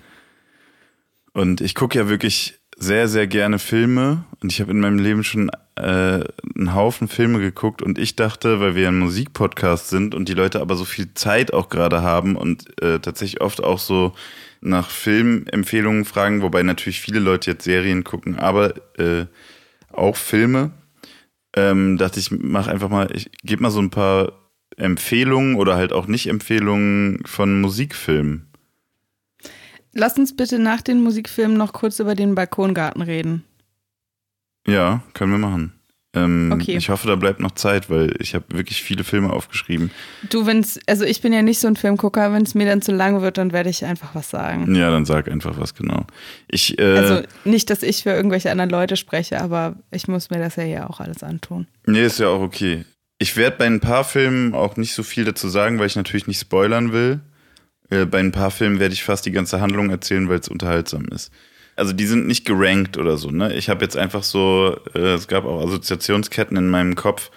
Und 1.33 1.61
ich 1.61 1.75
gucke 1.75 1.99
ja 1.99 2.09
wirklich 2.09 2.59
sehr, 2.77 3.07
sehr 3.07 3.27
gerne 3.27 3.59
Filme 3.59 4.25
und 4.41 4.53
ich 4.53 4.61
habe 4.61 4.71
in 4.71 4.81
meinem 4.81 4.99
Leben 4.99 5.23
schon 5.25 5.51
äh, 5.79 6.25
einen 6.57 6.75
Haufen 6.75 7.09
Filme 7.09 7.39
geguckt 7.39 7.83
und 7.83 7.99
ich 7.99 8.17
dachte, 8.17 8.61
weil 8.61 8.75
wir 8.75 8.89
ein 8.89 8.99
Musikpodcast 8.99 9.89
sind 9.89 10.15
und 10.15 10.29
die 10.29 10.35
Leute 10.35 10.61
aber 10.61 10.77
so 10.77 10.85
viel 10.85 11.15
Zeit 11.15 11.53
auch 11.53 11.69
gerade 11.69 12.03
haben 12.03 12.37
und 12.37 12.81
äh, 12.83 12.99
tatsächlich 13.01 13.41
oft 13.41 13.63
auch 13.63 13.79
so 13.79 14.13
nach 14.61 14.91
Filmempfehlungen 14.91 16.05
fragen, 16.05 16.43
wobei 16.43 16.63
natürlich 16.63 17.01
viele 17.01 17.21
Leute 17.21 17.53
jetzt 17.53 17.65
Serien 17.65 18.05
gucken, 18.05 18.39
aber 18.39 18.75
äh, 18.99 19.27
auch 19.93 20.17
Filme 20.17 20.73
ähm, 21.57 21.97
dachte 21.97 22.21
ich, 22.21 22.31
mach 22.31 22.67
einfach 22.67 22.89
mal, 22.89 23.15
ich 23.15 23.31
gebe 23.43 23.63
mal 23.63 23.71
so 23.71 23.81
ein 23.81 23.91
paar 23.91 24.33
Empfehlungen 24.77 25.57
oder 25.57 25.77
halt 25.77 25.93
auch 25.93 26.07
Nicht-Empfehlungen 26.07 27.23
von 27.25 27.61
Musikfilmen. 27.61 28.49
Lass 29.93 30.17
uns 30.19 30.37
bitte 30.37 30.59
nach 30.59 30.83
den 30.83 31.03
Musikfilmen 31.03 31.57
noch 31.57 31.73
kurz 31.73 31.99
über 31.99 32.15
den 32.15 32.35
Balkongarten 32.35 33.03
reden. 33.03 33.45
Ja, 34.67 35.03
können 35.15 35.33
wir 35.33 35.39
machen. 35.39 35.79
Ähm, 36.15 36.51
okay. 36.55 36.77
Ich 36.77 36.89
hoffe, 36.89 37.07
da 37.07 37.17
bleibt 37.17 37.41
noch 37.41 37.51
Zeit, 37.51 37.91
weil 37.91 38.15
ich 38.19 38.35
habe 38.35 38.45
wirklich 38.53 38.83
viele 38.83 39.05
Filme 39.05 39.31
aufgeschrieben. 39.31 39.91
Du, 40.31 40.47
wenn's, 40.47 40.81
also 40.87 41.05
ich 41.05 41.21
bin 41.21 41.35
ja 41.35 41.43
nicht 41.43 41.59
so 41.59 41.69
ein 41.69 41.77
Filmgucker, 41.77 42.33
wenn 42.33 42.43
es 42.43 42.55
mir 42.55 42.67
dann 42.67 42.81
zu 42.81 42.93
lang 42.93 43.21
wird, 43.21 43.37
dann 43.37 43.53
werde 43.53 43.69
ich 43.69 43.85
einfach 43.85 44.15
was 44.15 44.31
sagen. 44.31 44.75
Ja, 44.75 44.91
dann 44.91 45.05
sag 45.05 45.31
einfach 45.31 45.59
was, 45.59 45.75
genau. 45.75 46.07
Ich, 46.49 46.79
äh, 46.79 46.97
also 46.97 47.23
nicht, 47.45 47.69
dass 47.69 47.83
ich 47.83 48.05
für 48.05 48.11
irgendwelche 48.11 48.51
anderen 48.51 48.71
Leute 48.71 48.97
spreche, 48.97 49.41
aber 49.41 49.77
ich 49.91 50.09
muss 50.09 50.31
mir 50.31 50.39
das 50.39 50.57
ja 50.57 50.63
hier 50.63 50.91
auch 50.91 51.01
alles 51.01 51.23
antun. 51.23 51.67
Nee, 51.85 52.05
ist 52.05 52.19
ja 52.19 52.29
auch 52.29 52.41
okay. 52.41 52.87
Ich 53.19 53.37
werde 53.37 53.59
bei 53.59 53.67
ein 53.67 53.81
paar 53.81 54.05
Filmen 54.05 54.55
auch 54.55 54.77
nicht 54.77 54.95
so 54.95 55.03
viel 55.03 55.27
dazu 55.27 55.49
sagen, 55.49 55.79
weil 55.79 55.89
ich 55.89 55.97
natürlich 55.97 56.27
nicht 56.27 56.41
spoilern 56.41 56.93
will. 56.93 57.21
Äh, 57.91 58.07
bei 58.07 58.21
ein 58.21 58.33
paar 58.33 58.51
Filmen 58.51 58.81
werde 58.81 58.95
ich 58.95 59.05
fast 59.05 59.27
die 59.27 59.33
ganze 59.33 59.61
Handlung 59.61 59.91
erzählen, 59.91 60.29
weil 60.29 60.39
es 60.39 60.49
unterhaltsam 60.49 61.05
ist 61.07 61.31
also 61.79 61.93
die 61.93 62.07
sind 62.07 62.27
nicht 62.27 62.45
gerankt 62.45 62.99
oder 62.99 63.17
so, 63.17 63.31
ne? 63.31 63.55
Ich 63.55 63.69
habe 63.69 63.85
jetzt 63.85 63.97
einfach 63.97 64.25
so, 64.25 64.77
äh, 64.95 65.15
es 65.15 65.29
gab 65.29 65.45
auch 65.45 65.65
Assoziationsketten 65.65 66.57
in 66.57 66.69
meinem 66.69 66.97
Kopf, 66.97 67.31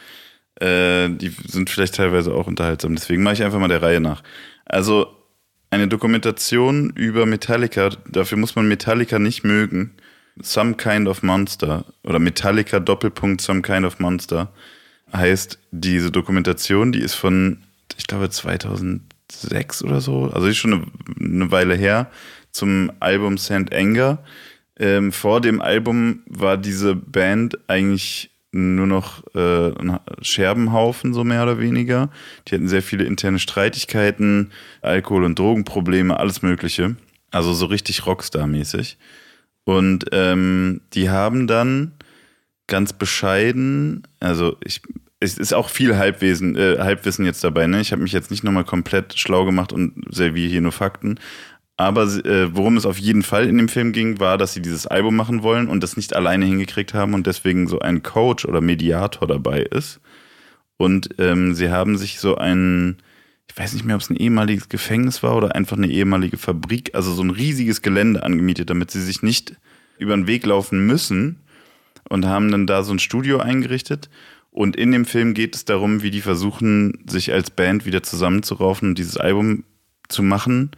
äh, 0.60 1.10
die 1.10 1.30
sind 1.48 1.70
vielleicht 1.70 1.96
teilweise 1.96 2.34
auch 2.34 2.48
unterhaltsam. 2.48 2.96
Deswegen 2.96 3.22
mache 3.22 3.36
ich 3.36 3.44
einfach 3.44 3.60
mal 3.60 3.68
der 3.68 3.84
Reihe 3.84 4.02
nach. 4.02 4.24
Also 4.66 5.08
eine 5.70 5.88
Dokumentation 5.88 6.90
über 6.96 7.28
Metallica, 7.28 7.90
dafür 8.08 8.40
muss 8.40 8.56
man 8.56 8.68
Metallica 8.68 9.20
nicht 9.20 9.44
mögen. 9.44 9.96
Some 10.42 10.74
Kind 10.74 11.08
of 11.08 11.22
Monster 11.22 11.86
oder 12.04 12.18
Metallica 12.18 12.80
Doppelpunkt 12.80 13.42
Some 13.42 13.62
Kind 13.62 13.86
of 13.86 14.00
Monster 14.00 14.52
heißt 15.14 15.60
diese 15.72 16.10
Dokumentation, 16.10 16.92
die 16.92 17.02
ist 17.02 17.14
von, 17.14 17.64
ich 17.96 18.08
glaube, 18.08 18.30
2006 18.30 19.84
oder 19.84 20.02
so, 20.02 20.32
also 20.34 20.48
ist 20.48 20.58
schon 20.58 20.74
eine, 20.74 20.86
eine 21.20 21.52
Weile 21.52 21.76
her 21.76 22.10
zum 22.52 22.92
Album 23.00 23.38
St. 23.38 23.74
Anger. 23.74 24.20
Ähm, 24.80 25.12
vor 25.12 25.42
dem 25.42 25.62
Album 25.62 26.22
war 26.28 26.58
diese 26.58 26.96
Band 26.96 27.58
eigentlich 27.68 28.32
nur 28.52 28.88
noch 28.88 29.24
äh, 29.34 29.72
ein 29.80 30.00
Scherbenhaufen, 30.22 31.14
so 31.14 31.24
mehr 31.24 31.44
oder 31.44 31.60
weniger. 31.60 32.10
Die 32.48 32.56
hatten 32.56 32.68
sehr 32.68 32.82
viele 32.82 33.06
interne 33.06 33.40
Streitigkeiten, 33.40 34.52
Alkohol- 34.82 35.24
und 35.24 35.40
Drogenprobleme, 35.40 36.20
alles 36.20 36.42
Mögliche. 36.42 36.96
Also 37.32 37.54
so 37.54 37.68
richtig 37.68 38.06
Rockstar-mäßig. 38.06 38.98
Und 39.64 40.06
ähm, 40.12 40.82
die 40.94 41.10
haben 41.10 41.48
dann 41.48 41.94
ganz 42.68 42.94
bescheiden, 42.94 44.04
also 44.20 44.58
ich, 44.64 44.82
es 45.20 45.38
ist 45.38 45.54
auch 45.54 45.70
viel 45.70 45.98
Halbwesen, 45.98 46.58
äh, 46.58 46.78
Halbwissen 46.80 47.26
jetzt 47.26 47.44
dabei, 47.44 47.68
ne? 47.68 47.80
Ich 47.80 47.92
habe 47.92 48.02
mich 48.02 48.12
jetzt 48.12 48.32
nicht 48.32 48.44
nochmal 48.44 48.64
komplett 48.66 49.18
schlau 49.18 49.46
gemacht 49.46 49.72
und 49.72 49.94
serviere 50.10 50.50
hier 50.50 50.62
nur 50.62 50.72
Fakten. 50.72 51.20
Aber 51.82 52.04
äh, 52.04 52.56
worum 52.56 52.78
es 52.78 52.86
auf 52.86 53.00
jeden 53.00 53.24
Fall 53.24 53.48
in 53.48 53.58
dem 53.58 53.68
Film 53.68 53.92
ging, 53.92 54.20
war, 54.20 54.38
dass 54.38 54.54
sie 54.54 54.62
dieses 54.62 54.86
Album 54.86 55.16
machen 55.16 55.42
wollen 55.42 55.68
und 55.68 55.82
das 55.82 55.98
nicht 55.98 56.16
alleine 56.16 56.46
hingekriegt 56.46 56.94
haben 56.94 57.16
und 57.16 57.26
deswegen 57.26 57.68
so 57.68 57.80
ein 57.80 58.04
Coach 58.04 58.46
oder 58.46 58.62
Mediator 58.62 59.28
dabei 59.28 59.62
ist. 59.62 60.00
Und 60.78 61.10
ähm, 61.18 61.56
sie 61.56 61.72
haben 61.72 61.98
sich 61.98 62.20
so 62.20 62.36
ein, 62.36 62.98
ich 63.50 63.58
weiß 63.58 63.74
nicht 63.74 63.84
mehr, 63.84 63.96
ob 63.96 64.02
es 64.04 64.12
ein 64.12 64.16
ehemaliges 64.16 64.70
Gefängnis 64.70 65.24
war 65.24 65.36
oder 65.36 65.56
einfach 65.56 65.76
eine 65.76 65.88
ehemalige 65.88 66.38
Fabrik, 66.38 66.94
also 66.94 67.14
so 67.14 67.24
ein 67.24 67.32
riesiges 67.32 67.82
Gelände 67.82 68.22
angemietet, 68.22 68.70
damit 68.70 68.92
sie 68.92 69.02
sich 69.02 69.24
nicht 69.24 69.56
über 69.98 70.16
den 70.16 70.28
Weg 70.28 70.46
laufen 70.46 70.86
müssen 70.86 71.40
und 72.10 72.28
haben 72.28 72.52
dann 72.52 72.68
da 72.68 72.84
so 72.84 72.94
ein 72.94 73.00
Studio 73.00 73.40
eingerichtet. 73.40 74.12
Und 74.52 74.76
in 74.76 74.92
dem 74.92 75.06
Film 75.06 75.34
geht 75.34 75.56
es 75.56 75.66
darum, 75.66 76.04
wie 76.04 76.12
die 76.12 76.22
versuchen, 76.22 77.04
sich 77.08 77.34
als 77.34 77.50
Band 77.50 77.88
wieder 77.88 78.04
zusammenzuraufen 78.04 78.90
und 78.90 79.00
dieses 79.00 79.18
Album 79.18 79.64
zu 80.10 80.22
machen 80.22 80.70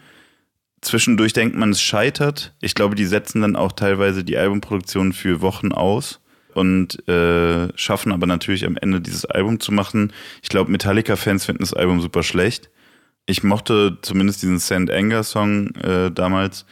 Zwischendurch 0.84 1.34
denkt 1.34 1.56
man, 1.56 1.72
es 1.72 1.82
scheitert. 1.82 2.54
Ich 2.62 2.76
glaube, 2.76 2.96
die 2.96 3.06
setzen 3.06 3.42
dann 3.42 3.56
auch 3.56 3.72
teilweise 3.72 4.24
die 4.24 4.38
Albumproduktion 4.38 5.14
für 5.14 5.42
Wochen 5.42 5.72
aus 5.72 6.20
und 6.54 7.08
äh, 7.08 7.76
schaffen 7.76 8.12
aber 8.12 8.28
natürlich 8.28 8.66
am 8.66 8.78
Ende 8.78 9.02
dieses 9.02 9.26
Album 9.26 9.60
zu 9.60 9.72
machen. 9.72 10.14
Ich 10.42 10.50
glaube, 10.50 10.72
Metallica-Fans 10.72 11.46
finden 11.46 11.64
das 11.64 11.74
Album 11.74 12.02
super 12.02 12.22
schlecht. 12.22 12.70
Ich 13.26 13.44
mochte 13.44 13.98
zumindest 14.02 14.44
diesen 14.44 14.60
Sand 14.60 14.92
Anger 14.92 15.24
Song 15.24 15.74
äh, 15.76 16.12
damals 16.12 16.66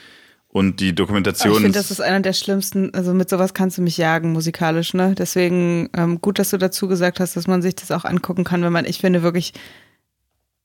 Und 0.50 0.82
die 0.82 0.94
Dokumentation. 0.94 1.54
ich 1.54 1.62
finde, 1.62 1.80
das 1.80 1.92
ist 1.92 2.02
einer 2.02 2.20
der 2.20 2.34
schlimmsten, 2.34 2.94
also 2.94 3.14
mit 3.14 3.30
sowas 3.30 3.54
kannst 3.54 3.78
du 3.78 3.82
mich 3.82 3.96
jagen, 3.96 4.34
musikalisch, 4.34 4.94
ne? 4.94 5.16
Deswegen 5.18 5.90
ähm, 5.96 6.20
gut, 6.20 6.40
dass 6.40 6.50
du 6.50 6.58
dazu 6.58 6.90
gesagt 6.90 7.22
hast, 7.22 7.38
dass 7.38 7.48
man 7.48 7.62
sich 7.62 7.76
das 7.76 7.90
auch 7.92 8.04
angucken 8.04 8.44
kann, 8.44 8.62
wenn 8.62 8.74
man, 8.74 8.84
ich 8.84 9.00
finde 9.00 9.24
wirklich, 9.24 9.54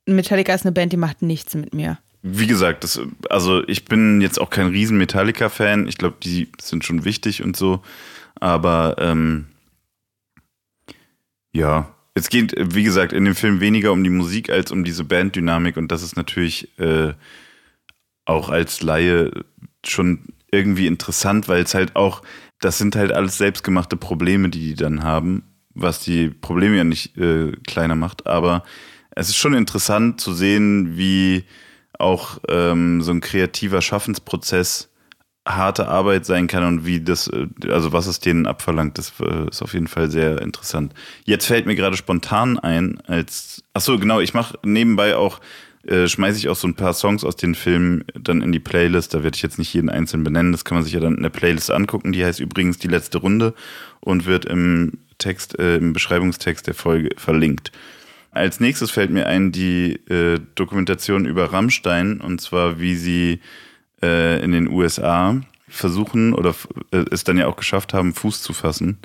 Metallica 0.07 0.53
ist 0.53 0.65
eine 0.65 0.73
Band, 0.73 0.93
die 0.93 0.97
macht 0.97 1.23
nichts 1.23 1.55
mit 1.55 1.73
mir. 1.73 1.99
Wie 2.23 2.47
gesagt, 2.47 2.85
das, 2.85 3.01
also 3.31 3.67
ich 3.69 3.85
bin 3.85 4.21
jetzt 4.21 4.41
auch 4.41 4.51
kein 4.51 4.69
riesen 4.69 4.99
Metallica-Fan. 4.99 5.87
Ich 5.87 5.97
glaube, 5.97 6.17
die 6.23 6.49
sind 6.61 6.85
schon 6.85 7.05
wichtig 7.05 7.43
und 7.43 7.57
so. 7.57 7.83
Aber 8.41 8.97
ähm, 8.99 9.47
ja, 11.53 11.95
es 12.15 12.29
geht, 12.29 12.55
wie 12.75 12.83
gesagt, 12.83 13.13
in 13.13 13.25
dem 13.25 13.35
Film 13.35 13.61
weniger 13.61 13.93
um 13.93 14.03
die 14.03 14.11
Musik 14.11 14.51
als 14.51 14.71
um 14.73 14.85
diese 14.85 15.05
Banddynamik 15.05 15.77
und 15.77 15.93
das 15.93 16.03
ist 16.03 16.17
natürlich 16.17 16.79
äh, 16.79 17.13
auch 18.25 18.49
als 18.49 18.83
Laie 18.83 19.31
schon 19.85 20.21
irgendwie 20.51 20.87
interessant, 20.87 21.49
weil 21.49 21.63
es 21.63 21.75
halt 21.75 21.95
auch, 21.95 22.23
das 22.61 22.79
sind 22.79 22.97
halt 22.97 23.13
alles 23.13 23.39
selbstgemachte 23.39 23.97
Probleme, 23.97 24.49
die 24.49 24.61
die 24.61 24.75
dann 24.75 25.03
haben, 25.03 25.45
was 25.75 26.01
die 26.01 26.29
Probleme 26.31 26.77
ja 26.77 26.85
nicht 26.85 27.17
äh, 27.19 27.53
kleiner 27.67 27.97
macht, 27.97 28.27
aber 28.27 28.65
es 29.11 29.29
ist 29.29 29.37
schon 29.37 29.55
interessant 29.55 30.21
zu 30.21 30.33
sehen, 30.33 30.97
wie 30.97 31.45
auch 31.99 32.39
ähm, 32.49 33.03
so 33.03 33.13
ein 33.13 33.21
kreativer 33.21 33.83
Schaffensprozess 33.83 34.91
harte 35.47 35.87
Arbeit 35.87 36.27
sein 36.27 36.49
kann 36.49 36.65
und 36.65 36.87
wie 36.87 37.01
das, 37.01 37.29
äh, 37.29 37.47
also 37.69 37.93
was 37.93 38.07
es 38.07 38.21
denen 38.21 38.47
abverlangt, 38.47 38.99
das 38.99 39.13
äh, 39.21 39.49
ist 39.49 39.63
auf 39.63 39.75
jeden 39.75 39.87
Fall 39.87 40.11
sehr 40.11 40.41
interessant. 40.43 40.93
Jetzt 41.25 41.47
fällt 41.47 41.67
mir 41.67 41.77
gerade 41.77 41.97
spontan 41.97 42.59
ein, 42.59 43.01
als, 43.07 43.63
ach 43.73 43.81
so, 43.81 43.99
genau, 43.99 44.21
ich 44.21 44.35
mache 44.35 44.59
nebenbei 44.65 45.17
auch 45.17 45.41
äh, 45.87 46.09
schmeiße 46.09 46.39
ich 46.39 46.49
auch 46.49 46.57
so 46.57 46.67
ein 46.67 46.75
paar 46.75 46.95
Songs 46.95 47.23
aus 47.23 47.37
den 47.37 47.55
Filmen 47.55 48.05
dann 48.19 48.43
in 48.43 48.51
die 48.51 48.59
Playlist. 48.59 49.15
Da 49.15 49.23
werde 49.23 49.37
ich 49.37 49.43
jetzt 49.43 49.59
nicht 49.59 49.73
jeden 49.73 49.89
einzelnen 49.89 50.25
benennen. 50.25 50.51
Das 50.51 50.65
kann 50.65 50.77
man 50.77 50.85
sich 50.85 50.93
ja 50.93 51.01
dann 51.01 51.15
in 51.15 51.23
der 51.23 51.31
Playlist 51.31 51.71
angucken. 51.71 52.13
Die 52.13 52.25
heißt 52.25 52.41
übrigens 52.41 52.79
die 52.79 52.89
letzte 52.89 53.19
Runde 53.19 53.55
und 54.01 54.27
wird 54.27 54.47
im 54.47 54.99
Text, 55.19 55.59
äh, 55.61 55.77
im 55.77 55.93
Beschreibungstext 55.93 56.67
der 56.67 56.75
Folge 56.75 57.11
verlinkt. 57.17 57.71
Als 58.37 58.61
nächstes 58.61 58.91
fällt 58.91 59.11
mir 59.11 59.27
ein 59.27 59.51
die 59.51 59.95
äh, 60.11 60.39
Dokumentation 60.55 61.27
über 61.27 61.53
Rammstein 61.53 62.21
und 62.21 62.41
zwar 62.41 62.79
wie 62.79 62.95
sie 62.95 63.41
äh, 64.03 64.43
in 64.45 64.53
den 64.53 64.69
USA 64.69 65.41
versuchen 65.69 66.35
oder 66.35 66.55
äh, 66.93 67.05
es 67.11 67.25
dann 67.25 67.39
ja 67.39 67.47
auch 67.47 67.57
geschafft 67.57 67.95
haben, 67.95 68.15
Fuß 68.15 68.43
zu 68.43 68.53
fassen 68.53 68.99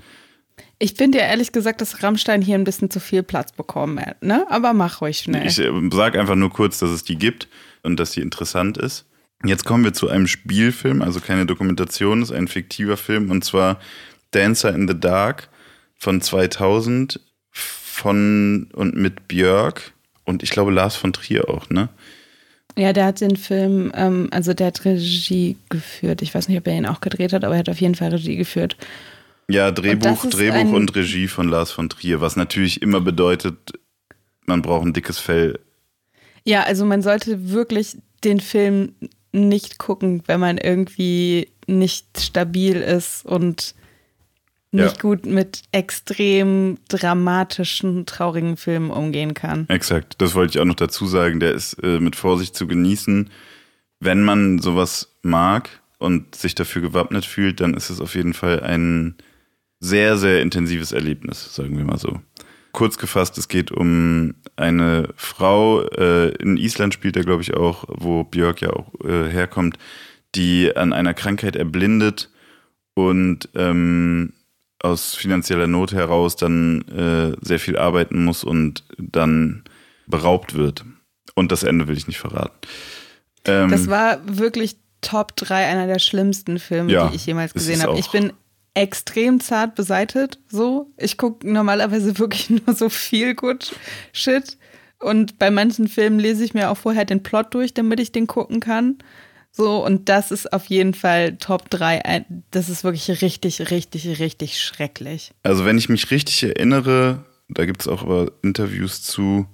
ich 0.82 0.96
finde 0.96 1.20
ja 1.20 1.26
ehrlich 1.26 1.52
gesagt, 1.52 1.80
dass 1.80 2.02
Rammstein 2.02 2.42
hier 2.42 2.56
ein 2.56 2.64
bisschen 2.64 2.90
zu 2.90 3.00
viel 3.00 3.22
Platz 3.22 3.52
bekommen 3.52 4.00
hat, 4.04 4.24
ne? 4.24 4.48
Aber 4.50 4.74
mach 4.74 5.02
ruhig 5.02 5.20
schnell. 5.20 5.46
Ich 5.46 5.60
äh, 5.60 5.72
sage 5.92 6.20
einfach 6.20 6.36
nur 6.36 6.50
kurz, 6.50 6.80
dass 6.80 6.90
es 6.90 7.04
die 7.04 7.18
gibt 7.18 7.48
und 7.84 8.00
dass 8.00 8.14
sie 8.14 8.22
interessant 8.22 8.80
ist. 8.80 9.06
Jetzt 9.44 9.64
kommen 9.64 9.84
wir 9.84 9.94
zu 9.94 10.10
einem 10.10 10.26
Spielfilm, 10.26 11.04
also 11.04 11.20
keine 11.20 11.46
Dokumentation, 11.46 12.24
ist 12.24 12.32
ein 12.32 12.48
fiktiver 12.48 12.98
Film 12.98 13.30
und 13.30 13.44
zwar 13.44 13.80
Dancer 14.32 14.74
in 14.74 14.88
the 14.88 15.00
Dark 15.00 15.50
von 15.98 16.20
2000 16.20 17.20
von 17.92 18.70
und 18.74 18.96
mit 18.96 19.28
Björk 19.28 19.92
und 20.24 20.44
ich 20.44 20.50
glaube 20.50 20.72
Lars 20.72 20.96
von 20.96 21.14
Trier 21.14 21.50
auch, 21.50 21.70
ne? 21.70 21.90
Ja, 22.78 22.94
der 22.94 23.06
hat 23.06 23.20
den 23.20 23.36
Film, 23.36 23.92
ähm, 23.94 24.30
also 24.32 24.54
der 24.54 24.68
hat 24.68 24.86
Regie 24.86 25.58
geführt. 25.70 26.22
Ich 26.22 26.34
weiß 26.34 26.48
nicht, 26.48 26.58
ob 26.58 26.68
er 26.68 26.78
ihn 26.78 26.86
auch 26.86 27.02
gedreht 27.02 27.34
hat, 27.34 27.44
aber 27.44 27.56
er 27.56 27.60
hat 27.60 27.70
auf 27.70 27.82
jeden 27.82 27.96
Fall 27.96 28.12
Regie 28.12 28.38
geführt. 28.38 28.78
Ja, 29.50 29.72
Drehbuch, 29.72 30.26
Drehbuch 30.28 30.72
und 30.72 30.96
Regie 30.96 31.28
von 31.28 31.50
Lars 31.50 31.72
von 31.72 31.90
Trier, 31.90 32.22
was 32.22 32.38
natürlich 32.38 32.82
immer 32.82 33.02
bedeutet, 33.02 33.74
man 34.46 34.62
braucht 34.62 34.86
ein 34.86 34.94
dickes 34.94 35.20
Fell. 35.20 35.60
Ja, 36.46 36.64
also 36.64 36.86
man 36.86 37.02
sollte 37.02 37.52
wirklich 37.52 37.98
den 38.24 38.40
Film 38.40 38.96
nicht 39.34 39.78
gucken, 39.78 40.24
wenn 40.28 40.40
man 40.40 40.58
irgendwie 40.58 41.50
nicht 41.68 42.22
stabil 42.22 42.78
ist 42.78 43.26
und 43.26 43.76
nicht 44.72 44.96
ja. 44.98 45.02
gut 45.02 45.26
mit 45.26 45.64
extrem 45.72 46.78
dramatischen, 46.88 48.06
traurigen 48.06 48.56
Filmen 48.56 48.90
umgehen 48.90 49.34
kann. 49.34 49.68
Exakt, 49.68 50.16
das 50.20 50.34
wollte 50.34 50.58
ich 50.58 50.62
auch 50.62 50.66
noch 50.66 50.76
dazu 50.76 51.06
sagen. 51.06 51.40
Der 51.40 51.54
ist 51.54 51.74
äh, 51.84 52.00
mit 52.00 52.16
Vorsicht 52.16 52.56
zu 52.56 52.68
genießen. 52.68 53.30
Wenn 54.00 54.24
man 54.24 54.60
sowas 54.60 55.16
mag 55.22 55.70
und 56.00 56.36
sich 56.36 56.56
dafür 56.56 56.82
gewappnet 56.82 57.26
fühlt, 57.26 57.60
dann 57.60 57.74
ist 57.74 57.90
es 57.90 58.00
auf 58.00 58.16
jeden 58.16 58.34
Fall 58.34 58.62
ein 58.62 59.16
sehr, 59.80 60.18
sehr 60.18 60.42
intensives 60.42 60.92
Erlebnis, 60.94 61.54
sagen 61.54 61.78
wir 61.78 61.84
mal 61.84 62.00
so. 62.00 62.22
Kurz 62.72 62.98
gefasst, 62.98 63.38
es 63.38 63.50
geht 63.50 63.72
um 63.72 64.36
eine 64.56 65.10
Frau, 65.18 65.82
äh, 65.82 66.30
in 66.36 66.56
Island 66.56 66.94
spielt 66.94 67.18
er, 67.18 67.24
glaube 67.24 67.42
ich, 67.42 67.54
auch, 67.54 67.84
wo 67.90 68.24
Björk 68.24 68.62
ja 68.62 68.70
auch 68.70 68.94
äh, 69.04 69.30
herkommt, 69.30 69.78
die 70.36 70.74
an 70.76 70.94
einer 70.94 71.14
Krankheit 71.14 71.58
erblindet 71.58 72.30
und 72.94 73.50
ähm, 73.56 74.32
aus 74.84 75.16
finanzieller 75.16 75.68
Not 75.68 75.94
heraus 75.94 76.36
dann 76.36 76.82
äh, 76.90 77.36
sehr 77.46 77.60
viel 77.60 77.78
arbeiten 77.78 78.24
muss 78.24 78.44
und 78.44 78.84
dann 78.98 79.64
beraubt 80.08 80.54
wird. 80.54 80.86
Und 81.36 81.52
das 81.52 81.64
Ende 81.64 81.88
will 81.88 81.98
ich 81.98 82.08
nicht 82.08 82.20
verraten. 82.20 82.58
Ähm, 83.46 83.70
das 83.70 83.90
war 83.90 84.20
wirklich 84.26 84.78
Top 85.02 85.36
3 85.36 85.68
einer 85.68 85.88
der 85.88 86.00
schlimmsten 86.00 86.60
Filme, 86.60 86.92
ja, 86.92 87.08
die 87.08 87.16
ich 87.16 87.26
jemals 87.26 87.54
gesehen 87.54 87.82
habe. 87.82 87.98
Ich 87.98 88.12
bin 88.12 88.34
extrem 88.74 89.40
zart 89.40 89.76
beseitet. 89.76 90.40
So, 90.50 90.92
ich 90.98 91.18
gucke 91.18 91.52
normalerweise 91.52 92.18
wirklich 92.20 92.50
nur 92.50 92.76
so 92.76 92.90
viel 92.90 93.36
gut 93.36 93.74
Shit. 94.14 94.58
Und 95.00 95.40
bei 95.40 95.50
manchen 95.50 95.88
Filmen 95.88 96.20
lese 96.20 96.44
ich 96.44 96.54
mir 96.54 96.70
auch 96.70 96.78
vorher 96.78 97.06
den 97.06 97.24
Plot 97.24 97.54
durch, 97.56 97.74
damit 97.74 98.00
ich 98.00 98.12
den 98.12 98.28
gucken 98.28 98.60
kann. 98.60 99.00
So, 99.52 99.86
und 99.86 100.08
das 100.08 100.32
ist 100.32 100.54
auf 100.54 100.66
jeden 100.66 100.94
Fall 100.94 101.38
Top 101.38 101.70
3. 101.70 102.26
Das 102.52 102.70
ist 102.70 102.84
wirklich 102.84 103.22
richtig, 103.22 103.70
richtig, 103.72 104.20
richtig 104.20 104.62
schrecklich. 104.62 105.32
Also, 105.44 105.66
wenn 105.66 105.78
ich 105.78 105.90
mich 105.90 106.10
richtig 106.10 106.42
erinnere, 106.44 107.26
da 107.50 107.66
gibt 107.66 107.82
es 107.82 107.88
auch 107.88 108.02
aber 108.04 108.32
Interviews 108.42 109.02
zu, 109.02 109.48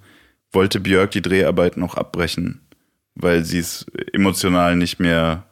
wollte 0.52 0.80
Björk 0.80 1.10
die 1.10 1.22
Dreharbeiten 1.22 1.82
auch 1.82 1.94
abbrechen, 1.94 2.60
weil 3.14 3.44
sie 3.44 3.58
es 3.58 3.86
emotional 4.12 4.76
nicht 4.76 5.00
mehr 5.00 5.44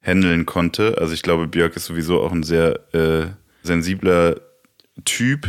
handeln 0.00 0.46
konnte. 0.46 0.96
Also 0.98 1.12
ich 1.12 1.22
glaube, 1.22 1.46
Björk 1.46 1.76
ist 1.76 1.86
sowieso 1.86 2.22
auch 2.22 2.32
ein 2.32 2.42
sehr 2.42 2.94
äh, 2.94 3.26
sensibler 3.62 4.40
Typ, 5.04 5.48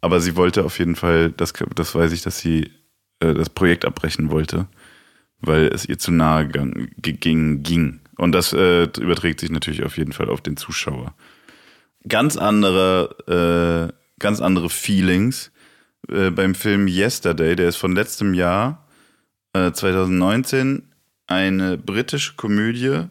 aber 0.00 0.20
sie 0.20 0.36
wollte 0.36 0.64
auf 0.64 0.78
jeden 0.78 0.96
Fall, 0.96 1.30
das, 1.30 1.52
das 1.74 1.94
weiß 1.94 2.12
ich, 2.12 2.22
dass 2.22 2.38
sie 2.38 2.70
äh, 3.20 3.34
das 3.34 3.50
Projekt 3.50 3.84
abbrechen 3.84 4.30
wollte, 4.30 4.66
weil 5.40 5.66
es 5.66 5.86
ihr 5.86 5.98
zu 5.98 6.10
nahe 6.10 6.48
ging. 6.48 7.62
ging. 7.62 8.00
Und 8.16 8.32
das 8.32 8.52
äh, 8.52 8.84
überträgt 8.98 9.40
sich 9.40 9.50
natürlich 9.50 9.84
auf 9.84 9.96
jeden 9.96 10.12
Fall 10.12 10.28
auf 10.28 10.40
den 10.40 10.56
Zuschauer. 10.56 11.14
Ganz 12.08 12.36
andere, 12.36 13.92
äh, 13.92 14.18
ganz 14.18 14.40
andere 14.40 14.70
Feelings 14.70 15.52
äh, 16.08 16.30
beim 16.30 16.54
Film 16.54 16.88
Yesterday, 16.88 17.54
der 17.56 17.68
ist 17.68 17.76
von 17.76 17.94
letztem 17.94 18.34
Jahr, 18.34 18.84
2019, 19.54 20.78
äh, 20.78 21.34
eine 21.34 21.78
britische 21.78 22.34
Komödie 22.36 23.04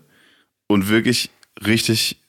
und 0.67 0.89
wirklich 0.89 1.30
richtig, 1.65 2.21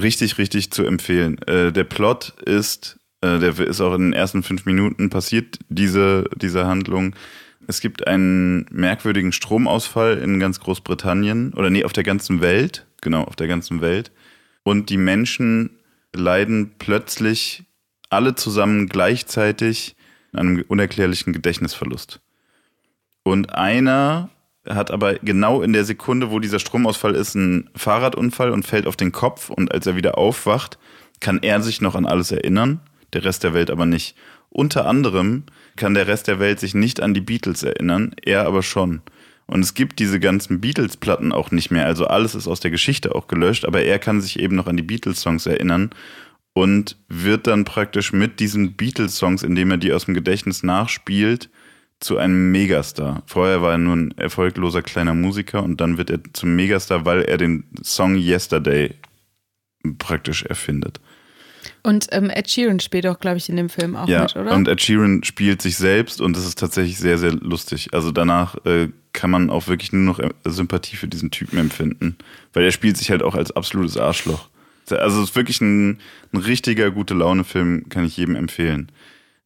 richtig, 0.00 0.38
richtig 0.38 0.70
zu 0.70 0.84
empfehlen. 0.84 1.38
Äh, 1.46 1.72
der 1.72 1.84
Plot 1.84 2.34
ist, 2.44 2.98
äh, 3.20 3.38
der 3.38 3.58
ist 3.58 3.80
auch 3.80 3.94
in 3.94 4.02
den 4.02 4.12
ersten 4.12 4.42
fünf 4.42 4.66
Minuten 4.66 5.10
passiert, 5.10 5.58
diese, 5.68 6.24
diese 6.36 6.66
Handlung. 6.66 7.14
Es 7.66 7.80
gibt 7.80 8.06
einen 8.06 8.66
merkwürdigen 8.70 9.32
Stromausfall 9.32 10.18
in 10.18 10.38
ganz 10.38 10.60
Großbritannien 10.60 11.52
oder 11.54 11.70
nee, 11.70 11.84
auf 11.84 11.92
der 11.92 12.04
ganzen 12.04 12.40
Welt, 12.40 12.86
genau, 13.00 13.24
auf 13.24 13.36
der 13.36 13.48
ganzen 13.48 13.80
Welt. 13.80 14.12
Und 14.62 14.88
die 14.88 14.96
Menschen 14.96 15.70
leiden 16.14 16.72
plötzlich 16.78 17.64
alle 18.08 18.34
zusammen 18.36 18.88
gleichzeitig 18.88 19.96
an 20.32 20.48
einem 20.48 20.64
unerklärlichen 20.68 21.32
Gedächtnisverlust. 21.32 22.20
Und 23.22 23.52
einer 23.54 24.30
hat 24.68 24.90
aber 24.90 25.14
genau 25.14 25.62
in 25.62 25.72
der 25.72 25.84
Sekunde, 25.84 26.30
wo 26.30 26.38
dieser 26.38 26.58
Stromausfall 26.58 27.14
ist, 27.14 27.36
einen 27.36 27.70
Fahrradunfall 27.74 28.50
und 28.50 28.64
fällt 28.64 28.86
auf 28.86 28.96
den 28.96 29.12
Kopf. 29.12 29.50
Und 29.50 29.72
als 29.72 29.86
er 29.86 29.96
wieder 29.96 30.18
aufwacht, 30.18 30.78
kann 31.20 31.40
er 31.42 31.60
sich 31.62 31.80
noch 31.80 31.94
an 31.94 32.06
alles 32.06 32.30
erinnern, 32.30 32.80
der 33.12 33.24
Rest 33.24 33.44
der 33.44 33.54
Welt 33.54 33.70
aber 33.70 33.86
nicht. 33.86 34.16
Unter 34.50 34.86
anderem 34.86 35.44
kann 35.76 35.94
der 35.94 36.06
Rest 36.06 36.28
der 36.28 36.38
Welt 36.38 36.60
sich 36.60 36.74
nicht 36.74 37.00
an 37.00 37.14
die 37.14 37.20
Beatles 37.20 37.62
erinnern, 37.62 38.14
er 38.24 38.46
aber 38.46 38.62
schon. 38.62 39.02
Und 39.46 39.60
es 39.60 39.74
gibt 39.74 39.98
diese 39.98 40.18
ganzen 40.18 40.60
Beatles-Platten 40.60 41.32
auch 41.32 41.50
nicht 41.50 41.70
mehr. 41.70 41.86
Also 41.86 42.06
alles 42.06 42.34
ist 42.34 42.48
aus 42.48 42.60
der 42.60 42.70
Geschichte 42.70 43.14
auch 43.14 43.28
gelöscht, 43.28 43.64
aber 43.64 43.82
er 43.82 43.98
kann 43.98 44.20
sich 44.20 44.38
eben 44.40 44.56
noch 44.56 44.66
an 44.66 44.76
die 44.76 44.82
Beatles-Songs 44.82 45.46
erinnern 45.46 45.90
und 46.52 46.96
wird 47.08 47.46
dann 47.46 47.64
praktisch 47.64 48.12
mit 48.12 48.40
diesen 48.40 48.74
Beatles-Songs, 48.74 49.42
indem 49.42 49.70
er 49.70 49.76
die 49.76 49.92
aus 49.92 50.06
dem 50.06 50.14
Gedächtnis 50.14 50.62
nachspielt, 50.62 51.50
zu 52.00 52.18
einem 52.18 52.50
Megastar. 52.50 53.22
Vorher 53.26 53.62
war 53.62 53.72
er 53.72 53.78
nur 53.78 53.94
ein 53.96 54.10
erfolgloser 54.18 54.82
kleiner 54.82 55.14
Musiker 55.14 55.62
und 55.62 55.80
dann 55.80 55.96
wird 55.96 56.10
er 56.10 56.20
zum 56.32 56.54
Megastar, 56.56 57.04
weil 57.04 57.22
er 57.22 57.38
den 57.38 57.64
Song 57.82 58.16
Yesterday 58.16 58.94
praktisch 59.98 60.44
erfindet. 60.44 61.00
Und 61.86 62.08
ähm, 62.10 62.30
Ed 62.30 62.50
Sheeran 62.50 62.80
spielt 62.80 63.06
auch, 63.06 63.20
glaube 63.20 63.36
ich, 63.36 63.48
in 63.48 63.54
dem 63.54 63.68
Film 63.68 63.94
auch 63.94 64.08
ja, 64.08 64.22
mit, 64.22 64.34
oder? 64.34 64.52
Und 64.54 64.66
Ed 64.66 64.82
Sheeran 64.82 65.22
spielt 65.22 65.62
sich 65.62 65.76
selbst 65.76 66.20
und 66.20 66.36
das 66.36 66.44
ist 66.44 66.58
tatsächlich 66.58 66.98
sehr, 66.98 67.16
sehr 67.16 67.30
lustig. 67.30 67.90
Also 67.92 68.10
danach 68.10 68.56
äh, 68.64 68.88
kann 69.12 69.30
man 69.30 69.50
auch 69.50 69.68
wirklich 69.68 69.92
nur 69.92 70.02
noch 70.02 70.20
Sympathie 70.44 70.96
für 70.96 71.06
diesen 71.06 71.30
Typen 71.30 71.58
empfinden. 71.58 72.16
Weil 72.52 72.64
er 72.64 72.72
spielt 72.72 72.96
sich 72.96 73.12
halt 73.12 73.22
auch 73.22 73.36
als 73.36 73.52
absolutes 73.52 73.96
Arschloch. 73.96 74.48
Also 74.90 75.22
es 75.22 75.28
ist 75.28 75.36
wirklich 75.36 75.60
ein, 75.60 76.00
ein 76.32 76.38
richtiger 76.38 76.90
gute 76.90 77.14
Laune-Film, 77.14 77.88
kann 77.88 78.04
ich 78.04 78.16
jedem 78.16 78.34
empfehlen. 78.34 78.90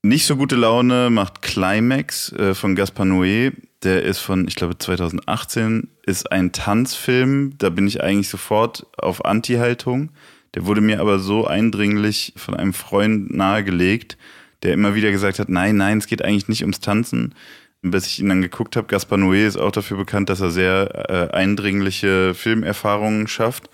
Nicht 0.00 0.24
so 0.24 0.34
gute 0.34 0.56
Laune 0.56 1.10
macht 1.10 1.42
Climax 1.42 2.32
äh, 2.32 2.54
von 2.54 2.74
Gaspar 2.74 3.04
Noé. 3.04 3.52
Der 3.82 4.02
ist 4.02 4.20
von, 4.20 4.48
ich 4.48 4.54
glaube, 4.54 4.78
2018, 4.78 5.88
ist 6.06 6.32
ein 6.32 6.52
Tanzfilm. 6.52 7.58
Da 7.58 7.68
bin 7.68 7.86
ich 7.86 8.02
eigentlich 8.02 8.30
sofort 8.30 8.86
auf 8.96 9.26
Anti-Haltung. 9.26 10.08
Der 10.54 10.66
wurde 10.66 10.80
mir 10.80 11.00
aber 11.00 11.18
so 11.18 11.46
eindringlich 11.46 12.32
von 12.36 12.54
einem 12.54 12.72
Freund 12.72 13.32
nahegelegt, 13.32 14.18
der 14.62 14.74
immer 14.74 14.94
wieder 14.94 15.10
gesagt 15.10 15.38
hat, 15.38 15.48
nein, 15.48 15.76
nein, 15.76 15.98
es 15.98 16.06
geht 16.06 16.22
eigentlich 16.22 16.48
nicht 16.48 16.62
ums 16.62 16.80
Tanzen. 16.80 17.34
Bis 17.82 18.06
ich 18.06 18.20
ihn 18.20 18.28
dann 18.28 18.42
geguckt 18.42 18.76
habe, 18.76 18.88
Gaspar 18.88 19.16
Noé 19.16 19.46
ist 19.46 19.56
auch 19.56 19.72
dafür 19.72 19.96
bekannt, 19.96 20.28
dass 20.28 20.40
er 20.40 20.50
sehr 20.50 21.08
äh, 21.08 21.34
eindringliche 21.34 22.34
Filmerfahrungen 22.34 23.26
schafft 23.26 23.70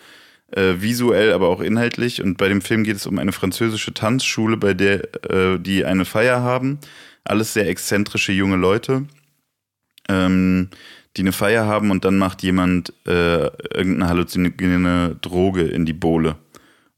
äh, 0.53 0.75
visuell, 0.81 1.33
aber 1.33 1.49
auch 1.49 1.61
inhaltlich. 1.61 2.23
Und 2.23 2.39
bei 2.39 2.49
dem 2.49 2.61
Film 2.61 2.85
geht 2.85 2.97
es 2.97 3.07
um 3.07 3.19
eine 3.19 3.33
französische 3.33 3.95
Tanzschule, 3.95 4.57
bei 4.57 4.75
der 4.75 5.15
äh, 5.31 5.59
die 5.59 5.85
eine 5.85 6.05
Feier 6.05 6.43
haben. 6.43 6.79
Alles 7.25 7.55
sehr 7.55 7.69
exzentrische 7.69 8.33
junge 8.33 8.57
Leute, 8.57 9.07
ähm, 10.09 10.69
die 11.17 11.23
eine 11.23 11.33
Feier 11.33 11.67
haben 11.67 11.91
und 11.91 12.05
dann 12.05 12.19
macht 12.19 12.43
jemand 12.43 12.93
äh, 13.07 13.47
irgendeine 13.47 14.09
halluzinogene 14.09 15.17
Droge 15.21 15.63
in 15.63 15.87
die 15.87 15.93
Bohle. 15.93 16.37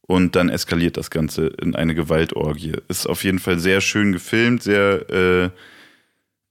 Und 0.08 0.36
dann 0.36 0.48
eskaliert 0.48 0.96
das 0.96 1.10
Ganze 1.10 1.48
in 1.48 1.76
eine 1.76 1.94
Gewaltorgie. 1.94 2.72
Ist 2.88 3.06
auf 3.06 3.24
jeden 3.24 3.38
Fall 3.38 3.58
sehr 3.58 3.82
schön 3.82 4.12
gefilmt, 4.12 4.62
sehr 4.62 5.10
äh, 5.10 5.50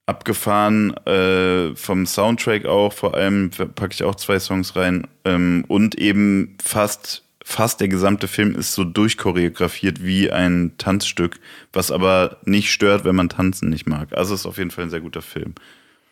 abgefahren 0.05 0.95
äh, 1.05 1.75
vom 1.75 2.05
Soundtrack 2.05 2.65
auch, 2.65 2.93
vor 2.93 3.15
allem 3.15 3.49
packe 3.49 3.93
ich 3.93 4.03
auch 4.03 4.15
zwei 4.15 4.39
Songs 4.39 4.75
rein 4.75 5.07
ähm, 5.25 5.65
und 5.67 5.95
eben 5.95 6.55
fast 6.63 7.23
fast 7.43 7.79
der 7.79 7.87
gesamte 7.87 8.27
Film 8.27 8.55
ist 8.55 8.73
so 8.73 8.83
durchchoreografiert 8.83 10.03
wie 10.03 10.29
ein 10.31 10.73
Tanzstück, 10.77 11.39
was 11.71 11.91
aber 11.91 12.37
nicht 12.43 12.71
stört, 12.71 13.05
wenn 13.05 13.15
man 13.15 13.29
tanzen 13.29 13.69
nicht 13.69 13.87
mag. 13.87 14.09
Also 14.11 14.35
ist 14.35 14.45
auf 14.45 14.57
jeden 14.57 14.69
Fall 14.69 14.83
ein 14.83 14.89
sehr 14.89 14.99
guter 14.99 15.21
Film. 15.21 15.55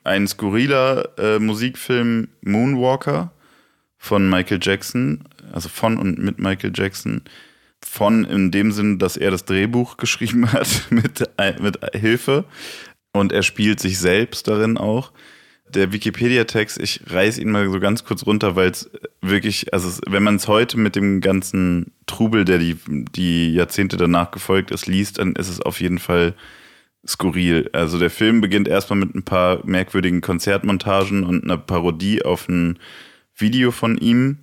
Ein 0.05 0.27
skurriler 0.27 1.09
äh, 1.17 1.39
Musikfilm 1.39 2.29
Moonwalker 2.41 3.31
von 4.05 4.29
Michael 4.29 4.59
Jackson, 4.61 5.23
also 5.51 5.67
von 5.67 5.97
und 5.97 6.19
mit 6.19 6.37
Michael 6.39 6.71
Jackson. 6.73 7.23
Von 7.83 8.23
in 8.25 8.51
dem 8.51 8.71
Sinn, 8.71 8.99
dass 8.99 9.17
er 9.17 9.31
das 9.31 9.45
Drehbuch 9.45 9.97
geschrieben 9.97 10.51
hat 10.51 10.87
mit, 10.91 11.27
mit 11.59 11.79
Hilfe 11.93 12.45
und 13.13 13.31
er 13.31 13.43
spielt 13.43 13.79
sich 13.79 13.97
selbst 13.97 14.47
darin 14.47 14.77
auch. 14.77 15.11
Der 15.67 15.91
Wikipedia-Text, 15.91 16.79
ich 16.79 17.01
reiß 17.07 17.39
ihn 17.39 17.49
mal 17.49 17.67
so 17.69 17.79
ganz 17.79 18.03
kurz 18.03 18.25
runter, 18.27 18.55
weil 18.55 18.69
es 18.69 18.91
wirklich, 19.21 19.73
also 19.73 19.99
wenn 20.07 20.21
man 20.21 20.35
es 20.35 20.47
heute 20.47 20.77
mit 20.77 20.95
dem 20.95 21.21
ganzen 21.21 21.91
Trubel, 22.05 22.45
der 22.45 22.59
die, 22.59 22.77
die 22.87 23.53
Jahrzehnte 23.53 23.97
danach 23.97 24.29
gefolgt 24.29 24.69
ist, 24.69 24.85
liest, 24.85 25.17
dann 25.17 25.33
ist 25.33 25.49
es 25.49 25.59
auf 25.59 25.81
jeden 25.81 25.97
Fall 25.97 26.35
skurril. 27.07 27.69
Also 27.73 27.97
der 27.97 28.11
Film 28.11 28.41
beginnt 28.41 28.67
erstmal 28.67 28.99
mit 28.99 29.15
ein 29.15 29.23
paar 29.23 29.65
merkwürdigen 29.65 30.21
Konzertmontagen 30.21 31.23
und 31.23 31.43
einer 31.43 31.57
Parodie 31.57 32.23
auf 32.23 32.47
ein 32.47 32.77
Video 33.37 33.71
von 33.71 33.97
ihm 33.97 34.39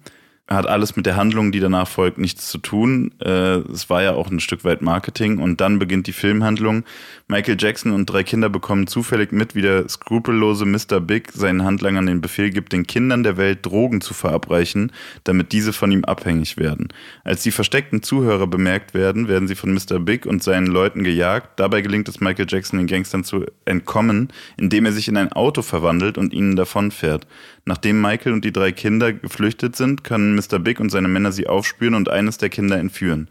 hat 0.55 0.67
alles 0.67 0.97
mit 0.97 1.07
der 1.07 1.17
Handlung, 1.17 1.53
die 1.53 1.61
danach 1.61 1.89
folgt, 1.89 2.19
nichts 2.19 2.49
zu 2.49 2.59
tun. 2.59 3.13
Äh, 3.21 3.59
es 3.71 3.89
war 3.89 4.03
ja 4.03 4.13
auch 4.13 4.31
ein 4.31 4.41
Stück 4.41 4.65
weit 4.65 4.83
Marketing 4.83 5.39
und 5.39 5.61
dann 5.61 5.79
beginnt 5.79 6.07
die 6.07 6.13
Filmhandlung. 6.13 6.85
Michael 7.29 7.57
Jackson 7.59 7.93
und 7.93 8.07
drei 8.07 8.23
Kinder 8.23 8.49
bekommen 8.49 8.87
zufällig 8.87 9.33
mit, 9.33 9.55
wie 9.55 9.63
der 9.63 9.89
skrupellose 9.89 10.67
Mr. 10.67 11.01
Big 11.01 11.33
seinen 11.33 11.65
Handlangern 11.65 12.07
den 12.07 12.21
Befehl 12.21 12.51
gibt, 12.51 12.73
den 12.73 12.87
Kindern 12.87 13.23
der 13.23 13.37
Welt 13.37 13.65
Drogen 13.65 14.01
zu 14.01 14.15
verabreichen, 14.15 14.93
damit 15.25 15.53
diese 15.53 15.73
von 15.73 15.91
ihm 15.91 16.05
abhängig 16.05 16.57
werden. 16.57 16.89
Als 17.25 17.43
die 17.43 17.51
versteckten 17.51 18.03
Zuhörer 18.03 18.47
bemerkt 18.47 18.95
werden, 18.95 19.29
werden 19.29 19.49
sie 19.49 19.55
von 19.55 19.73
Mr. 19.73 20.01
Big 20.01 20.27
und 20.27 20.43
seinen 20.43 20.67
Leuten 20.67 21.05
gejagt. 21.05 21.61
Dabei 21.61 21.81
gelingt 21.81 22.09
es 22.09 22.21
Michael 22.21 22.47
Jackson, 22.49 22.79
den 22.79 22.89
Gangstern 22.89 23.25
zu 23.25 23.47
entkommen, 23.65 24.29
indem 24.57 24.87
er 24.87 24.93
sich 24.93 25.09
in 25.09 25.17
ein 25.17 25.33
Auto 25.33 25.63
verwandelt 25.63 26.19
und 26.19 26.35
ihnen 26.35 26.57
davonfährt. 26.57 27.27
Nachdem 27.65 28.01
Michael 28.01 28.33
und 28.33 28.45
die 28.45 28.53
drei 28.53 28.73
Kinder 28.73 29.13
geflüchtet 29.13 29.77
sind, 29.77 30.03
können 30.03 30.35
Mr. 30.35 30.59
Big 30.59 30.81
und 30.81 30.91
seine 30.91 31.09
Männer 31.09 31.33
sie 31.33 31.47
aufspüren 31.47 31.95
und 31.95 32.11
eines 32.11 32.39
der 32.39 32.49
Kinder 32.49 32.79
entführen. 32.79 33.29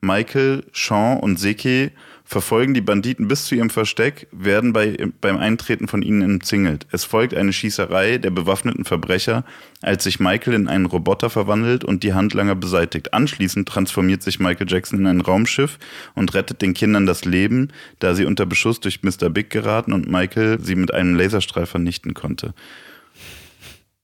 Michael, 0.00 0.64
Sean 0.72 1.18
und 1.18 1.38
Seki 1.38 1.90
verfolgen 2.26 2.72
die 2.72 2.80
Banditen 2.80 3.28
bis 3.28 3.46
zu 3.46 3.54
ihrem 3.54 3.70
Versteck, 3.70 4.28
werden 4.32 4.72
bei, 4.72 4.96
beim 5.20 5.36
Eintreten 5.36 5.88
von 5.88 6.02
ihnen 6.02 6.22
umzingelt. 6.22 6.86
Es 6.90 7.04
folgt 7.04 7.34
eine 7.34 7.52
Schießerei 7.52 8.18
der 8.18 8.30
bewaffneten 8.30 8.84
Verbrecher, 8.84 9.44
als 9.82 10.04
sich 10.04 10.20
Michael 10.20 10.54
in 10.54 10.68
einen 10.68 10.86
Roboter 10.86 11.28
verwandelt 11.28 11.84
und 11.84 12.02
die 12.02 12.14
Handlanger 12.14 12.54
beseitigt. 12.54 13.12
Anschließend 13.12 13.68
transformiert 13.68 14.22
sich 14.22 14.40
Michael 14.40 14.70
Jackson 14.70 15.00
in 15.00 15.06
ein 15.06 15.20
Raumschiff 15.20 15.78
und 16.14 16.32
rettet 16.34 16.62
den 16.62 16.72
Kindern 16.72 17.04
das 17.04 17.26
Leben, 17.26 17.68
da 17.98 18.14
sie 18.14 18.24
unter 18.24 18.46
Beschuss 18.46 18.80
durch 18.80 19.02
Mr. 19.02 19.28
Big 19.28 19.50
geraten 19.50 19.92
und 19.92 20.10
Michael 20.10 20.58
sie 20.60 20.76
mit 20.76 20.94
einem 20.94 21.14
Laserstrahl 21.14 21.66
vernichten 21.66 22.14
konnte. 22.14 22.54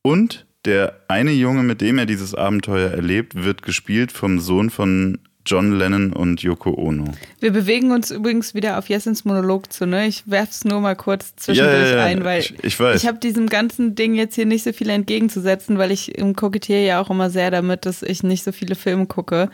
Und 0.03 0.47
der 0.65 1.01
eine 1.09 1.33
Junge, 1.33 1.63
mit 1.63 1.81
dem 1.81 1.99
er 1.99 2.07
dieses 2.07 2.35
Abenteuer 2.35 2.91
erlebt, 2.91 3.43
wird 3.43 3.63
gespielt 3.63 4.13
vom 4.13 4.41
Sohn 4.41 4.71
von 4.71 5.19
John 5.47 5.73
Lennon 5.79 6.13
und 6.13 6.43
Yoko 6.43 6.75
Ono. 6.75 7.05
Wir 7.41 7.51
bewegen 7.51 7.93
uns 7.93 8.11
übrigens 8.11 8.55
wieder 8.55 8.79
auf 8.79 8.89
Jessens 8.89 9.25
Monolog 9.25 9.73
zu, 9.73 9.87
ne? 9.87 10.07
Ich 10.07 10.25
werf's 10.27 10.65
nur 10.65 10.81
mal 10.81 10.97
kurz 10.97 11.35
zwischendurch 11.37 11.91
ja, 11.91 11.91
ja, 11.91 11.97
ja. 11.97 12.05
ein, 12.05 12.25
weil 12.25 12.41
ich, 12.41 12.55
ich, 12.63 12.79
ich 12.79 13.07
habe 13.07 13.19
diesem 13.19 13.49
ganzen 13.49 13.95
Ding 13.95 14.15
jetzt 14.15 14.35
hier 14.35 14.47
nicht 14.47 14.65
so 14.65 14.73
viel 14.73 14.91
entgegenzusetzen, 14.91 15.79
weil 15.79 15.91
ich 15.93 16.13
kokettiere 16.37 16.85
ja 16.85 17.01
auch 17.01 17.11
immer 17.11 17.31
sehr 17.31 17.51
damit, 17.51 17.87
dass 17.87 18.03
ich 18.03 18.23
nicht 18.23 18.45
so 18.45 18.53
viele 18.53 18.75
Filme 18.75 19.07
gucke. 19.07 19.51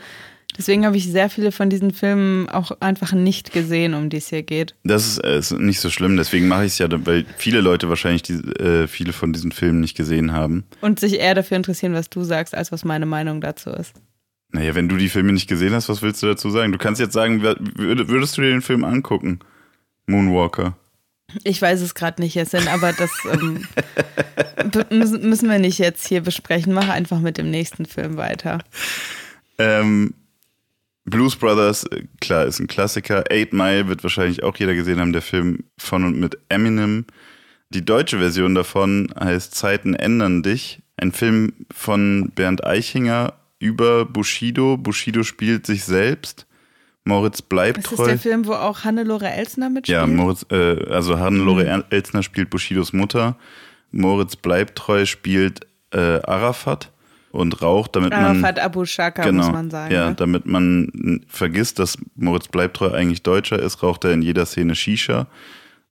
Deswegen 0.57 0.85
habe 0.85 0.97
ich 0.97 1.07
sehr 1.07 1.29
viele 1.29 1.51
von 1.51 1.69
diesen 1.69 1.91
Filmen 1.91 2.49
auch 2.49 2.71
einfach 2.79 3.13
nicht 3.13 3.53
gesehen, 3.53 3.93
um 3.93 4.09
die 4.09 4.17
es 4.17 4.29
hier 4.29 4.43
geht. 4.43 4.75
Das 4.83 5.07
ist, 5.07 5.23
äh, 5.23 5.37
ist 5.37 5.51
nicht 5.51 5.79
so 5.79 5.89
schlimm, 5.89 6.17
deswegen 6.17 6.47
mache 6.47 6.65
ich 6.65 6.73
es 6.73 6.77
ja, 6.79 6.87
weil 7.05 7.25
viele 7.37 7.61
Leute 7.61 7.89
wahrscheinlich 7.89 8.23
die, 8.23 8.33
äh, 8.33 8.87
viele 8.87 9.13
von 9.13 9.33
diesen 9.33 9.51
Filmen 9.51 9.79
nicht 9.79 9.95
gesehen 9.95 10.31
haben. 10.31 10.65
Und 10.81 10.99
sich 10.99 11.19
eher 11.19 11.35
dafür 11.35 11.57
interessieren, 11.57 11.93
was 11.93 12.09
du 12.09 12.23
sagst, 12.23 12.55
als 12.55 12.71
was 12.71 12.83
meine 12.83 13.05
Meinung 13.05 13.39
dazu 13.41 13.69
ist. 13.69 13.93
Naja, 14.51 14.75
wenn 14.75 14.89
du 14.89 14.97
die 14.97 15.09
Filme 15.09 15.33
nicht 15.33 15.47
gesehen 15.47 15.73
hast, 15.73 15.89
was 15.89 16.01
willst 16.01 16.23
du 16.23 16.27
dazu 16.27 16.49
sagen? 16.49 16.71
Du 16.71 16.77
kannst 16.77 17.01
jetzt 17.01 17.13
sagen, 17.13 17.43
würdest 17.43 18.37
du 18.37 18.41
dir 18.41 18.49
den 18.49 18.61
Film 18.61 18.83
angucken? 18.83 19.39
Moonwalker. 20.07 20.77
Ich 21.43 21.61
weiß 21.61 21.81
es 21.81 21.93
gerade 21.93 22.21
nicht, 22.21 22.35
Jessen, 22.35 22.69
aber 22.69 22.93
das 22.93 23.11
ähm, 23.29 23.67
müssen 24.89 25.49
wir 25.49 25.59
nicht 25.59 25.77
jetzt 25.77 26.07
hier 26.07 26.21
besprechen. 26.21 26.73
Mach 26.73 26.87
einfach 26.87 27.19
mit 27.19 27.37
dem 27.37 27.51
nächsten 27.51 27.85
Film 27.85 28.15
weiter. 28.15 28.59
Ähm, 29.57 30.13
Blues 31.07 31.35
Brothers, 31.35 31.85
äh, 31.85 32.03
klar, 32.21 32.45
ist 32.45 32.59
ein 32.59 32.67
Klassiker. 32.67 33.23
Eight 33.31 33.53
Mile 33.53 33.87
wird 33.87 34.03
wahrscheinlich 34.03 34.43
auch 34.43 34.55
jeder 34.57 34.75
gesehen 34.75 34.99
haben, 34.99 35.13
der 35.13 35.21
Film 35.21 35.63
von 35.77 36.03
und 36.03 36.19
mit 36.19 36.37
Eminem. 36.49 37.05
Die 37.69 37.83
deutsche 37.83 38.19
Version 38.19 38.55
davon 38.55 39.13
heißt 39.19 39.55
Zeiten 39.55 39.93
ändern 39.93 40.43
dich. 40.43 40.81
Ein 40.97 41.11
Film 41.11 41.53
von 41.73 42.31
Bernd 42.35 42.65
Eichinger 42.65 43.33
über 43.59 44.05
Bushido. 44.05 44.77
Bushido 44.77 45.23
spielt 45.23 45.65
sich 45.65 45.83
selbst. 45.83 46.45
Moritz 47.05 47.41
bleibt 47.41 47.85
treu. 47.85 47.93
Ist 47.93 47.99
das 47.99 48.07
der 48.07 48.19
Film, 48.19 48.45
wo 48.45 48.53
auch 48.53 48.83
Hannelore 48.83 49.29
Elsner 49.29 49.69
mitspielt? 49.69 49.97
Ja, 49.97 50.05
Moritz, 50.05 50.45
äh, 50.51 50.91
also 50.91 51.19
Hannelore 51.19 51.63
mhm. 51.63 51.83
Elsner 51.89 52.21
spielt 52.21 52.49
Bushidos 52.49 52.91
Mutter. 52.91 53.37
Moritz 53.91 54.35
bleibt 54.35 54.77
treu 54.77 55.05
spielt 55.05 55.61
äh, 55.91 56.19
Arafat 56.23 56.91
und 57.37 57.61
raucht, 57.61 57.95
damit 57.95 58.11
man. 58.11 58.23
Arafat 58.23 58.59
Abu 58.59 58.85
Shaka, 58.85 59.23
genau, 59.23 59.43
muss 59.43 59.53
man 59.53 59.69
sagen. 59.69 59.93
Ja, 59.93 60.09
ne? 60.09 60.15
damit 60.15 60.45
man 60.45 61.21
vergisst, 61.27 61.79
dass 61.79 61.97
Moritz 62.15 62.47
Bleibtreu 62.47 62.91
eigentlich 62.91 63.23
Deutscher 63.23 63.59
ist, 63.59 63.83
raucht 63.83 64.03
er 64.03 64.11
in 64.11 64.21
jeder 64.21 64.45
Szene 64.45 64.75
Shisha. 64.75 65.27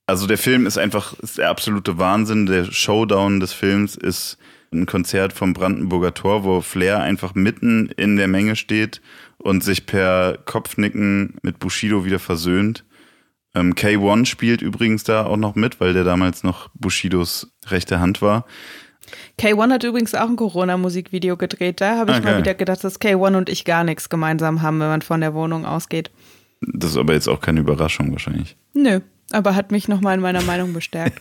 Also 0.05 0.27
der 0.27 0.37
Film 0.37 0.65
ist 0.65 0.77
einfach 0.77 1.13
ist 1.19 1.37
der 1.37 1.49
absolute 1.49 1.97
Wahnsinn. 1.97 2.45
Der 2.45 2.65
Showdown 2.65 3.39
des 3.39 3.53
Films 3.53 3.95
ist 3.95 4.37
ein 4.71 4.85
Konzert 4.85 5.33
vom 5.33 5.53
Brandenburger 5.53 6.13
Tor, 6.13 6.43
wo 6.43 6.61
Flair 6.61 7.01
einfach 7.01 7.35
mitten 7.35 7.89
in 7.97 8.17
der 8.17 8.27
Menge 8.27 8.55
steht 8.55 9.01
und 9.37 9.63
sich 9.63 9.85
per 9.85 10.37
Kopfnicken 10.45 11.35
mit 11.41 11.59
Bushido 11.59 12.05
wieder 12.05 12.19
versöhnt. 12.19 12.85
Ähm, 13.55 13.73
K1 13.73 14.25
spielt 14.25 14.61
übrigens 14.61 15.03
da 15.03 15.25
auch 15.25 15.37
noch 15.37 15.55
mit, 15.55 15.79
weil 15.79 15.93
der 15.93 16.03
damals 16.03 16.43
noch 16.43 16.69
Bushidos 16.73 17.53
rechte 17.67 17.99
Hand 17.99 18.21
war. 18.21 18.45
K1 19.39 19.71
hat 19.71 19.83
übrigens 19.83 20.13
auch 20.13 20.29
ein 20.29 20.35
Corona-Musikvideo 20.35 21.37
gedreht. 21.37 21.81
Da 21.81 21.97
habe 21.97 22.11
ich 22.11 22.17
okay. 22.17 22.25
mal 22.25 22.37
wieder 22.37 22.53
gedacht, 22.53 22.83
dass 22.83 22.99
K1 22.99 23.37
und 23.37 23.49
ich 23.49 23.65
gar 23.65 23.83
nichts 23.83 24.09
gemeinsam 24.09 24.61
haben, 24.61 24.79
wenn 24.79 24.87
man 24.87 25.01
von 25.01 25.21
der 25.21 25.33
Wohnung 25.33 25.65
ausgeht. 25.65 26.11
Das 26.61 26.91
ist 26.91 26.97
aber 26.97 27.13
jetzt 27.13 27.27
auch 27.27 27.39
keine 27.39 27.59
Überraschung 27.59 28.11
wahrscheinlich. 28.11 28.57
Nö, 28.73 29.01
aber 29.31 29.55
hat 29.55 29.71
mich 29.71 29.87
nochmal 29.87 30.15
in 30.15 30.21
meiner 30.21 30.41
Meinung 30.41 30.73
bestärkt. 30.73 31.19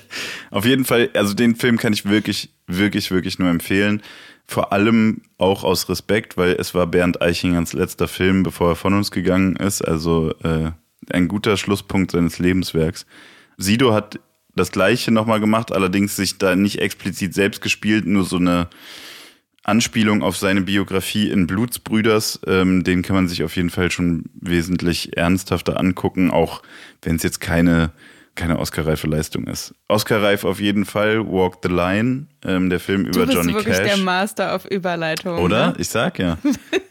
Auf 0.50 0.64
jeden 0.64 0.84
Fall, 0.84 1.10
also 1.14 1.34
den 1.34 1.56
Film 1.56 1.78
kann 1.78 1.92
ich 1.92 2.04
wirklich, 2.04 2.50
wirklich, 2.66 3.10
wirklich 3.10 3.38
nur 3.38 3.50
empfehlen. 3.50 4.02
Vor 4.46 4.72
allem 4.72 5.22
auch 5.38 5.64
aus 5.64 5.88
Respekt, 5.88 6.36
weil 6.36 6.52
es 6.52 6.72
war 6.72 6.86
Bernd 6.86 7.20
Eichingers 7.20 7.72
letzter 7.72 8.06
Film, 8.06 8.44
bevor 8.44 8.70
er 8.70 8.76
von 8.76 8.94
uns 8.94 9.10
gegangen 9.10 9.56
ist. 9.56 9.82
Also 9.82 10.32
äh, 10.44 10.70
ein 11.10 11.26
guter 11.26 11.56
Schlusspunkt 11.56 12.12
seines 12.12 12.38
Lebenswerks. 12.38 13.06
Sido 13.56 13.92
hat 13.92 14.20
das 14.56 14.72
gleiche 14.72 15.12
nochmal 15.12 15.38
gemacht, 15.38 15.70
allerdings 15.70 16.16
sich 16.16 16.38
da 16.38 16.56
nicht 16.56 16.80
explizit 16.80 17.34
selbst 17.34 17.60
gespielt, 17.60 18.06
nur 18.06 18.24
so 18.24 18.36
eine 18.36 18.68
Anspielung 19.62 20.22
auf 20.22 20.36
seine 20.36 20.62
Biografie 20.62 21.28
in 21.28 21.46
Blutsbrüders. 21.46 22.40
Ähm, 22.46 22.82
den 22.84 23.02
kann 23.02 23.16
man 23.16 23.28
sich 23.28 23.42
auf 23.42 23.54
jeden 23.56 23.70
Fall 23.70 23.90
schon 23.90 24.24
wesentlich 24.40 25.16
ernsthafter 25.16 25.78
angucken, 25.78 26.30
auch 26.30 26.62
wenn 27.02 27.16
es 27.16 27.22
jetzt 27.22 27.40
keine, 27.40 27.92
keine 28.36 28.58
Oscar-reife 28.58 29.06
Leistung 29.06 29.46
ist. 29.46 29.74
Oscar-reif 29.88 30.44
auf 30.44 30.60
jeden 30.60 30.84
Fall, 30.84 31.26
Walk 31.26 31.58
the 31.62 31.68
Line, 31.68 32.26
ähm, 32.44 32.70
der 32.70 32.78
Film 32.78 33.06
über 33.06 33.24
Johnny 33.24 33.34
Cash. 33.34 33.46
Du 33.46 33.52
bist 33.54 33.66
wirklich 33.66 33.94
der 33.94 33.96
Master 33.98 34.54
auf 34.54 34.66
Überleitung. 34.66 35.38
Oder? 35.38 35.68
Ne? 35.68 35.74
Ich 35.78 35.88
sag 35.88 36.18
ja. 36.18 36.38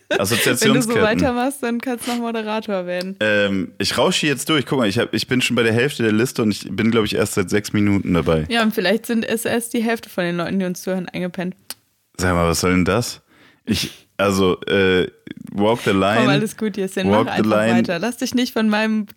Assoziationsketten. 0.09 0.73
Wenn 0.73 0.81
du 0.81 0.93
so 0.93 1.01
weitermachst, 1.01 1.63
dann 1.63 1.79
kannst 1.79 2.07
du 2.07 2.11
noch 2.11 2.19
Moderator 2.19 2.85
werden. 2.85 3.15
Ähm, 3.19 3.71
ich 3.77 3.97
rausche 3.97 4.27
jetzt 4.27 4.49
durch. 4.49 4.65
Guck 4.65 4.79
mal, 4.79 4.89
ich, 4.89 4.99
hab, 4.99 5.13
ich 5.13 5.27
bin 5.27 5.41
schon 5.41 5.55
bei 5.55 5.63
der 5.63 5.73
Hälfte 5.73 6.03
der 6.03 6.11
Liste 6.11 6.41
und 6.41 6.51
ich 6.51 6.67
bin, 6.69 6.91
glaube 6.91 7.05
ich, 7.05 7.15
erst 7.15 7.35
seit 7.35 7.49
sechs 7.49 7.73
Minuten 7.73 8.13
dabei. 8.13 8.45
Ja, 8.49 8.63
und 8.63 8.73
vielleicht 8.73 9.05
sind 9.05 9.23
es 9.23 9.45
erst 9.45 9.73
die 9.73 9.83
Hälfte 9.83 10.09
von 10.09 10.23
den 10.23 10.37
Leuten, 10.37 10.59
die 10.59 10.65
uns 10.65 10.81
zuhören, 10.81 11.07
eingepennt. 11.07 11.55
Sag 12.17 12.33
mal, 12.33 12.47
was 12.47 12.61
soll 12.61 12.71
denn 12.71 12.85
das? 12.85 13.21
Ich, 13.65 14.07
also, 14.17 14.59
äh, 14.61 15.07
Walk 15.51 15.81
the 15.85 15.91
Line. 15.91 16.17
Komm, 16.19 16.29
alles 16.29 16.57
gut, 16.57 16.77
Jessin, 16.77 17.09
mach 17.09 17.25
einfach 17.25 17.37
line. 17.37 17.77
weiter. 17.77 17.99
Lass 17.99 18.17
dich 18.17 18.33
nicht 18.33 18.53
von 18.53 18.69
meinem 18.69 19.07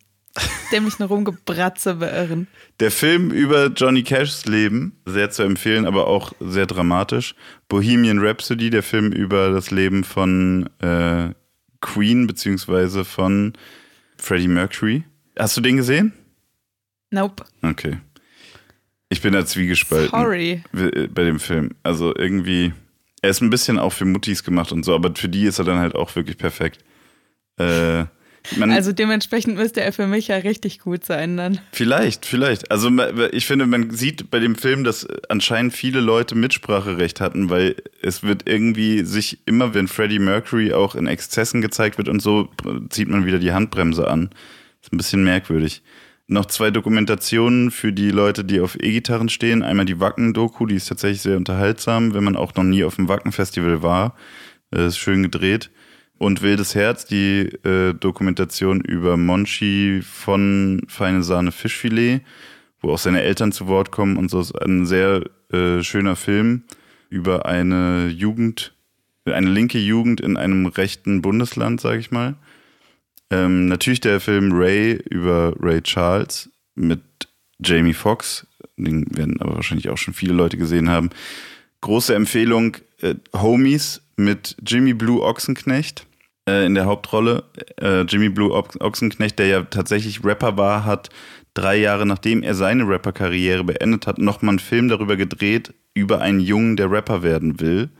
dämlichen 0.72 1.05
Rumgebratze 1.05 1.95
beirren. 1.95 2.49
Der 2.80 2.91
Film 2.91 3.30
über 3.30 3.66
Johnny 3.66 4.03
Cashs 4.03 4.47
Leben, 4.47 5.01
sehr 5.07 5.30
zu 5.30 5.43
empfehlen, 5.43 5.86
aber 5.86 6.07
auch 6.07 6.32
sehr 6.41 6.66
dramatisch. 6.66 7.34
Bohemian 7.68 8.18
Rhapsody, 8.18 8.70
der 8.70 8.82
Film 8.82 9.12
über 9.12 9.51
das 9.51 9.70
Leben 9.70 10.05
von 10.05 10.68
äh, 10.80 11.30
Queen, 11.80 12.26
beziehungsweise 12.26 13.05
von 13.05 13.53
Freddie 14.16 14.49
Mercury. 14.49 15.05
Hast 15.39 15.57
du 15.57 15.61
den 15.61 15.76
gesehen? 15.76 16.12
Nope. 17.11 17.45
Okay. 17.62 17.99
Ich 19.09 19.22
bin 19.22 19.32
da 19.32 19.47
zwiegespalten. 19.47 20.11
Sorry. 20.11 20.62
Bei 20.72 21.24
dem 21.24 21.41
Film. 21.41 21.70
Also 21.82 22.14
irgendwie 22.14 22.72
er 23.22 23.30
ist 23.30 23.41
ein 23.41 23.51
bisschen 23.51 23.78
auch 23.78 23.93
für 23.93 24.05
Muttis 24.05 24.45
gemacht 24.45 24.72
und 24.72 24.84
so, 24.84 24.95
aber 24.95 25.14
für 25.14 25.28
die 25.28 25.45
ist 25.45 25.59
er 25.59 25.64
dann 25.64 25.78
halt 25.78 25.95
auch 25.95 26.14
wirklich 26.14 26.39
perfekt. 26.39 26.84
Äh, 27.59 28.05
man, 28.57 28.70
also 28.70 28.92
dementsprechend 28.92 29.57
müsste 29.57 29.80
er 29.80 29.92
für 29.92 30.07
mich 30.07 30.28
ja 30.28 30.36
richtig 30.36 30.80
gut 30.80 31.05
sein 31.05 31.36
dann. 31.36 31.61
Vielleicht, 31.72 32.26
vielleicht. 32.26 32.70
Also 32.70 32.90
ich 33.32 33.46
finde, 33.46 33.66
man 33.66 33.90
sieht 33.90 34.30
bei 34.30 34.38
dem 34.38 34.55
Film, 34.55 34.84
dass 34.84 35.07
anscheinend 35.28 35.72
viele 35.72 36.01
Leute 36.01 36.34
Mitspracherecht 36.34 37.20
hatten, 37.20 37.51
weil 37.51 37.76
es 38.03 38.22
wird 38.22 38.49
irgendwie 38.49 39.05
sich 39.05 39.38
immer, 39.46 39.74
wenn 39.74 39.88
Freddie 39.88 40.18
Mercury 40.18 40.72
auch 40.72 40.94
in 40.94 41.07
Exzessen 41.07 41.61
gezeigt 41.61 41.99
wird 41.99 42.09
und 42.09 42.20
so, 42.20 42.49
zieht 42.90 43.09
man 43.09 43.26
wieder 43.26 43.38
die 43.38 43.53
Handbremse 43.53 44.09
an. 44.09 44.30
Ist 44.82 44.92
ein 44.92 44.96
bisschen 44.99 45.24
merkwürdig 45.24 45.82
noch 46.28 46.44
zwei 46.44 46.70
Dokumentationen 46.70 47.70
für 47.70 47.92
die 47.92 48.11
Leute, 48.11 48.44
die 48.44 48.61
auf 48.61 48.76
E-Gitarren 48.78 49.30
stehen. 49.30 49.62
Einmal 49.62 49.86
die 49.86 49.99
Wacken-Doku, 49.99 50.66
die 50.66 50.76
ist 50.76 50.86
tatsächlich 50.86 51.22
sehr 51.22 51.38
unterhaltsam, 51.38 52.12
wenn 52.12 52.22
man 52.22 52.36
auch 52.36 52.55
noch 52.55 52.64
nie 52.64 52.84
auf 52.84 52.96
dem 52.96 53.09
Wacken-Festival 53.09 53.82
war. 53.82 54.14
Das 54.70 54.80
äh, 54.80 54.86
ist 54.88 54.99
schön 54.99 55.22
gedreht. 55.22 55.70
Und 56.18 56.42
Wildes 56.42 56.74
Herz, 56.74 57.04
die 57.04 57.48
äh, 57.64 57.94
Dokumentation 57.94 58.80
über 58.80 59.16
Monchi 59.16 60.02
von 60.02 60.82
Feine 60.88 61.22
Sahne 61.22 61.52
Fischfilet, 61.52 62.22
wo 62.80 62.92
auch 62.92 62.98
seine 62.98 63.22
Eltern 63.22 63.52
zu 63.52 63.68
Wort 63.68 63.92
kommen 63.92 64.16
und 64.16 64.28
so. 64.28 64.40
Ist 64.40 64.60
ein 64.60 64.84
sehr 64.84 65.22
äh, 65.52 65.82
schöner 65.82 66.16
Film 66.16 66.64
über 67.08 67.46
eine 67.46 68.08
Jugend, 68.08 68.74
eine 69.24 69.48
linke 69.48 69.78
Jugend 69.78 70.20
in 70.20 70.36
einem 70.36 70.66
rechten 70.66 71.22
Bundesland, 71.22 71.80
sage 71.80 71.98
ich 71.98 72.10
mal. 72.10 72.34
Ähm, 73.30 73.66
natürlich 73.66 74.00
der 74.00 74.20
Film 74.20 74.52
Ray 74.52 74.94
über 75.10 75.54
Ray 75.60 75.82
Charles 75.82 76.50
mit 76.74 77.00
Jamie 77.60 77.94
Foxx. 77.94 78.46
Den 78.76 79.06
werden 79.16 79.40
aber 79.40 79.56
wahrscheinlich 79.56 79.88
auch 79.88 79.98
schon 79.98 80.14
viele 80.14 80.32
Leute 80.32 80.56
gesehen 80.56 80.88
haben. 80.88 81.10
Große 81.80 82.14
Empfehlung: 82.14 82.76
äh, 83.02 83.14
Homies 83.32 84.02
mit 84.18 84.56
Jimmy 84.66 84.94
Blue 84.94 85.22
Ochsenknecht 85.22 86.06
äh, 86.48 86.66
in 86.66 86.74
der 86.74 86.86
Hauptrolle. 86.86 87.44
Äh, 87.80 88.02
Jimmy 88.02 88.28
Blue 88.28 88.52
Ochsenknecht, 88.52 89.38
der 89.38 89.46
ja 89.46 89.62
tatsächlich 89.62 90.24
Rapper 90.24 90.56
war, 90.56 90.84
hat 90.84 91.10
drei 91.54 91.76
Jahre 91.76 92.06
nachdem 92.06 92.42
er 92.42 92.54
seine 92.54 92.86
Rapper-Karriere 92.88 93.64
beendet 93.64 94.06
hat, 94.06 94.18
nochmal 94.18 94.50
einen 94.50 94.58
Film 94.58 94.88
darüber 94.88 95.16
gedreht, 95.16 95.74
über 95.94 96.20
einen 96.20 96.40
Jungen, 96.40 96.76
der 96.76 96.90
Rapper 96.90 97.22
werden 97.22 97.60
will. 97.60 97.90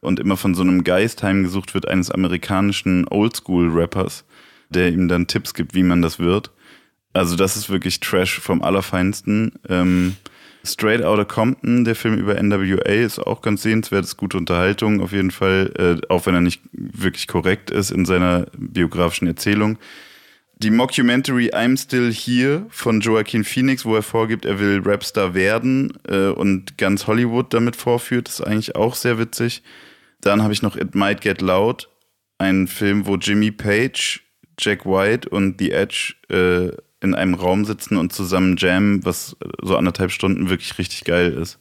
Und 0.00 0.20
immer 0.20 0.36
von 0.36 0.54
so 0.54 0.62
einem 0.62 0.84
Geist 0.84 1.22
heimgesucht 1.22 1.74
wird 1.74 1.88
eines 1.88 2.10
amerikanischen 2.10 3.08
Oldschool-Rappers 3.08 4.24
der 4.70 4.92
ihm 4.92 5.08
dann 5.08 5.26
Tipps 5.26 5.54
gibt, 5.54 5.74
wie 5.74 5.82
man 5.82 6.02
das 6.02 6.18
wird. 6.18 6.50
Also 7.12 7.36
das 7.36 7.56
ist 7.56 7.70
wirklich 7.70 8.00
Trash 8.00 8.40
vom 8.40 8.62
Allerfeinsten. 8.62 9.52
Ähm, 9.68 10.16
Straight 10.66 11.02
Outta 11.02 11.24
Compton, 11.24 11.84
der 11.84 11.94
Film 11.94 12.18
über 12.18 12.40
NWA, 12.40 12.82
ist 12.82 13.18
auch 13.18 13.40
ganz 13.40 13.62
sehenswert, 13.62 14.04
ist 14.04 14.16
gute 14.16 14.36
Unterhaltung 14.36 15.00
auf 15.00 15.12
jeden 15.12 15.30
Fall, 15.30 15.72
äh, 15.78 16.12
auch 16.12 16.26
wenn 16.26 16.34
er 16.34 16.40
nicht 16.40 16.62
wirklich 16.72 17.26
korrekt 17.26 17.70
ist 17.70 17.90
in 17.90 18.04
seiner 18.04 18.46
biografischen 18.56 19.28
Erzählung. 19.28 19.78
Die 20.58 20.70
Mockumentary 20.70 21.50
I'm 21.50 21.76
Still 21.80 22.12
Here 22.12 22.64
von 22.70 23.00
Joaquin 23.00 23.44
Phoenix, 23.44 23.84
wo 23.84 23.94
er 23.94 24.02
vorgibt, 24.02 24.46
er 24.46 24.58
will 24.58 24.80
Rapstar 24.84 25.34
werden 25.34 25.92
äh, 26.08 26.28
und 26.28 26.78
ganz 26.78 27.06
Hollywood 27.06 27.52
damit 27.52 27.76
vorführt, 27.76 28.28
ist 28.28 28.40
eigentlich 28.40 28.74
auch 28.74 28.94
sehr 28.94 29.18
witzig. 29.18 29.62
Dann 30.22 30.42
habe 30.42 30.54
ich 30.54 30.62
noch 30.62 30.76
It 30.76 30.94
Might 30.94 31.20
Get 31.20 31.42
Loud, 31.42 31.88
ein 32.38 32.66
Film, 32.66 33.06
wo 33.06 33.16
Jimmy 33.16 33.50
Page 33.50 34.22
Jack 34.58 34.86
White 34.86 35.28
und 35.28 35.58
The 35.58 35.72
Edge 35.72 36.14
äh, 36.28 36.74
in 37.00 37.14
einem 37.14 37.34
Raum 37.34 37.64
sitzen 37.64 37.96
und 37.96 38.12
zusammen 38.12 38.56
jammen, 38.56 39.04
was 39.04 39.36
so 39.62 39.76
anderthalb 39.76 40.10
Stunden 40.10 40.48
wirklich 40.48 40.78
richtig 40.78 41.04
geil 41.04 41.32
ist. 41.32 41.58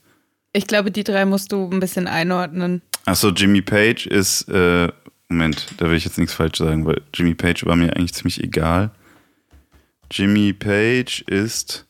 Ich 0.54 0.68
glaube, 0.68 0.92
die 0.92 1.04
drei 1.04 1.26
musst 1.26 1.52
du 1.52 1.70
ein 1.70 1.80
bisschen 1.80 2.08
einordnen. 2.08 2.82
Achso, 3.06 3.30
Jimmy 3.30 3.62
Page 3.62 4.08
ist, 4.08 4.48
äh, 4.50 4.90
Moment, 5.28 5.68
da 5.78 5.90
will 5.90 5.98
ich 5.98 6.06
jetzt 6.06 6.18
nichts 6.18 6.34
falsch 6.34 6.60
sagen, 6.60 6.86
weil 6.86 7.02
Jimmy 7.14 7.36
Page 7.36 7.66
war 7.66 7.76
mir 7.76 7.96
eigentlich 7.96 8.14
ziemlich 8.14 8.42
egal. 8.42 8.92
Jimmy 10.12 10.54
Page 10.54 11.22
ist 11.28 11.86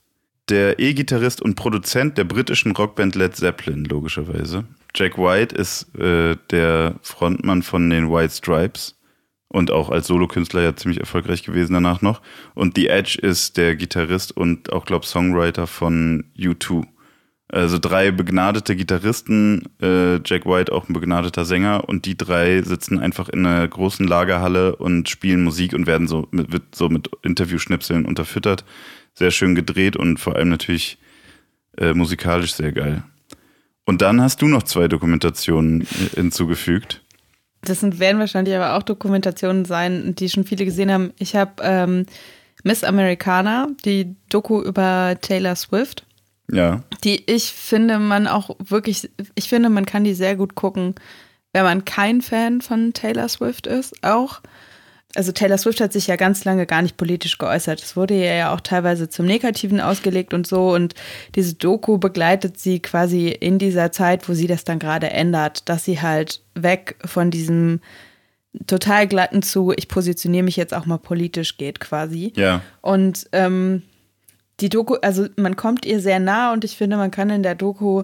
der 0.49 0.79
E-Gitarrist 0.79 1.41
und 1.41 1.55
Produzent 1.55 2.17
der 2.17 2.23
britischen 2.23 2.71
Rockband 2.71 3.15
Led 3.15 3.35
Zeppelin, 3.35 3.85
logischerweise. 3.85 4.65
Jack 4.95 5.17
White 5.17 5.55
ist 5.55 5.93
äh, 5.99 6.37
der 6.51 6.95
Frontmann 7.01 7.61
von 7.61 7.89
den 7.89 8.11
White 8.11 8.33
Stripes 8.33 8.95
und 9.47 9.71
auch 9.71 9.89
als 9.89 10.07
Solokünstler 10.07 10.61
ja 10.61 10.75
ziemlich 10.75 10.99
erfolgreich 10.99 11.43
gewesen 11.43 11.73
danach 11.73 12.01
noch. 12.01 12.21
Und 12.53 12.75
The 12.75 12.87
Edge 12.87 13.17
ist 13.21 13.57
der 13.57 13.75
Gitarrist 13.75 14.35
und 14.35 14.73
auch, 14.73 14.85
glaube 14.85 15.05
Songwriter 15.05 15.67
von 15.67 16.25
U2. 16.37 16.85
Also 17.47 17.77
drei 17.77 18.09
begnadete 18.11 18.75
Gitarristen, 18.75 19.69
äh, 19.79 20.15
Jack 20.25 20.45
White 20.45 20.73
auch 20.73 20.89
ein 20.89 20.93
begnadeter 20.93 21.45
Sänger 21.45 21.87
und 21.87 22.05
die 22.05 22.17
drei 22.17 22.61
sitzen 22.63 22.99
einfach 22.99 23.29
in 23.29 23.45
einer 23.45 23.67
großen 23.67 24.07
Lagerhalle 24.07 24.75
und 24.75 25.09
spielen 25.09 25.43
Musik 25.43 25.73
und 25.73 25.85
werden 25.85 26.07
so 26.07 26.27
mit, 26.31 26.51
wird 26.51 26.73
so 26.73 26.89
mit 26.89 27.09
Interviewschnipseln 27.21 28.05
unterfüttert. 28.05 28.65
Sehr 29.13 29.31
schön 29.31 29.53
gedreht 29.53 29.95
und 29.95 30.19
vor 30.19 30.35
allem 30.35 30.49
natürlich 30.49 30.97
äh, 31.77 31.93
musikalisch 31.93 32.55
sehr 32.55 32.71
geil. 32.71 33.03
Und 33.85 34.01
dann 34.01 34.21
hast 34.21 34.41
du 34.41 34.47
noch 34.47 34.63
zwei 34.63 34.87
Dokumentationen 34.87 35.81
äh, 35.81 36.15
hinzugefügt. 36.15 37.04
Das 37.65 37.81
sind, 37.81 37.99
werden 37.99 38.19
wahrscheinlich 38.19 38.55
aber 38.55 38.75
auch 38.75 38.83
Dokumentationen 38.83 39.65
sein, 39.65 40.15
die 40.15 40.29
schon 40.29 40.45
viele 40.45 40.65
gesehen 40.65 40.91
haben. 40.91 41.13
Ich 41.17 41.35
habe 41.35 41.61
ähm, 41.61 42.05
Miss 42.63 42.83
Americana, 42.83 43.67
die 43.83 44.15
Doku 44.29 44.61
über 44.61 45.17
Taylor 45.21 45.55
Swift. 45.55 46.05
Ja. 46.51 46.83
Die 47.03 47.23
ich 47.29 47.51
finde, 47.51 47.99
man 47.99 48.27
auch 48.27 48.55
wirklich, 48.59 49.09
ich 49.35 49.49
finde, 49.49 49.69
man 49.69 49.85
kann 49.85 50.03
die 50.03 50.13
sehr 50.13 50.35
gut 50.35 50.55
gucken, 50.55 50.95
wenn 51.53 51.63
man 51.63 51.85
kein 51.85 52.21
Fan 52.21 52.61
von 52.61 52.93
Taylor 52.93 53.29
Swift 53.29 53.67
ist, 53.67 54.03
auch 54.03 54.41
also 55.15 55.31
Taylor 55.31 55.57
Swift 55.57 55.81
hat 55.81 55.93
sich 55.93 56.07
ja 56.07 56.15
ganz 56.15 56.45
lange 56.45 56.65
gar 56.65 56.81
nicht 56.81 56.97
politisch 56.97 57.37
geäußert. 57.37 57.81
Es 57.81 57.95
wurde 57.95 58.13
ja 58.13 58.53
auch 58.53 58.61
teilweise 58.61 59.09
zum 59.09 59.25
Negativen 59.25 59.79
ausgelegt 59.79 60.33
und 60.33 60.45
so. 60.45 60.73
Und 60.73 60.93
diese 61.35 61.53
Doku 61.53 61.97
begleitet 61.97 62.59
sie 62.59 62.79
quasi 62.79 63.29
in 63.29 63.57
dieser 63.57 63.91
Zeit, 63.91 64.27
wo 64.27 64.33
sie 64.33 64.47
das 64.47 64.65
dann 64.65 64.79
gerade 64.79 65.09
ändert, 65.09 65.69
dass 65.69 65.85
sie 65.85 66.01
halt 66.01 66.41
weg 66.53 66.95
von 67.05 67.31
diesem 67.31 67.79
total 68.67 69.07
glatten 69.07 69.41
zu, 69.41 69.73
ich 69.75 69.87
positioniere 69.87 70.43
mich 70.43 70.55
jetzt 70.55 70.73
auch 70.73 70.85
mal 70.85 70.97
politisch 70.97 71.57
geht 71.57 71.79
quasi. 71.79 72.33
Ja. 72.35 72.61
Und 72.81 73.27
ähm, 73.31 73.83
die 74.59 74.69
Doku, 74.69 74.95
also 75.01 75.27
man 75.35 75.55
kommt 75.55 75.85
ihr 75.85 75.99
sehr 75.99 76.19
nah 76.19 76.53
und 76.53 76.63
ich 76.63 76.77
finde, 76.77 76.97
man 76.97 77.11
kann 77.11 77.29
in 77.29 77.43
der 77.43 77.55
Doku 77.55 78.03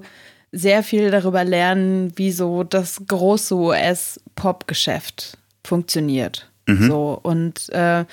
sehr 0.52 0.84
viel 0.84 1.12
darüber 1.12 1.46
lernen, 1.46 2.12
wie 2.18 2.32
so 2.32 2.64
das 2.64 3.02
große 3.08 3.56
US-Pop-Geschäft 3.56 5.38
funktioniert. 5.64 6.51
Mhm. 6.80 6.88
So 6.88 7.20
und 7.22 7.70
äh, 7.70 8.06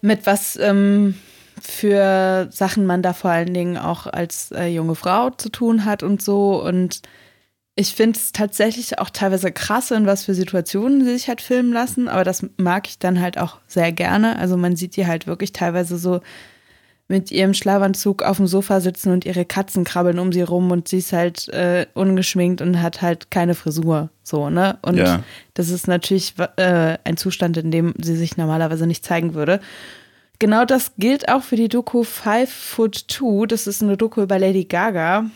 mit 0.00 0.26
was 0.26 0.56
ähm, 0.56 1.14
für 1.60 2.48
Sachen 2.50 2.86
man 2.86 3.02
da 3.02 3.12
vor 3.12 3.30
allen 3.30 3.54
Dingen 3.54 3.76
auch 3.76 4.06
als 4.06 4.50
äh, 4.52 4.66
junge 4.66 4.94
Frau 4.94 5.30
zu 5.30 5.48
tun 5.48 5.84
hat 5.84 6.02
und 6.02 6.20
so. 6.20 6.62
Und 6.62 7.02
ich 7.74 7.94
finde 7.94 8.18
es 8.18 8.32
tatsächlich 8.32 8.98
auch 8.98 9.10
teilweise 9.10 9.52
krass, 9.52 9.90
in 9.90 10.06
was 10.06 10.24
für 10.24 10.34
Situationen 10.34 11.04
sie 11.04 11.12
sich 11.12 11.28
halt 11.28 11.40
filmen 11.40 11.72
lassen, 11.72 12.08
aber 12.08 12.24
das 12.24 12.44
mag 12.58 12.86
ich 12.88 12.98
dann 12.98 13.20
halt 13.20 13.38
auch 13.38 13.58
sehr 13.66 13.92
gerne. 13.92 14.38
Also 14.38 14.56
man 14.56 14.76
sieht 14.76 14.96
die 14.96 15.06
halt 15.06 15.26
wirklich 15.26 15.52
teilweise 15.52 15.96
so 15.96 16.20
mit 17.12 17.30
ihrem 17.30 17.52
Schlafanzug 17.52 18.22
auf 18.22 18.38
dem 18.38 18.46
Sofa 18.46 18.80
sitzen 18.80 19.12
und 19.12 19.26
ihre 19.26 19.44
Katzen 19.44 19.84
krabbeln 19.84 20.18
um 20.18 20.32
sie 20.32 20.40
rum 20.40 20.70
und 20.70 20.88
sie 20.88 20.96
ist 20.96 21.12
halt 21.12 21.46
äh, 21.50 21.84
ungeschminkt 21.92 22.62
und 22.62 22.80
hat 22.80 23.02
halt 23.02 23.30
keine 23.30 23.54
Frisur. 23.54 24.08
So, 24.22 24.48
ne? 24.48 24.78
Und 24.80 24.96
ja. 24.96 25.22
das 25.52 25.68
ist 25.68 25.88
natürlich 25.88 26.32
äh, 26.56 26.96
ein 27.04 27.18
Zustand, 27.18 27.58
in 27.58 27.70
dem 27.70 27.92
sie 28.00 28.16
sich 28.16 28.38
normalerweise 28.38 28.86
nicht 28.86 29.04
zeigen 29.04 29.34
würde. 29.34 29.60
Genau 30.38 30.64
das 30.64 30.92
gilt 30.96 31.28
auch 31.28 31.42
für 31.42 31.56
die 31.56 31.68
Doku 31.68 32.02
Five 32.02 32.50
Foot 32.50 33.08
Two. 33.08 33.44
Das 33.44 33.66
ist 33.66 33.82
eine 33.82 33.98
Doku 33.98 34.22
über 34.22 34.38
Lady 34.38 34.64
Gaga. 34.64 35.26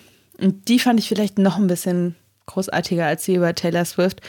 Und 0.40 0.68
die 0.68 0.78
fand 0.78 0.98
ich 0.98 1.08
vielleicht 1.08 1.36
noch 1.36 1.58
ein 1.58 1.66
bisschen 1.66 2.16
großartiger 2.46 3.04
als 3.04 3.26
die 3.26 3.34
über 3.34 3.54
Taylor 3.54 3.84
Swift, 3.84 4.22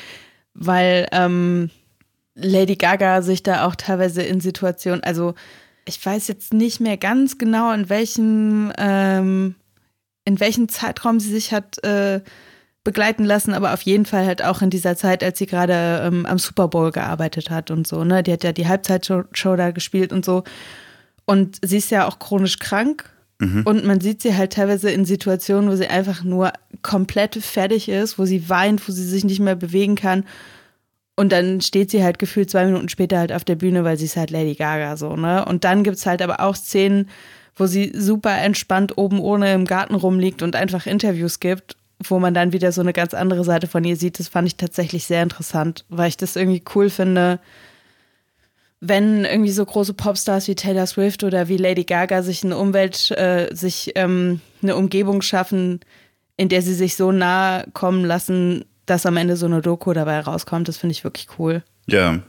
weil 0.54 1.08
ähm, 1.14 1.70
Lady 2.36 2.76
Gaga 2.76 3.22
sich 3.22 3.41
da 3.41 3.66
auch 3.66 3.76
teilweise 3.76 4.22
in 4.22 4.41
Situationen, 4.41 5.02
also 5.02 5.34
ich 5.88 6.04
weiß 6.06 6.28
jetzt 6.28 6.54
nicht 6.54 6.80
mehr 6.80 6.98
ganz 6.98 7.38
genau, 7.38 7.72
in 7.72 7.90
welchem, 7.90 8.72
ähm, 8.78 9.56
in 10.26 10.40
welchem 10.40 10.70
Zeitraum 10.70 11.20
sie 11.20 11.32
sich 11.32 11.54
hat 11.54 11.84
äh, 11.84 12.22
begleiten 12.84 13.26
lassen, 13.26 13.54
aber 13.54 13.74
auf 13.74 13.82
jeden 13.82 14.06
Fall 14.06 14.26
halt 14.26 14.44
auch 14.44 14.62
in 14.62 14.70
dieser 14.70 14.96
Zeit, 14.96 15.24
als 15.24 15.40
sie 15.40 15.46
gerade 15.46 16.04
ähm, 16.06 16.26
am 16.26 16.38
Super 16.38 16.68
Bowl 16.68 16.92
gearbeitet 16.92 17.50
hat 17.50 17.72
und 17.72 17.86
so. 17.88 18.04
Ne? 18.04 18.24
Die 18.24 18.32
hat 18.32 18.44
ja 18.44 18.54
die 18.54 18.68
Halbzeitshow 18.68 19.56
da 19.56 19.72
gespielt 19.72 20.14
und 20.14 20.24
so. 20.24 20.44
Und 21.26 21.60
sie 21.66 21.78
ist 21.78 21.92
ja 21.92 22.08
auch 22.08 22.20
chronisch 22.20 22.60
krank. 22.60 23.10
Mhm. 23.40 23.64
Und 23.66 23.86
man 23.86 24.00
sieht 24.00 24.22
sie 24.22 24.36
halt 24.36 24.54
teilweise 24.54 24.90
in 24.90 25.06
Situationen, 25.06 25.70
wo 25.70 25.76
sie 25.76 25.88
einfach 25.88 26.24
nur 26.24 26.54
komplett 26.82 27.36
fertig 27.36 27.90
ist, 27.90 28.18
wo 28.18 28.26
sie 28.26 28.50
weint, 28.50 28.88
wo 28.88 28.92
sie 28.92 29.06
sich 29.06 29.24
nicht 29.26 29.40
mehr 29.40 29.56
bewegen 29.56 29.96
kann. 29.96 30.24
Und 31.20 31.32
dann 31.32 31.61
steht 31.61 31.89
sie 31.89 32.03
halt 32.03 32.20
gefühlt 32.20 32.51
zwei 32.51 32.65
Minuten 32.65 32.89
später 32.89 33.18
halt 33.18 33.34
auf 33.34 33.43
der 33.43 33.55
Bühne, 33.55 33.84
weil 33.84 33.97
sie 33.97 34.05
ist 34.05 34.18
halt 34.18 34.30
Lady 34.30 34.53
Gaga 34.53 34.97
so, 34.97 35.15
ne? 35.15 35.43
Und 35.45 35.63
dann 35.63 35.84
gibt 35.84 35.97
es 35.97 36.05
halt 36.05 36.22
aber 36.22 36.41
auch 36.41 36.55
Szenen, 36.55 37.09
wo 37.55 37.65
sie 37.65 37.91
super 37.95 38.38
entspannt 38.38 38.99
oben 38.99 39.20
ohne 39.20 39.51
im 39.51 39.65
Garten 39.65 39.95
rumliegt 39.95 40.43
und 40.43 40.55
einfach 40.55 40.86
Interviews 40.86 41.39
gibt, 41.39 41.76
wo 42.03 42.20
man 42.20 42.36
dann 42.36 42.53
wieder 42.53 42.72
so 42.72 42.82
eine 42.82 42.93
ganz 42.93 43.15
andere 43.15 43.43
Seite 43.43 43.65
von 43.65 43.84
ihr 43.84 43.97
sieht. 43.97 44.20
Das 44.20 44.28
fand 44.28 44.47
ich 44.47 44.57
tatsächlich 44.57 45.05
sehr 45.05 45.24
interessant, 45.24 45.86
weil 45.89 46.09
ich 46.09 46.18
das 46.18 46.36
irgendwie 46.36 46.63
cool 46.76 46.91
finde, 46.91 47.39
wenn 48.80 49.26
irgendwie 49.26 49.51
so 49.51 49.65
große 49.65 49.95
Popstars 49.95 50.47
wie 50.47 50.53
Taylor 50.53 50.86
Swift 50.86 51.24
oder 51.24 51.47
wie 51.47 51.57
Lady 51.57 51.84
Gaga 51.84 52.22
sich 52.22 52.43
eine 52.43 52.57
Umwelt, 52.57 53.09
äh, 53.09 53.49
sich 53.55 53.93
ähm, 53.95 54.39
eine 54.61 54.76
Umgebung 54.76 55.24
schaffen, 55.24 55.80
in 56.36 56.47
der 56.47 56.61
sie 56.61 56.76
sich 56.76 56.95
so 56.95 57.11
nahe 57.11 57.65
kommen 57.74 58.05
lassen, 58.05 58.65
dass 58.88 59.06
am 59.06 59.18
Ende 59.18 59.38
so 59.38 59.46
eine 59.46 59.62
Doku 59.62 59.94
dabei 59.94 60.20
rauskommt, 60.20 60.68
das 60.68 60.78
finde 60.78 60.94
ich 60.94 61.04
wirklich 61.04 61.28
cool. 61.38 61.62
Ja, 61.86 62.20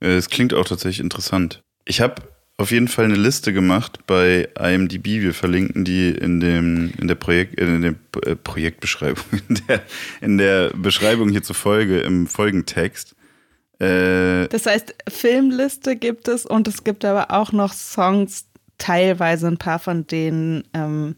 äh, 0.00 0.16
es 0.16 0.28
klingt 0.28 0.52
auch 0.54 0.64
tatsächlich 0.64 1.00
interessant. 1.00 1.62
Ich 1.84 2.00
habe 2.00 2.16
auf 2.58 2.70
jeden 2.70 2.88
Fall 2.88 3.04
eine 3.04 3.16
Liste 3.16 3.52
gemacht 3.52 4.00
bei 4.06 4.48
IMDb. 4.58 5.06
Wir 5.20 5.34
verlinken 5.34 5.84
die 5.84 6.10
in 6.10 6.40
dem 6.40 6.92
in 6.98 7.08
der 7.08 7.14
Projekt 7.14 7.58
äh, 7.60 7.66
in 7.66 7.82
der 7.82 7.94
äh, 8.24 8.36
Projektbeschreibung 8.36 9.24
in 9.48 9.60
der, 9.68 9.82
in 10.20 10.38
der 10.38 10.70
Beschreibung 10.70 11.28
hier 11.28 11.42
zur 11.42 11.56
Folge 11.56 12.00
im 12.00 12.26
Folgentext. 12.26 13.14
das 13.78 14.66
heißt, 14.66 14.94
Filmliste 15.08 15.96
gibt 15.96 16.28
es 16.28 16.46
und 16.46 16.68
es 16.68 16.84
gibt 16.84 17.04
aber 17.04 17.32
auch 17.32 17.50
noch 17.50 17.72
Songs, 17.72 18.44
teilweise 18.78 19.48
ein 19.48 19.58
paar 19.58 19.80
von 19.80 20.06
denen 20.06 20.62
ähm, 20.72 21.16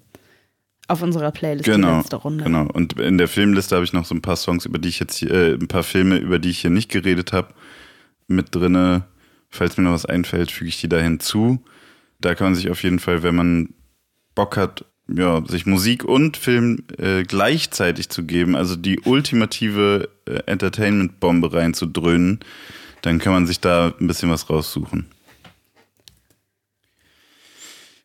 auf 0.87 1.03
unserer 1.03 1.31
Playlist 1.31 1.65
genau, 1.65 1.99
letzte 1.99 2.17
Runde. 2.17 2.45
Genau. 2.45 2.67
Und 2.73 2.99
in 3.01 3.19
der 3.19 3.29
Filmliste 3.29 3.75
habe 3.75 3.85
ich 3.85 3.93
noch 3.93 4.05
so 4.05 4.15
ein 4.15 4.23
paar 4.23 4.37
Songs, 4.37 4.67
über 4.67 4.79
die 4.79 4.89
ich 4.89 4.99
jetzt 4.99 5.17
hier, 5.17 5.31
äh, 5.31 5.55
ein 5.55 5.69
paar 5.69 5.83
Filme, 5.83 6.19
über 6.19 6.39
die 6.39 6.51
ich 6.51 6.61
hier 6.61 6.71
nicht 6.71 6.91
geredet 6.91 7.33
habe, 7.33 7.55
mit 8.27 8.55
drinne. 8.55 9.05
Falls 9.49 9.77
mir 9.77 9.85
noch 9.85 9.93
was 9.93 10.07
einfällt, 10.07 10.51
füge 10.51 10.69
ich 10.69 10.81
die 10.81 10.89
da 10.89 10.99
hinzu. 10.99 11.63
Da 12.21 12.35
kann 12.35 12.49
man 12.49 12.55
sich 12.55 12.71
auf 12.71 12.83
jeden 12.83 12.99
Fall, 12.99 13.23
wenn 13.23 13.35
man 13.35 13.75
Bock 14.35 14.57
hat, 14.57 14.85
ja, 15.09 15.43
sich 15.47 15.67
Musik 15.67 16.05
und 16.05 16.37
Film 16.37 16.85
äh, 16.99 17.23
gleichzeitig 17.23 18.09
zu 18.09 18.25
geben, 18.25 18.57
also 18.57 18.75
die 18.75 19.01
ultimative 19.01 20.09
äh, 20.27 20.41
Entertainment-Bombe 20.47 21.53
reinzudröhnen, 21.53 22.41
dann 23.03 23.19
kann 23.19 23.33
man 23.33 23.47
sich 23.47 23.61
da 23.61 23.95
ein 24.01 24.07
bisschen 24.07 24.31
was 24.31 24.49
raussuchen. 24.49 25.07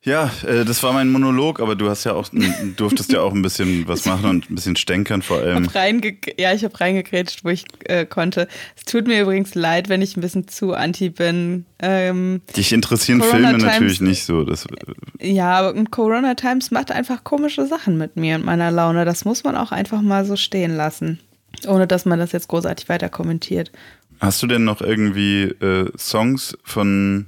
Ja, 0.02 0.32
äh, 0.48 0.64
das 0.64 0.82
war 0.82 0.94
mein 0.94 1.10
Monolog, 1.10 1.60
aber 1.60 1.76
du 1.76 1.90
hast 1.90 2.06
ja 2.06 2.14
auch, 2.14 2.30
durftest 2.78 3.12
ja 3.12 3.22
auch 3.22 3.34
ein 3.34 3.42
bisschen 3.42 3.86
was 3.88 4.06
machen 4.06 4.30
und 4.30 4.50
ein 4.50 4.56
bisschen 4.56 4.78
stänkern 4.78 5.22
vor 5.22 5.40
allem. 5.40 5.66
Hab 5.66 5.76
reinge 5.76 6.16
ja, 6.38 6.54
ich 6.54 6.64
habe 6.64 6.80
reingekrätscht, 6.80 7.44
wo 7.44 7.50
ich 7.50 7.66
äh, 7.84 8.06
konnte. 8.06 8.48
Es 8.78 8.86
tut 8.86 9.08
mir 9.08 9.22
übrigens 9.22 9.56
leid, 9.56 9.90
wenn 9.90 10.02
ich 10.02 10.16
ein 10.16 10.22
bisschen 10.22 10.48
zu 10.48 10.74
anti 10.74 11.10
bin. 11.10 11.66
Ähm, 11.80 12.42
Dich 12.56 12.72
interessieren 12.72 13.20
Corona 13.20 13.36
Filme 13.36 13.58
Times, 13.58 13.64
natürlich 13.64 14.02
nicht 14.02 14.24
so. 14.24 14.46
Das, 14.46 14.66
äh, 14.66 15.32
ja, 15.32 15.52
aber 15.52 15.84
Corona 15.86 16.34
Times 16.36 16.72
macht 16.72 16.92
einfach 16.92 17.26
komische 17.26 17.66
Sachen 17.66 17.98
mit 17.98 18.16
mir 18.16 18.36
und 18.36 18.46
meiner 18.46 18.72
Laune. 18.72 19.04
Das 19.04 19.26
muss 19.26 19.44
man 19.44 19.58
auch 19.58 19.74
einfach 19.74 20.02
mal 20.02 20.24
so 20.24 20.38
stehen 20.38 20.78
lassen, 20.78 21.20
ohne 21.68 21.88
dass 21.88 22.06
man 22.06 22.20
das 22.20 22.32
jetzt 22.32 22.48
großartig 22.48 22.88
weiter 22.88 23.10
kommentiert. 23.10 23.70
Hast 24.22 24.42
du 24.42 24.48
denn 24.48 24.64
noch 24.64 24.82
irgendwie 24.82 25.44
äh, 25.44 25.92
Songs 25.98 26.58
von 26.64 27.26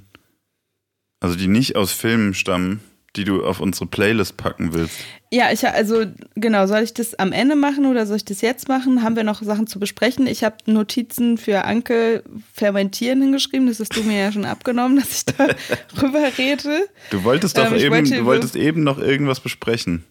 also 1.22 1.36
die 1.36 1.46
nicht 1.46 1.76
aus 1.76 1.92
Filmen 1.92 2.34
stammen, 2.34 2.80
die 3.14 3.24
du 3.24 3.44
auf 3.44 3.60
unsere 3.60 3.86
Playlist 3.86 4.36
packen 4.36 4.74
willst. 4.74 4.96
Ja, 5.30 5.52
ich 5.52 5.66
also 5.66 6.04
genau, 6.34 6.66
soll 6.66 6.82
ich 6.82 6.94
das 6.94 7.14
am 7.14 7.32
Ende 7.32 7.54
machen 7.54 7.86
oder 7.86 8.06
soll 8.06 8.16
ich 8.16 8.24
das 8.24 8.40
jetzt 8.40 8.68
machen? 8.68 9.02
Haben 9.02 9.16
wir 9.16 9.22
noch 9.22 9.40
Sachen 9.40 9.66
zu 9.66 9.78
besprechen? 9.78 10.26
Ich 10.26 10.42
habe 10.42 10.56
Notizen 10.66 11.38
für 11.38 11.64
Anke 11.64 12.24
fermentieren 12.52 13.22
hingeschrieben, 13.22 13.68
das 13.68 13.78
hast 13.78 13.96
du 13.96 14.02
mir 14.02 14.18
ja 14.18 14.32
schon 14.32 14.44
abgenommen, 14.44 14.96
dass 15.00 15.12
ich 15.12 15.24
da 15.26 15.46
rüber 16.02 16.26
rede. 16.36 16.88
Du 17.10 17.22
wolltest 17.22 17.56
doch 17.56 17.70
ähm, 17.70 17.76
eben, 17.76 17.90
wollte 17.92 18.16
du 18.16 18.24
wolltest 18.24 18.56
eben 18.56 18.82
noch 18.82 18.98
irgendwas 18.98 19.40
besprechen. 19.40 20.04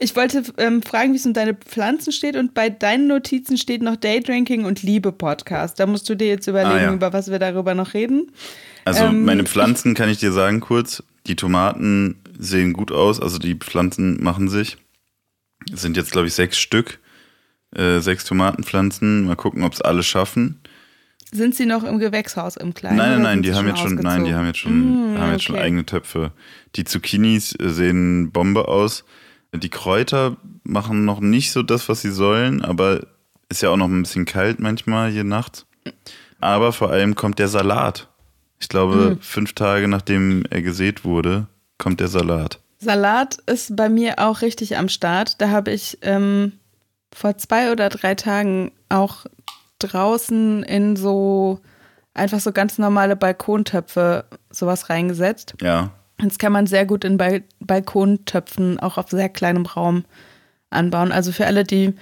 Ich 0.00 0.14
wollte 0.16 0.42
ähm, 0.58 0.82
fragen, 0.82 1.12
wie 1.12 1.16
es 1.16 1.24
um 1.24 1.32
deine 1.32 1.54
Pflanzen 1.54 2.12
steht 2.12 2.36
und 2.36 2.52
bei 2.52 2.68
deinen 2.68 3.06
Notizen 3.06 3.56
steht 3.56 3.82
noch 3.82 3.96
Daydrinking 3.96 4.64
und 4.64 4.82
Liebe 4.82 5.12
Podcast. 5.12 5.80
Da 5.80 5.86
musst 5.86 6.08
du 6.08 6.14
dir 6.14 6.28
jetzt 6.28 6.46
überlegen, 6.46 6.74
ah, 6.74 6.82
ja. 6.82 6.92
über 6.92 7.12
was 7.12 7.30
wir 7.30 7.38
darüber 7.38 7.74
noch 7.74 7.94
reden. 7.94 8.30
Also 8.84 9.04
ähm, 9.04 9.24
meine 9.24 9.44
Pflanzen 9.44 9.94
kann 9.94 10.08
ich 10.08 10.18
dir 10.18 10.32
sagen 10.32 10.60
kurz. 10.60 11.02
Die 11.26 11.36
Tomaten 11.36 12.16
sehen 12.38 12.72
gut 12.72 12.92
aus, 12.92 13.20
also 13.20 13.38
die 13.38 13.54
Pflanzen 13.54 14.22
machen 14.22 14.48
sich. 14.48 14.78
Es 15.72 15.82
sind 15.82 15.96
jetzt, 15.96 16.12
glaube 16.12 16.26
ich, 16.28 16.34
sechs 16.34 16.58
Stück. 16.58 16.98
Äh, 17.74 18.00
sechs 18.00 18.24
Tomatenpflanzen. 18.24 19.26
Mal 19.26 19.36
gucken, 19.36 19.62
ob 19.62 19.72
es 19.72 19.80
alle 19.80 20.02
schaffen. 20.02 20.60
Sind 21.32 21.54
sie 21.54 21.66
noch 21.66 21.84
im 21.84 22.00
Gewächshaus 22.00 22.56
im 22.56 22.74
Kleinen? 22.74 22.96
Nein, 22.96 23.10
nein, 23.12 23.22
nein, 23.22 23.42
die 23.42 23.54
haben 23.54 23.68
jetzt 23.68 23.78
schon, 23.78 23.94
nein, 23.94 24.24
die 24.24 24.34
haben 24.34 24.46
jetzt 24.46 24.58
schon, 24.58 25.14
mm, 25.14 25.18
haben 25.18 25.30
jetzt 25.30 25.44
schon 25.44 25.56
eigene 25.56 25.86
Töpfe. 25.86 26.32
Die 26.74 26.84
Zucchinis 26.84 27.54
sehen 27.60 28.32
Bombe 28.32 28.66
aus. 28.66 29.04
Die 29.54 29.68
Kräuter 29.68 30.36
machen 30.64 31.04
noch 31.04 31.20
nicht 31.20 31.52
so 31.52 31.62
das, 31.62 31.88
was 31.88 32.02
sie 32.02 32.10
sollen, 32.10 32.62
aber 32.62 33.06
ist 33.48 33.62
ja 33.62 33.70
auch 33.70 33.76
noch 33.76 33.86
ein 33.86 34.02
bisschen 34.02 34.24
kalt 34.24 34.58
manchmal 34.58 35.10
hier 35.10 35.24
nachts. 35.24 35.66
Aber 36.40 36.72
vor 36.72 36.90
allem 36.90 37.14
kommt 37.14 37.38
der 37.38 37.48
Salat. 37.48 38.08
Ich 38.60 38.68
glaube, 38.68 38.94
mhm. 38.94 39.20
fünf 39.20 39.54
Tage 39.54 39.88
nachdem 39.88 40.44
er 40.50 40.62
gesät 40.62 41.04
wurde, 41.04 41.46
kommt 41.78 42.00
der 42.00 42.08
Salat. 42.08 42.60
Salat 42.78 43.38
ist 43.46 43.74
bei 43.76 43.88
mir 43.88 44.18
auch 44.18 44.42
richtig 44.42 44.76
am 44.76 44.88
Start. 44.88 45.40
Da 45.40 45.50
habe 45.50 45.70
ich 45.70 45.98
ähm, 46.02 46.52
vor 47.12 47.36
zwei 47.36 47.72
oder 47.72 47.88
drei 47.88 48.14
Tagen 48.14 48.72
auch 48.88 49.26
draußen 49.78 50.62
in 50.62 50.96
so 50.96 51.60
einfach 52.14 52.40
so 52.40 52.52
ganz 52.52 52.78
normale 52.78 53.16
Balkontöpfe 53.16 54.24
sowas 54.50 54.90
reingesetzt. 54.90 55.54
Ja. 55.60 55.90
Das 56.18 56.38
kann 56.38 56.52
man 56.52 56.66
sehr 56.66 56.84
gut 56.84 57.04
in 57.04 57.16
Bal 57.16 57.42
Balkontöpfen 57.60 58.78
auch 58.78 58.98
auf 58.98 59.08
sehr 59.10 59.30
kleinem 59.30 59.64
Raum 59.64 60.04
anbauen. 60.68 61.12
Also 61.12 61.32
für 61.32 61.46
alle, 61.46 61.64
die 61.64 61.94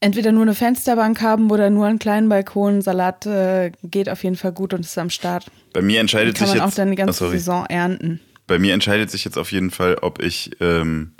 entweder 0.00 0.32
nur 0.32 0.42
eine 0.42 0.54
Fensterbank 0.54 1.20
haben 1.20 1.50
oder 1.50 1.70
nur 1.70 1.86
einen 1.86 1.98
kleinen 1.98 2.28
Balkon. 2.28 2.82
Salat 2.82 3.26
äh, 3.26 3.72
geht 3.82 4.08
auf 4.08 4.24
jeden 4.24 4.36
Fall 4.36 4.52
gut 4.52 4.74
und 4.74 4.80
ist 4.80 4.98
am 4.98 5.10
Start. 5.10 5.46
Bei 5.72 5.82
mir 5.82 6.00
entscheidet 6.00 6.36
sich 6.36 6.46
jetzt. 6.46 6.52
Kann 6.52 6.58
man 6.58 6.68
auch 6.68 6.74
dann 6.74 6.90
die 6.90 6.96
ganze 6.96 7.26
oh, 7.26 7.30
Saison 7.30 7.66
ernten. 7.66 8.20
Bei 8.46 8.58
mir 8.58 8.74
entscheidet 8.74 9.10
sich 9.10 9.24
jetzt 9.24 9.38
auf 9.38 9.52
jeden 9.52 9.70
Fall, 9.70 9.96
ob 10.00 10.22
ich, 10.22 10.50
ähm, 10.60 11.12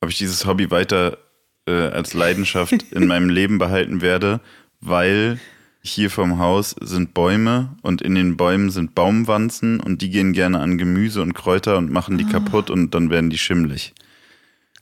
ob 0.00 0.10
ich 0.10 0.18
dieses 0.18 0.46
Hobby 0.46 0.70
weiter 0.70 1.18
äh, 1.66 1.72
als 1.72 2.14
Leidenschaft 2.14 2.72
in 2.90 3.06
meinem 3.06 3.28
Leben 3.28 3.58
behalten 3.58 4.00
werde, 4.00 4.40
weil 4.80 5.38
hier 5.82 6.10
vom 6.10 6.38
Haus 6.38 6.74
sind 6.80 7.14
Bäume 7.14 7.76
und 7.82 8.02
in 8.02 8.16
den 8.16 8.36
Bäumen 8.36 8.70
sind 8.70 8.94
Baumwanzen 8.94 9.78
und 9.78 10.02
die 10.02 10.10
gehen 10.10 10.32
gerne 10.32 10.58
an 10.58 10.78
Gemüse 10.78 11.22
und 11.22 11.34
Kräuter 11.34 11.78
und 11.78 11.90
machen 11.90 12.18
die 12.18 12.24
oh. 12.24 12.32
kaputt 12.32 12.70
und 12.70 12.94
dann 12.94 13.10
werden 13.10 13.30
die 13.30 13.38
schimmelig. 13.38 13.94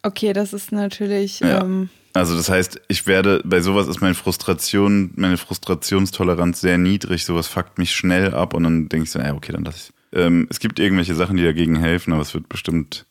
Okay, 0.05 0.35
das 0.35 0.53
ist 0.53 0.71
natürlich. 0.71 1.41
Ja. 1.41 1.63
Ähm, 1.63 1.89
also 2.13 2.37
das 2.37 2.51
heißt, 2.51 2.81
ich 2.89 3.07
werde, 3.07 3.43
bei 3.45 3.61
sowas 3.61 3.89
ist 3.89 4.03
meine 4.03 4.15
Frustration, 4.15 5.13
meine 5.17 5.39
Frustrationstoleranz 5.39 6.61
sehr 6.61 6.79
niedrig, 6.79 7.25
sowas 7.25 7.49
fuckt 7.49 7.79
mich 7.79 7.93
schnell 7.93 8.35
ab 8.35 8.55
und 8.55 8.65
dann 8.65 8.89
denke 8.89 9.05
ich 9.05 9.11
so, 9.11 9.19
ja, 9.19 9.35
okay, 9.35 9.53
dann 9.53 9.65
lass 9.65 9.77
ich. 9.77 9.93
Ähm, 10.13 10.47
es 10.51 10.61
gibt 10.61 10.79
irgendwelche 10.79 11.15
Sachen, 11.15 11.39
die 11.39 11.43
dagegen 11.43 11.77
helfen, 11.77 12.13
aber 12.13 12.23
es 12.23 12.35
wird 12.35 12.49
bestimmt. 12.51 13.07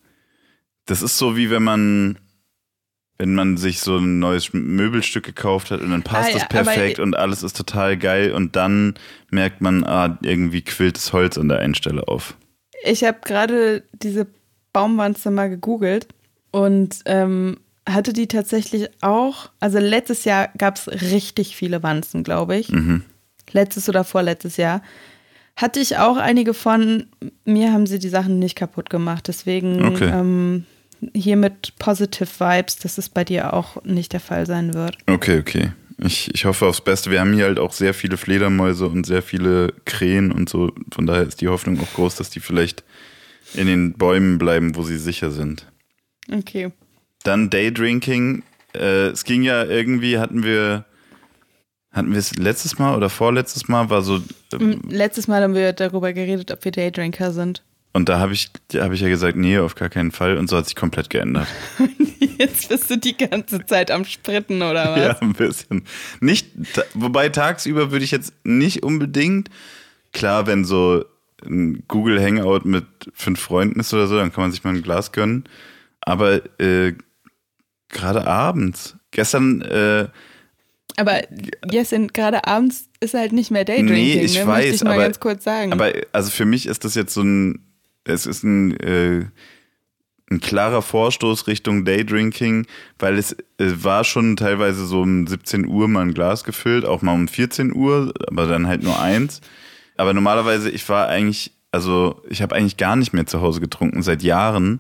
Das 0.86 1.02
ist 1.02 1.18
so 1.18 1.36
wie 1.36 1.50
wenn 1.50 1.64
man, 1.64 2.20
wenn 3.18 3.34
man 3.34 3.58
sich 3.58 3.80
so 3.80 3.98
ein 3.98 4.20
neues 4.20 4.54
Möbelstück 4.54 5.26
gekauft 5.26 5.72
hat 5.72 5.82
und 5.82 5.90
dann 5.90 6.04
passt 6.04 6.30
ah, 6.30 6.36
es 6.36 6.42
ja, 6.44 6.48
perfekt 6.48 7.00
und 7.00 7.18
alles 7.18 7.42
ist 7.42 7.58
total 7.58 7.98
geil 7.98 8.32
und 8.32 8.56
dann 8.56 8.94
merkt 9.32 9.62
man, 9.62 9.84
ah, 9.84 10.18
irgendwie 10.22 10.62
quillt 10.62 10.96
das 10.96 11.12
Holz 11.12 11.40
an 11.40 11.50
der 11.50 11.60
einen 11.60 11.76
Stelle 11.76 12.08
auf. 12.08 12.38
Ich 12.86 13.04
habe 13.04 13.18
gerade 13.26 13.84
diese 13.92 14.28
Baumwanze 14.72 15.32
mal 15.32 15.50
gegoogelt 15.50 16.08
und 16.54 17.00
ähm, 17.06 17.58
hatte 17.90 18.14
die 18.14 18.28
tatsächlich 18.28 18.90
auch. 19.02 19.50
Also 19.60 19.80
letztes 19.80 20.24
Jahr 20.24 20.50
gab 20.58 20.78
es 20.78 20.88
richtig 20.88 21.56
viele 21.56 21.84
Wanzen, 21.84 22.24
glaube 22.24 22.56
ich. 22.56 22.70
Mhm. 22.70 23.04
Letztes 23.52 23.90
oder 23.90 24.04
vorletztes 24.04 24.56
Jahr. 24.56 24.82
Hatte 25.56 25.80
ich 25.80 25.98
auch 25.98 26.18
einige 26.18 26.54
von. 26.54 27.08
Mir 27.44 27.74
haben 27.74 27.88
sie 27.88 28.00
die 28.00 28.10
Sachen 28.10 28.40
nicht 28.40 28.56
kaputt 28.56 28.90
gemacht. 28.90 29.28
Deswegen 29.28 29.84
Okay. 29.84 30.10
ähm, 30.14 30.66
hier 31.14 31.36
mit 31.38 31.74
Positive 31.80 32.30
Vibes, 32.40 32.78
dass 32.78 32.98
es 32.98 33.10
bei 33.10 33.24
dir 33.26 33.54
auch 33.54 33.84
nicht 33.84 34.14
der 34.14 34.20
Fall 34.20 34.46
sein 34.46 34.74
wird. 34.76 34.98
Okay, 35.08 35.40
okay. 35.40 35.72
Ich, 35.98 36.34
ich 36.34 36.46
hoffe 36.46 36.68
aufs 36.68 36.82
Beste. 36.82 37.10
Wir 37.10 37.20
haben 37.20 37.34
hier 37.34 37.46
halt 37.46 37.60
auch 37.60 37.74
sehr 37.74 37.94
viele 37.96 38.18
Fledermäuse 38.18 38.88
und 38.88 39.06
sehr 39.06 39.24
viele 39.24 39.74
Krähen 39.86 40.32
und 40.32 40.50
so. 40.50 40.72
Von 40.94 41.08
daher 41.08 41.24
ist 41.24 41.42
die 41.42 41.48
Hoffnung 41.48 41.80
auch 41.82 41.94
groß, 41.94 42.16
dass 42.16 42.30
die 42.30 42.40
vielleicht 42.40 42.84
in 43.56 43.68
den 43.68 43.94
Bäumen 43.94 44.38
bleiben, 44.38 44.76
wo 44.76 44.84
sie 44.84 44.98
sicher 44.98 45.32
sind. 45.32 45.68
Okay. 46.32 46.72
Dann 47.24 47.50
Daydrinking. 47.50 48.44
Äh, 48.76 49.08
es 49.08 49.24
ging 49.24 49.44
ja 49.44 49.64
irgendwie, 49.66 50.18
hatten 50.20 50.44
wir, 50.44 50.86
hatten 51.92 52.12
wir 52.12 52.20
es 52.20 52.36
letztes 52.36 52.80
Mal 52.80 52.96
oder 52.96 53.10
vorletztes 53.10 53.68
Mal, 53.68 53.90
war 53.90 54.02
so, 54.02 54.22
M- 54.54 54.82
Letztes 54.90 55.28
Mal 55.28 55.44
haben 55.44 55.54
wir 55.54 55.74
darüber 55.74 56.12
geredet, 56.14 56.52
ob 56.52 56.64
wir 56.66 56.72
Daydrinker 56.72 57.32
sind. 57.32 57.62
und 57.94 58.10
da 58.10 58.18
habe 58.20 58.34
ich, 58.34 58.50
da 58.70 58.84
habe 58.84 58.96
ich 58.96 59.02
ja 59.02 59.10
gesagt, 59.10 59.38
nee, 59.38 59.58
auf 59.60 59.76
gar 59.76 59.90
keinen 59.90 60.12
Fall. 60.12 60.38
Und 60.38 60.50
so 60.50 60.58
hat 60.58 60.66
sich 60.66 60.76
komplett 60.76 61.10
geändert. 61.10 61.48
Jetzt 62.40 62.70
bist 62.70 62.90
du 62.90 62.98
die 62.98 63.16
ganze 63.16 63.64
Zeit 63.66 63.92
am 63.92 64.06
Spritten, 64.06 64.64
oder 64.64 64.92
was? 64.96 65.00
Ja, 65.00 65.20
ein 65.20 65.34
bisschen. 65.34 65.84
Nicht, 66.20 66.48
wobei 66.96 67.30
tagsüber 67.30 67.92
würde 67.92 68.04
ich 68.04 68.12
jetzt 68.12 68.34
nicht 68.44 68.82
unbedingt, 68.82 69.50
klar, 70.14 70.48
wenn 70.48 70.66
so 70.66 71.06
ein 71.46 71.84
Google 71.88 72.20
Hangout 72.24 72.62
mit 72.68 72.86
fünf 73.14 73.40
Freunden 73.40 73.80
ist 73.82 73.94
oder 73.94 74.08
so, 74.08 74.16
dann 74.18 74.32
kann 74.34 74.46
man 74.46 74.52
sich 74.52 74.64
mal 74.64 74.74
ein 74.74 74.82
Glas 74.82 75.12
gönnen. 75.12 75.44
Aber 76.06 76.42
äh, 76.60 76.94
gerade 77.90 78.26
abends. 78.28 78.96
Gestern, 79.12 79.62
äh, 79.62 80.08
Aber 80.98 81.22
Jessin, 81.70 82.08
gerade 82.10 82.46
abends 82.48 82.90
ist 83.00 83.14
halt 83.14 83.32
nicht 83.32 83.52
mehr 83.52 83.66
Daydrinking, 83.66 83.94
Nee, 83.96 84.22
ich 84.24 84.38
ne? 84.40 84.48
weiß, 84.48 84.76
ich 84.76 84.84
mal 84.84 84.94
aber- 84.94 85.04
ganz 85.04 85.20
kurz 85.20 85.44
sagen. 85.44 85.72
aber 85.74 85.92
also 86.12 86.30
für 86.30 86.46
mich 86.46 86.66
ist 86.66 86.84
das 86.86 86.96
jetzt 86.96 87.14
so 87.14 87.22
ein, 87.22 87.60
es 88.06 88.26
ist 88.26 88.44
ein, 88.44 88.78
äh, 88.80 89.26
ein 90.32 90.40
klarer 90.40 90.82
Vorstoß 90.82 91.48
Richtung 91.48 91.86
Daydrinking, 91.86 92.66
weil 92.98 93.18
es, 93.18 93.36
es 93.58 93.84
war 93.84 94.04
schon 94.04 94.36
teilweise 94.36 94.86
so 94.86 95.02
um 95.02 95.28
17 95.28 95.68
Uhr 95.68 95.88
mal 95.88 96.02
ein 96.02 96.14
Glas 96.14 96.44
gefüllt, 96.44 96.86
auch 96.86 97.02
mal 97.02 97.14
um 97.14 97.28
14 97.28 97.74
Uhr, 97.74 98.14
aber 98.28 98.48
dann 98.48 98.66
halt 98.68 98.84
nur 98.84 99.00
eins. 99.00 99.42
Aber 99.96 100.14
normalerweise, 100.14 100.70
ich 100.72 100.88
war 100.90 101.08
eigentlich, 101.08 101.52
also 101.72 102.22
ich 102.30 102.42
habe 102.42 102.56
eigentlich 102.56 102.78
gar 102.78 102.96
nicht 102.96 103.14
mehr 103.14 103.28
zu 103.28 103.42
Hause 103.42 103.62
getrunken. 103.62 104.02
Seit 104.02 104.24
Jahren 104.24 104.80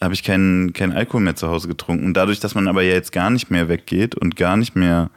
habe 0.00 0.14
ich 0.14 0.22
keinen 0.22 0.72
keinen 0.72 0.92
Alkohol 0.92 1.22
mehr 1.22 1.36
zu 1.36 1.48
Hause 1.48 1.68
getrunken. 1.68 2.04
Und 2.04 2.14
dadurch, 2.14 2.40
dass 2.40 2.54
man 2.54 2.68
aber 2.68 2.82
ja 2.82 2.94
jetzt 2.94 3.12
gar 3.12 3.30
nicht 3.30 3.50
mehr 3.50 3.68
weggeht 3.68 4.14
und 4.14 4.36
gar 4.36 4.56
nicht 4.56 4.76
mehr 4.76 5.10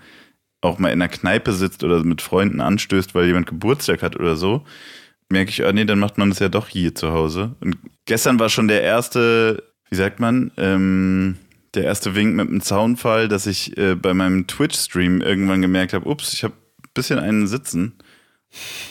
auch 0.61 0.79
mal 0.79 0.89
in 0.89 0.99
der 0.99 1.09
Kneipe 1.09 1.53
sitzt 1.53 1.83
oder 1.83 2.03
mit 2.03 2.21
Freunden 2.21 2.61
anstößt, 2.61 3.13
weil 3.15 3.27
jemand 3.27 3.47
Geburtstag 3.47 4.01
hat 4.01 4.15
oder 4.15 4.35
so, 4.35 4.65
merke 5.29 5.49
ich, 5.49 5.65
ah 5.65 5.71
nee, 5.71 5.85
dann 5.85 5.99
macht 5.99 6.17
man 6.17 6.29
das 6.29 6.39
ja 6.39 6.49
doch 6.49 6.67
hier 6.67 6.95
zu 6.95 7.11
Hause. 7.11 7.55
Und 7.59 7.77
gestern 8.05 8.39
war 8.39 8.49
schon 8.49 8.67
der 8.67 8.81
erste, 8.81 9.63
wie 9.89 9.95
sagt 9.95 10.19
man, 10.19 10.51
ähm, 10.57 11.37
der 11.73 11.83
erste 11.83 12.15
Wink 12.15 12.35
mit 12.35 12.49
dem 12.49 12.61
Zaunfall, 12.61 13.27
dass 13.27 13.45
ich 13.45 13.77
äh, 13.77 13.95
bei 13.95 14.13
meinem 14.13 14.47
Twitch-Stream 14.47 15.21
irgendwann 15.21 15.61
gemerkt 15.61 15.93
habe, 15.93 16.09
ups, 16.09 16.33
ich 16.33 16.43
habe 16.43 16.53
ein 16.55 16.89
bisschen 16.93 17.19
einen 17.19 17.47
Sitzen. 17.47 17.93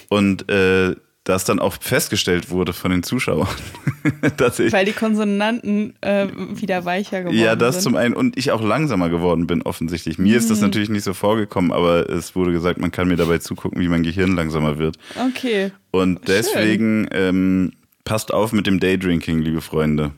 Und 0.08 0.48
äh, 0.50 0.94
das 1.26 1.44
dann 1.44 1.58
auch 1.58 1.76
festgestellt 1.80 2.50
wurde 2.50 2.72
von 2.72 2.92
den 2.92 3.02
Zuschauern, 3.02 3.48
dass 4.36 4.60
ich 4.60 4.72
Weil 4.72 4.84
die 4.84 4.92
Konsonanten 4.92 5.94
äh, 6.00 6.28
wieder 6.54 6.84
weicher 6.84 7.22
geworden 7.22 7.36
ja, 7.36 7.56
das 7.56 7.74
sind. 7.74 7.82
zum 7.82 7.96
einen 7.96 8.14
und 8.14 8.38
ich 8.38 8.52
auch 8.52 8.62
langsamer 8.62 9.08
geworden 9.10 9.48
bin, 9.48 9.62
offensichtlich. 9.62 10.18
Mir 10.18 10.32
Mhm. 10.34 10.38
ist 10.38 10.50
das 10.50 10.60
natürlich 10.60 10.88
nicht 10.88 11.02
so 11.02 11.14
vorgekommen, 11.14 11.72
aber 11.72 12.08
es 12.08 12.36
wurde 12.36 12.52
gesagt, 12.52 12.80
man 12.80 12.92
kann 12.92 13.08
mir 13.08 13.16
dabei 13.16 13.38
zugucken, 13.38 13.80
wie 13.80 13.88
mein 13.88 14.04
Gehirn 14.04 14.36
langsamer 14.36 14.78
wird. 14.78 14.98
Okay. 15.28 15.72
Und 15.90 16.28
deswegen 16.28 17.08
ähm, 17.10 17.72
passt 18.04 18.32
auf 18.32 18.52
mit 18.52 18.68
dem 18.68 18.78
Daydrinking, 18.78 19.40
liebe 19.40 19.60
Freunde. 19.62 20.12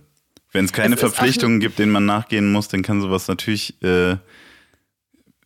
Wenn 0.53 0.67
es 0.67 0.73
keine 0.75 0.95
Es 0.97 1.01
Verpflichtungen 1.01 1.59
gibt, 1.59 1.79
denen 1.79 1.91
man 1.93 2.05
nachgehen 2.05 2.53
muss, 2.53 2.69
dann 2.69 2.83
kann 2.83 3.01
sowas 3.01 3.29
natürlich, 3.29 3.83
äh, 3.83 4.17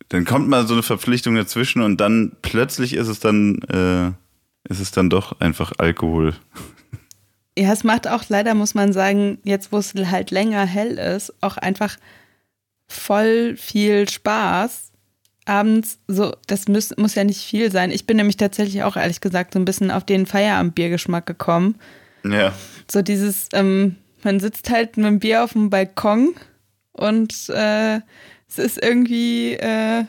dann 0.09 0.25
kommt 0.25 0.49
mal 0.49 0.67
so 0.67 0.73
eine 0.73 0.83
Verpflichtung 0.83 1.35
dazwischen 1.35 1.81
und 1.81 2.01
dann 2.01 2.33
plötzlich 2.41 2.93
ist 2.95 3.07
es 3.07 3.21
dann, 3.21 3.59
äh, 3.69 4.11
ist 4.69 4.79
es 4.79 4.91
dann 4.91 5.09
doch 5.09 5.39
einfach 5.39 5.73
Alkohol. 5.77 6.35
Ja, 7.55 7.71
es 7.71 7.83
macht 7.83 8.07
auch 8.07 8.23
leider, 8.29 8.55
muss 8.55 8.73
man 8.73 8.93
sagen, 8.93 9.37
jetzt 9.43 9.71
wo 9.71 9.77
es 9.77 9.93
halt 9.93 10.31
länger 10.31 10.65
hell 10.65 10.97
ist, 10.97 11.31
auch 11.39 11.57
einfach 11.57 11.97
voll 12.87 13.55
viel 13.57 14.09
Spaß. 14.09 14.91
Abends, 15.45 15.99
so, 16.07 16.33
das 16.47 16.67
muss, 16.67 16.97
muss 16.97 17.13
ja 17.13 17.23
nicht 17.23 17.43
viel 17.43 17.71
sein. 17.71 17.91
Ich 17.91 18.07
bin 18.07 18.17
nämlich 18.17 18.37
tatsächlich 18.37 18.81
auch 18.81 18.95
ehrlich 18.95 19.21
gesagt 19.21 19.53
so 19.53 19.59
ein 19.59 19.65
bisschen 19.65 19.91
auf 19.91 20.03
den 20.03 20.25
Feierabendbiergeschmack 20.25 21.27
gekommen. 21.27 21.75
Ja. 22.23 22.53
So 22.89 23.03
dieses, 23.03 23.49
ähm, 23.53 23.97
man 24.23 24.39
sitzt 24.39 24.71
halt 24.71 24.97
mit 24.97 25.05
dem 25.05 25.19
Bier 25.19 25.43
auf 25.43 25.53
dem 25.53 25.69
Balkon 25.69 26.33
und 26.93 27.49
äh, 27.49 27.99
es 28.47 28.57
ist 28.57 28.81
irgendwie 28.81 29.53
äh, 29.53 30.05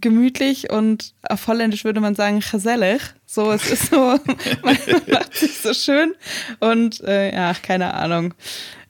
gemütlich 0.00 0.70
und 0.70 1.14
auf 1.28 1.46
Holländisch 1.46 1.84
würde 1.84 2.00
man 2.00 2.14
sagen 2.14 2.40
gesellig. 2.40 3.00
So, 3.26 3.50
es 3.52 3.70
ist 3.70 3.90
so, 3.90 3.96
man 4.62 4.76
macht 5.10 5.34
sich 5.34 5.58
so 5.58 5.72
schön 5.74 6.14
und 6.60 7.00
äh, 7.02 7.34
ja, 7.34 7.54
keine 7.54 7.94
Ahnung. 7.94 8.34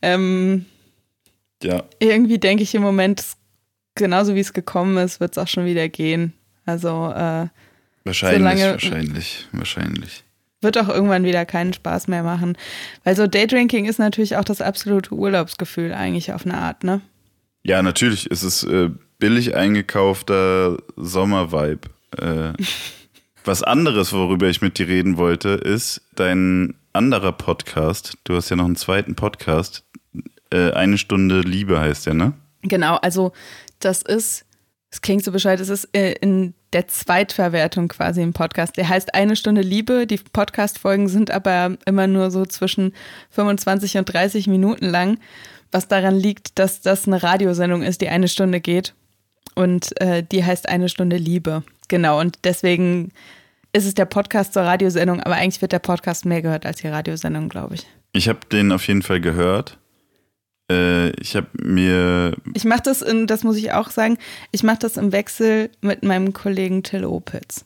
Ähm, 0.02 0.66
Ja. 1.62 1.84
irgendwie 2.00 2.38
denke 2.38 2.62
ich 2.62 2.74
im 2.74 2.82
Moment, 2.82 3.24
genauso 3.94 4.34
wie 4.34 4.40
es 4.40 4.52
gekommen 4.52 4.96
ist, 4.98 5.20
wird 5.20 5.32
es 5.32 5.38
auch 5.38 5.48
schon 5.48 5.64
wieder 5.64 5.88
gehen. 5.88 6.32
Also 6.64 7.12
äh, 7.14 7.46
Wahrscheinlich, 8.04 8.38
Solange- 8.40 8.70
wahrscheinlich, 8.72 9.48
wahrscheinlich. 9.52 10.24
wird 10.61 10.78
auch 10.78 10.88
irgendwann 10.88 11.24
wieder 11.24 11.44
keinen 11.44 11.72
Spaß 11.72 12.07
mehr 12.09 12.22
machen. 12.22 12.57
Weil 13.04 13.16
so 13.16 13.26
Daydrinking 13.26 13.86
ist 13.86 13.98
natürlich 13.98 14.36
auch 14.36 14.44
das 14.44 14.61
absolute 14.61 15.12
Urlaubsgefühl 15.12 15.92
eigentlich 15.92 16.32
auf 16.32 16.44
eine 16.46 16.57
Art, 16.59 16.84
ne? 16.84 17.00
Ja, 17.64 17.82
natürlich. 17.82 18.30
Es 18.30 18.44
ist 18.44 18.62
äh, 18.62 18.90
billig 19.18 19.54
eingekaufter 19.54 20.78
Sommervibe. 20.96 21.88
Äh, 22.18 22.52
was 23.44 23.62
anderes, 23.62 24.12
worüber 24.12 24.48
ich 24.48 24.62
mit 24.62 24.78
dir 24.78 24.88
reden 24.88 25.16
wollte, 25.16 25.50
ist 25.50 26.02
dein 26.14 26.74
anderer 26.92 27.32
Podcast. 27.32 28.18
Du 28.24 28.34
hast 28.34 28.48
ja 28.50 28.56
noch 28.56 28.64
einen 28.64 28.76
zweiten 28.76 29.14
Podcast. 29.14 29.84
Äh, 30.50 30.72
eine 30.72 30.98
Stunde 30.98 31.40
Liebe 31.40 31.80
heißt 31.80 32.06
der, 32.06 32.14
ne? 32.14 32.32
Genau, 32.62 32.96
also 32.96 33.32
das 33.78 34.02
ist, 34.02 34.44
es 34.90 35.00
klingt 35.00 35.24
so 35.24 35.32
bescheid, 35.32 35.60
es 35.60 35.68
ist 35.68 35.88
äh, 35.92 36.12
in 36.12 36.54
der 36.72 36.88
Zweitverwertung 36.88 37.88
quasi 37.88 38.22
im 38.22 38.32
Podcast. 38.32 38.76
Der 38.76 38.88
heißt 38.88 39.14
Eine 39.14 39.36
Stunde 39.36 39.62
Liebe. 39.62 40.06
Die 40.06 40.18
Podcast-Folgen 40.18 41.08
sind 41.08 41.30
aber 41.30 41.76
immer 41.86 42.06
nur 42.06 42.30
so 42.30 42.44
zwischen 42.44 42.92
25 43.30 43.98
und 43.98 44.04
30 44.12 44.46
Minuten 44.48 44.86
lang, 44.86 45.18
was 45.72 45.88
daran 45.88 46.16
liegt, 46.16 46.58
dass 46.58 46.80
das 46.80 47.06
eine 47.06 47.22
Radiosendung 47.22 47.82
ist, 47.82 48.00
die 48.00 48.08
eine 48.08 48.28
Stunde 48.28 48.60
geht. 48.60 48.94
Und 49.57 50.00
äh, 50.00 50.22
die 50.22 50.44
heißt 50.44 50.68
Eine 50.68 50.88
Stunde 50.88 51.16
Liebe. 51.16 51.64
Genau, 51.88 52.20
und 52.20 52.38
deswegen 52.44 53.11
ist 53.72 53.86
es 53.86 53.94
der 53.94 54.04
Podcast 54.04 54.52
zur 54.52 54.62
Radiosendung, 54.62 55.20
aber 55.20 55.34
eigentlich 55.34 55.61
wird 55.62 55.72
der 55.72 55.78
Podcast 55.80 56.24
mehr 56.24 56.42
gehört 56.42 56.64
als 56.66 56.80
die 56.80 56.88
Radiosendung, 56.88 57.48
glaube 57.48 57.74
ich. 57.74 57.86
Ich 58.12 58.28
habe 58.28 58.38
den 58.52 58.70
auf 58.72 58.86
jeden 58.86 59.02
Fall 59.02 59.20
gehört. 59.20 59.78
Äh, 60.70 61.11
ich 61.20 61.36
habe 61.36 61.48
mir. 61.54 62.34
Ich 62.54 62.64
mache 62.64 62.82
das, 62.84 63.02
in, 63.02 63.26
das 63.26 63.44
muss 63.44 63.57
ich 63.57 63.72
auch 63.72 63.90
sagen, 63.90 64.18
ich 64.52 64.62
mache 64.62 64.78
das 64.80 64.96
im 64.96 65.12
Wechsel 65.12 65.70
mit 65.80 66.02
meinem 66.02 66.32
Kollegen 66.32 66.82
Till 66.82 67.04
Opitz. 67.04 67.64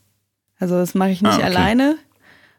Also 0.59 0.75
das 0.75 0.93
mache 0.93 1.09
ich 1.11 1.21
nicht 1.21 1.31
Ah, 1.31 1.37
okay. 1.37 1.45
alleine. 1.45 1.97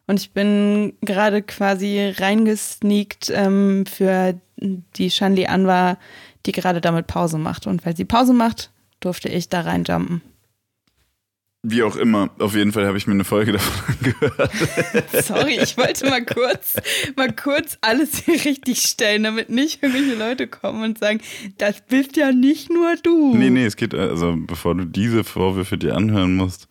Und 0.08 0.18
ich 0.20 0.32
bin 0.32 0.94
gerade 1.02 1.42
quasi 1.42 2.12
reingesneakt 2.18 3.30
ähm, 3.34 3.86
für 3.86 4.34
die 4.56 5.10
Shanli 5.10 5.46
Anwar, 5.46 5.96
die 6.44 6.52
gerade 6.52 6.80
damit 6.80 7.06
Pause 7.06 7.38
macht. 7.38 7.66
Und 7.68 7.86
weil 7.86 7.96
sie 7.96 8.04
Pause 8.04 8.32
macht, 8.32 8.71
durfte 9.04 9.28
ich 9.28 9.48
da 9.48 9.62
reinjumpen. 9.62 10.22
Wie 11.64 11.84
auch 11.84 11.94
immer, 11.94 12.30
auf 12.40 12.56
jeden 12.56 12.72
Fall 12.72 12.86
habe 12.88 12.98
ich 12.98 13.06
mir 13.06 13.12
eine 13.12 13.22
Folge 13.22 13.52
davon 13.52 13.94
angehört. 13.94 14.50
Sorry, 15.24 15.60
ich 15.62 15.76
wollte 15.76 16.08
mal 16.08 16.24
kurz, 16.24 16.74
mal 17.14 17.32
kurz 17.32 17.78
alles 17.82 18.24
hier 18.24 18.44
richtig 18.44 18.80
stellen, 18.80 19.22
damit 19.22 19.48
nicht 19.48 19.80
irgendwelche 19.80 20.16
Leute 20.16 20.48
kommen 20.48 20.82
und 20.82 20.98
sagen, 20.98 21.20
das 21.58 21.80
bist 21.82 22.16
ja 22.16 22.32
nicht 22.32 22.68
nur 22.68 22.96
du. 22.96 23.36
Nee, 23.36 23.50
nee, 23.50 23.64
es 23.64 23.76
geht, 23.76 23.94
also 23.94 24.34
bevor 24.36 24.74
du 24.74 24.86
diese 24.86 25.22
Vorwürfe 25.22 25.78
dir 25.78 25.94
anhören 25.94 26.34
musst, 26.34 26.66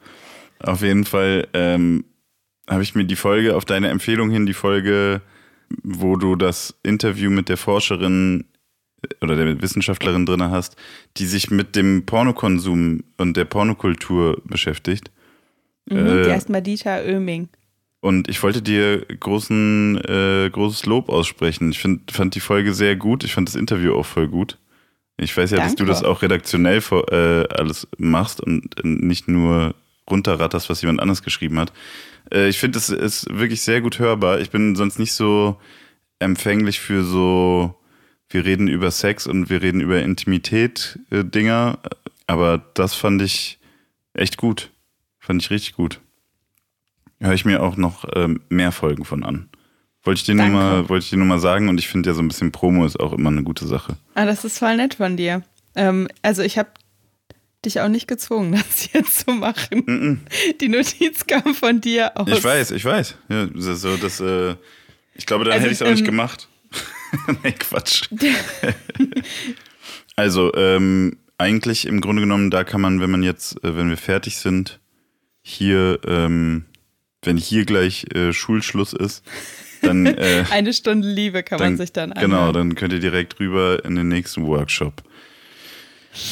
auf 0.59 0.82
jeden 0.82 1.05
Fall 1.05 1.47
ähm, 1.53 2.03
habe 2.69 2.84
ich 2.84 2.93
mir 2.93 3.05
die 3.05 3.15
Folge, 3.15 3.55
auf 3.55 3.63
deine 3.63 3.88
Empfehlung 3.88 4.29
hin, 4.29 4.45
die 4.45 4.53
Folge, 4.53 5.21
wo 5.84 6.17
du 6.17 6.36
das 6.36 6.75
Interview 6.84 7.29
mit 7.32 7.47
der 7.47 7.57
Forscherin 7.57 8.45
oder 9.22 9.36
der 9.36 9.62
Wissenschaftlerin 9.62 10.26
drin 10.26 10.43
hast, 10.43 10.76
die 11.18 11.26
sich 11.26 11.49
mit 11.52 11.76
dem 11.76 12.06
Pornokonsum 12.06 13.04
und 13.18 13.38
der 13.38 13.45
Pornokultur 13.45 14.41
beschäftigt. 14.45 15.12
Mhm, 15.89 15.97
Äh, 15.97 16.24
die 16.24 16.32
heißt 16.32 16.49
Madita 16.49 16.99
Oeming. 17.02 17.49
Und 17.99 18.30
ich 18.30 18.41
wollte 18.41 18.62
dir 18.62 19.06
großen, 19.06 19.97
äh, 20.06 20.49
großes 20.52 20.86
Lob 20.88 21.10
aussprechen. 21.10 21.72
Ich 21.72 21.80
find, 21.80 22.12
fand 22.12 22.34
die 22.34 22.39
Folge 22.39 22.74
sehr 22.74 22.95
gut. 22.95 23.24
Ich 23.24 23.34
fand 23.34 23.47
das 23.47 23.56
Interview 23.56 23.93
auch 23.93 24.06
voll 24.06 24.28
gut. 24.28 24.58
Ich 25.18 25.36
weiß 25.38 25.52
ja, 25.52 25.58
Danke. 25.58 25.70
dass 25.70 25.76
du 25.76 25.86
das 25.86 26.04
auch 26.04 26.24
redaktionell 26.24 26.82
vor, 26.82 27.12
äh, 27.12 27.45
alles 27.49 27.88
machst 27.97 28.41
und 28.41 28.74
nicht 28.84 29.28
nur 29.28 29.76
runterratterst, 30.10 30.68
was 30.70 30.82
jemand 30.82 30.99
anders 30.99 31.22
geschrieben 31.22 31.60
hat. 31.60 31.72
Äh, 32.34 32.49
ich 32.49 32.58
finde, 32.58 32.80
es 32.80 32.89
ist 32.89 33.28
wirklich 33.32 33.62
sehr 33.62 33.82
gut 33.82 33.99
hörbar. 33.99 34.39
Ich 34.39 34.49
bin 34.49 34.76
sonst 34.76 34.97
nicht 34.97 35.14
so 35.14 35.58
empfänglich 36.18 36.80
für 36.80 37.04
so, 37.04 37.76
wir 38.34 38.45
reden 38.45 38.67
über 38.67 38.91
Sex 38.91 39.27
und 39.27 39.49
wir 39.49 39.61
reden 39.61 39.82
über 39.82 40.01
Intimität 40.01 40.99
äh, 41.09 41.23
Dinger. 41.23 41.79
Aber 42.27 42.61
das 42.73 42.93
fand 42.93 43.21
ich 43.21 43.59
echt 44.13 44.38
gut. 44.38 44.71
Fand 45.19 45.41
ich 45.41 45.49
richtig 45.49 45.75
gut 45.75 45.99
höre 47.21 47.34
ich 47.34 47.45
mir 47.45 47.61
auch 47.61 47.77
noch 47.77 48.05
ähm, 48.15 48.41
mehr 48.49 48.71
Folgen 48.71 49.05
von 49.05 49.23
an. 49.23 49.47
Wollte 50.03 50.19
ich 50.19 50.25
dir 50.25 50.34
nur 50.34 50.47
mal, 50.47 50.89
wollte 50.89 51.03
ich 51.03 51.09
dir 51.11 51.17
nur 51.17 51.27
mal 51.27 51.39
sagen 51.39 51.69
und 51.69 51.77
ich 51.79 51.88
finde 51.88 52.09
ja 52.09 52.15
so 52.15 52.21
ein 52.21 52.27
bisschen 52.27 52.51
Promo 52.51 52.86
ist 52.86 52.99
auch 52.99 53.13
immer 53.13 53.29
eine 53.29 53.43
gute 53.43 53.67
Sache. 53.67 53.97
Ah, 54.15 54.25
das 54.25 54.43
ist 54.43 54.57
voll 54.57 54.75
nett 54.75 54.95
von 54.95 55.15
dir. 55.15 55.43
Ähm, 55.75 56.07
also 56.23 56.41
ich 56.41 56.57
habe 56.57 56.69
dich 57.63 57.82
auch 57.82 57.88
nicht 57.88 58.07
gezwungen, 58.07 58.51
das 58.67 58.91
jetzt 58.91 59.19
zu 59.19 59.32
machen. 59.32 59.84
Mm 59.86 59.91
-mm. 59.91 60.17
Die 60.59 60.69
Notiz 60.69 61.27
kam 61.27 61.53
von 61.53 61.82
dir 61.82 62.17
aus. 62.17 62.27
Ich 62.27 62.43
weiß, 62.43 62.71
ich 62.71 62.84
weiß. 62.84 63.15
Ja, 63.29 63.47
so, 63.53 63.95
das, 63.97 64.19
äh, 64.19 64.55
ich 65.13 65.27
glaube, 65.27 65.45
dann 65.45 65.53
also, 65.53 65.65
hätte 65.65 65.73
ich 65.73 65.77
es 65.77 65.82
auch 65.84 65.88
ähm, 65.88 65.93
nicht 65.93 66.05
gemacht. 66.05 66.47
nee, 67.43 67.51
Quatsch. 67.51 68.03
also, 70.16 70.53
ähm, 70.55 71.18
eigentlich 71.38 71.86
im 71.88 72.01
Grunde 72.01 72.22
genommen, 72.22 72.51
da 72.51 72.64
kann 72.64 72.82
man, 72.82 73.01
wenn 73.01 73.12
man 73.12 73.24
jetzt, 73.24 73.64
äh, 73.64 73.76
wenn 73.76 73.89
wir 73.89 73.97
fertig 73.97 74.38
sind, 74.38 74.80
hier 75.41 75.99
ähm, 76.05 76.66
wenn 77.24 77.38
hier 77.38 77.66
gleich 77.66 78.05
äh, 78.16 78.34
Schulschluss 78.34 78.93
ist, 78.93 79.24
dann. 79.82 80.05
Äh, 80.05 80.45
Eine 80.51 80.74
Stunde 80.74 81.07
Liebe 81.07 81.43
kann 81.43 81.59
dann, 81.59 81.74
man 81.74 81.78
sich 81.78 81.93
dann 81.93 82.12
anhören. 82.12 82.32
Genau, 82.32 82.51
dann 82.51 82.76
könnt 82.76 82.93
ihr 82.93 82.99
direkt 82.99 83.39
rüber 83.39 83.84
in 83.86 83.95
den 83.95 84.07
nächsten 84.07 84.45
Workshop. 84.45 85.03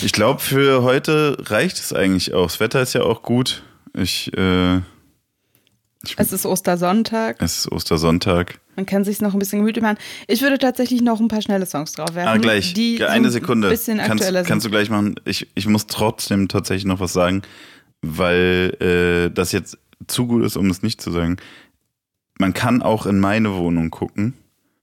Ich 0.01 0.11
glaube, 0.11 0.41
für 0.41 0.83
heute 0.83 1.37
reicht 1.39 1.77
es 1.77 1.93
eigentlich 1.93 2.33
auch. 2.33 2.47
Das 2.47 2.59
Wetter 2.59 2.81
ist 2.81 2.93
ja 2.93 3.01
auch 3.01 3.21
gut. 3.21 3.63
Ich, 3.93 4.35
äh, 4.35 4.77
ich, 4.77 6.15
es 6.17 6.33
ist 6.33 6.45
Ostersonntag. 6.45 7.41
Es 7.41 7.59
ist 7.59 7.71
Ostersonntag. 7.71 8.59
Man 8.79 8.85
kann 8.85 9.03
sich 9.03 9.19
noch 9.19 9.33
ein 9.33 9.39
bisschen 9.39 9.59
gemütlich 9.59 9.83
machen. 9.83 9.97
Ich 10.27 10.41
würde 10.41 10.57
tatsächlich 10.57 11.01
noch 11.01 11.19
ein 11.19 11.27
paar 11.27 11.41
schnelle 11.41 11.65
Songs 11.65 11.91
drauf 11.91 12.15
werfen. 12.15 12.29
Ah, 12.29 12.37
gleich. 12.37 12.73
Die 12.73 13.03
Eine 13.03 13.29
Sekunde. 13.29 13.67
Ein 13.67 13.71
bisschen 13.71 13.97
kannst, 13.97 14.23
aktueller 14.23 14.43
kannst 14.43 14.65
du 14.65 14.69
gleich 14.69 14.89
machen. 14.89 15.15
Ich, 15.25 15.49
ich 15.53 15.67
muss 15.67 15.87
trotzdem 15.87 16.47
tatsächlich 16.47 16.85
noch 16.85 17.01
was 17.01 17.11
sagen, 17.11 17.41
weil 18.01 18.77
äh, 18.79 19.33
das 19.33 19.51
jetzt 19.51 19.77
zu 20.07 20.27
gut 20.27 20.45
ist, 20.45 20.55
um 20.55 20.69
es 20.69 20.81
nicht 20.81 21.01
zu 21.01 21.11
sagen. 21.11 21.35
Man 22.37 22.53
kann 22.53 22.81
auch 22.81 23.05
in 23.05 23.19
meine 23.19 23.53
Wohnung 23.53 23.89
gucken. 23.89 24.33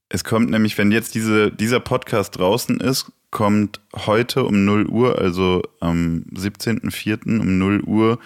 Es 0.09 0.23
kommt 0.23 0.51
nämlich, 0.51 0.77
wenn 0.77 0.91
jetzt 0.91 1.15
diese, 1.15 1.51
dieser 1.51 1.79
Podcast 1.79 2.37
draußen 2.37 2.79
ist, 2.79 3.11
kommt 3.31 3.81
heute 3.95 4.43
um 4.43 4.63
0 4.63 4.85
Uhr, 4.85 5.17
also 5.17 5.63
am 5.79 6.23
17.04. 6.35 7.39
um 7.39 7.57
0 7.57 7.81
Uhr, 7.81 8.19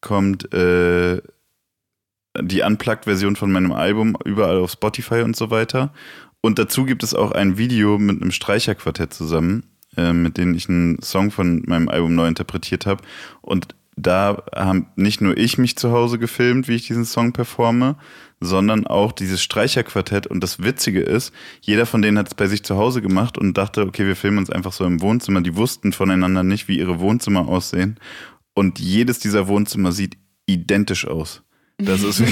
kommt 0.00 0.54
äh, 0.54 1.20
die 2.42 2.62
Unplugged-Version 2.62 3.36
von 3.36 3.52
meinem 3.52 3.72
Album 3.72 4.16
überall 4.24 4.58
auf 4.58 4.72
Spotify 4.72 5.22
und 5.22 5.36
so 5.36 5.50
weiter. 5.50 5.92
Und 6.40 6.58
dazu 6.58 6.84
gibt 6.84 7.02
es 7.02 7.14
auch 7.14 7.32
ein 7.32 7.58
Video 7.58 7.98
mit 7.98 8.22
einem 8.22 8.30
Streicherquartett 8.30 9.12
zusammen, 9.12 9.64
äh, 9.96 10.12
mit 10.12 10.38
dem 10.38 10.54
ich 10.54 10.68
einen 10.68 11.02
Song 11.02 11.30
von 11.30 11.62
meinem 11.66 11.88
Album 11.88 12.14
neu 12.14 12.28
interpretiert 12.28 12.86
habe. 12.86 13.02
Und 13.40 13.74
da 13.96 14.42
haben 14.54 14.86
nicht 14.94 15.22
nur 15.22 15.36
ich 15.36 15.56
mich 15.56 15.76
zu 15.76 15.90
Hause 15.90 16.18
gefilmt, 16.18 16.68
wie 16.68 16.74
ich 16.74 16.86
diesen 16.86 17.06
Song 17.06 17.32
performe, 17.32 17.96
sondern 18.40 18.86
auch 18.86 19.12
dieses 19.12 19.42
Streicherquartett. 19.42 20.26
Und 20.26 20.42
das 20.42 20.62
Witzige 20.62 21.00
ist, 21.00 21.32
jeder 21.62 21.86
von 21.86 22.02
denen 22.02 22.18
hat 22.18 22.28
es 22.28 22.34
bei 22.34 22.46
sich 22.46 22.62
zu 22.62 22.76
Hause 22.76 23.00
gemacht 23.00 23.38
und 23.38 23.56
dachte, 23.56 23.82
okay, 23.82 24.06
wir 24.06 24.16
filmen 24.16 24.38
uns 24.38 24.50
einfach 24.50 24.72
so 24.72 24.84
im 24.84 25.00
Wohnzimmer. 25.00 25.40
Die 25.40 25.56
wussten 25.56 25.92
voneinander 25.92 26.42
nicht, 26.42 26.68
wie 26.68 26.78
ihre 26.78 27.00
Wohnzimmer 27.00 27.48
aussehen. 27.48 27.98
Und 28.54 28.78
jedes 28.78 29.18
dieser 29.18 29.48
Wohnzimmer 29.48 29.92
sieht 29.92 30.18
identisch 30.44 31.06
aus. 31.06 31.42
Das 31.86 32.02
ist, 32.02 32.22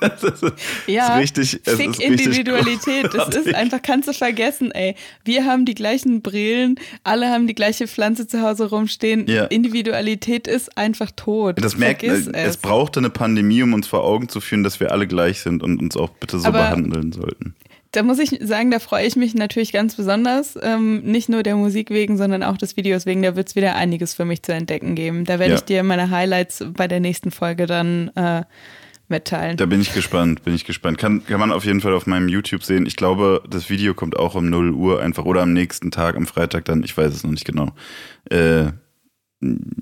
das 0.00 0.22
ist, 0.22 0.54
ja, 0.86 1.18
richtig. 1.18 1.60
Es 1.66 1.74
Fick 1.74 1.90
ist 1.90 2.00
Individualität. 2.00 3.12
Das 3.12 3.34
ist 3.34 3.54
einfach, 3.54 3.82
kannst 3.82 4.08
du 4.08 4.14
vergessen, 4.14 4.70
ey. 4.70 4.94
Wir 5.24 5.44
haben 5.44 5.66
die 5.66 5.74
gleichen 5.74 6.22
Brillen, 6.22 6.80
alle 7.04 7.28
haben 7.28 7.46
die 7.46 7.54
gleiche 7.54 7.86
Pflanze 7.86 8.26
zu 8.26 8.40
Hause 8.40 8.70
rumstehen. 8.70 9.26
Ja. 9.26 9.44
Individualität 9.44 10.48
ist 10.48 10.78
einfach 10.78 11.10
tot. 11.14 11.62
Das 11.62 11.76
merkt, 11.76 12.02
es. 12.02 12.28
es 12.28 12.56
brauchte 12.56 13.00
eine 13.00 13.10
Pandemie, 13.10 13.62
um 13.62 13.74
uns 13.74 13.88
vor 13.88 14.04
Augen 14.04 14.30
zu 14.30 14.40
führen, 14.40 14.62
dass 14.62 14.80
wir 14.80 14.90
alle 14.90 15.06
gleich 15.06 15.40
sind 15.40 15.62
und 15.62 15.78
uns 15.78 15.94
auch 15.94 16.08
bitte 16.08 16.38
so 16.38 16.48
Aber 16.48 16.70
behandeln 16.70 17.12
sollten 17.12 17.54
da 17.96 18.02
muss 18.02 18.18
ich 18.18 18.38
sagen, 18.42 18.70
da 18.70 18.78
freue 18.78 19.06
ich 19.06 19.16
mich 19.16 19.34
natürlich 19.34 19.72
ganz 19.72 19.96
besonders. 19.96 20.58
Ähm, 20.60 21.00
nicht 21.00 21.30
nur 21.30 21.42
der 21.42 21.56
Musik 21.56 21.88
wegen, 21.88 22.18
sondern 22.18 22.42
auch 22.42 22.58
des 22.58 22.76
Videos 22.76 23.06
wegen. 23.06 23.22
Da 23.22 23.36
wird 23.36 23.48
es 23.48 23.56
wieder 23.56 23.74
einiges 23.74 24.12
für 24.12 24.26
mich 24.26 24.42
zu 24.42 24.52
entdecken 24.52 24.94
geben. 24.94 25.24
Da 25.24 25.38
werde 25.38 25.52
ja. 25.52 25.58
ich 25.58 25.64
dir 25.64 25.82
meine 25.82 26.10
Highlights 26.10 26.62
bei 26.76 26.88
der 26.88 27.00
nächsten 27.00 27.30
Folge 27.30 27.64
dann 27.64 28.08
äh, 28.14 28.42
mitteilen. 29.08 29.56
Da 29.56 29.64
bin 29.64 29.80
ich 29.80 29.94
gespannt, 29.94 30.44
bin 30.44 30.54
ich 30.54 30.66
gespannt. 30.66 30.98
Kann, 30.98 31.24
kann 31.24 31.40
man 31.40 31.50
auf 31.50 31.64
jeden 31.64 31.80
Fall 31.80 31.94
auf 31.94 32.06
meinem 32.06 32.28
YouTube 32.28 32.64
sehen. 32.64 32.84
Ich 32.84 32.96
glaube, 32.96 33.42
das 33.48 33.70
Video 33.70 33.94
kommt 33.94 34.18
auch 34.18 34.34
um 34.34 34.50
0 34.50 34.72
Uhr 34.72 35.00
einfach 35.00 35.24
oder 35.24 35.40
am 35.40 35.54
nächsten 35.54 35.90
Tag, 35.90 36.16
am 36.16 36.26
Freitag 36.26 36.66
dann. 36.66 36.84
Ich 36.84 36.94
weiß 36.94 37.14
es 37.14 37.24
noch 37.24 37.30
nicht 37.30 37.46
genau. 37.46 37.72
Äh, 38.28 38.72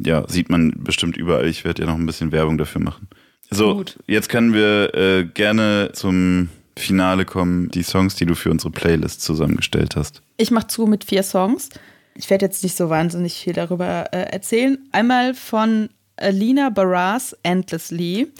ja, 0.05 0.29
sieht 0.29 0.51
man 0.51 0.73
bestimmt 0.77 1.17
überall. 1.17 1.49
Ich 1.49 1.65
werde 1.65 1.83
ja 1.83 1.89
noch 1.89 1.97
ein 1.97 2.07
bisschen 2.07 2.31
Werbung 2.31 2.59
dafür 2.59 2.81
machen. 2.81 3.09
So, 3.51 3.75
Gut. 3.75 3.99
jetzt 4.07 4.29
können 4.29 4.53
wir 4.55 4.95
äh, 4.95 5.25
gerne 5.25 5.91
zum 5.95 6.49
Finale 6.77 7.25
kommen 7.25 7.70
die 7.70 7.83
Songs, 7.83 8.16
die 8.16 8.27
du 8.27 8.35
für 8.35 8.51
unsere 8.51 8.70
Playlist 8.70 9.22
zusammengestellt 9.22 9.97
hast. 9.97 10.22
Ich 10.37 10.51
mache 10.51 10.66
zu 10.66 10.87
mit 10.87 11.05
vier 11.05 11.22
Songs. 11.22 11.68
Ich 12.16 12.31
werde 12.31 12.47
jetzt 12.47 12.62
nicht 12.62 12.77
so 12.77 12.91
wahnsinnig 12.91 13.35
viel 13.35 13.53
darüber 13.53 14.12
äh, 14.12 14.31
erzählen. 14.33 14.79
Einmal 14.93 15.35
von 15.35 15.91
Alina 16.16 16.70
Barras 16.70 17.37
Endlessly. 17.43 18.33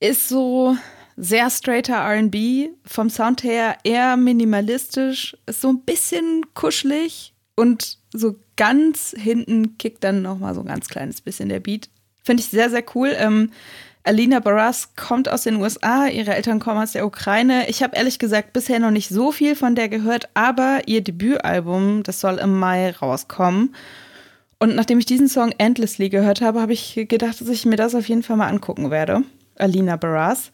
Ist 0.00 0.28
so 0.28 0.76
sehr 1.16 1.50
straighter 1.50 1.98
RB, 1.98 2.70
vom 2.86 3.10
Sound 3.10 3.42
her 3.42 3.76
eher 3.84 4.16
minimalistisch, 4.16 5.36
ist 5.44 5.60
so 5.60 5.68
ein 5.68 5.82
bisschen 5.82 6.46
kuschelig 6.54 7.34
und 7.56 7.98
so 8.12 8.36
ganz 8.56 9.14
hinten 9.16 9.76
kickt 9.76 10.02
dann 10.02 10.22
nochmal 10.22 10.54
so 10.54 10.60
ein 10.60 10.66
ganz 10.66 10.88
kleines 10.88 11.20
bisschen 11.20 11.50
der 11.50 11.60
Beat. 11.60 11.90
Finde 12.24 12.42
ich 12.42 12.48
sehr, 12.48 12.70
sehr 12.70 12.84
cool. 12.94 13.12
Ähm, 13.16 13.50
Alina 14.02 14.40
Barras 14.40 14.94
kommt 14.96 15.28
aus 15.28 15.42
den 15.42 15.56
USA, 15.56 16.06
ihre 16.06 16.34
Eltern 16.34 16.58
kommen 16.58 16.82
aus 16.82 16.92
der 16.92 17.06
Ukraine. 17.06 17.68
Ich 17.68 17.82
habe 17.82 17.96
ehrlich 17.96 18.18
gesagt 18.18 18.52
bisher 18.52 18.78
noch 18.78 18.90
nicht 18.90 19.10
so 19.10 19.30
viel 19.30 19.54
von 19.54 19.74
der 19.74 19.88
gehört, 19.88 20.28
aber 20.32 20.80
ihr 20.86 21.02
Debütalbum, 21.02 22.02
das 22.02 22.20
soll 22.20 22.38
im 22.38 22.58
Mai 22.58 22.90
rauskommen. 22.90 23.74
Und 24.58 24.74
nachdem 24.74 24.98
ich 24.98 25.06
diesen 25.06 25.28
Song 25.28 25.52
Endlessly 25.58 26.08
gehört 26.08 26.40
habe, 26.40 26.60
habe 26.60 26.72
ich 26.72 27.06
gedacht, 27.08 27.40
dass 27.40 27.48
ich 27.48 27.66
mir 27.66 27.76
das 27.76 27.94
auf 27.94 28.08
jeden 28.08 28.22
Fall 28.22 28.36
mal 28.36 28.48
angucken 28.48 28.90
werde. 28.90 29.22
Alina 29.56 29.96
Barras. 29.96 30.52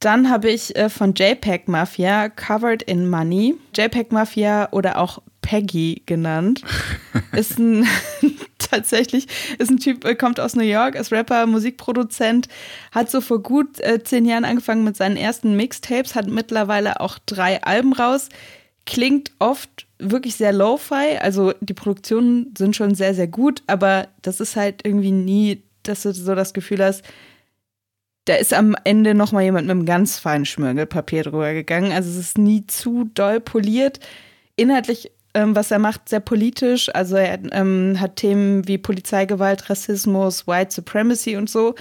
Dann 0.00 0.30
habe 0.30 0.50
ich 0.50 0.74
äh, 0.74 0.88
von 0.88 1.14
JPEG 1.14 1.68
Mafia 1.68 2.28
Covered 2.28 2.82
in 2.82 3.08
Money. 3.08 3.54
JPEG 3.76 4.10
Mafia 4.10 4.68
oder 4.72 4.98
auch 4.98 5.22
Peggy 5.42 6.02
genannt. 6.06 6.62
ist 7.32 7.58
ein 7.58 7.86
tatsächlich, 8.72 9.26
ist 9.58 9.70
ein 9.70 9.78
Typ, 9.78 10.04
äh, 10.04 10.14
kommt 10.14 10.40
aus 10.40 10.56
New 10.56 10.64
York, 10.64 10.94
ist 10.94 11.12
Rapper, 11.12 11.46
Musikproduzent, 11.46 12.48
hat 12.90 13.10
so 13.10 13.20
vor 13.20 13.42
gut 13.42 13.80
äh, 13.80 14.02
zehn 14.02 14.24
Jahren 14.24 14.44
angefangen 14.44 14.84
mit 14.84 14.96
seinen 14.96 15.16
ersten 15.16 15.56
Mixtapes, 15.56 16.14
hat 16.14 16.26
mittlerweile 16.26 17.00
auch 17.00 17.18
drei 17.26 17.62
Alben 17.62 17.92
raus, 17.92 18.28
klingt 18.86 19.30
oft 19.38 19.86
wirklich 19.98 20.34
sehr 20.34 20.52
lo-fi, 20.52 21.18
also 21.20 21.52
die 21.60 21.74
Produktionen 21.74 22.52
sind 22.58 22.74
schon 22.74 22.94
sehr, 22.94 23.14
sehr 23.14 23.28
gut, 23.28 23.62
aber 23.66 24.08
das 24.22 24.40
ist 24.40 24.56
halt 24.56 24.84
irgendwie 24.84 25.12
nie, 25.12 25.62
dass 25.84 26.02
du 26.02 26.12
so 26.12 26.34
das 26.34 26.52
Gefühl 26.52 26.82
hast, 26.82 27.04
da 28.24 28.34
ist 28.34 28.54
am 28.54 28.76
Ende 28.84 29.14
noch 29.14 29.32
mal 29.32 29.42
jemand 29.42 29.66
mit 29.66 29.72
einem 29.72 29.86
ganz 29.86 30.18
feinen 30.18 30.46
Schmirgelpapier 30.46 31.24
drüber 31.24 31.52
gegangen. 31.54 31.90
Also 31.90 32.08
es 32.10 32.16
ist 32.16 32.38
nie 32.38 32.66
zu 32.66 33.10
doll 33.14 33.40
poliert. 33.40 33.98
Inhaltlich 34.54 35.10
ähm, 35.34 35.56
was 35.56 35.70
er 35.70 35.78
macht, 35.78 36.08
sehr 36.08 36.20
politisch. 36.20 36.94
Also 36.94 37.16
er 37.16 37.38
ähm, 37.52 37.96
hat 37.98 38.16
Themen 38.16 38.66
wie 38.68 38.78
Polizeigewalt, 38.78 39.70
Rassismus, 39.70 40.46
White 40.46 40.72
Supremacy 40.72 41.36
und 41.36 41.48
so. 41.48 41.74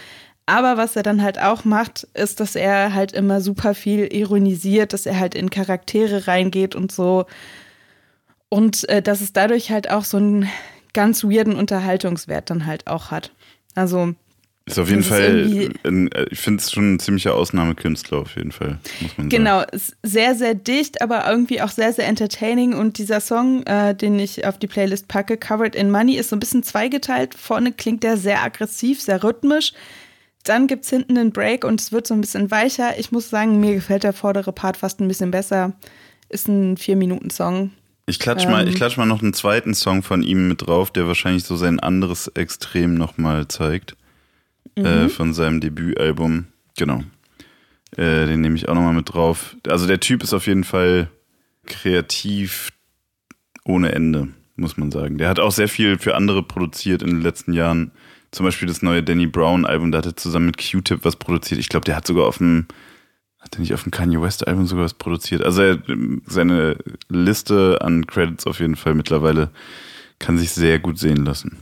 Aber 0.46 0.78
was 0.78 0.96
er 0.96 1.04
dann 1.04 1.22
halt 1.22 1.40
auch 1.40 1.66
macht, 1.66 2.08
ist, 2.14 2.40
dass 2.40 2.56
er 2.56 2.94
halt 2.94 3.14
immer 3.14 3.42
super 3.42 3.74
viel 3.74 4.14
ironisiert, 4.14 4.94
dass 4.94 5.06
er 5.06 5.20
halt 5.20 5.36
in 5.36 5.50
Charaktere 5.50 6.28
reingeht 6.28 6.76
und 6.76 6.92
so. 6.92 7.26
Und 8.50 8.88
äh, 8.90 9.02
dass 9.02 9.22
es 9.22 9.34
dadurch 9.34 9.72
halt 9.72 9.90
auch 9.90 10.04
so 10.04 10.18
einen 10.18 10.50
ganz 10.94 11.24
weirden 11.24 11.56
Unterhaltungswert 11.56 12.50
dann 12.50 12.66
halt 12.66 12.88
auch 12.88 13.12
hat. 13.12 13.32
Also 13.76 14.14
ist 14.66 14.78
auf 14.78 14.90
jeden 14.90 15.04
Fall, 15.04 15.72
ein, 15.84 16.12
äh, 16.12 16.26
ich 16.30 16.40
finde 16.40 16.62
es 16.62 16.72
schon 16.72 16.94
ein 16.94 17.00
ziemlicher 17.00 17.34
Ausnahmekünstler 17.34 18.20
auf 18.20 18.36
jeden 18.36 18.52
Fall, 18.52 18.80
muss 19.00 19.18
man 19.18 19.30
genau, 19.30 19.60
sagen. 19.62 19.72
Genau, 19.72 19.84
sehr, 20.04 20.36
sehr 20.36 20.54
dicht, 20.54 21.02
aber 21.02 21.28
irgendwie 21.28 21.62
auch 21.62 21.70
sehr, 21.70 21.92
sehr 21.94 22.08
entertaining. 22.08 22.74
Und 22.74 23.00
dieser 23.00 23.22
Song, 23.22 23.64
äh, 23.64 23.96
den 23.96 24.20
ich 24.20 24.46
auf 24.46 24.60
die 24.60 24.68
Playlist 24.68 25.08
packe, 25.08 25.38
Covered 25.38 25.76
in 25.76 25.90
Money, 25.90 26.16
ist 26.16 26.30
so 26.30 26.36
ein 26.36 26.40
bisschen 26.40 26.64
zweigeteilt. 26.64 27.34
Vorne 27.34 27.72
klingt 27.72 28.04
der 28.04 28.18
sehr 28.18 28.44
aggressiv, 28.44 29.02
sehr 29.02 29.24
rhythmisch. 29.24 29.74
Dann 30.44 30.68
gibt 30.68 30.86
es 30.86 30.90
hinten 30.92 31.18
einen 31.18 31.32
Break 31.32 31.66
und 31.66 31.82
es 31.82 31.92
wird 31.92 32.06
so 32.06 32.14
ein 32.14 32.22
bisschen 32.22 32.52
weicher. 32.52 32.98
Ich 33.00 33.12
muss 33.12 33.30
sagen, 33.30 33.60
mir 33.60 33.74
gefällt 33.74 34.04
der 34.04 34.14
vordere 34.14 34.52
Part 34.52 34.78
fast 34.78 35.00
ein 35.00 35.08
bisschen 35.08 35.32
besser. 35.32 35.74
Ist 36.30 36.48
ein 36.48 36.78
Vier-Minuten-Song. 36.78 37.72
Ich 38.06 38.20
klatsch, 38.20 38.46
ähm, 38.46 38.52
mal, 38.52 38.64
ich 38.68 38.74
ähm. 38.74 38.76
klatsch 38.76 38.98
mal 38.98 39.06
noch 39.06 39.22
einen 39.22 39.34
zweiten 39.34 39.74
Song 39.74 40.04
von 40.04 40.24
ihm 40.24 40.48
mit 40.48 40.68
drauf, 40.68 40.92
der 40.92 41.08
wahrscheinlich 41.08 41.44
so 41.44 41.56
sein 41.56 41.80
anderes 41.80 42.28
Extrem 42.28 42.96
nochmal 42.96 43.48
zeigt. 43.48 43.96
Äh, 44.76 44.82
mhm. 44.82 44.86
Äh, 44.86 45.10
von 45.10 45.34
seinem 45.34 45.60
Debütalbum. 45.60 46.46
Genau. 46.78 47.04
Äh, 47.98 48.26
den 48.26 48.42
nehme 48.42 48.56
ich 48.56 48.70
auch 48.70 48.76
nochmal 48.76 48.94
mit 48.94 49.14
drauf. 49.14 49.56
Also 49.68 49.88
der 49.88 50.00
Typ 50.00 50.24
ist 50.24 50.34
auf 50.34 50.48
jeden 50.48 50.64
Fall 50.64 51.10
kreativ 51.66 52.70
ohne 53.64 53.92
Ende, 53.92 54.30
muss 54.56 54.78
man 54.78 54.92
sagen. 54.92 55.18
Der 55.18 55.30
hat 55.30 55.40
auch 55.40 55.52
sehr 55.52 55.68
viel 55.68 55.98
für 55.98 56.16
andere 56.16 56.44
produziert 56.44 57.02
in 57.02 57.10
den 57.10 57.22
letzten 57.22 57.54
Jahren. 57.54 57.92
Zum 58.32 58.46
Beispiel 58.46 58.68
das 58.68 58.82
neue 58.82 59.04
Danny 59.04 59.28
Brown 59.28 59.66
Album, 59.66 59.92
da 59.92 59.98
hat 59.98 60.06
er 60.06 60.16
zusammen 60.16 60.48
mit 60.48 60.58
Q-Tip 60.58 61.04
was 61.04 61.18
produziert. 61.18 61.60
Ich 61.60 61.68
glaube, 61.68 61.84
der 61.84 61.98
hat 61.98 62.08
sogar 62.08 62.26
auf 62.28 62.38
dem, 62.38 62.66
hat 63.40 63.56
er 63.56 63.60
nicht 63.60 63.74
auf 63.74 63.84
dem 63.84 63.92
Kanye 63.92 64.22
West 64.22 64.48
Album 64.48 64.68
sogar 64.68 64.86
was 64.86 64.94
produziert? 64.94 65.44
Also 65.44 65.62
er, 65.62 65.84
seine 66.26 66.78
Liste 67.10 67.80
an 67.82 68.08
Credits 68.08 68.48
auf 68.48 68.60
jeden 68.62 68.78
Fall 68.78 68.96
mittlerweile 68.96 69.52
kann 70.18 70.38
sich 70.38 70.52
sehr 70.52 70.80
gut 70.80 70.98
sehen 70.98 71.26
lassen. 71.26 71.58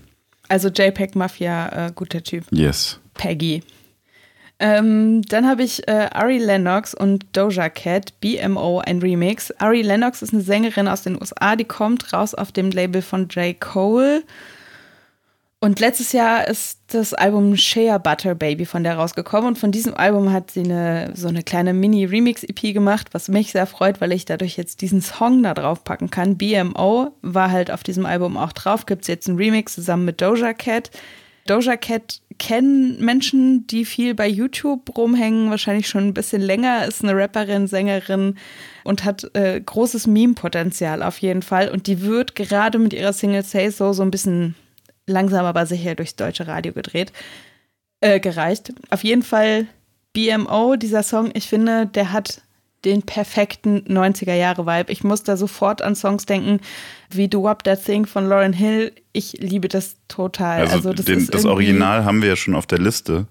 Also 0.50 0.70
JPEG 0.70 1.16
Mafia, 1.16 1.88
äh, 1.88 1.92
guter 1.94 2.22
Typ. 2.22 2.44
Yes. 2.52 3.00
Peggy. 3.14 3.64
Ähm, 4.62 5.22
dann 5.22 5.48
habe 5.48 5.64
ich 5.64 5.88
äh, 5.88 6.10
Ari 6.12 6.38
Lennox 6.38 6.94
und 6.94 7.26
Doja 7.32 7.70
Cat, 7.70 8.20
BMO, 8.20 8.80
ein 8.80 9.00
Remix. 9.00 9.52
Ari 9.52 9.84
Lennox 9.84 10.22
ist 10.22 10.34
eine 10.34 10.42
Sängerin 10.42 10.90
aus 10.90 11.04
den 11.04 11.16
USA, 11.16 11.56
die 11.56 11.64
kommt 11.64 12.12
raus 12.12 12.34
auf 12.36 12.52
dem 12.52 12.72
Label 12.72 13.02
von 13.02 13.30
J. 13.30 13.58
Cole. 13.58 14.24
Und 15.62 15.82
letztes 15.82 16.14
Jahr 16.14 16.48
ist 16.48 16.80
das 16.88 17.14
Album 17.14 17.58
Shea 17.58 17.98
Butter 17.98 18.34
Baby 18.34 18.66
von 18.66 18.86
der 18.86 18.96
rausgekommen 18.96 19.50
und 19.50 19.58
von 19.58 19.74
diesem 19.74 19.94
Album 19.94 20.32
hat 20.32 20.52
sie 20.52 20.62
eine, 20.62 21.12
so 21.16 21.28
eine 21.28 21.44
kleine 21.44 21.74
Mini-Remix-EP 21.74 22.74
gemacht, 22.74 23.10
was 23.12 23.28
mich 23.28 23.52
sehr 23.52 23.68
freut, 23.68 24.00
weil 24.00 24.14
ich 24.14 24.24
dadurch 24.24 24.56
jetzt 24.56 24.80
diesen 24.80 25.02
Song 25.02 25.44
da 25.44 25.54
drauf 25.54 25.84
packen 25.84 26.10
kann. 26.10 26.38
BMO 26.38 27.12
war 27.22 27.52
halt 27.52 27.72
auf 27.72 27.84
diesem 27.84 28.06
Album 28.06 28.38
auch 28.38 28.54
drauf, 28.54 28.86
gibt 28.86 29.02
es 29.02 29.10
jetzt 29.10 29.28
einen 29.28 29.38
Remix 29.38 29.76
zusammen 29.76 30.06
mit 30.06 30.22
Doja 30.22 30.54
Cat. 30.54 30.92
Doja 31.46 31.76
Cat 31.76 32.22
kennen 32.38 33.04
Menschen, 33.04 33.68
die 33.68 33.84
viel 33.84 34.16
bei 34.16 34.30
YouTube 34.30 34.98
rumhängen, 34.98 35.50
wahrscheinlich 35.50 35.90
schon 35.90 36.08
ein 36.08 36.14
bisschen 36.14 36.42
länger, 36.42 36.86
ist 36.88 37.04
eine 37.04 37.18
Rapperin, 37.18 37.68
Sängerin 37.68 38.36
und 38.86 39.04
hat 39.04 39.30
äh, 39.36 39.60
großes 39.60 40.08
Meme-Potenzial 40.08 41.04
auf 41.04 41.18
jeden 41.18 41.42
Fall. 41.42 41.70
Und 41.70 41.88
die 41.88 42.02
wird 42.02 42.36
gerade 42.36 42.80
mit 42.80 42.94
ihrer 42.94 43.12
Single 43.12 43.44
Say 43.44 43.72
So 43.72 43.92
so 43.92 44.04
ein 44.04 44.12
bisschen 44.12 44.56
langsam 45.10 45.46
aber 45.46 45.66
sicher 45.66 45.96
durchs 45.96 46.16
deutsche 46.16 46.48
Radio 46.48 46.72
gedreht, 46.74 47.12
äh, 48.02 48.20
gereicht. 48.20 48.74
Auf 48.90 49.04
jeden 49.04 49.24
Fall 49.24 49.68
BMO, 50.14 50.76
dieser 50.76 51.04
Song, 51.04 51.32
ich 51.34 51.48
finde, 51.48 51.88
der 51.88 52.12
hat 52.12 52.42
den 52.86 53.04
perfekten 53.04 53.82
90er-Jahre-Vibe. 53.82 54.92
Ich 54.92 55.04
muss 55.04 55.24
da 55.24 55.36
sofort 55.36 55.82
an 55.82 55.96
Songs 55.96 56.26
denken, 56.26 56.62
wie 57.10 57.28
Do 57.28 57.48
Up 57.48 57.64
That 57.64 57.84
Thing 57.84 58.06
von 58.06 58.28
Lauren 58.28 58.54
Hill. 58.54 58.94
Ich 59.12 59.34
liebe 59.34 59.68
das 59.68 59.98
total. 60.08 60.62
Also, 60.62 60.76
also 60.76 60.94
das, 60.94 61.06
den, 61.06 61.28
das 61.28 61.46
Original 61.46 62.06
haben 62.06 62.22
wir 62.22 62.30
ja 62.30 62.36
schon 62.36 62.56
auf 62.56 62.68
der 62.68 62.80
Liste. 62.80 63.28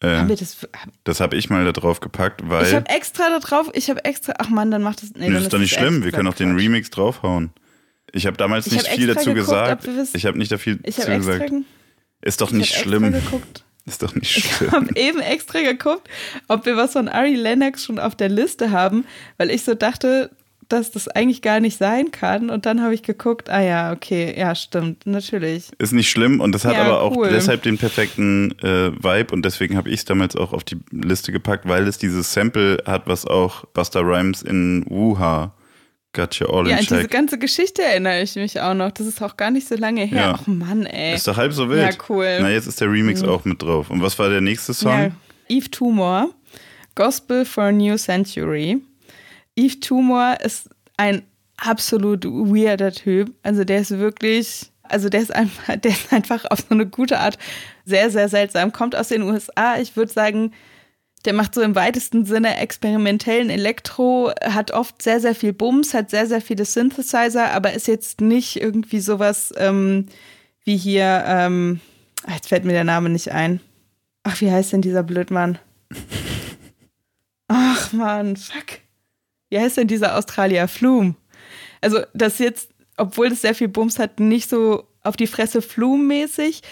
Äh, 0.00 0.16
haben 0.16 0.28
wir 0.28 0.36
das? 0.36 0.68
Das 1.04 1.20
habe 1.20 1.36
ich 1.36 1.50
mal 1.50 1.64
da 1.64 1.72
drauf 1.72 2.00
gepackt, 2.00 2.42
weil. 2.48 2.66
Ich 2.66 2.74
habe 2.74 2.88
extra 2.90 3.28
da 3.30 3.38
drauf, 3.38 3.70
ich 3.74 3.88
habe 3.88 4.04
extra, 4.04 4.34
ach 4.38 4.48
man, 4.48 4.70
dann 4.70 4.82
macht 4.82 5.02
das. 5.02 5.12
Nee, 5.14 5.30
das 5.30 5.44
ist 5.44 5.52
doch 5.52 5.58
nicht 5.58 5.74
schlimm, 5.74 6.02
wir 6.02 6.10
können 6.10 6.28
auch 6.28 6.34
den 6.34 6.56
Remix 6.56 6.90
draufhauen. 6.90 7.50
Ich 8.14 8.26
habe 8.26 8.36
damals 8.36 8.66
ich 8.68 8.74
nicht 8.74 8.88
hab 8.88 8.96
viel 8.96 9.06
dazu 9.08 9.34
geguckt, 9.34 9.48
gesagt. 9.48 9.88
Ich 10.14 10.24
habe 10.24 10.38
nicht 10.38 10.52
da 10.52 10.56
viel 10.56 10.76
dazu 10.76 11.10
gesagt. 11.10 11.52
Ist 12.22 12.40
doch 12.40 12.52
nicht 12.52 12.74
schlimm. 12.78 13.14
Ist 13.86 14.02
doch 14.02 14.14
nicht 14.14 14.30
schlimm. 14.30 14.68
Ich 14.68 14.72
habe 14.72 14.88
eben 14.94 15.20
extra 15.20 15.60
geguckt, 15.60 16.08
ob 16.48 16.64
wir 16.64 16.76
was 16.76 16.92
von 16.92 17.08
Ari 17.08 17.34
Lennox 17.34 17.84
schon 17.84 17.98
auf 17.98 18.14
der 18.14 18.28
Liste 18.28 18.70
haben, 18.70 19.04
weil 19.36 19.50
ich 19.50 19.64
so 19.64 19.74
dachte, 19.74 20.30
dass 20.68 20.92
das 20.92 21.08
eigentlich 21.08 21.42
gar 21.42 21.58
nicht 21.60 21.76
sein 21.76 22.12
kann. 22.12 22.50
Und 22.50 22.66
dann 22.66 22.80
habe 22.80 22.94
ich 22.94 23.02
geguckt, 23.02 23.50
ah 23.50 23.60
ja, 23.60 23.92
okay, 23.92 24.32
ja, 24.38 24.54
stimmt, 24.54 25.06
natürlich. 25.06 25.64
Ist 25.78 25.92
nicht 25.92 26.08
schlimm 26.08 26.40
und 26.40 26.52
das 26.52 26.64
hat 26.64 26.74
ja, 26.74 26.84
aber 26.84 27.02
auch 27.02 27.16
cool. 27.16 27.28
deshalb 27.30 27.64
den 27.64 27.78
perfekten 27.78 28.52
äh, 28.60 28.92
Vibe 28.92 29.34
und 29.34 29.44
deswegen 29.44 29.76
habe 29.76 29.90
ich 29.90 29.96
es 29.96 30.04
damals 30.04 30.36
auch 30.36 30.52
auf 30.52 30.62
die 30.62 30.78
Liste 30.92 31.32
gepackt, 31.32 31.68
weil 31.68 31.86
es 31.88 31.98
dieses 31.98 32.32
Sample 32.32 32.78
hat, 32.86 33.06
was 33.06 33.26
auch 33.26 33.66
Buster 33.66 34.00
Rhymes 34.00 34.40
in 34.40 34.86
Wuha 34.88 35.52
Gotcha 36.14 36.46
all 36.46 36.68
ja, 36.68 36.76
an 36.76 36.80
diese 36.82 37.08
ganze 37.08 37.38
Geschichte 37.38 37.82
erinnere 37.82 38.22
ich 38.22 38.36
mich 38.36 38.60
auch 38.60 38.72
noch. 38.72 38.92
Das 38.92 39.06
ist 39.06 39.20
auch 39.20 39.36
gar 39.36 39.50
nicht 39.50 39.68
so 39.68 39.74
lange 39.74 40.04
her. 40.04 40.20
Ja. 40.20 40.38
Ach 40.40 40.46
Mann, 40.46 40.86
ey. 40.86 41.14
Ist 41.14 41.26
doch 41.26 41.36
halb 41.36 41.52
so 41.52 41.68
wild. 41.68 41.82
Ja, 41.82 41.98
cool. 42.08 42.38
Na, 42.40 42.50
jetzt 42.50 42.66
ist 42.66 42.80
der 42.80 42.90
Remix 42.90 43.20
mhm. 43.20 43.28
auch 43.28 43.44
mit 43.44 43.60
drauf. 43.60 43.90
Und 43.90 44.00
was 44.00 44.18
war 44.18 44.28
der 44.28 44.40
nächste 44.40 44.72
Song? 44.72 44.92
Ja. 44.92 45.10
Eve 45.48 45.70
Tumor, 45.70 46.30
Gospel 46.94 47.44
for 47.44 47.64
a 47.64 47.72
New 47.72 47.96
Century. 47.96 48.80
Eve 49.56 49.80
Tumor 49.80 50.38
ist 50.40 50.70
ein 50.96 51.22
absolut 51.56 52.24
weirder 52.24 52.92
Typ. 52.92 53.32
Also 53.42 53.64
der 53.64 53.80
ist 53.80 53.90
wirklich, 53.98 54.70
also 54.84 55.08
der 55.08 55.20
ist 55.20 55.34
einfach, 55.34 55.76
der 55.76 55.90
ist 55.90 56.12
einfach 56.12 56.44
auf 56.46 56.60
so 56.60 56.66
eine 56.70 56.86
gute 56.86 57.18
Art 57.18 57.38
sehr, 57.84 58.10
sehr 58.10 58.28
seltsam. 58.28 58.72
Kommt 58.72 58.94
aus 58.94 59.08
den 59.08 59.22
USA. 59.22 59.78
Ich 59.78 59.96
würde 59.96 60.12
sagen, 60.12 60.52
der 61.24 61.32
macht 61.32 61.54
so 61.54 61.62
im 61.62 61.74
weitesten 61.74 62.24
Sinne 62.24 62.58
experimentellen 62.58 63.50
Elektro, 63.50 64.30
hat 64.42 64.72
oft 64.72 65.00
sehr, 65.00 65.20
sehr 65.20 65.34
viel 65.34 65.52
Bums, 65.52 65.94
hat 65.94 66.10
sehr, 66.10 66.26
sehr 66.26 66.40
viele 66.40 66.64
Synthesizer, 66.64 67.52
aber 67.52 67.72
ist 67.72 67.88
jetzt 67.88 68.20
nicht 68.20 68.60
irgendwie 68.60 69.00
sowas 69.00 69.52
ähm, 69.56 70.06
wie 70.64 70.76
hier, 70.76 71.24
ähm, 71.26 71.80
jetzt 72.28 72.48
fällt 72.48 72.64
mir 72.64 72.72
der 72.72 72.84
Name 72.84 73.08
nicht 73.08 73.32
ein. 73.32 73.60
Ach, 74.22 74.40
wie 74.40 74.50
heißt 74.50 74.72
denn 74.72 74.82
dieser 74.82 75.02
Blödmann? 75.02 75.58
Ach 77.48 77.92
man, 77.92 78.36
fuck. 78.36 78.80
Wie 79.50 79.58
heißt 79.58 79.76
denn 79.76 79.88
dieser 79.88 80.16
Australier? 80.16 80.66
Flume. 80.66 81.14
Also, 81.80 82.00
das 82.14 82.38
jetzt, 82.38 82.70
obwohl 82.96 83.28
das 83.28 83.42
sehr 83.42 83.54
viel 83.54 83.68
Bums 83.68 83.98
hat, 83.98 84.18
nicht 84.18 84.48
so 84.48 84.88
auf 85.02 85.16
die 85.16 85.26
Fresse 85.26 85.62
Flume-mäßig. 85.62 86.62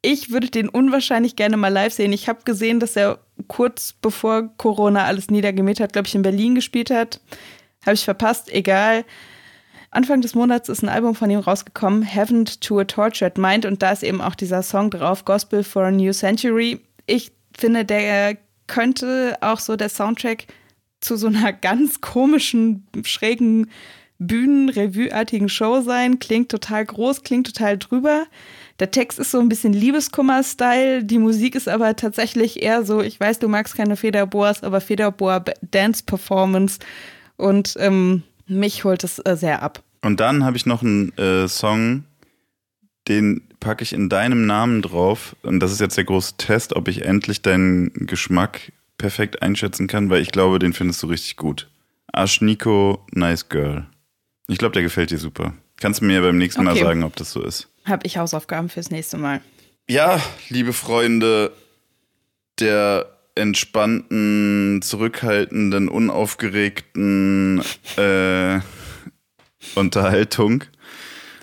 Ich 0.00 0.30
würde 0.30 0.48
den 0.48 0.68
unwahrscheinlich 0.68 1.36
gerne 1.36 1.56
mal 1.56 1.68
live 1.68 1.92
sehen. 1.92 2.12
Ich 2.12 2.28
habe 2.28 2.40
gesehen, 2.44 2.80
dass 2.80 2.96
er 2.96 3.20
kurz 3.48 3.94
bevor 4.00 4.56
Corona 4.56 5.04
alles 5.04 5.30
niedergemäht 5.30 5.80
hat, 5.80 5.92
glaube 5.92 6.08
ich, 6.08 6.14
in 6.14 6.22
Berlin 6.22 6.54
gespielt 6.54 6.90
hat. 6.90 7.20
Habe 7.84 7.94
ich 7.94 8.04
verpasst, 8.04 8.52
egal. 8.52 9.04
Anfang 9.90 10.22
des 10.22 10.34
Monats 10.34 10.68
ist 10.68 10.82
ein 10.82 10.88
Album 10.88 11.14
von 11.14 11.28
ihm 11.30 11.40
rausgekommen, 11.40 12.02
Heaven 12.02 12.46
to 12.46 12.80
a 12.80 12.84
Tortured 12.84 13.36
Mind, 13.36 13.66
und 13.66 13.82
da 13.82 13.92
ist 13.92 14.02
eben 14.02 14.22
auch 14.22 14.34
dieser 14.34 14.62
Song 14.62 14.90
drauf, 14.90 15.24
Gospel 15.24 15.62
for 15.62 15.84
a 15.84 15.90
New 15.90 16.12
Century. 16.12 16.80
Ich 17.06 17.32
finde, 17.56 17.84
der 17.84 18.38
könnte 18.66 19.36
auch 19.42 19.58
so 19.58 19.76
der 19.76 19.90
Soundtrack 19.90 20.46
zu 21.00 21.16
so 21.16 21.26
einer 21.26 21.52
ganz 21.52 22.00
komischen, 22.00 22.86
schrägen 23.02 23.70
Bühnenrevue-artigen 24.18 25.48
Show 25.48 25.82
sein. 25.82 26.18
Klingt 26.18 26.50
total 26.50 26.86
groß, 26.86 27.22
klingt 27.22 27.46
total 27.48 27.76
drüber. 27.76 28.26
Der 28.82 28.90
Text 28.90 29.20
ist 29.20 29.30
so 29.30 29.38
ein 29.38 29.48
bisschen 29.48 29.72
Liebeskummer-Style, 29.72 31.04
die 31.04 31.20
Musik 31.20 31.54
ist 31.54 31.68
aber 31.68 31.94
tatsächlich 31.94 32.64
eher 32.64 32.84
so, 32.84 33.00
ich 33.00 33.20
weiß, 33.20 33.38
du 33.38 33.46
magst 33.46 33.76
keine 33.76 33.94
Federboas, 33.94 34.64
aber 34.64 34.80
Federboa 34.80 35.44
Dance 35.60 36.02
Performance 36.04 36.80
und 37.36 37.76
ähm, 37.78 38.24
mich 38.48 38.82
holt 38.82 39.04
es 39.04 39.20
äh, 39.20 39.36
sehr 39.36 39.62
ab. 39.62 39.84
Und 40.00 40.18
dann 40.18 40.44
habe 40.44 40.56
ich 40.56 40.66
noch 40.66 40.82
einen 40.82 41.16
äh, 41.16 41.46
Song, 41.46 42.02
den 43.06 43.42
packe 43.60 43.84
ich 43.84 43.92
in 43.92 44.08
deinem 44.08 44.46
Namen 44.46 44.82
drauf. 44.82 45.36
Und 45.44 45.60
das 45.60 45.70
ist 45.70 45.80
jetzt 45.80 45.96
der 45.96 46.02
große 46.02 46.36
Test, 46.38 46.74
ob 46.74 46.88
ich 46.88 47.04
endlich 47.04 47.40
deinen 47.40 47.92
Geschmack 48.08 48.72
perfekt 48.98 49.42
einschätzen 49.42 49.86
kann, 49.86 50.10
weil 50.10 50.22
ich 50.22 50.32
glaube, 50.32 50.58
den 50.58 50.72
findest 50.72 51.00
du 51.04 51.06
richtig 51.06 51.36
gut. 51.36 51.70
Ash 52.12 52.40
Nico, 52.40 53.06
Nice 53.12 53.48
Girl. 53.48 53.86
Ich 54.48 54.58
glaube, 54.58 54.72
der 54.72 54.82
gefällt 54.82 55.12
dir 55.12 55.18
super. 55.18 55.54
Kannst 55.76 56.00
du 56.00 56.04
mir 56.04 56.20
beim 56.20 56.36
nächsten 56.36 56.66
okay. 56.66 56.80
Mal 56.80 56.84
sagen, 56.84 57.04
ob 57.04 57.14
das 57.14 57.30
so 57.30 57.44
ist. 57.44 57.68
Habe 57.84 58.06
ich 58.06 58.16
Hausaufgaben 58.16 58.68
fürs 58.68 58.90
nächste 58.90 59.16
Mal. 59.16 59.40
Ja, 59.88 60.20
liebe 60.48 60.72
Freunde 60.72 61.52
der 62.60 63.06
entspannten, 63.34 64.80
zurückhaltenden, 64.82 65.88
unaufgeregten 65.88 67.62
äh, 67.96 68.60
Unterhaltung. 69.74 70.64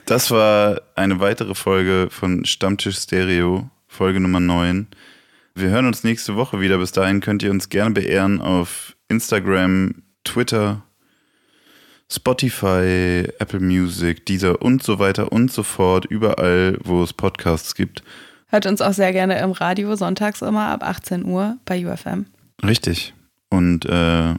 Das 0.05 0.31
war 0.31 0.81
eine 0.95 1.19
weitere 1.19 1.55
Folge 1.55 2.07
von 2.09 2.45
Stammtisch 2.45 2.97
Stereo, 2.97 3.69
Folge 3.87 4.19
Nummer 4.19 4.39
9. 4.39 4.87
Wir 5.55 5.69
hören 5.69 5.87
uns 5.87 6.03
nächste 6.03 6.35
Woche 6.35 6.61
wieder. 6.61 6.77
Bis 6.77 6.91
dahin 6.91 7.21
könnt 7.21 7.43
ihr 7.43 7.51
uns 7.51 7.69
gerne 7.69 7.91
beehren 7.91 8.41
auf 8.41 8.95
Instagram, 9.07 10.03
Twitter, 10.23 10.83
Spotify, 12.11 13.27
Apple 13.39 13.59
Music, 13.59 14.25
Deezer 14.25 14.61
und 14.61 14.81
so 14.81 14.99
weiter 14.99 15.31
und 15.31 15.51
so 15.51 15.63
fort, 15.63 16.05
überall, 16.05 16.77
wo 16.83 17.03
es 17.03 17.13
Podcasts 17.13 17.75
gibt. 17.75 18.03
Hört 18.47 18.65
uns 18.65 18.81
auch 18.81 18.93
sehr 18.93 19.13
gerne 19.13 19.39
im 19.39 19.51
Radio, 19.51 19.95
sonntags 19.95 20.41
immer 20.41 20.69
ab 20.69 20.83
18 20.83 21.23
Uhr 21.25 21.57
bei 21.65 21.85
UFM. 21.85 22.25
Richtig. 22.63 23.13
Und 23.49 23.85
äh, 23.85 24.33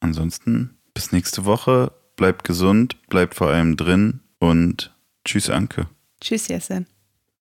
ansonsten 0.00 0.76
bis 0.92 1.12
nächste 1.12 1.44
Woche. 1.44 1.92
Bleibt 2.16 2.44
gesund, 2.44 2.96
bleibt 3.08 3.34
vor 3.34 3.48
allem 3.48 3.76
drin 3.76 4.20
und 4.38 4.94
tschüss, 5.24 5.50
Anke. 5.50 5.86
Tschüss, 6.20 6.48
Jessen. 6.48 6.86